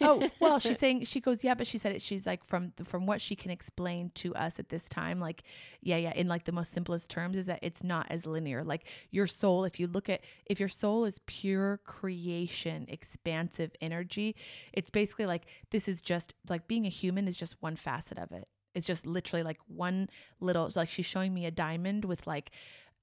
oh 0.01 0.29
well 0.39 0.59
she's 0.59 0.77
saying 0.77 1.03
she 1.05 1.19
goes 1.19 1.43
yeah 1.43 1.53
but 1.53 1.67
she 1.67 1.77
said 1.77 1.91
it 1.91 2.01
she's 2.01 2.25
like 2.25 2.43
from 2.43 2.71
from 2.83 3.05
what 3.05 3.21
she 3.21 3.35
can 3.35 3.51
explain 3.51 4.09
to 4.13 4.33
us 4.35 4.59
at 4.59 4.69
this 4.69 4.87
time 4.87 5.19
like 5.19 5.43
yeah 5.81 5.97
yeah 5.97 6.13
in 6.15 6.27
like 6.27 6.45
the 6.45 6.51
most 6.51 6.73
simplest 6.73 7.09
terms 7.09 7.37
is 7.37 7.45
that 7.45 7.59
it's 7.61 7.83
not 7.83 8.05
as 8.09 8.25
linear. 8.25 8.63
Like 8.63 8.87
your 9.11 9.27
soul 9.27 9.63
if 9.65 9.79
you 9.79 9.87
look 9.87 10.09
at 10.09 10.21
if 10.45 10.59
your 10.59 10.69
soul 10.69 11.05
is 11.05 11.19
pure 11.25 11.79
creation 11.83 12.85
expansive 12.87 13.71
energy 13.81 14.35
it's 14.73 14.89
basically 14.89 15.25
like 15.25 15.45
this 15.71 15.87
is 15.87 16.01
just 16.01 16.33
like 16.49 16.67
being 16.67 16.85
a 16.85 16.89
human 16.89 17.27
is 17.27 17.37
just 17.37 17.55
one 17.61 17.75
facet 17.75 18.17
of 18.17 18.31
it. 18.31 18.47
It's 18.73 18.85
just 18.85 19.05
literally 19.05 19.43
like 19.43 19.59
one 19.67 20.09
little 20.41 20.69
like 20.75 20.89
she's 20.89 21.05
showing 21.05 21.33
me 21.33 21.45
a 21.45 21.51
diamond 21.51 22.03
with 22.05 22.27
like 22.27 22.51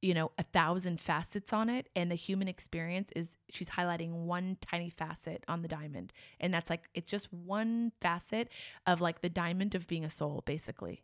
you 0.02 0.12
know 0.12 0.30
a 0.36 0.42
thousand 0.42 1.00
facets 1.00 1.52
on 1.52 1.70
it 1.70 1.88
and 1.96 2.10
the 2.10 2.16
human 2.16 2.48
experience 2.48 3.10
is 3.16 3.38
she's 3.48 3.70
highlighting 3.70 4.10
one 4.10 4.56
tiny 4.60 4.90
facet 4.90 5.44
on 5.48 5.62
the 5.62 5.68
diamond 5.68 6.12
and 6.40 6.52
that's 6.52 6.68
like 6.68 6.82
it's 6.92 7.10
just 7.10 7.32
one 7.32 7.92
facet 8.00 8.48
of 8.86 9.00
like 9.00 9.20
the 9.22 9.30
diamond 9.30 9.74
of 9.74 9.86
being 9.86 10.04
a 10.04 10.10
soul 10.10 10.42
basically 10.44 11.02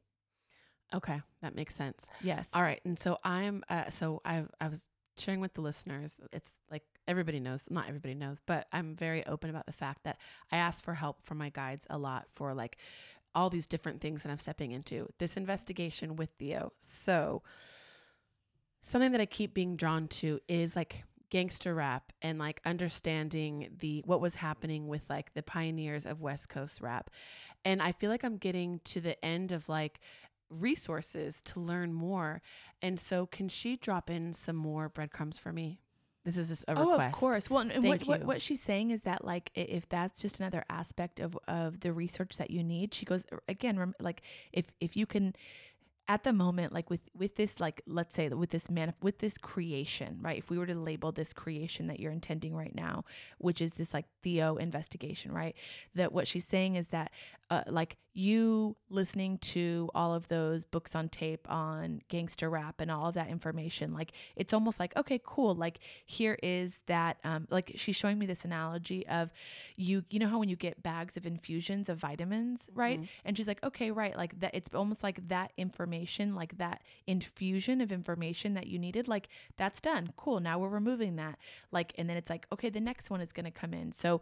Okay, 0.95 1.21
that 1.43 1.55
makes 1.55 1.75
sense. 1.75 2.07
yes 2.23 2.49
All 2.55 2.63
right, 2.63 2.81
and 2.85 2.99
so 2.99 3.19
I'm 3.23 3.63
uh, 3.69 3.91
so 3.91 4.23
I 4.25 4.45
I 4.59 4.69
was 4.69 4.89
sharing 5.19 5.41
with 5.41 5.53
the 5.53 5.61
listeners. 5.61 6.15
It's 6.33 6.51
like 6.71 6.83
everybody 7.07 7.41
knows, 7.41 7.65
not 7.71 7.89
everybody 7.89 8.15
knows, 8.15 8.41
but 8.47 8.67
I'm 8.73 8.95
very 8.97 9.27
open 9.27 9.51
about 9.51 9.67
the 9.67 9.73
fact 9.73 10.05
that 10.05 10.17
I 10.51 10.57
ask 10.57 10.83
for 10.83 10.95
help 10.95 11.23
from 11.23 11.37
my 11.39 11.51
guides 11.51 11.87
a 11.91 11.99
lot 11.99 12.27
for 12.31 12.55
like 12.55 12.79
all 13.35 13.51
these 13.51 13.67
different 13.67 14.01
things 14.01 14.23
that 14.23 14.31
I'm 14.31 14.39
stepping 14.39 14.73
into. 14.73 15.09
This 15.19 15.37
investigation 15.37 16.17
with 16.17 16.31
Theo. 16.39 16.73
So 16.81 17.43
something 18.81 19.13
that 19.13 19.21
I 19.21 19.27
keep 19.27 19.55
being 19.55 19.77
drawn 19.77 20.09
to 20.09 20.41
is 20.49 20.77
like 20.77 21.05
gangster 21.31 21.75
rap 21.75 22.13
and 22.23 22.39
like 22.39 22.61
understanding 22.65 23.69
the 23.79 24.03
what 24.07 24.21
was 24.21 24.37
happening 24.37 24.89
with 24.89 25.09
like 25.11 25.35
the 25.35 25.43
pioneers 25.43 26.07
of 26.07 26.21
West 26.21 26.49
Coast 26.49 26.81
rap. 26.81 27.11
And 27.65 27.83
I 27.83 27.93
feel 27.93 28.11
like 28.11 28.25
I'm 28.25 28.37
getting 28.37 28.81
to 28.85 29.01
the 29.01 29.23
end 29.25 29.53
of 29.53 29.69
like 29.69 30.01
resources 30.51 31.41
to 31.43 31.61
learn 31.61 31.93
more. 31.93 32.41
And 32.81 32.99
so 32.99 33.27
can 33.27 33.49
she 33.49 33.77
drop 33.77 34.09
in 34.09 34.33
some 34.33 34.57
more 34.57 34.89
breadcrumbs 34.89 35.39
for 35.39 35.53
me? 35.53 35.81
This 36.25 36.37
is 36.37 36.49
just 36.49 36.65
a 36.69 36.75
request. 36.75 37.01
Oh, 37.01 37.07
of 37.07 37.13
course. 37.13 37.49
Well, 37.49 37.61
and 37.61 37.73
and 37.73 37.85
what, 37.85 38.07
what 38.07 38.25
what 38.25 38.43
she's 38.43 38.61
saying 38.61 38.91
is 38.91 39.03
that 39.03 39.25
like 39.25 39.51
if 39.55 39.89
that's 39.89 40.21
just 40.21 40.41
another 40.41 40.65
aspect 40.69 41.21
of 41.21 41.39
of 41.49 41.81
the 41.81 41.93
research 41.93 42.37
that 42.37 42.51
you 42.51 42.63
need, 42.63 42.93
she 42.93 43.07
goes 43.07 43.25
again. 43.49 43.79
Rem, 43.79 43.95
like 43.99 44.21
if 44.53 44.67
if 44.81 44.95
you 44.95 45.07
can, 45.07 45.35
at 46.09 46.25
the 46.25 46.33
moment, 46.33 46.73
like 46.73 46.89
with 46.89 47.03
with 47.15 47.37
this 47.37 47.61
like 47.61 47.83
let's 47.87 48.15
say 48.17 48.29
with 48.31 48.51
this 48.51 48.71
man 48.71 48.95
with 49.03 49.19
this 49.19 49.37
creation, 49.37 50.19
right? 50.23 50.39
If 50.39 50.49
we 50.49 50.57
were 50.59 50.67
to 50.67 50.75
label 50.75 51.13
this 51.13 51.35
creation 51.35 51.87
that 51.89 52.01
you're 52.01 52.13
intending 52.13 52.57
right 52.57 52.75
now, 52.75 53.05
which 53.37 53.61
is 53.61 53.75
this 53.75 53.93
like 53.93 54.07
Theo 54.23 54.57
investigation, 54.57 55.33
right? 55.33 55.55
That 55.95 56.13
what 56.13 56.27
she's 56.27 56.47
saying 56.47 56.77
is 56.77 56.89
that 56.89 57.13
uh, 57.51 57.63
like 57.67 57.99
you 58.19 58.77
listening 58.91 59.39
to 59.39 59.89
all 59.95 60.15
of 60.15 60.29
those 60.29 60.65
books 60.65 60.95
on 60.95 61.09
tape 61.09 61.47
on 61.51 62.01
gangster 62.09 62.51
rap 62.51 62.81
and 62.81 62.91
all 62.91 63.09
of 63.09 63.15
that 63.15 63.29
information 63.29 63.93
like 63.93 64.13
it's 64.35 64.53
almost 64.53 64.81
like 64.81 64.97
okay 64.97 65.21
cool 65.25 65.55
like 65.55 65.79
here 66.05 66.39
is 66.43 66.81
that 66.87 67.19
um 67.25 67.47
like 67.51 67.73
she's 67.77 67.95
showing 67.95 68.19
me 68.19 68.27
this 68.27 68.45
analogy 68.45 69.07
of 69.07 69.31
you 69.77 70.05
you 70.11 70.19
know 70.19 70.29
how 70.29 70.39
when 70.39 70.49
you 70.49 70.57
get 70.57 70.83
bags 70.83 71.17
of 71.17 71.27
infusions 71.27 71.89
of 71.89 71.99
vitamins 71.99 72.67
right? 72.75 72.99
And 73.25 73.37
she's 73.37 73.49
like 73.49 73.63
okay 73.63 73.91
right 73.91 74.17
like 74.17 74.41
that 74.41 74.55
it's 74.55 74.71
almost 74.75 75.03
like 75.03 75.29
that 75.29 75.53
information 75.57 76.35
like 76.35 76.59
that 76.59 76.83
infusion 77.07 77.81
of 77.81 77.93
information 77.93 78.55
that 78.55 78.67
you 78.67 78.79
needed 78.79 79.07
like 79.09 79.29
that's 79.57 79.81
done 79.81 80.13
cool 80.17 80.41
now 80.41 80.59
we're 80.59 80.69
removing 80.69 81.17
that 81.17 81.39
like 81.71 81.93
and 81.99 82.09
then 82.09 82.17
it's 82.17 82.31
like 82.31 82.47
okay 82.53 82.69
the 82.69 82.81
next 82.81 83.11
one 83.11 83.21
is 83.21 83.33
going 83.33 83.45
to 83.45 83.51
come 83.51 83.75
in. 83.75 83.93
So 83.93 84.21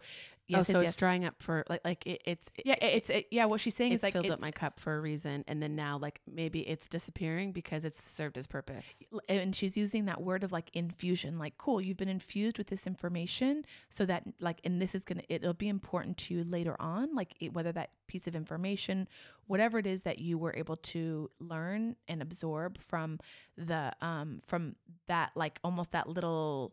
yes, 0.48 0.70
oh, 0.70 0.72
so 0.74 0.80
yes, 0.80 0.90
it's 0.90 0.96
drying 0.96 1.24
up 1.24 1.34
for 1.38 1.64
like 1.68 1.80
like 1.84 2.06
it, 2.06 2.22
it's 2.24 2.50
yeah 2.64 2.76
it's 2.80 3.10
it, 3.10 3.26
yeah 3.30 3.44
what 3.44 3.60
she's 3.60 3.74
saying 3.74 3.92
is 3.92 4.02
like 4.02 4.12
filled 4.12 4.30
up 4.30 4.40
my 4.40 4.50
cup 4.50 4.80
for 4.80 4.96
a 4.96 5.00
reason, 5.00 5.44
and 5.46 5.62
then 5.62 5.74
now 5.76 5.98
like 5.98 6.20
maybe 6.26 6.60
it's 6.60 6.88
disappearing 6.88 7.52
because 7.52 7.84
it's 7.84 8.00
served 8.10 8.36
its 8.36 8.46
purpose. 8.46 8.84
and 9.28 9.54
she's 9.54 9.76
using 9.76 10.04
that 10.06 10.20
word 10.22 10.44
of 10.44 10.52
like 10.52 10.70
infusion 10.74 11.38
like 11.38 11.56
cool 11.58 11.80
you've 11.80 11.96
been 11.96 12.08
infused 12.08 12.58
with 12.58 12.68
this 12.68 12.86
information 12.86 13.64
so 13.88 14.04
that 14.06 14.22
like 14.40 14.60
and 14.64 14.80
this 14.80 14.94
is 14.94 15.04
gonna 15.04 15.22
it'll 15.28 15.54
be 15.54 15.68
important 15.68 16.16
to 16.16 16.34
you 16.34 16.44
later 16.44 16.76
on 16.80 17.14
like 17.14 17.34
it, 17.40 17.52
whether 17.52 17.72
that 17.72 17.90
piece 18.06 18.26
of 18.26 18.36
information 18.36 19.08
whatever 19.46 19.78
it 19.78 19.86
is 19.86 20.02
that 20.02 20.18
you 20.18 20.38
were 20.38 20.54
able 20.56 20.76
to 20.76 21.30
learn 21.40 21.96
and 22.08 22.22
absorb 22.22 22.80
from 22.80 23.18
the 23.56 23.92
um 24.00 24.40
from 24.46 24.76
that 25.08 25.30
like 25.34 25.58
almost 25.64 25.92
that 25.92 26.08
little 26.08 26.72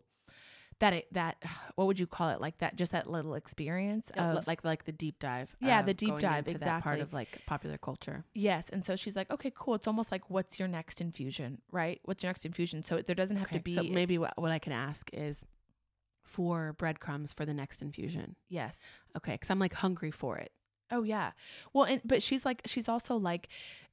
that 0.84 0.94
it, 0.94 1.08
that 1.14 1.38
what 1.76 1.88
would 1.88 2.00
you 2.00 2.08
call 2.08 2.30
it 2.30 2.40
like 2.42 2.58
that 2.60 2.76
just 2.76 2.92
that 2.92 3.10
little 3.10 3.36
experience 3.36 4.12
Uh, 4.18 4.22
of 4.38 4.48
like 4.48 4.64
like 4.64 4.84
the 4.86 4.92
deep 4.92 5.18
dive. 5.20 5.56
Yeah, 5.60 5.82
the 5.82 5.94
deep 5.94 6.20
dive, 6.20 6.48
into 6.48 6.60
that 6.66 6.84
part 6.84 7.00
of 7.00 7.14
like 7.14 7.42
popular 7.46 7.78
culture. 7.78 8.24
Yes. 8.34 8.70
And 8.70 8.84
so 8.86 8.96
she's 8.96 9.16
like, 9.16 9.32
okay, 9.32 9.52
cool. 9.56 9.76
It's 9.76 9.88
almost 9.88 10.12
like, 10.12 10.30
what's 10.30 10.60
your 10.60 10.68
next 10.68 11.00
infusion, 11.02 11.62
right? 11.72 12.00
What's 12.04 12.24
your 12.24 12.30
next 12.30 12.46
infusion? 12.46 12.84
So 12.84 13.02
there 13.02 13.16
doesn't 13.16 13.38
have 13.38 13.48
Okay, 13.48 13.58
to 13.58 13.64
be. 13.64 13.76
so 13.76 13.84
maybe 13.84 14.18
what, 14.18 14.34
what 14.38 14.52
I 14.52 14.60
can 14.60 14.74
ask 14.74 15.10
is 15.14 15.46
for 16.24 16.74
breadcrumbs 16.74 17.34
for 17.34 17.46
the 17.46 17.54
next 17.54 17.82
infusion. 17.82 18.36
yes. 18.50 18.78
Okay, 19.18 19.34
because 19.34 19.50
I'm 19.52 19.60
like 19.60 19.74
hungry 19.76 20.12
for 20.12 20.38
it. 20.38 20.52
Oh, 20.92 21.04
yeah. 21.04 21.32
Well, 21.74 21.86
and, 21.86 22.02
but 22.06 22.22
she's 22.22 22.46
like, 22.46 22.62
she's 22.66 22.88
also 22.90 23.16
like, 23.16 23.48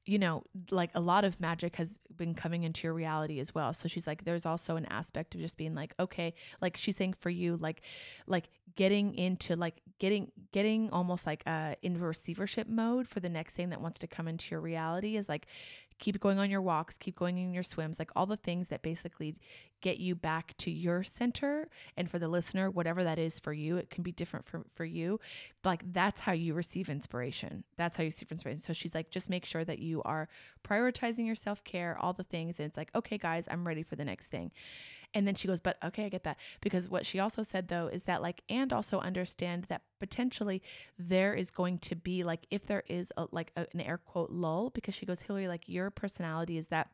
you 0.05 0.17
know, 0.17 0.43
like 0.71 0.89
a 0.95 0.99
lot 0.99 1.23
of 1.23 1.39
magic 1.39 1.75
has 1.75 1.93
been 2.17 2.33
coming 2.33 2.63
into 2.63 2.87
your 2.87 2.93
reality 2.93 3.39
as 3.39 3.53
well. 3.53 3.73
So 3.73 3.87
she's 3.87 4.07
like, 4.07 4.23
there's 4.23 4.45
also 4.45 4.75
an 4.75 4.85
aspect 4.85 5.35
of 5.35 5.41
just 5.41 5.57
being 5.57 5.75
like, 5.75 5.93
okay, 5.99 6.33
like 6.61 6.75
she's 6.75 6.95
saying 6.97 7.13
for 7.13 7.29
you, 7.29 7.57
like, 7.57 7.81
like 8.25 8.49
getting 8.75 9.13
into 9.15 9.55
like 9.55 9.81
getting, 9.99 10.31
getting 10.51 10.89
almost 10.91 11.25
like 11.27 11.43
uh 11.45 11.75
in 11.81 11.99
receivership 11.99 12.67
mode 12.67 13.07
for 13.07 13.19
the 13.19 13.29
next 13.29 13.53
thing 13.53 13.69
that 13.69 13.81
wants 13.81 13.99
to 13.99 14.07
come 14.07 14.27
into 14.27 14.51
your 14.51 14.61
reality 14.61 15.17
is 15.17 15.29
like, 15.29 15.45
keep 16.01 16.19
going 16.19 16.39
on 16.39 16.49
your 16.49 16.61
walks, 16.61 16.97
keep 16.97 17.15
going 17.15 17.37
in 17.37 17.53
your 17.53 17.63
swims, 17.63 17.99
like 17.99 18.11
all 18.15 18.25
the 18.25 18.35
things 18.35 18.67
that 18.67 18.81
basically 18.81 19.37
get 19.81 19.99
you 19.99 20.15
back 20.15 20.57
to 20.57 20.71
your 20.71 21.03
center. 21.03 21.69
And 21.95 22.09
for 22.09 22.19
the 22.19 22.27
listener, 22.27 22.69
whatever 22.69 23.03
that 23.03 23.19
is 23.19 23.39
for 23.39 23.53
you, 23.53 23.77
it 23.77 23.89
can 23.89 24.03
be 24.03 24.11
different 24.11 24.43
for, 24.43 24.63
for 24.67 24.83
you. 24.83 25.19
Like 25.63 25.93
that's 25.93 26.21
how 26.21 26.33
you 26.33 26.53
receive 26.53 26.89
inspiration. 26.89 27.63
That's 27.77 27.95
how 27.95 28.03
you 28.03 28.07
receive 28.07 28.31
inspiration. 28.31 28.59
So 28.59 28.73
she's 28.73 28.95
like, 28.95 29.11
just 29.11 29.29
make 29.29 29.45
sure 29.45 29.63
that 29.63 29.79
you 29.79 30.01
are 30.03 30.27
prioritizing 30.63 31.25
your 31.25 31.35
self 31.35 31.63
care, 31.63 31.95
all 31.97 32.13
the 32.13 32.23
things. 32.23 32.59
And 32.59 32.67
it's 32.67 32.77
like, 32.77 32.91
okay, 32.95 33.17
guys, 33.17 33.47
I'm 33.49 33.65
ready 33.65 33.83
for 33.83 33.95
the 33.95 34.05
next 34.05 34.27
thing. 34.27 34.51
And 35.13 35.27
then 35.27 35.35
she 35.35 35.47
goes, 35.47 35.59
but 35.59 35.77
okay, 35.83 36.05
I 36.05 36.09
get 36.09 36.23
that. 36.23 36.37
Because 36.61 36.89
what 36.89 37.05
she 37.05 37.19
also 37.19 37.43
said 37.43 37.67
though 37.67 37.87
is 37.87 38.03
that 38.03 38.21
like, 38.21 38.41
and 38.49 38.71
also 38.71 38.99
understand 38.99 39.65
that 39.69 39.81
potentially 39.99 40.61
there 40.97 41.33
is 41.33 41.51
going 41.51 41.79
to 41.79 41.95
be 41.95 42.23
like, 42.23 42.45
if 42.49 42.65
there 42.65 42.83
is 42.87 43.11
a, 43.17 43.27
like 43.31 43.51
a, 43.55 43.67
an 43.73 43.81
air 43.81 43.97
quote 43.97 44.31
lull, 44.31 44.69
because 44.69 44.95
she 44.95 45.05
goes, 45.05 45.21
Hilary, 45.21 45.47
like 45.47 45.67
your 45.67 45.89
personality 45.89 46.57
is 46.57 46.67
that 46.67 46.89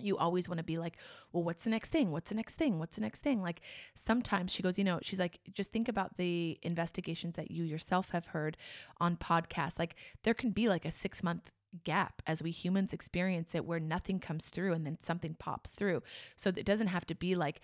you 0.00 0.16
always 0.16 0.48
want 0.48 0.58
to 0.58 0.64
be 0.64 0.78
like, 0.78 0.96
well, 1.32 1.42
what's 1.42 1.64
the 1.64 1.70
next 1.70 1.90
thing? 1.90 2.10
What's 2.10 2.30
the 2.30 2.34
next 2.34 2.54
thing? 2.54 2.78
What's 2.78 2.96
the 2.96 3.02
next 3.02 3.20
thing? 3.20 3.42
Like 3.42 3.60
sometimes 3.94 4.52
she 4.52 4.62
goes, 4.62 4.78
you 4.78 4.84
know, 4.84 4.98
she's 5.02 5.18
like, 5.18 5.40
just 5.52 5.72
think 5.72 5.88
about 5.88 6.16
the 6.16 6.58
investigations 6.62 7.34
that 7.36 7.50
you 7.50 7.64
yourself 7.64 8.10
have 8.10 8.26
heard 8.28 8.56
on 9.00 9.16
podcasts. 9.16 9.78
Like 9.78 9.96
there 10.24 10.34
can 10.34 10.50
be 10.50 10.68
like 10.68 10.84
a 10.84 10.90
six 10.90 11.22
month 11.22 11.50
gap 11.84 12.22
as 12.26 12.42
we 12.42 12.50
humans 12.50 12.92
experience 12.92 13.54
it 13.54 13.64
where 13.64 13.80
nothing 13.80 14.18
comes 14.18 14.48
through 14.48 14.72
and 14.72 14.86
then 14.86 14.98
something 15.00 15.34
pops 15.38 15.70
through. 15.70 16.02
So 16.36 16.50
it 16.50 16.66
doesn't 16.66 16.88
have 16.88 17.06
to 17.06 17.14
be 17.14 17.34
like, 17.34 17.60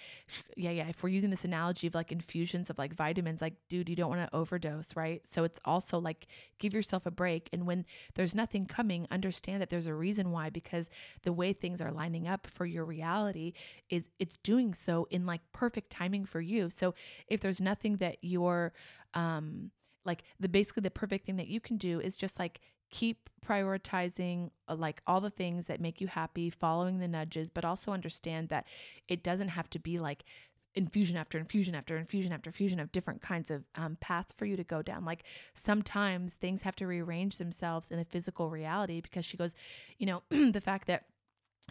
yeah, 0.56 0.70
yeah. 0.70 0.88
If 0.88 1.02
we're 1.02 1.10
using 1.10 1.30
this 1.30 1.44
analogy 1.44 1.86
of 1.86 1.94
like 1.94 2.12
infusions 2.12 2.70
of 2.70 2.78
like 2.78 2.94
vitamins, 2.94 3.42
like, 3.42 3.54
dude, 3.68 3.88
you 3.88 3.96
don't 3.96 4.10
want 4.10 4.28
to 4.28 4.36
overdose, 4.36 4.96
right? 4.96 5.26
So 5.26 5.44
it's 5.44 5.60
also 5.64 5.98
like 5.98 6.26
give 6.58 6.74
yourself 6.74 7.06
a 7.06 7.10
break. 7.10 7.48
And 7.52 7.66
when 7.66 7.84
there's 8.14 8.34
nothing 8.34 8.66
coming, 8.66 9.06
understand 9.10 9.60
that 9.60 9.70
there's 9.70 9.86
a 9.86 9.94
reason 9.94 10.30
why, 10.30 10.50
because 10.50 10.88
the 11.22 11.32
way 11.32 11.52
things 11.52 11.80
are 11.80 11.92
lining 11.92 12.26
up 12.26 12.46
for 12.46 12.66
your 12.66 12.84
reality 12.84 13.52
is 13.90 14.10
it's 14.18 14.38
doing 14.38 14.74
so 14.74 15.06
in 15.10 15.26
like 15.26 15.40
perfect 15.52 15.90
timing 15.90 16.24
for 16.24 16.40
you. 16.40 16.70
So 16.70 16.94
if 17.26 17.40
there's 17.40 17.60
nothing 17.60 17.96
that 17.98 18.16
you're, 18.22 18.72
um, 19.14 19.70
like 20.04 20.22
the 20.40 20.48
basically 20.48 20.80
the 20.80 20.90
perfect 20.90 21.26
thing 21.26 21.36
that 21.36 21.48
you 21.48 21.60
can 21.60 21.76
do 21.76 22.00
is 22.00 22.16
just 22.16 22.38
like 22.38 22.60
keep 22.90 23.28
prioritizing 23.44 24.50
uh, 24.68 24.74
like 24.74 25.00
all 25.06 25.20
the 25.20 25.30
things 25.30 25.66
that 25.66 25.80
make 25.80 26.00
you 26.00 26.06
happy 26.06 26.50
following 26.50 26.98
the 26.98 27.08
nudges 27.08 27.50
but 27.50 27.64
also 27.64 27.92
understand 27.92 28.48
that 28.48 28.66
it 29.08 29.22
doesn't 29.22 29.48
have 29.48 29.70
to 29.70 29.78
be 29.78 29.98
like 29.98 30.24
infusion 30.74 31.16
after 31.16 31.38
infusion 31.38 31.74
after 31.74 31.96
infusion 31.96 32.32
after 32.32 32.50
infusion 32.50 32.78
of 32.78 32.92
different 32.92 33.20
kinds 33.20 33.50
of 33.50 33.64
um, 33.74 33.96
paths 34.00 34.32
for 34.32 34.44
you 34.44 34.56
to 34.56 34.64
go 34.64 34.82
down. 34.82 35.04
Like 35.04 35.24
sometimes 35.54 36.34
things 36.34 36.62
have 36.62 36.76
to 36.76 36.86
rearrange 36.86 37.38
themselves 37.38 37.90
in 37.90 37.98
a 37.98 38.04
physical 38.04 38.50
reality 38.50 39.00
because 39.00 39.24
she 39.24 39.36
goes 39.36 39.54
you 39.98 40.06
know 40.06 40.22
the 40.30 40.60
fact 40.60 40.86
that 40.86 41.04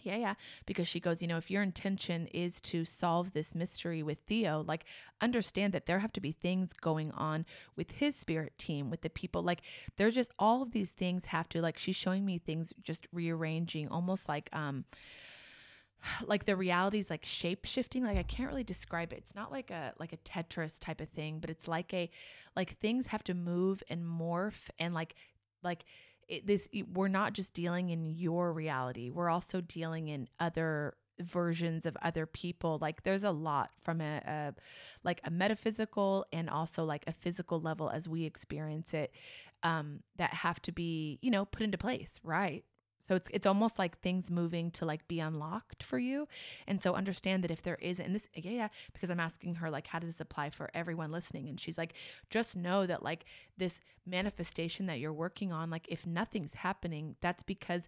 yeah, 0.04 0.16
yeah. 0.18 0.34
Because 0.66 0.88
she 0.88 1.00
goes, 1.00 1.22
you 1.22 1.28
know, 1.28 1.38
if 1.38 1.52
your 1.52 1.64
intention 1.64 2.28
is 2.28 2.60
to 2.62 2.86
solve 2.86 3.34
this 3.34 3.56
mystery 3.56 4.04
with 4.04 4.20
Theo, 4.28 4.64
like 4.68 4.86
understand 5.22 5.74
that 5.74 5.86
there 5.86 6.00
have 6.00 6.14
to 6.14 6.22
be 6.22 6.32
things 6.32 6.74
going 6.74 7.12
on 7.12 7.46
with 7.76 7.92
his 7.92 8.16
spirit 8.16 8.58
team, 8.58 8.90
with 8.90 9.02
the 9.02 9.10
people. 9.10 9.42
Like 9.42 9.62
there's 9.98 10.16
just 10.16 10.32
all 10.38 10.62
of 10.62 10.72
these 10.72 10.92
things 10.92 11.26
have 11.26 11.50
to 11.50 11.62
like 11.62 11.78
she's 11.78 11.96
showing 11.96 12.26
me 12.26 12.38
things 12.38 12.74
just 12.82 13.08
rearranging, 13.12 13.88
almost 13.90 14.28
like 14.30 14.50
um 14.54 14.86
like 16.26 16.46
the 16.46 16.56
reality's 16.56 17.10
like 17.10 17.26
shape 17.26 17.66
shifting. 17.66 18.04
Like 18.04 18.18
I 18.18 18.24
can't 18.24 18.50
really 18.50 18.64
describe 18.64 19.14
it. 19.14 19.20
It's 19.20 19.36
not 19.36 19.52
like 19.52 19.72
a 19.72 19.94
like 20.00 20.14
a 20.14 20.18
Tetris 20.18 20.80
type 20.80 21.02
of 21.02 21.10
thing, 21.10 21.40
but 21.40 21.50
it's 21.50 21.68
like 21.68 21.94
a 21.94 22.10
like 22.56 22.78
things 22.80 23.08
have 23.08 23.24
to 23.26 23.34
move 23.34 23.84
and 23.90 24.06
morph 24.06 24.70
and 24.80 24.94
like 24.94 25.16
like 25.64 25.86
it, 26.28 26.46
this 26.46 26.68
we're 26.94 27.08
not 27.08 27.34
just 27.34 27.54
dealing 27.54 27.90
in 27.90 28.06
your 28.06 28.52
reality 28.54 29.10
we're 29.10 29.30
also 29.30 29.62
dealing 29.62 30.08
in 30.08 30.28
other 30.40 30.96
versions 31.20 31.86
of 31.86 31.98
other 32.02 32.26
people. 32.26 32.78
Like 32.82 33.04
there's 33.04 33.24
a 33.24 33.32
lot 33.32 33.72
from 33.82 34.02
a, 34.02 34.22
a 34.26 34.54
like 35.04 35.20
a 35.24 35.32
metaphysical 35.32 36.26
and 36.32 36.50
also 36.50 36.84
like 36.84 37.04
a 37.08 37.12
physical 37.12 37.60
level 37.60 37.90
as 37.90 38.08
we 38.08 38.26
experience 38.26 38.94
it 38.94 39.12
um 39.64 40.02
that 40.18 40.34
have 40.34 40.62
to 40.62 40.72
be 40.72 41.18
you 41.22 41.32
know 41.32 41.46
put 41.46 41.64
into 41.64 41.78
place 41.80 42.20
right 42.24 42.64
So 43.08 43.16
it's 43.16 43.30
it's 43.34 43.46
almost 43.46 43.80
like 43.80 44.00
things 44.00 44.30
moving 44.30 44.72
to 44.72 44.86
like 44.86 45.08
be 45.08 45.20
unlocked 45.20 45.84
for 45.84 45.98
you. 45.98 46.28
And 46.68 46.82
so 46.82 46.96
understand 46.96 47.44
that 47.44 47.52
if 47.52 47.62
there 47.62 47.78
is 47.82 48.00
and 48.00 48.16
this 48.16 48.28
yeah, 48.36 48.52
yeah, 48.52 48.68
because 48.94 49.10
I'm 49.10 49.20
asking 49.20 49.56
her 49.56 49.70
like 49.70 49.88
how 49.88 50.00
does 50.00 50.10
this 50.10 50.20
apply 50.20 50.50
for 50.50 50.70
everyone 50.74 51.12
listening? 51.12 51.50
And 51.50 51.60
she's 51.60 51.78
like, 51.78 51.94
just 52.30 52.56
know 52.56 52.86
that 52.86 53.04
like 53.04 53.26
this 53.58 53.80
manifestation 54.06 54.88
that 54.88 55.00
you're 55.00 55.14
working 55.14 55.52
on, 55.52 55.70
like 55.70 55.86
if 55.90 56.06
nothing's 56.06 56.56
happening, 56.56 57.16
that's 57.22 57.44
because 57.44 57.88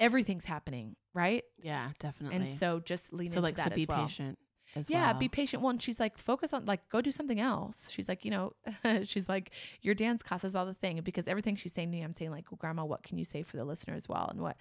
everything's 0.00 0.44
happening, 0.44 0.96
right? 1.14 1.44
Yeah, 1.62 1.90
definitely. 1.98 2.36
And 2.36 2.50
so 2.50 2.80
just 2.80 3.12
lean 3.12 3.28
so 3.28 3.38
into 3.38 3.42
like 3.42 3.56
that 3.56 3.70
so 3.70 3.76
be 3.76 3.86
well. 3.86 4.02
patient 4.02 4.38
as 4.74 4.90
Yeah, 4.90 5.10
well. 5.10 5.20
be 5.20 5.28
patient. 5.28 5.62
Well, 5.62 5.70
and 5.70 5.82
she's 5.82 6.00
like, 6.00 6.18
focus 6.18 6.52
on 6.52 6.64
like 6.66 6.88
go 6.88 7.00
do 7.00 7.12
something 7.12 7.40
else. 7.40 7.90
She's 7.90 8.08
like, 8.08 8.24
you 8.24 8.30
know, 8.30 8.52
she's 9.04 9.28
like, 9.28 9.50
your 9.80 9.94
dance 9.94 10.22
class 10.22 10.44
is 10.44 10.56
all 10.56 10.66
the 10.66 10.74
thing 10.74 11.00
because 11.02 11.28
everything 11.28 11.56
she's 11.56 11.72
saying 11.72 11.90
to 11.90 11.96
me, 11.96 12.02
I'm 12.02 12.14
saying 12.14 12.30
like, 12.30 12.50
well, 12.50 12.58
grandma, 12.60 12.84
what 12.84 13.02
can 13.02 13.18
you 13.18 13.24
say 13.24 13.42
for 13.42 13.56
the 13.56 13.64
listener 13.64 13.94
as 13.94 14.08
well? 14.08 14.28
And 14.30 14.40
what 14.40 14.56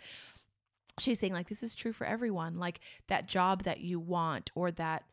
she's 1.00 1.20
saying, 1.20 1.34
like, 1.34 1.50
this 1.50 1.64
is 1.64 1.76
true 1.76 1.94
for 1.94 2.06
everyone. 2.06 2.58
Like 2.58 2.80
that 3.08 3.28
job 3.28 3.64
that 3.64 3.82
you 3.82 4.00
want 4.00 4.52
or 4.56 4.72
that 4.72 5.04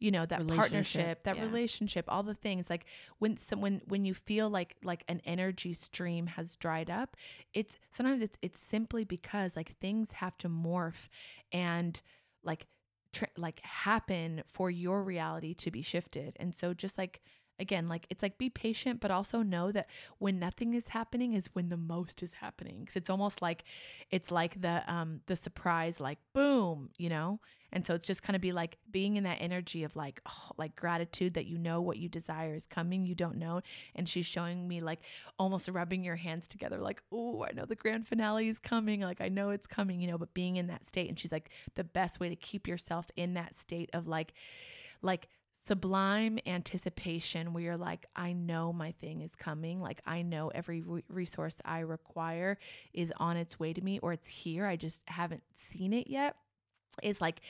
you 0.00 0.10
know 0.10 0.24
that 0.26 0.46
partnership 0.46 1.24
that 1.24 1.36
yeah. 1.36 1.42
relationship 1.42 2.04
all 2.08 2.22
the 2.22 2.34
things 2.34 2.70
like 2.70 2.84
when 3.18 3.36
some 3.36 3.60
when 3.60 3.80
when 3.86 4.04
you 4.04 4.14
feel 4.14 4.48
like 4.48 4.76
like 4.84 5.02
an 5.08 5.20
energy 5.24 5.72
stream 5.72 6.26
has 6.26 6.54
dried 6.56 6.88
up 6.88 7.16
it's 7.52 7.76
sometimes 7.90 8.22
it's 8.22 8.38
it's 8.40 8.60
simply 8.60 9.04
because 9.04 9.56
like 9.56 9.76
things 9.80 10.12
have 10.12 10.38
to 10.38 10.48
morph 10.48 11.08
and 11.52 12.00
like 12.44 12.66
tr- 13.12 13.24
like 13.36 13.60
happen 13.60 14.42
for 14.46 14.70
your 14.70 15.02
reality 15.02 15.54
to 15.54 15.70
be 15.70 15.82
shifted. 15.82 16.36
And 16.40 16.54
so 16.54 16.74
just 16.74 16.98
like 16.98 17.20
again 17.60 17.88
like 17.88 18.06
it's 18.10 18.22
like 18.22 18.38
be 18.38 18.48
patient 18.48 19.00
but 19.00 19.10
also 19.10 19.42
know 19.42 19.72
that 19.72 19.88
when 20.18 20.38
nothing 20.38 20.74
is 20.74 20.88
happening 20.88 21.32
is 21.32 21.48
when 21.52 21.68
the 21.68 21.76
most 21.76 22.22
is 22.22 22.34
happening. 22.34 22.80
Because 22.80 22.96
it's 22.96 23.10
almost 23.10 23.42
like 23.42 23.64
it's 24.10 24.30
like 24.30 24.60
the 24.60 24.82
um 24.92 25.20
the 25.26 25.36
surprise 25.36 26.00
like 26.00 26.18
boom 26.32 26.90
you 26.98 27.08
know? 27.08 27.40
And 27.70 27.86
so 27.86 27.94
it's 27.94 28.06
just 28.06 28.22
kind 28.22 28.34
of 28.34 28.40
be 28.40 28.52
like 28.52 28.78
being 28.90 29.16
in 29.16 29.24
that 29.24 29.38
energy 29.40 29.84
of 29.84 29.94
like 29.94 30.20
oh, 30.26 30.50
like 30.56 30.74
gratitude 30.74 31.34
that 31.34 31.46
you 31.46 31.58
know 31.58 31.80
what 31.80 31.98
you 31.98 32.08
desire 32.08 32.54
is 32.54 32.66
coming 32.66 33.04
you 33.04 33.14
don't 33.14 33.36
know. 33.36 33.60
And 33.94 34.08
she's 34.08 34.26
showing 34.26 34.66
me 34.66 34.80
like 34.80 35.00
almost 35.38 35.68
rubbing 35.68 36.04
your 36.04 36.16
hands 36.16 36.46
together 36.46 36.78
like 36.78 37.02
oh 37.12 37.44
i 37.44 37.52
know 37.52 37.64
the 37.64 37.74
grand 37.74 38.06
finale 38.06 38.48
is 38.48 38.58
coming 38.58 39.00
like 39.00 39.20
i 39.20 39.28
know 39.28 39.50
it's 39.50 39.66
coming 39.66 40.00
you 40.00 40.08
know? 40.08 40.18
But 40.18 40.34
being 40.34 40.56
in 40.56 40.68
that 40.68 40.84
state 40.86 41.08
and 41.08 41.18
she's 41.18 41.32
like 41.32 41.50
the 41.74 41.84
best 41.84 42.20
way 42.20 42.28
to 42.28 42.36
keep 42.36 42.66
yourself 42.66 43.06
in 43.16 43.34
that 43.34 43.54
state 43.54 43.90
of 43.92 44.08
like 44.08 44.32
like 45.02 45.28
sublime 45.68 46.38
anticipation 46.46 47.52
where 47.52 47.62
you're 47.62 47.76
like 47.76 48.06
i 48.16 48.32
know 48.32 48.72
my 48.72 48.90
thing 48.92 49.20
is 49.20 49.36
coming. 49.36 49.80
Like 49.82 50.00
i 50.06 50.22
know 50.22 50.48
every 50.48 50.82
re- 50.82 51.04
resource 51.08 51.60
i 51.64 51.80
require 51.80 52.58
is 52.94 53.12
on 53.18 53.36
its 53.36 53.60
way 53.60 53.74
to 53.74 53.80
me 53.82 53.98
or 53.98 54.14
it's 54.14 54.28
here. 54.28 54.66
I 54.66 54.76
just 54.76 55.02
haven't 55.06 55.42
seen 55.52 55.92
it 55.92 56.08
yet. 56.08 56.36
Is 57.02 57.20
like 57.20 57.42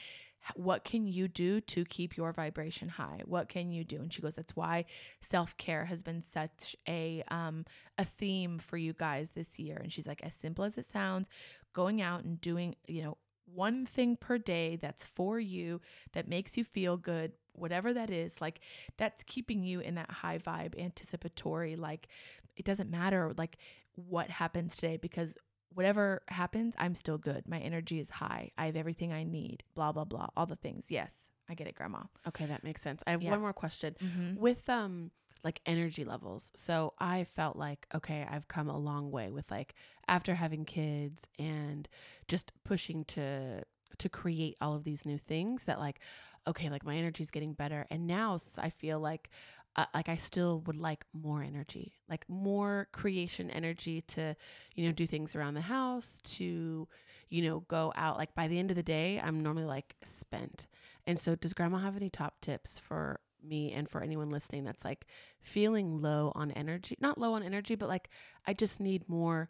what 0.55 0.85
can 0.85 1.07
you 1.07 1.29
do 1.29 1.61
to 1.61 1.85
keep 1.85 2.17
your 2.17 2.33
vibration 2.33 2.89
high? 2.89 3.23
What 3.25 3.49
can 3.49 3.71
you 3.71 3.85
do? 3.85 3.97
And 3.97 4.13
she 4.13 4.23
goes 4.23 4.35
that's 4.35 4.57
why 4.57 4.85
self-care 5.21 5.85
has 5.85 6.03
been 6.03 6.21
such 6.21 6.75
a 6.89 7.23
um 7.29 7.67
a 7.99 8.05
theme 8.05 8.59
for 8.59 8.77
you 8.77 8.95
guys 8.95 9.31
this 9.31 9.61
year. 9.61 9.77
And 9.77 9.93
she's 9.93 10.09
like 10.09 10.23
as 10.25 10.35
simple 10.35 10.65
as 10.65 10.77
it 10.77 10.91
sounds 10.91 11.29
going 11.73 12.03
out 12.03 12.25
and 12.25 12.41
doing 12.41 12.75
you 12.89 13.05
know 13.05 13.17
one 13.55 13.87
thing 13.87 14.17
per 14.17 14.39
day 14.39 14.77
that's 14.77 15.05
for 15.05 15.39
you 15.39 15.81
that 16.13 16.29
makes 16.29 16.57
you 16.57 16.65
feel 16.65 16.97
good 16.97 17.33
whatever 17.53 17.93
that 17.93 18.11
is 18.11 18.41
like 18.41 18.61
that's 18.97 19.23
keeping 19.25 19.65
you 19.65 19.81
in 19.81 19.95
that 19.97 20.11
high 20.11 20.39
vibe 20.39 20.79
anticipatory 20.79 21.75
like 21.77 22.09
it 22.57 22.65
doesn't 22.65 22.91
matter 22.91 23.33
like 23.37 23.57
what 23.95 24.29
happens 24.31 24.77
today 24.77 24.97
because 24.97 25.37
whatever 25.75 26.23
happens 26.29 26.75
i'm 26.79 26.95
still 26.95 27.19
good 27.19 27.43
my 27.49 27.59
energy 27.59 27.99
is 27.99 28.11
high 28.11 28.51
i 28.59 28.67
have 28.67 28.77
everything 28.77 29.13
i 29.13 29.25
need 29.25 29.65
blah 29.75 29.91
blah 29.93 30.05
blah 30.05 30.29
all 30.37 30.47
the 30.47 30.57
things 30.57 30.87
yes 30.91 31.31
i 31.49 31.55
get 31.55 31.67
it 31.67 31.75
grandma 31.75 32.01
okay, 32.27 32.47
that 32.47 32.63
makes 32.63 32.83
sense. 32.83 33.03
I 33.07 33.13
have 33.13 33.23
Yeah. 33.23 33.31
one 33.31 33.41
more 33.41 33.53
question. 33.53 33.97
mm-hmm. 34.03 34.39
with 34.41 34.69
um 34.69 35.11
like 35.45 35.61
energy 35.67 36.05
levels. 36.05 36.51
So 36.55 36.95
i 36.99 37.25
felt 37.25 37.57
like 37.57 37.87
okay 37.95 38.27
i've 38.31 38.49
come 38.49 38.69
a 38.69 38.79
long 38.79 39.11
way 39.11 39.31
with 39.31 39.51
like 39.51 39.75
after 40.07 40.35
having 40.35 40.65
kids 40.65 41.25
and 41.39 41.89
just 42.27 42.53
pushing 42.65 43.05
to 43.05 43.63
to 43.99 44.09
create 44.09 44.57
all 44.61 44.75
of 44.75 44.85
these 44.85 45.07
new 45.07 45.19
things 45.19 45.65
that 45.65 45.79
like 45.79 46.01
okay 46.47 46.69
like 46.71 46.85
my 46.85 46.97
energy's 46.97 47.31
getting 47.31 47.53
better. 47.53 47.87
And 47.91 48.07
now 48.07 48.39
i 48.59 48.71
feel 48.71 49.01
like 49.01 49.31
uh, 49.77 49.85
like 49.95 50.09
i 50.09 50.17
still 50.17 50.61
would 50.67 50.77
like 50.77 51.05
more 51.13 51.43
energy 51.43 51.93
like 52.09 52.25
more 52.29 52.89
creation 52.93 53.51
energy 53.51 54.01
to 54.01 54.35
you 54.75 54.87
know 54.87 54.93
do 54.93 55.07
things 55.07 55.37
around 55.37 55.55
the 55.55 55.61
house 55.61 56.21
to 56.25 56.89
you 57.29 57.43
know 57.43 57.61
go 57.69 57.93
out. 57.95 58.17
Like 58.17 58.35
by 58.35 58.49
the 58.49 58.59
end 58.59 58.71
of 58.71 58.77
the 58.77 58.83
day 58.83 59.21
i'm 59.23 59.43
normally 59.43 59.67
like 59.67 59.95
spent. 60.05 60.67
And 61.07 61.19
so 61.19 61.35
does 61.35 61.55
grandma 61.55 61.79
have 61.79 61.97
any 61.97 62.11
top 62.11 62.41
tips 62.41 62.79
for 62.79 63.21
me 63.47 63.73
and 63.73 63.89
for 63.89 64.03
anyone 64.03 64.31
listening 64.31 64.65
that's 64.65 64.85
like 64.85 65.07
feeling 65.41 66.01
low 66.03 66.33
on 66.35 66.51
energy 66.53 66.97
not 67.01 67.19
low 67.19 67.35
on 67.35 67.43
energy 67.43 67.75
but 67.75 67.89
like 67.89 68.09
i 68.47 68.53
just 68.53 68.81
need 68.81 69.09
more 69.09 69.49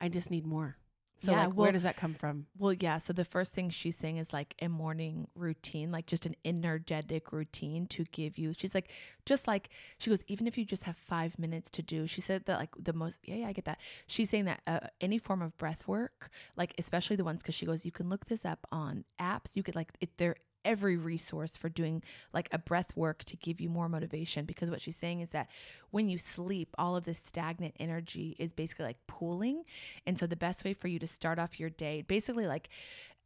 i 0.00 0.08
just 0.08 0.30
need 0.30 0.46
more 0.46 0.76
so 1.16 1.30
Yeah, 1.30 1.38
like 1.46 1.48
well- 1.50 1.54
where 1.66 1.72
does 1.72 1.84
that 1.84 1.96
come 1.96 2.12
from 2.14 2.46
Well, 2.58 2.72
yeah. 2.72 2.98
So 2.98 3.12
the 3.12 3.24
first 3.24 3.54
thing 3.54 3.70
she's 3.70 3.96
saying 3.96 4.16
is 4.16 4.32
like 4.32 4.56
a 4.60 4.66
morning 4.68 5.28
routine, 5.36 5.92
like 5.92 6.06
just 6.06 6.26
an 6.26 6.34
energetic 6.44 7.30
routine 7.30 7.86
to 7.86 8.02
give 8.10 8.36
you. 8.36 8.52
She's 8.58 8.74
like, 8.74 8.90
just 9.24 9.46
like 9.46 9.68
she 9.98 10.10
goes, 10.10 10.24
even 10.26 10.48
if 10.48 10.58
you 10.58 10.64
just 10.64 10.82
have 10.84 10.96
five 10.96 11.38
minutes 11.38 11.70
to 11.70 11.82
do. 11.82 12.08
She 12.08 12.20
said 12.20 12.46
that 12.46 12.58
like 12.58 12.70
the 12.76 12.92
most. 12.92 13.20
Yeah, 13.22 13.36
yeah, 13.36 13.46
I 13.46 13.52
get 13.52 13.64
that. 13.66 13.78
She's 14.08 14.28
saying 14.28 14.46
that 14.46 14.60
uh, 14.66 14.80
any 15.00 15.18
form 15.18 15.40
of 15.40 15.56
breath 15.56 15.86
work, 15.86 16.30
like 16.56 16.74
especially 16.78 17.14
the 17.14 17.22
ones, 17.22 17.42
because 17.42 17.54
she 17.54 17.64
goes, 17.64 17.84
you 17.84 17.92
can 17.92 18.08
look 18.08 18.24
this 18.24 18.44
up 18.44 18.66
on 18.72 19.04
apps. 19.20 19.54
You 19.54 19.62
could 19.62 19.76
like 19.76 19.92
it. 20.00 20.10
They're 20.18 20.34
every 20.64 20.96
resource 20.96 21.56
for 21.56 21.68
doing 21.68 22.02
like 22.32 22.48
a 22.52 22.58
breath 22.58 22.96
work 22.96 23.24
to 23.24 23.36
give 23.36 23.60
you 23.60 23.68
more 23.68 23.88
motivation 23.88 24.44
because 24.44 24.70
what 24.70 24.80
she's 24.80 24.96
saying 24.96 25.20
is 25.20 25.30
that 25.30 25.48
when 25.90 26.08
you 26.08 26.18
sleep 26.18 26.74
all 26.78 26.96
of 26.96 27.04
this 27.04 27.18
stagnant 27.18 27.74
energy 27.78 28.36
is 28.38 28.52
basically 28.52 28.84
like 28.84 29.06
pooling. 29.06 29.64
And 30.06 30.18
so 30.18 30.26
the 30.26 30.36
best 30.36 30.64
way 30.64 30.74
for 30.74 30.88
you 30.88 30.98
to 30.98 31.06
start 31.06 31.38
off 31.38 31.60
your 31.60 31.70
day 31.70 32.02
basically 32.02 32.46
like 32.46 32.68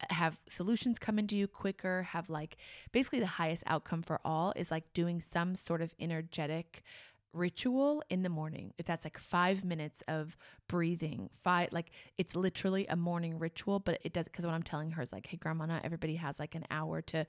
have 0.09 0.39
solutions 0.47 0.97
come 0.97 1.19
into 1.19 1.35
you 1.35 1.47
quicker 1.47 2.03
have 2.03 2.29
like 2.29 2.57
basically 2.91 3.19
the 3.19 3.25
highest 3.25 3.63
outcome 3.65 4.01
for 4.01 4.19
all 4.23 4.53
is 4.55 4.71
like 4.71 4.93
doing 4.93 5.19
some 5.19 5.55
sort 5.55 5.81
of 5.81 5.93
energetic 5.99 6.83
ritual 7.33 8.01
in 8.09 8.23
the 8.23 8.29
morning 8.29 8.73
if 8.77 8.85
that's 8.85 9.05
like 9.05 9.17
five 9.17 9.63
minutes 9.63 10.03
of 10.07 10.35
breathing 10.67 11.29
five 11.43 11.69
like 11.71 11.91
it's 12.17 12.35
literally 12.35 12.87
a 12.87 12.95
morning 12.95 13.37
ritual 13.37 13.79
but 13.79 13.99
it 14.03 14.13
does 14.13 14.25
because 14.25 14.45
what 14.45 14.55
i'm 14.55 14.63
telling 14.63 14.89
her 14.91 15.01
is 15.01 15.13
like 15.13 15.27
hey 15.27 15.37
grandma 15.37 15.65
not 15.65 15.85
everybody 15.85 16.15
has 16.15 16.39
like 16.39 16.55
an 16.55 16.65
hour 16.71 17.01
to 17.01 17.25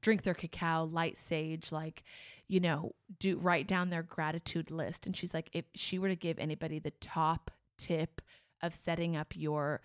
drink 0.00 0.22
their 0.22 0.34
cacao 0.34 0.84
light 0.84 1.18
sage 1.18 1.72
like 1.72 2.02
you 2.48 2.60
know 2.60 2.92
do 3.18 3.36
write 3.38 3.66
down 3.66 3.90
their 3.90 4.02
gratitude 4.02 4.70
list. 4.70 5.06
And 5.06 5.16
she's 5.16 5.34
like 5.34 5.50
if 5.52 5.64
she 5.74 5.98
were 5.98 6.08
to 6.08 6.16
give 6.16 6.38
anybody 6.38 6.78
the 6.78 6.92
top 6.92 7.50
tip 7.78 8.20
of 8.62 8.74
setting 8.74 9.16
up 9.16 9.34
your 9.34 9.80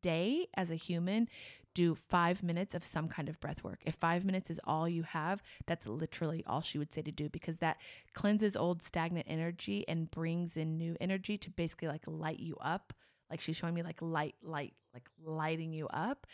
day 0.00 0.46
as 0.54 0.70
a 0.70 0.76
human 0.76 1.28
do 1.74 1.94
five 1.94 2.42
minutes 2.42 2.74
of 2.74 2.84
some 2.84 3.08
kind 3.08 3.28
of 3.28 3.40
breath 3.40 3.64
work. 3.64 3.80
If 3.86 3.94
five 3.94 4.24
minutes 4.24 4.50
is 4.50 4.60
all 4.64 4.88
you 4.88 5.02
have, 5.04 5.42
that's 5.66 5.86
literally 5.86 6.42
all 6.46 6.60
she 6.60 6.78
would 6.78 6.92
say 6.92 7.02
to 7.02 7.12
do 7.12 7.28
because 7.28 7.58
that 7.58 7.78
cleanses 8.14 8.56
old 8.56 8.82
stagnant 8.82 9.26
energy 9.28 9.86
and 9.88 10.10
brings 10.10 10.56
in 10.56 10.76
new 10.76 10.96
energy 11.00 11.38
to 11.38 11.50
basically 11.50 11.88
like 11.88 12.02
light 12.06 12.40
you 12.40 12.56
up. 12.60 12.92
Like 13.30 13.40
she's 13.40 13.56
showing 13.56 13.74
me 13.74 13.82
like 13.82 14.02
light, 14.02 14.34
light, 14.42 14.74
like 14.92 15.08
lighting 15.24 15.72
you 15.72 15.88
up. 15.88 16.26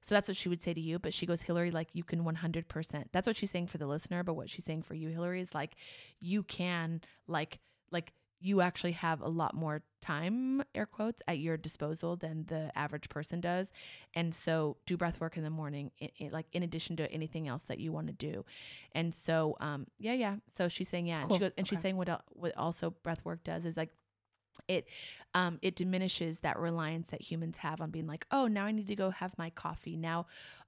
So 0.00 0.14
that's 0.14 0.28
what 0.28 0.36
she 0.36 0.48
would 0.48 0.62
say 0.62 0.72
to 0.72 0.80
you. 0.80 0.98
But 0.98 1.12
she 1.12 1.26
goes, 1.26 1.42
Hilary, 1.42 1.70
like 1.70 1.88
you 1.92 2.02
can 2.02 2.24
100%. 2.24 3.04
That's 3.12 3.26
what 3.26 3.36
she's 3.36 3.50
saying 3.50 3.66
for 3.66 3.78
the 3.78 3.86
listener. 3.86 4.22
But 4.22 4.34
what 4.34 4.48
she's 4.48 4.64
saying 4.64 4.82
for 4.82 4.94
you, 4.94 5.08
Hilary, 5.08 5.40
is 5.40 5.54
like 5.54 5.76
you 6.20 6.42
can, 6.42 7.02
like, 7.26 7.58
like, 7.90 8.12
you 8.40 8.60
actually 8.60 8.92
have 8.92 9.20
a 9.20 9.28
lot 9.28 9.54
more 9.54 9.82
time, 10.00 10.62
air 10.74 10.86
quotes, 10.86 11.22
at 11.26 11.38
your 11.38 11.56
disposal 11.56 12.16
than 12.16 12.44
the 12.48 12.70
average 12.76 13.08
person 13.08 13.40
does. 13.40 13.72
And 14.14 14.34
so 14.34 14.76
do 14.86 14.96
breath 14.96 15.20
work 15.20 15.36
in 15.36 15.42
the 15.42 15.50
morning, 15.50 15.90
like 16.30 16.46
in 16.52 16.62
addition 16.62 16.96
to 16.96 17.10
anything 17.10 17.48
else 17.48 17.64
that 17.64 17.78
you 17.78 17.92
want 17.92 18.08
to 18.08 18.12
do. 18.12 18.44
And 18.92 19.12
so, 19.14 19.56
um, 19.60 19.86
yeah, 19.98 20.12
yeah. 20.12 20.36
So 20.52 20.68
she's 20.68 20.88
saying, 20.88 21.06
yeah. 21.06 21.20
And, 21.20 21.28
Cool. 21.28 21.36
she 21.38 21.40
goes, 21.40 21.52
and 21.56 21.66
she's 21.66 21.80
saying 21.80 21.96
what, 21.96 22.08
el- 22.08 22.22
what 22.28 22.56
also 22.56 22.90
breath 23.02 23.24
work 23.24 23.42
does 23.42 23.64
is 23.64 23.76
like, 23.76 23.90
it 24.68 24.88
um 25.34 25.58
it 25.60 25.76
diminishes 25.76 26.40
that 26.40 26.58
reliance 26.58 27.08
that 27.08 27.20
humans 27.20 27.58
have 27.58 27.78
on 27.82 27.90
being 27.90 28.06
like 28.06 28.26
oh 28.30 28.46
now 28.46 28.64
i 28.64 28.72
need 28.72 28.86
to 28.86 28.96
go 28.96 29.10
have 29.10 29.36
my 29.36 29.50
coffee 29.50 29.98
now 29.98 30.24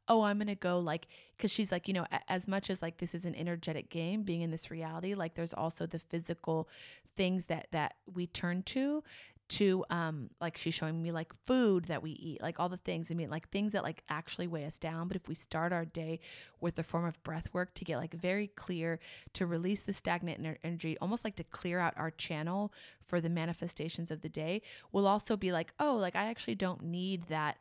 oh 0.09 0.23
i'm 0.23 0.39
gonna 0.39 0.55
go 0.55 0.79
like 0.79 1.07
because 1.37 1.51
she's 1.51 1.71
like 1.71 1.89
you 1.89 1.95
know 1.95 2.07
a- 2.13 2.33
as 2.33 2.49
much 2.49 2.71
as 2.71 2.83
like 2.83 2.99
this 2.99 3.15
is 3.15 3.25
an 3.25 3.35
energetic 3.35 3.91
game 3.91 4.23
being 4.23 4.43
in 4.43 4.51
this 4.51 4.71
reality 4.71 5.15
like 5.15 5.35
there's 5.35 5.55
also 5.55 5.87
the 5.87 5.99
physical 5.99 6.69
things 7.17 7.47
that 7.47 7.67
that 7.73 7.95
we 8.15 8.27
turn 8.27 8.63
to 8.63 9.03
to 9.49 9.83
um 9.89 10.29
like 10.41 10.57
she's 10.57 10.75
showing 10.75 11.03
me 11.03 11.11
like 11.11 11.33
food 11.47 11.87
that 11.87 12.03
we 12.03 12.11
eat 12.11 12.43
like 12.43 12.61
all 12.61 12.69
the 12.69 12.77
things. 12.77 13.11
I 13.11 13.15
mean 13.15 13.31
like 13.31 13.49
things 13.49 13.73
that 13.73 13.83
like 13.83 14.03
actually 14.09 14.47
weigh 14.47 14.67
us 14.67 14.79
down. 14.79 15.09
But 15.09 15.17
if 15.17 15.29
we 15.29 15.35
start 15.35 15.73
our 15.73 15.85
day 15.85 16.21
with 16.61 16.79
a 16.79 16.83
form 16.83 17.07
of 17.07 17.23
breath 17.23 17.49
work 17.53 17.73
to 17.75 17.85
get 17.85 17.97
like 17.97 18.13
very 18.15 18.49
clear 18.49 18.99
to 19.33 19.47
release 19.47 19.83
the 19.83 19.93
stagnant 19.93 20.59
energy 20.63 20.99
almost 21.01 21.25
like 21.25 21.37
to 21.37 21.45
clear 21.45 21.79
out 21.79 21.95
our 21.97 22.11
channel 22.11 22.73
for 23.07 23.21
the 23.21 23.31
manifestations 23.31 24.11
of 24.11 24.21
the 24.21 24.29
day 24.29 24.61
we'll 24.93 25.07
also 25.07 25.37
be 25.37 25.51
like 25.51 25.73
oh 25.81 25.95
like 25.95 26.15
i 26.15 26.27
actually 26.27 26.55
don't 26.55 26.83
need 26.83 27.23
that 27.29 27.57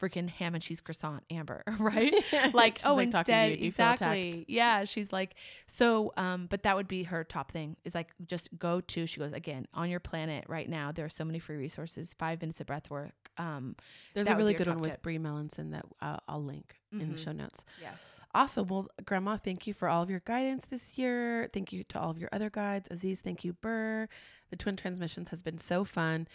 freaking 0.00 0.28
ham 0.28 0.54
and 0.54 0.62
cheese 0.62 0.80
croissant 0.80 1.22
amber 1.30 1.62
right 1.78 2.14
like 2.52 2.80
oh 2.84 2.94
like, 2.96 3.06
instead 3.06 3.50
you. 3.52 3.56
Do 3.56 3.64
you 3.64 3.72
feel 3.72 3.86
attacked? 3.86 4.00
exactly 4.02 4.44
yeah 4.48 4.84
she's 4.84 5.12
like 5.12 5.34
so 5.66 6.12
um 6.16 6.46
but 6.48 6.62
that 6.64 6.76
would 6.76 6.88
be 6.88 7.04
her 7.04 7.24
top 7.24 7.50
thing 7.50 7.76
is 7.84 7.94
like 7.94 8.08
just 8.26 8.48
go 8.58 8.80
to 8.80 9.06
she 9.06 9.18
goes 9.20 9.32
again 9.32 9.66
on 9.74 9.90
your 9.90 10.00
planet 10.00 10.44
right 10.48 10.68
now 10.68 10.92
there 10.92 11.04
are 11.04 11.08
so 11.10 11.24
many 11.24 11.38
free 11.38 11.56
resources 11.56 12.14
five 12.18 12.40
minutes 12.40 12.60
of 12.60 12.66
breath 12.66 12.90
work 12.90 13.30
um 13.38 13.74
There's 14.14 14.26
a 14.28 14.36
really 14.36 14.54
good 14.54 14.66
one 14.66 14.76
top 14.76 14.82
with 14.82 14.92
tip. 14.92 15.02
Bree 15.02 15.18
Melanson 15.18 15.70
that 15.72 15.84
uh, 16.00 16.16
I'll 16.28 16.42
link 16.42 16.76
in 16.92 16.98
the 16.98 17.04
Mhm. 17.16 17.24
show 17.24 17.32
notes. 17.32 17.64
yes 17.80 18.00
Awesome. 18.34 18.68
Well, 18.68 18.88
Grandma, 19.06 19.38
thank 19.38 19.66
you 19.66 19.72
for 19.72 19.88
all 19.88 20.02
of 20.02 20.10
your 20.10 20.20
guidance 20.20 20.66
this 20.68 20.98
year. 20.98 21.48
Thank 21.54 21.72
you 21.72 21.82
to 21.84 21.98
all 21.98 22.10
of 22.10 22.18
your 22.18 22.28
other 22.30 22.50
guides. 22.50 22.86
Aziz, 22.90 23.20
thank 23.22 23.42
you. 23.42 23.54
Ber. 23.54 24.06
The 24.50 24.56
Twin 24.56 24.76
Transmissions 24.76 25.30
has 25.30 25.40
been 25.40 25.56
so 25.56 25.82
fun. 25.82 26.28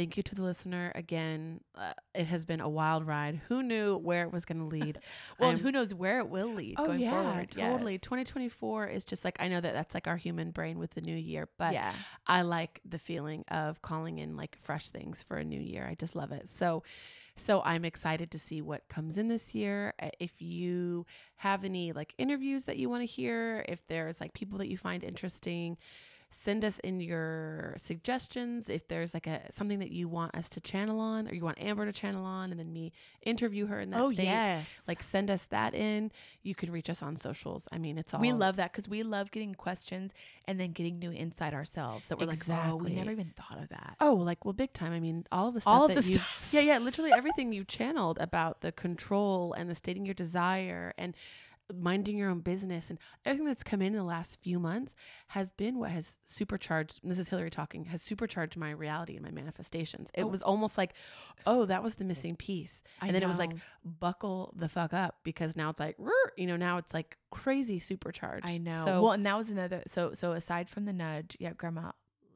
Thank 0.00 0.16
you 0.16 0.22
to 0.22 0.34
the 0.34 0.42
listener 0.42 0.92
again. 0.94 1.60
Uh, 1.74 1.92
it 2.14 2.24
has 2.24 2.46
been 2.46 2.62
a 2.62 2.68
wild 2.70 3.06
ride. 3.06 3.42
Who 3.48 3.62
knew 3.62 3.98
where 3.98 4.22
it 4.22 4.32
was 4.32 4.46
going 4.46 4.60
to 4.60 4.64
lead? 4.64 4.98
well 5.38 5.50
and 5.50 5.60
who 5.60 5.70
knows 5.70 5.92
where 5.92 6.20
it 6.20 6.28
will 6.30 6.54
lead 6.54 6.76
Oh 6.78 6.86
going 6.86 7.00
yeah, 7.00 7.10
forward 7.10 7.50
totally. 7.50 7.92
Yes. 7.92 8.00
2024 8.00 8.86
is 8.86 9.04
just 9.04 9.26
like 9.26 9.36
I 9.40 9.48
know 9.48 9.60
that 9.60 9.74
that's 9.74 9.92
like 9.92 10.06
our 10.06 10.16
human 10.16 10.52
brain 10.52 10.78
with 10.78 10.92
the 10.94 11.02
new 11.02 11.14
year, 11.14 11.50
but 11.58 11.74
yeah 11.74 11.92
I 12.26 12.40
like 12.40 12.80
the 12.88 12.98
feeling 12.98 13.44
of 13.48 13.82
calling 13.82 14.16
in 14.20 14.38
like 14.38 14.56
fresh 14.62 14.88
things 14.88 15.22
for 15.22 15.36
a 15.36 15.44
new 15.44 15.60
year. 15.60 15.86
I 15.86 15.96
just 15.96 16.16
love 16.16 16.32
it. 16.32 16.48
So 16.50 16.82
so 17.36 17.60
I'm 17.62 17.84
excited 17.84 18.30
to 18.30 18.38
see 18.38 18.62
what 18.62 18.88
comes 18.88 19.18
in 19.18 19.28
this 19.28 19.54
year. 19.54 19.92
Uh, 20.00 20.08
If 20.18 20.40
you 20.40 21.04
have 21.36 21.62
any 21.62 21.92
like 21.92 22.14
interviews 22.16 22.64
that 22.64 22.78
you 22.78 22.88
want 22.88 23.02
to 23.02 23.06
hear, 23.06 23.66
if 23.68 23.86
there's 23.86 24.18
like 24.18 24.32
people 24.32 24.56
that 24.60 24.68
you 24.68 24.78
find 24.78 25.04
interesting, 25.04 25.76
send 26.30 26.64
us 26.64 26.78
in 26.80 27.00
your 27.00 27.74
suggestions. 27.76 28.68
If 28.68 28.88
there's 28.88 29.14
like 29.14 29.26
a 29.26 29.40
something 29.52 29.80
that 29.80 29.90
you 29.90 30.08
want 30.08 30.34
us 30.34 30.48
to 30.50 30.60
channel 30.60 31.00
on 31.00 31.28
or 31.28 31.34
you 31.34 31.44
want 31.44 31.60
Amber 31.60 31.86
to 31.86 31.92
channel 31.92 32.24
on 32.24 32.50
and 32.50 32.58
then 32.60 32.72
me 32.72 32.92
interview 33.22 33.66
her 33.66 33.80
in 33.80 33.90
that 33.90 34.00
oh 34.00 34.10
state, 34.12 34.24
yes 34.24 34.68
like 34.86 35.02
send 35.02 35.30
us 35.30 35.44
that 35.46 35.74
in. 35.74 36.12
You 36.42 36.54
can 36.54 36.70
reach 36.70 36.88
us 36.88 37.02
on 37.02 37.16
socials. 37.16 37.68
I 37.72 37.78
mean, 37.78 37.98
it's 37.98 38.14
all 38.14 38.20
we 38.20 38.32
love 38.32 38.56
that 38.56 38.72
because 38.72 38.88
we 38.88 39.02
love 39.02 39.30
getting 39.30 39.54
questions 39.54 40.14
and 40.46 40.58
then 40.58 40.72
getting 40.72 40.98
new 40.98 41.12
insight 41.12 41.52
ourselves 41.52 42.08
that 42.08 42.18
we're 42.18 42.26
like 42.26 42.44
oh 42.48 42.76
we 42.76 42.94
never 42.94 43.10
even 43.10 43.32
thought 43.36 43.60
of 43.60 43.68
that 43.68 43.96
Oh, 44.00 44.14
like 44.14 44.44
well, 44.44 44.52
big 44.54 44.72
time. 44.72 44.92
I 44.92 45.00
mean, 45.00 45.26
all 45.32 45.48
of 45.48 45.54
the 45.54 45.60
stuff 45.60 45.72
all 45.72 45.84
of 45.86 45.94
the 45.94 46.02
you, 46.02 46.14
stuff 46.14 46.48
yeah, 46.52 46.60
yeah, 46.60 46.78
literally 46.78 47.12
everything 47.12 47.52
you 47.52 47.64
channeled 47.64 48.18
about 48.18 48.60
the 48.60 48.72
control 48.72 49.52
and 49.52 49.68
the 49.68 49.74
stating 49.74 50.04
your 50.06 50.14
desire 50.14 50.94
and 50.96 51.14
minding 51.78 52.16
your 52.16 52.30
own 52.30 52.40
business 52.40 52.90
and 52.90 52.98
everything 53.24 53.46
that's 53.46 53.62
come 53.62 53.80
in 53.82 53.88
in 53.88 53.96
the 53.98 54.02
last 54.04 54.40
few 54.42 54.58
months 54.58 54.94
has 55.28 55.50
been 55.52 55.78
what 55.78 55.90
has 55.90 56.18
supercharged. 56.24 57.00
This 57.02 57.18
is 57.18 57.28
Hilary 57.28 57.50
talking. 57.50 57.86
Has 57.86 58.02
supercharged 58.02 58.56
my 58.56 58.70
reality 58.70 59.14
and 59.16 59.24
my 59.24 59.30
manifestations. 59.30 60.10
It 60.14 60.22
Oh. 60.24 60.26
was 60.28 60.42
almost 60.42 60.76
like, 60.78 60.94
oh, 61.46 61.64
that 61.66 61.82
was 61.82 61.96
the 61.96 62.04
missing 62.04 62.36
piece, 62.36 62.82
I 63.00 63.06
and 63.06 63.14
then 63.14 63.22
it 63.22 63.26
was 63.28 63.38
like, 63.38 63.52
buckle 63.84 64.52
the 64.56 64.68
fuck 64.68 64.92
up 64.92 65.18
because 65.24 65.56
now 65.56 65.70
it's 65.70 65.80
like, 65.80 65.96
you 66.36 66.46
know, 66.46 66.56
now 66.56 66.78
it's 66.78 66.92
like 66.94 67.16
crazy 67.30 67.78
supercharged. 67.78 68.48
I 68.48 68.58
know. 68.58 68.84
So 68.84 69.02
well, 69.02 69.12
and 69.12 69.24
that 69.26 69.36
was 69.36 69.50
another. 69.50 69.82
So 69.86 70.14
so 70.14 70.32
aside 70.32 70.68
from 70.68 70.84
the 70.84 70.92
nudge, 70.92 71.36
yeah, 71.40 71.52
grandma. 71.52 71.92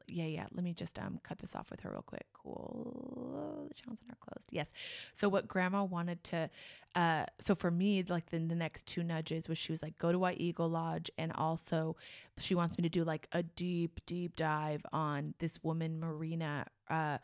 Yeah, 0.07 0.25
yeah. 0.25 0.45
Let 0.53 0.63
me 0.63 0.73
just 0.73 0.99
um 0.99 1.19
cut 1.23 1.39
this 1.39 1.55
off 1.55 1.71
with 1.71 1.81
her 1.81 1.89
real 1.91 2.03
quick. 2.03 2.25
Cool. 2.33 3.65
The 3.69 3.73
channels 3.73 4.01
are 4.09 4.15
closed. 4.19 4.49
Yes. 4.51 4.71
So 5.13 5.27
what 5.29 5.47
grandma 5.47 5.83
wanted 5.83 6.23
to, 6.25 6.49
uh, 6.93 7.25
so 7.39 7.55
for 7.55 7.71
me, 7.71 8.03
like 8.03 8.29
the, 8.29 8.37
the 8.37 8.55
next 8.55 8.85
two 8.85 9.03
nudges 9.03 9.49
was 9.49 9.57
she 9.57 9.71
was 9.71 9.81
like, 9.81 9.97
go 9.97 10.11
to 10.11 10.19
White 10.19 10.39
Eagle 10.39 10.69
Lodge, 10.69 11.09
and 11.17 11.31
also 11.33 11.95
she 12.37 12.53
wants 12.55 12.77
me 12.77 12.83
to 12.83 12.89
do 12.89 13.03
like 13.03 13.27
a 13.31 13.43
deep, 13.43 13.99
deep 14.05 14.35
dive 14.35 14.85
on 14.93 15.33
this 15.39 15.63
woman 15.63 15.99
Marina. 15.99 16.67
Uh, 16.89 17.17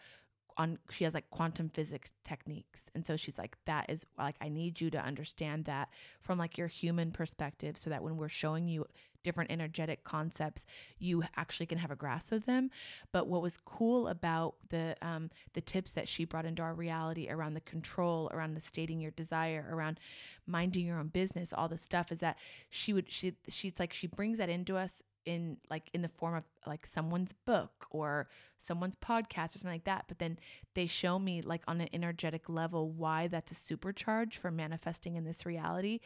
on 0.58 0.78
she 0.89 1.04
has 1.04 1.14
like 1.14 1.30
quantum 1.30 1.70
physics 1.70 2.12
techniques. 2.24 2.89
And 2.95 3.06
so 3.06 3.16
she's 3.16 3.38
like 3.38 3.58
that 3.66 3.86
is 3.89 4.06
like 4.18 4.36
i 4.41 4.49
need 4.49 4.82
you 4.82 4.89
to 4.91 4.99
understand 4.99 5.66
that 5.66 5.89
from 6.20 6.38
like 6.38 6.58
your 6.58 6.68
human 6.68 7.12
perspective 7.12 7.78
so 7.78 7.89
that 7.89 8.04
when 8.04 8.18
we're 8.18 8.30
showing 8.30 8.68
you 8.68 8.86
different 9.24 9.52
energetic 9.52 10.04
concepts 10.04 10.66
you 10.97 11.24
actually 11.36 11.66
can 11.66 11.78
have 11.78 11.91
a 11.91 11.95
grasp 11.95 12.32
of 12.32 12.45
them. 12.45 12.72
But 13.12 13.28
what 13.28 13.41
was 13.41 13.58
cool 13.58 14.08
about 14.08 14.56
the 14.70 14.95
um 15.02 15.30
the 15.54 15.62
tips 15.62 15.91
that 15.91 16.08
she 16.08 16.26
brought 16.26 16.45
into 16.45 16.62
our 16.62 16.74
reality 16.74 17.30
around 17.30 17.54
the 17.54 17.62
control 17.62 18.30
around 18.34 18.54
the 18.54 18.62
stating 18.62 18.99
your 18.99 19.12
desire 19.12 19.68
around 19.72 19.99
minding 20.47 20.86
your 20.86 20.99
own 20.99 21.08
business 21.08 21.54
all 21.54 21.68
this 21.68 21.82
stuff 21.82 22.12
is 22.12 22.20
that 22.20 22.38
she 22.70 22.93
would 22.93 23.12
she 23.12 23.34
she's 23.47 23.80
like 23.80 23.93
she 23.93 24.08
brings 24.08 24.38
that 24.38 24.49
into 24.49 24.76
us 24.78 25.04
in 25.26 25.57
like 25.69 25.89
in 25.93 26.01
the 26.01 26.07
form 26.07 26.36
of 26.36 26.43
like 26.65 26.86
someone's 26.86 27.34
book 27.45 27.86
or 27.91 28.28
someone's 28.57 28.95
podcast 28.95 29.55
or 29.55 29.59
something 29.59 29.72
like 29.72 29.84
that 29.84 30.05
but 30.07 30.19
then 30.19 30.38
they 30.74 30.88
show 30.88 31.19
me 31.19 31.41
like 31.41 31.61
on 31.67 31.80
an 31.82 31.88
energetic 31.93 32.49
level 32.49 32.89
why 32.91 33.28
that's 33.28 33.51
a 33.51 33.55
supercharge 33.55 34.36
for 34.36 34.49
manifesting 34.51 35.15
in 35.15 35.24
this 35.24 35.45
reality 35.45 35.99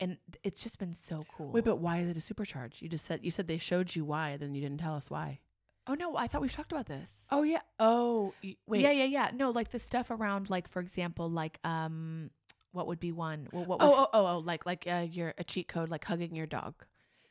and 0.00 0.16
it's 0.42 0.62
just 0.62 0.78
been 0.78 0.94
so 0.94 1.24
cool 1.36 1.50
wait, 1.52 1.64
but 1.64 1.76
why 1.76 1.98
is 1.98 2.08
it 2.08 2.16
a 2.16 2.34
supercharge? 2.34 2.80
You 2.82 2.88
just 2.88 3.06
said 3.06 3.20
you 3.22 3.30
said 3.30 3.46
they 3.48 3.58
showed 3.58 3.94
you 3.94 4.04
why, 4.04 4.36
then 4.36 4.54
you 4.54 4.60
didn't 4.60 4.78
tell 4.80 4.94
us 4.94 5.10
why. 5.10 5.40
oh 5.86 5.94
no 5.94 6.16
i 6.16 6.26
thought 6.26 6.40
we've 6.42 6.52
talked 6.52 6.72
about 6.72 6.86
this 6.86 7.10
Oh 7.30 7.42
yeah. 7.44 7.60
Oh 7.78 8.34
wait. 8.66 8.80
yeah 8.80 8.90
yeah 8.90 9.04
yeah 9.04 9.30
no 9.34 9.50
like 9.50 9.70
the 9.70 9.78
stuff 9.78 10.10
around 10.10 10.50
like 10.50 10.68
for 10.68 10.80
example 10.80 11.30
like 11.30 11.58
um 11.64 12.30
what 12.72 12.86
would 12.88 13.00
be 13.00 13.12
one 13.12 13.48
well 13.52 13.64
what 13.64 13.78
was 13.80 13.90
Oh, 13.90 14.02
oh, 14.02 14.08
oh, 14.12 14.26
oh, 14.34 14.38
like 14.40 14.66
like 14.66 14.86
uh, 14.86 15.06
you're 15.10 15.32
a 15.38 15.44
cheat 15.44 15.66
code, 15.68 15.88
like 15.88 16.04
hugging 16.04 16.34
your 16.36 16.46
dog. 16.46 16.74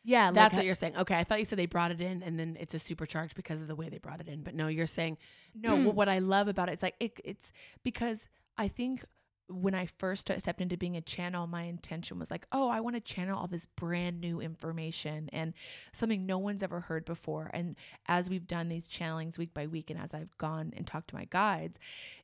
Yeah 0.06 0.32
That's 0.32 0.54
like, 0.54 0.60
what 0.60 0.66
you're 0.66 0.76
saying. 0.76 0.96
Okay, 0.98 1.16
I 1.16 1.24
thought 1.24 1.40
you 1.40 1.46
said 1.46 1.60
they 1.60 1.66
brought 1.66 1.92
it 1.92 2.00
in, 2.00 2.24
and 2.24 2.40
then 2.40 2.56
it's 2.60 2.74
a 2.74 2.80
supercharge 2.80 3.36
because 3.36 3.60
of 3.62 3.68
the 3.68 3.76
way 3.76 3.90
they 3.90 3.98
brought 3.98 4.22
it 4.22 4.28
in. 4.28 4.44
But 4.44 4.56
no, 4.56 4.68
you're 4.68 4.88
saying 4.88 5.18
No, 5.54 5.76
well, 5.76 5.94
what 5.94 6.10
I 6.10 6.20
love 6.20 6.48
about 6.48 6.70
it, 6.70 6.74
it 6.74 6.80
is 6.80 6.84
like 6.84 6.96
it, 7.00 7.20
it's 7.24 7.52
because 7.84 8.28
I 8.58 8.68
think 8.68 9.04
when 9.48 9.76
I 9.76 9.86
first 9.86 10.28
st- 10.28 10.40
stepped 10.40 10.62
into 10.62 10.78
being 10.78 10.98
a 10.98 11.02
channel, 11.02 11.46
my 11.46 11.64
intention 11.64 12.18
was 12.18 12.32
like, 12.32 12.48
oh, 12.52 12.68
I 12.70 12.80
want 12.80 12.96
to 12.96 13.00
channel 13.00 13.38
all 13.38 13.48
this 13.48 13.66
brand 13.66 14.20
new 14.20 14.42
information 14.42 15.30
and 15.32 15.54
something 15.92 16.26
no 16.26 16.38
one's 16.38 16.64
ever 16.64 16.80
heard 16.80 17.06
before. 17.06 17.52
And 17.54 17.76
as 18.08 18.30
we've 18.30 18.48
done 18.48 18.70
these 18.70 18.88
channelings 18.88 19.38
week 19.38 19.54
by 19.54 19.68
week, 19.68 19.90
and 19.90 20.00
as 20.00 20.14
I've 20.14 20.36
gone 20.38 20.74
and 20.76 20.88
talked 20.88 21.10
to 21.10 21.16
my 21.16 21.26
guides, 21.26 21.78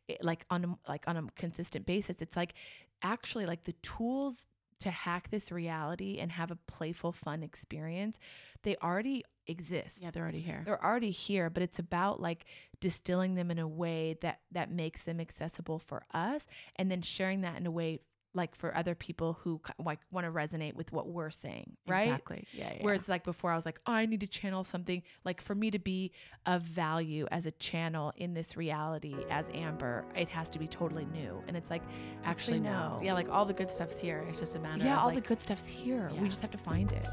it, 0.08 0.24
like 0.24 0.46
on 0.50 0.66
a, 0.66 0.90
like 0.90 1.04
on 1.08 1.18
a 1.18 1.24
consistent 1.36 1.86
basis, 1.86 2.22
it's 2.22 2.36
like 2.36 2.54
actually 3.04 3.46
like 3.46 3.66
the 3.66 3.74
tools 3.84 4.46
to 4.82 4.92
hack 4.92 5.30
this 5.30 5.52
reality 5.52 6.18
and 6.20 6.32
have 6.32 6.52
a 6.52 6.58
playful, 6.68 7.12
fun 7.12 7.44
experience, 7.44 8.20
they 8.64 8.76
already 8.78 9.24
exist 9.48 9.98
yeah, 10.00 10.12
they're 10.12 10.24
already 10.24 10.40
here. 10.40 10.62
they're 10.66 10.86
already 10.86 11.10
here 11.10 11.50
but 11.50 11.64
it's 11.64 11.80
about 11.80 12.22
like 12.22 12.46
distilling 12.80 13.34
them 13.34 13.50
in 13.50 13.58
a 13.58 13.68
way 13.68 14.16
that 14.22 14.40
that 14.52 14.72
makes 14.72 15.02
them 15.02 15.20
accessible 15.20 15.80
for 15.80 16.04
us 16.14 16.46
and 16.76 16.92
then 16.92 17.02
sharing 17.02 17.42
that 17.42 17.58
in 17.58 17.66
a 17.66 17.72
way 17.72 18.00
like 18.34 18.56
for 18.56 18.76
other 18.76 18.96
people 18.96 19.38
who 19.42 19.60
like 19.84 20.00
want 20.12 20.26
to 20.26 20.32
resonate 20.32 20.74
with 20.74 20.92
what 20.92 21.08
we're 21.08 21.30
saying 21.30 21.76
right 21.88 22.08
Exactly. 22.08 22.48
Yeah. 22.54 22.74
yeah. 22.74 22.80
Whereas 22.82 23.10
like 23.10 23.24
before 23.24 23.52
I 23.52 23.56
was 23.56 23.66
like, 23.66 23.80
oh, 23.86 23.94
I 23.94 24.06
need 24.06 24.22
to 24.22 24.28
channel 24.28 24.64
something 24.64 25.04
like 25.26 25.42
for 25.42 25.56
me 25.56 25.72
to 25.72 25.80
be 25.80 26.12
of 26.46 26.62
value 26.62 27.28
as 27.32 27.46
a 27.46 27.52
channel 27.52 28.14
in 28.18 28.34
this 28.34 28.58
reality 28.58 29.16
as 29.30 29.48
Amber, 29.54 30.06
it 30.16 30.30
has 30.30 30.50
to 30.50 30.60
be 30.60 30.68
totally 30.68 31.06
new. 31.06 31.42
And 31.48 31.58
it's 31.58 31.70
like, 31.70 31.84
actually, 32.24 32.60
no. 32.60 33.00
Yeah, 33.02 33.14
like 33.14 33.30
all 33.30 33.46
the 33.46 33.54
good 33.54 33.70
stuff's 33.70 34.00
here. 34.00 34.26
It's 34.30 34.40
just 34.40 34.56
a 34.56 34.60
matter. 34.60 34.84
Yeah, 34.84 35.00
all 35.00 35.08
like, 35.08 35.16
the 35.16 35.22
good 35.22 35.42
stuff's 35.42 35.68
here. 35.68 36.10
Yeah. 36.14 36.22
We 36.22 36.30
just 36.30 36.42
have 36.42 36.52
to 36.52 36.58
find 36.58 36.92
it. 36.92 37.06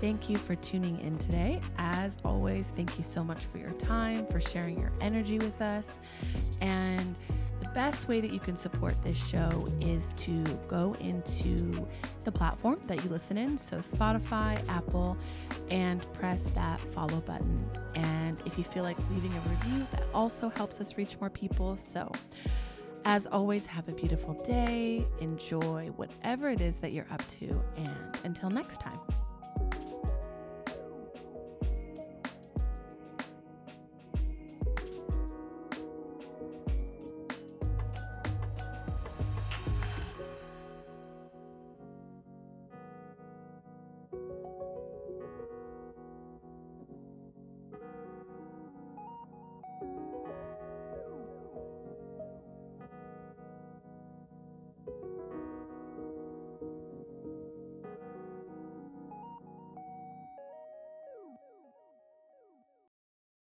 Thank 0.00 0.30
you 0.30 0.38
for 0.38 0.54
tuning 0.54 0.98
in 1.00 1.18
today. 1.18 1.60
As 1.76 2.16
always, 2.24 2.72
thank 2.74 2.96
you 2.96 3.04
so 3.04 3.22
much 3.22 3.44
for 3.44 3.58
your 3.58 3.72
time, 3.72 4.26
for 4.26 4.40
sharing 4.40 4.80
your 4.80 4.92
energy 5.02 5.38
with 5.38 5.60
us. 5.60 5.98
And 6.62 7.16
best 7.74 8.08
way 8.08 8.20
that 8.20 8.32
you 8.32 8.40
can 8.40 8.56
support 8.56 9.00
this 9.02 9.16
show 9.16 9.68
is 9.80 10.12
to 10.14 10.42
go 10.68 10.94
into 11.00 11.86
the 12.24 12.32
platform 12.32 12.80
that 12.86 13.02
you 13.02 13.10
listen 13.10 13.36
in, 13.36 13.58
so 13.58 13.78
Spotify, 13.78 14.60
Apple, 14.68 15.16
and 15.70 16.10
press 16.12 16.44
that 16.54 16.80
follow 16.92 17.20
button. 17.20 17.68
And 17.94 18.40
if 18.46 18.58
you 18.58 18.64
feel 18.64 18.82
like 18.82 18.98
leaving 19.10 19.32
a 19.32 19.40
review, 19.48 19.86
that 19.92 20.04
also 20.14 20.48
helps 20.50 20.80
us 20.80 20.96
reach 20.96 21.18
more 21.20 21.30
people. 21.30 21.76
So, 21.76 22.10
as 23.04 23.26
always, 23.26 23.66
have 23.66 23.88
a 23.88 23.92
beautiful 23.92 24.34
day. 24.34 25.06
Enjoy 25.20 25.90
whatever 25.96 26.50
it 26.50 26.60
is 26.60 26.76
that 26.78 26.92
you're 26.92 27.08
up 27.10 27.26
to. 27.28 27.62
And 27.76 28.18
until 28.24 28.50
next 28.50 28.80
time. 28.80 29.00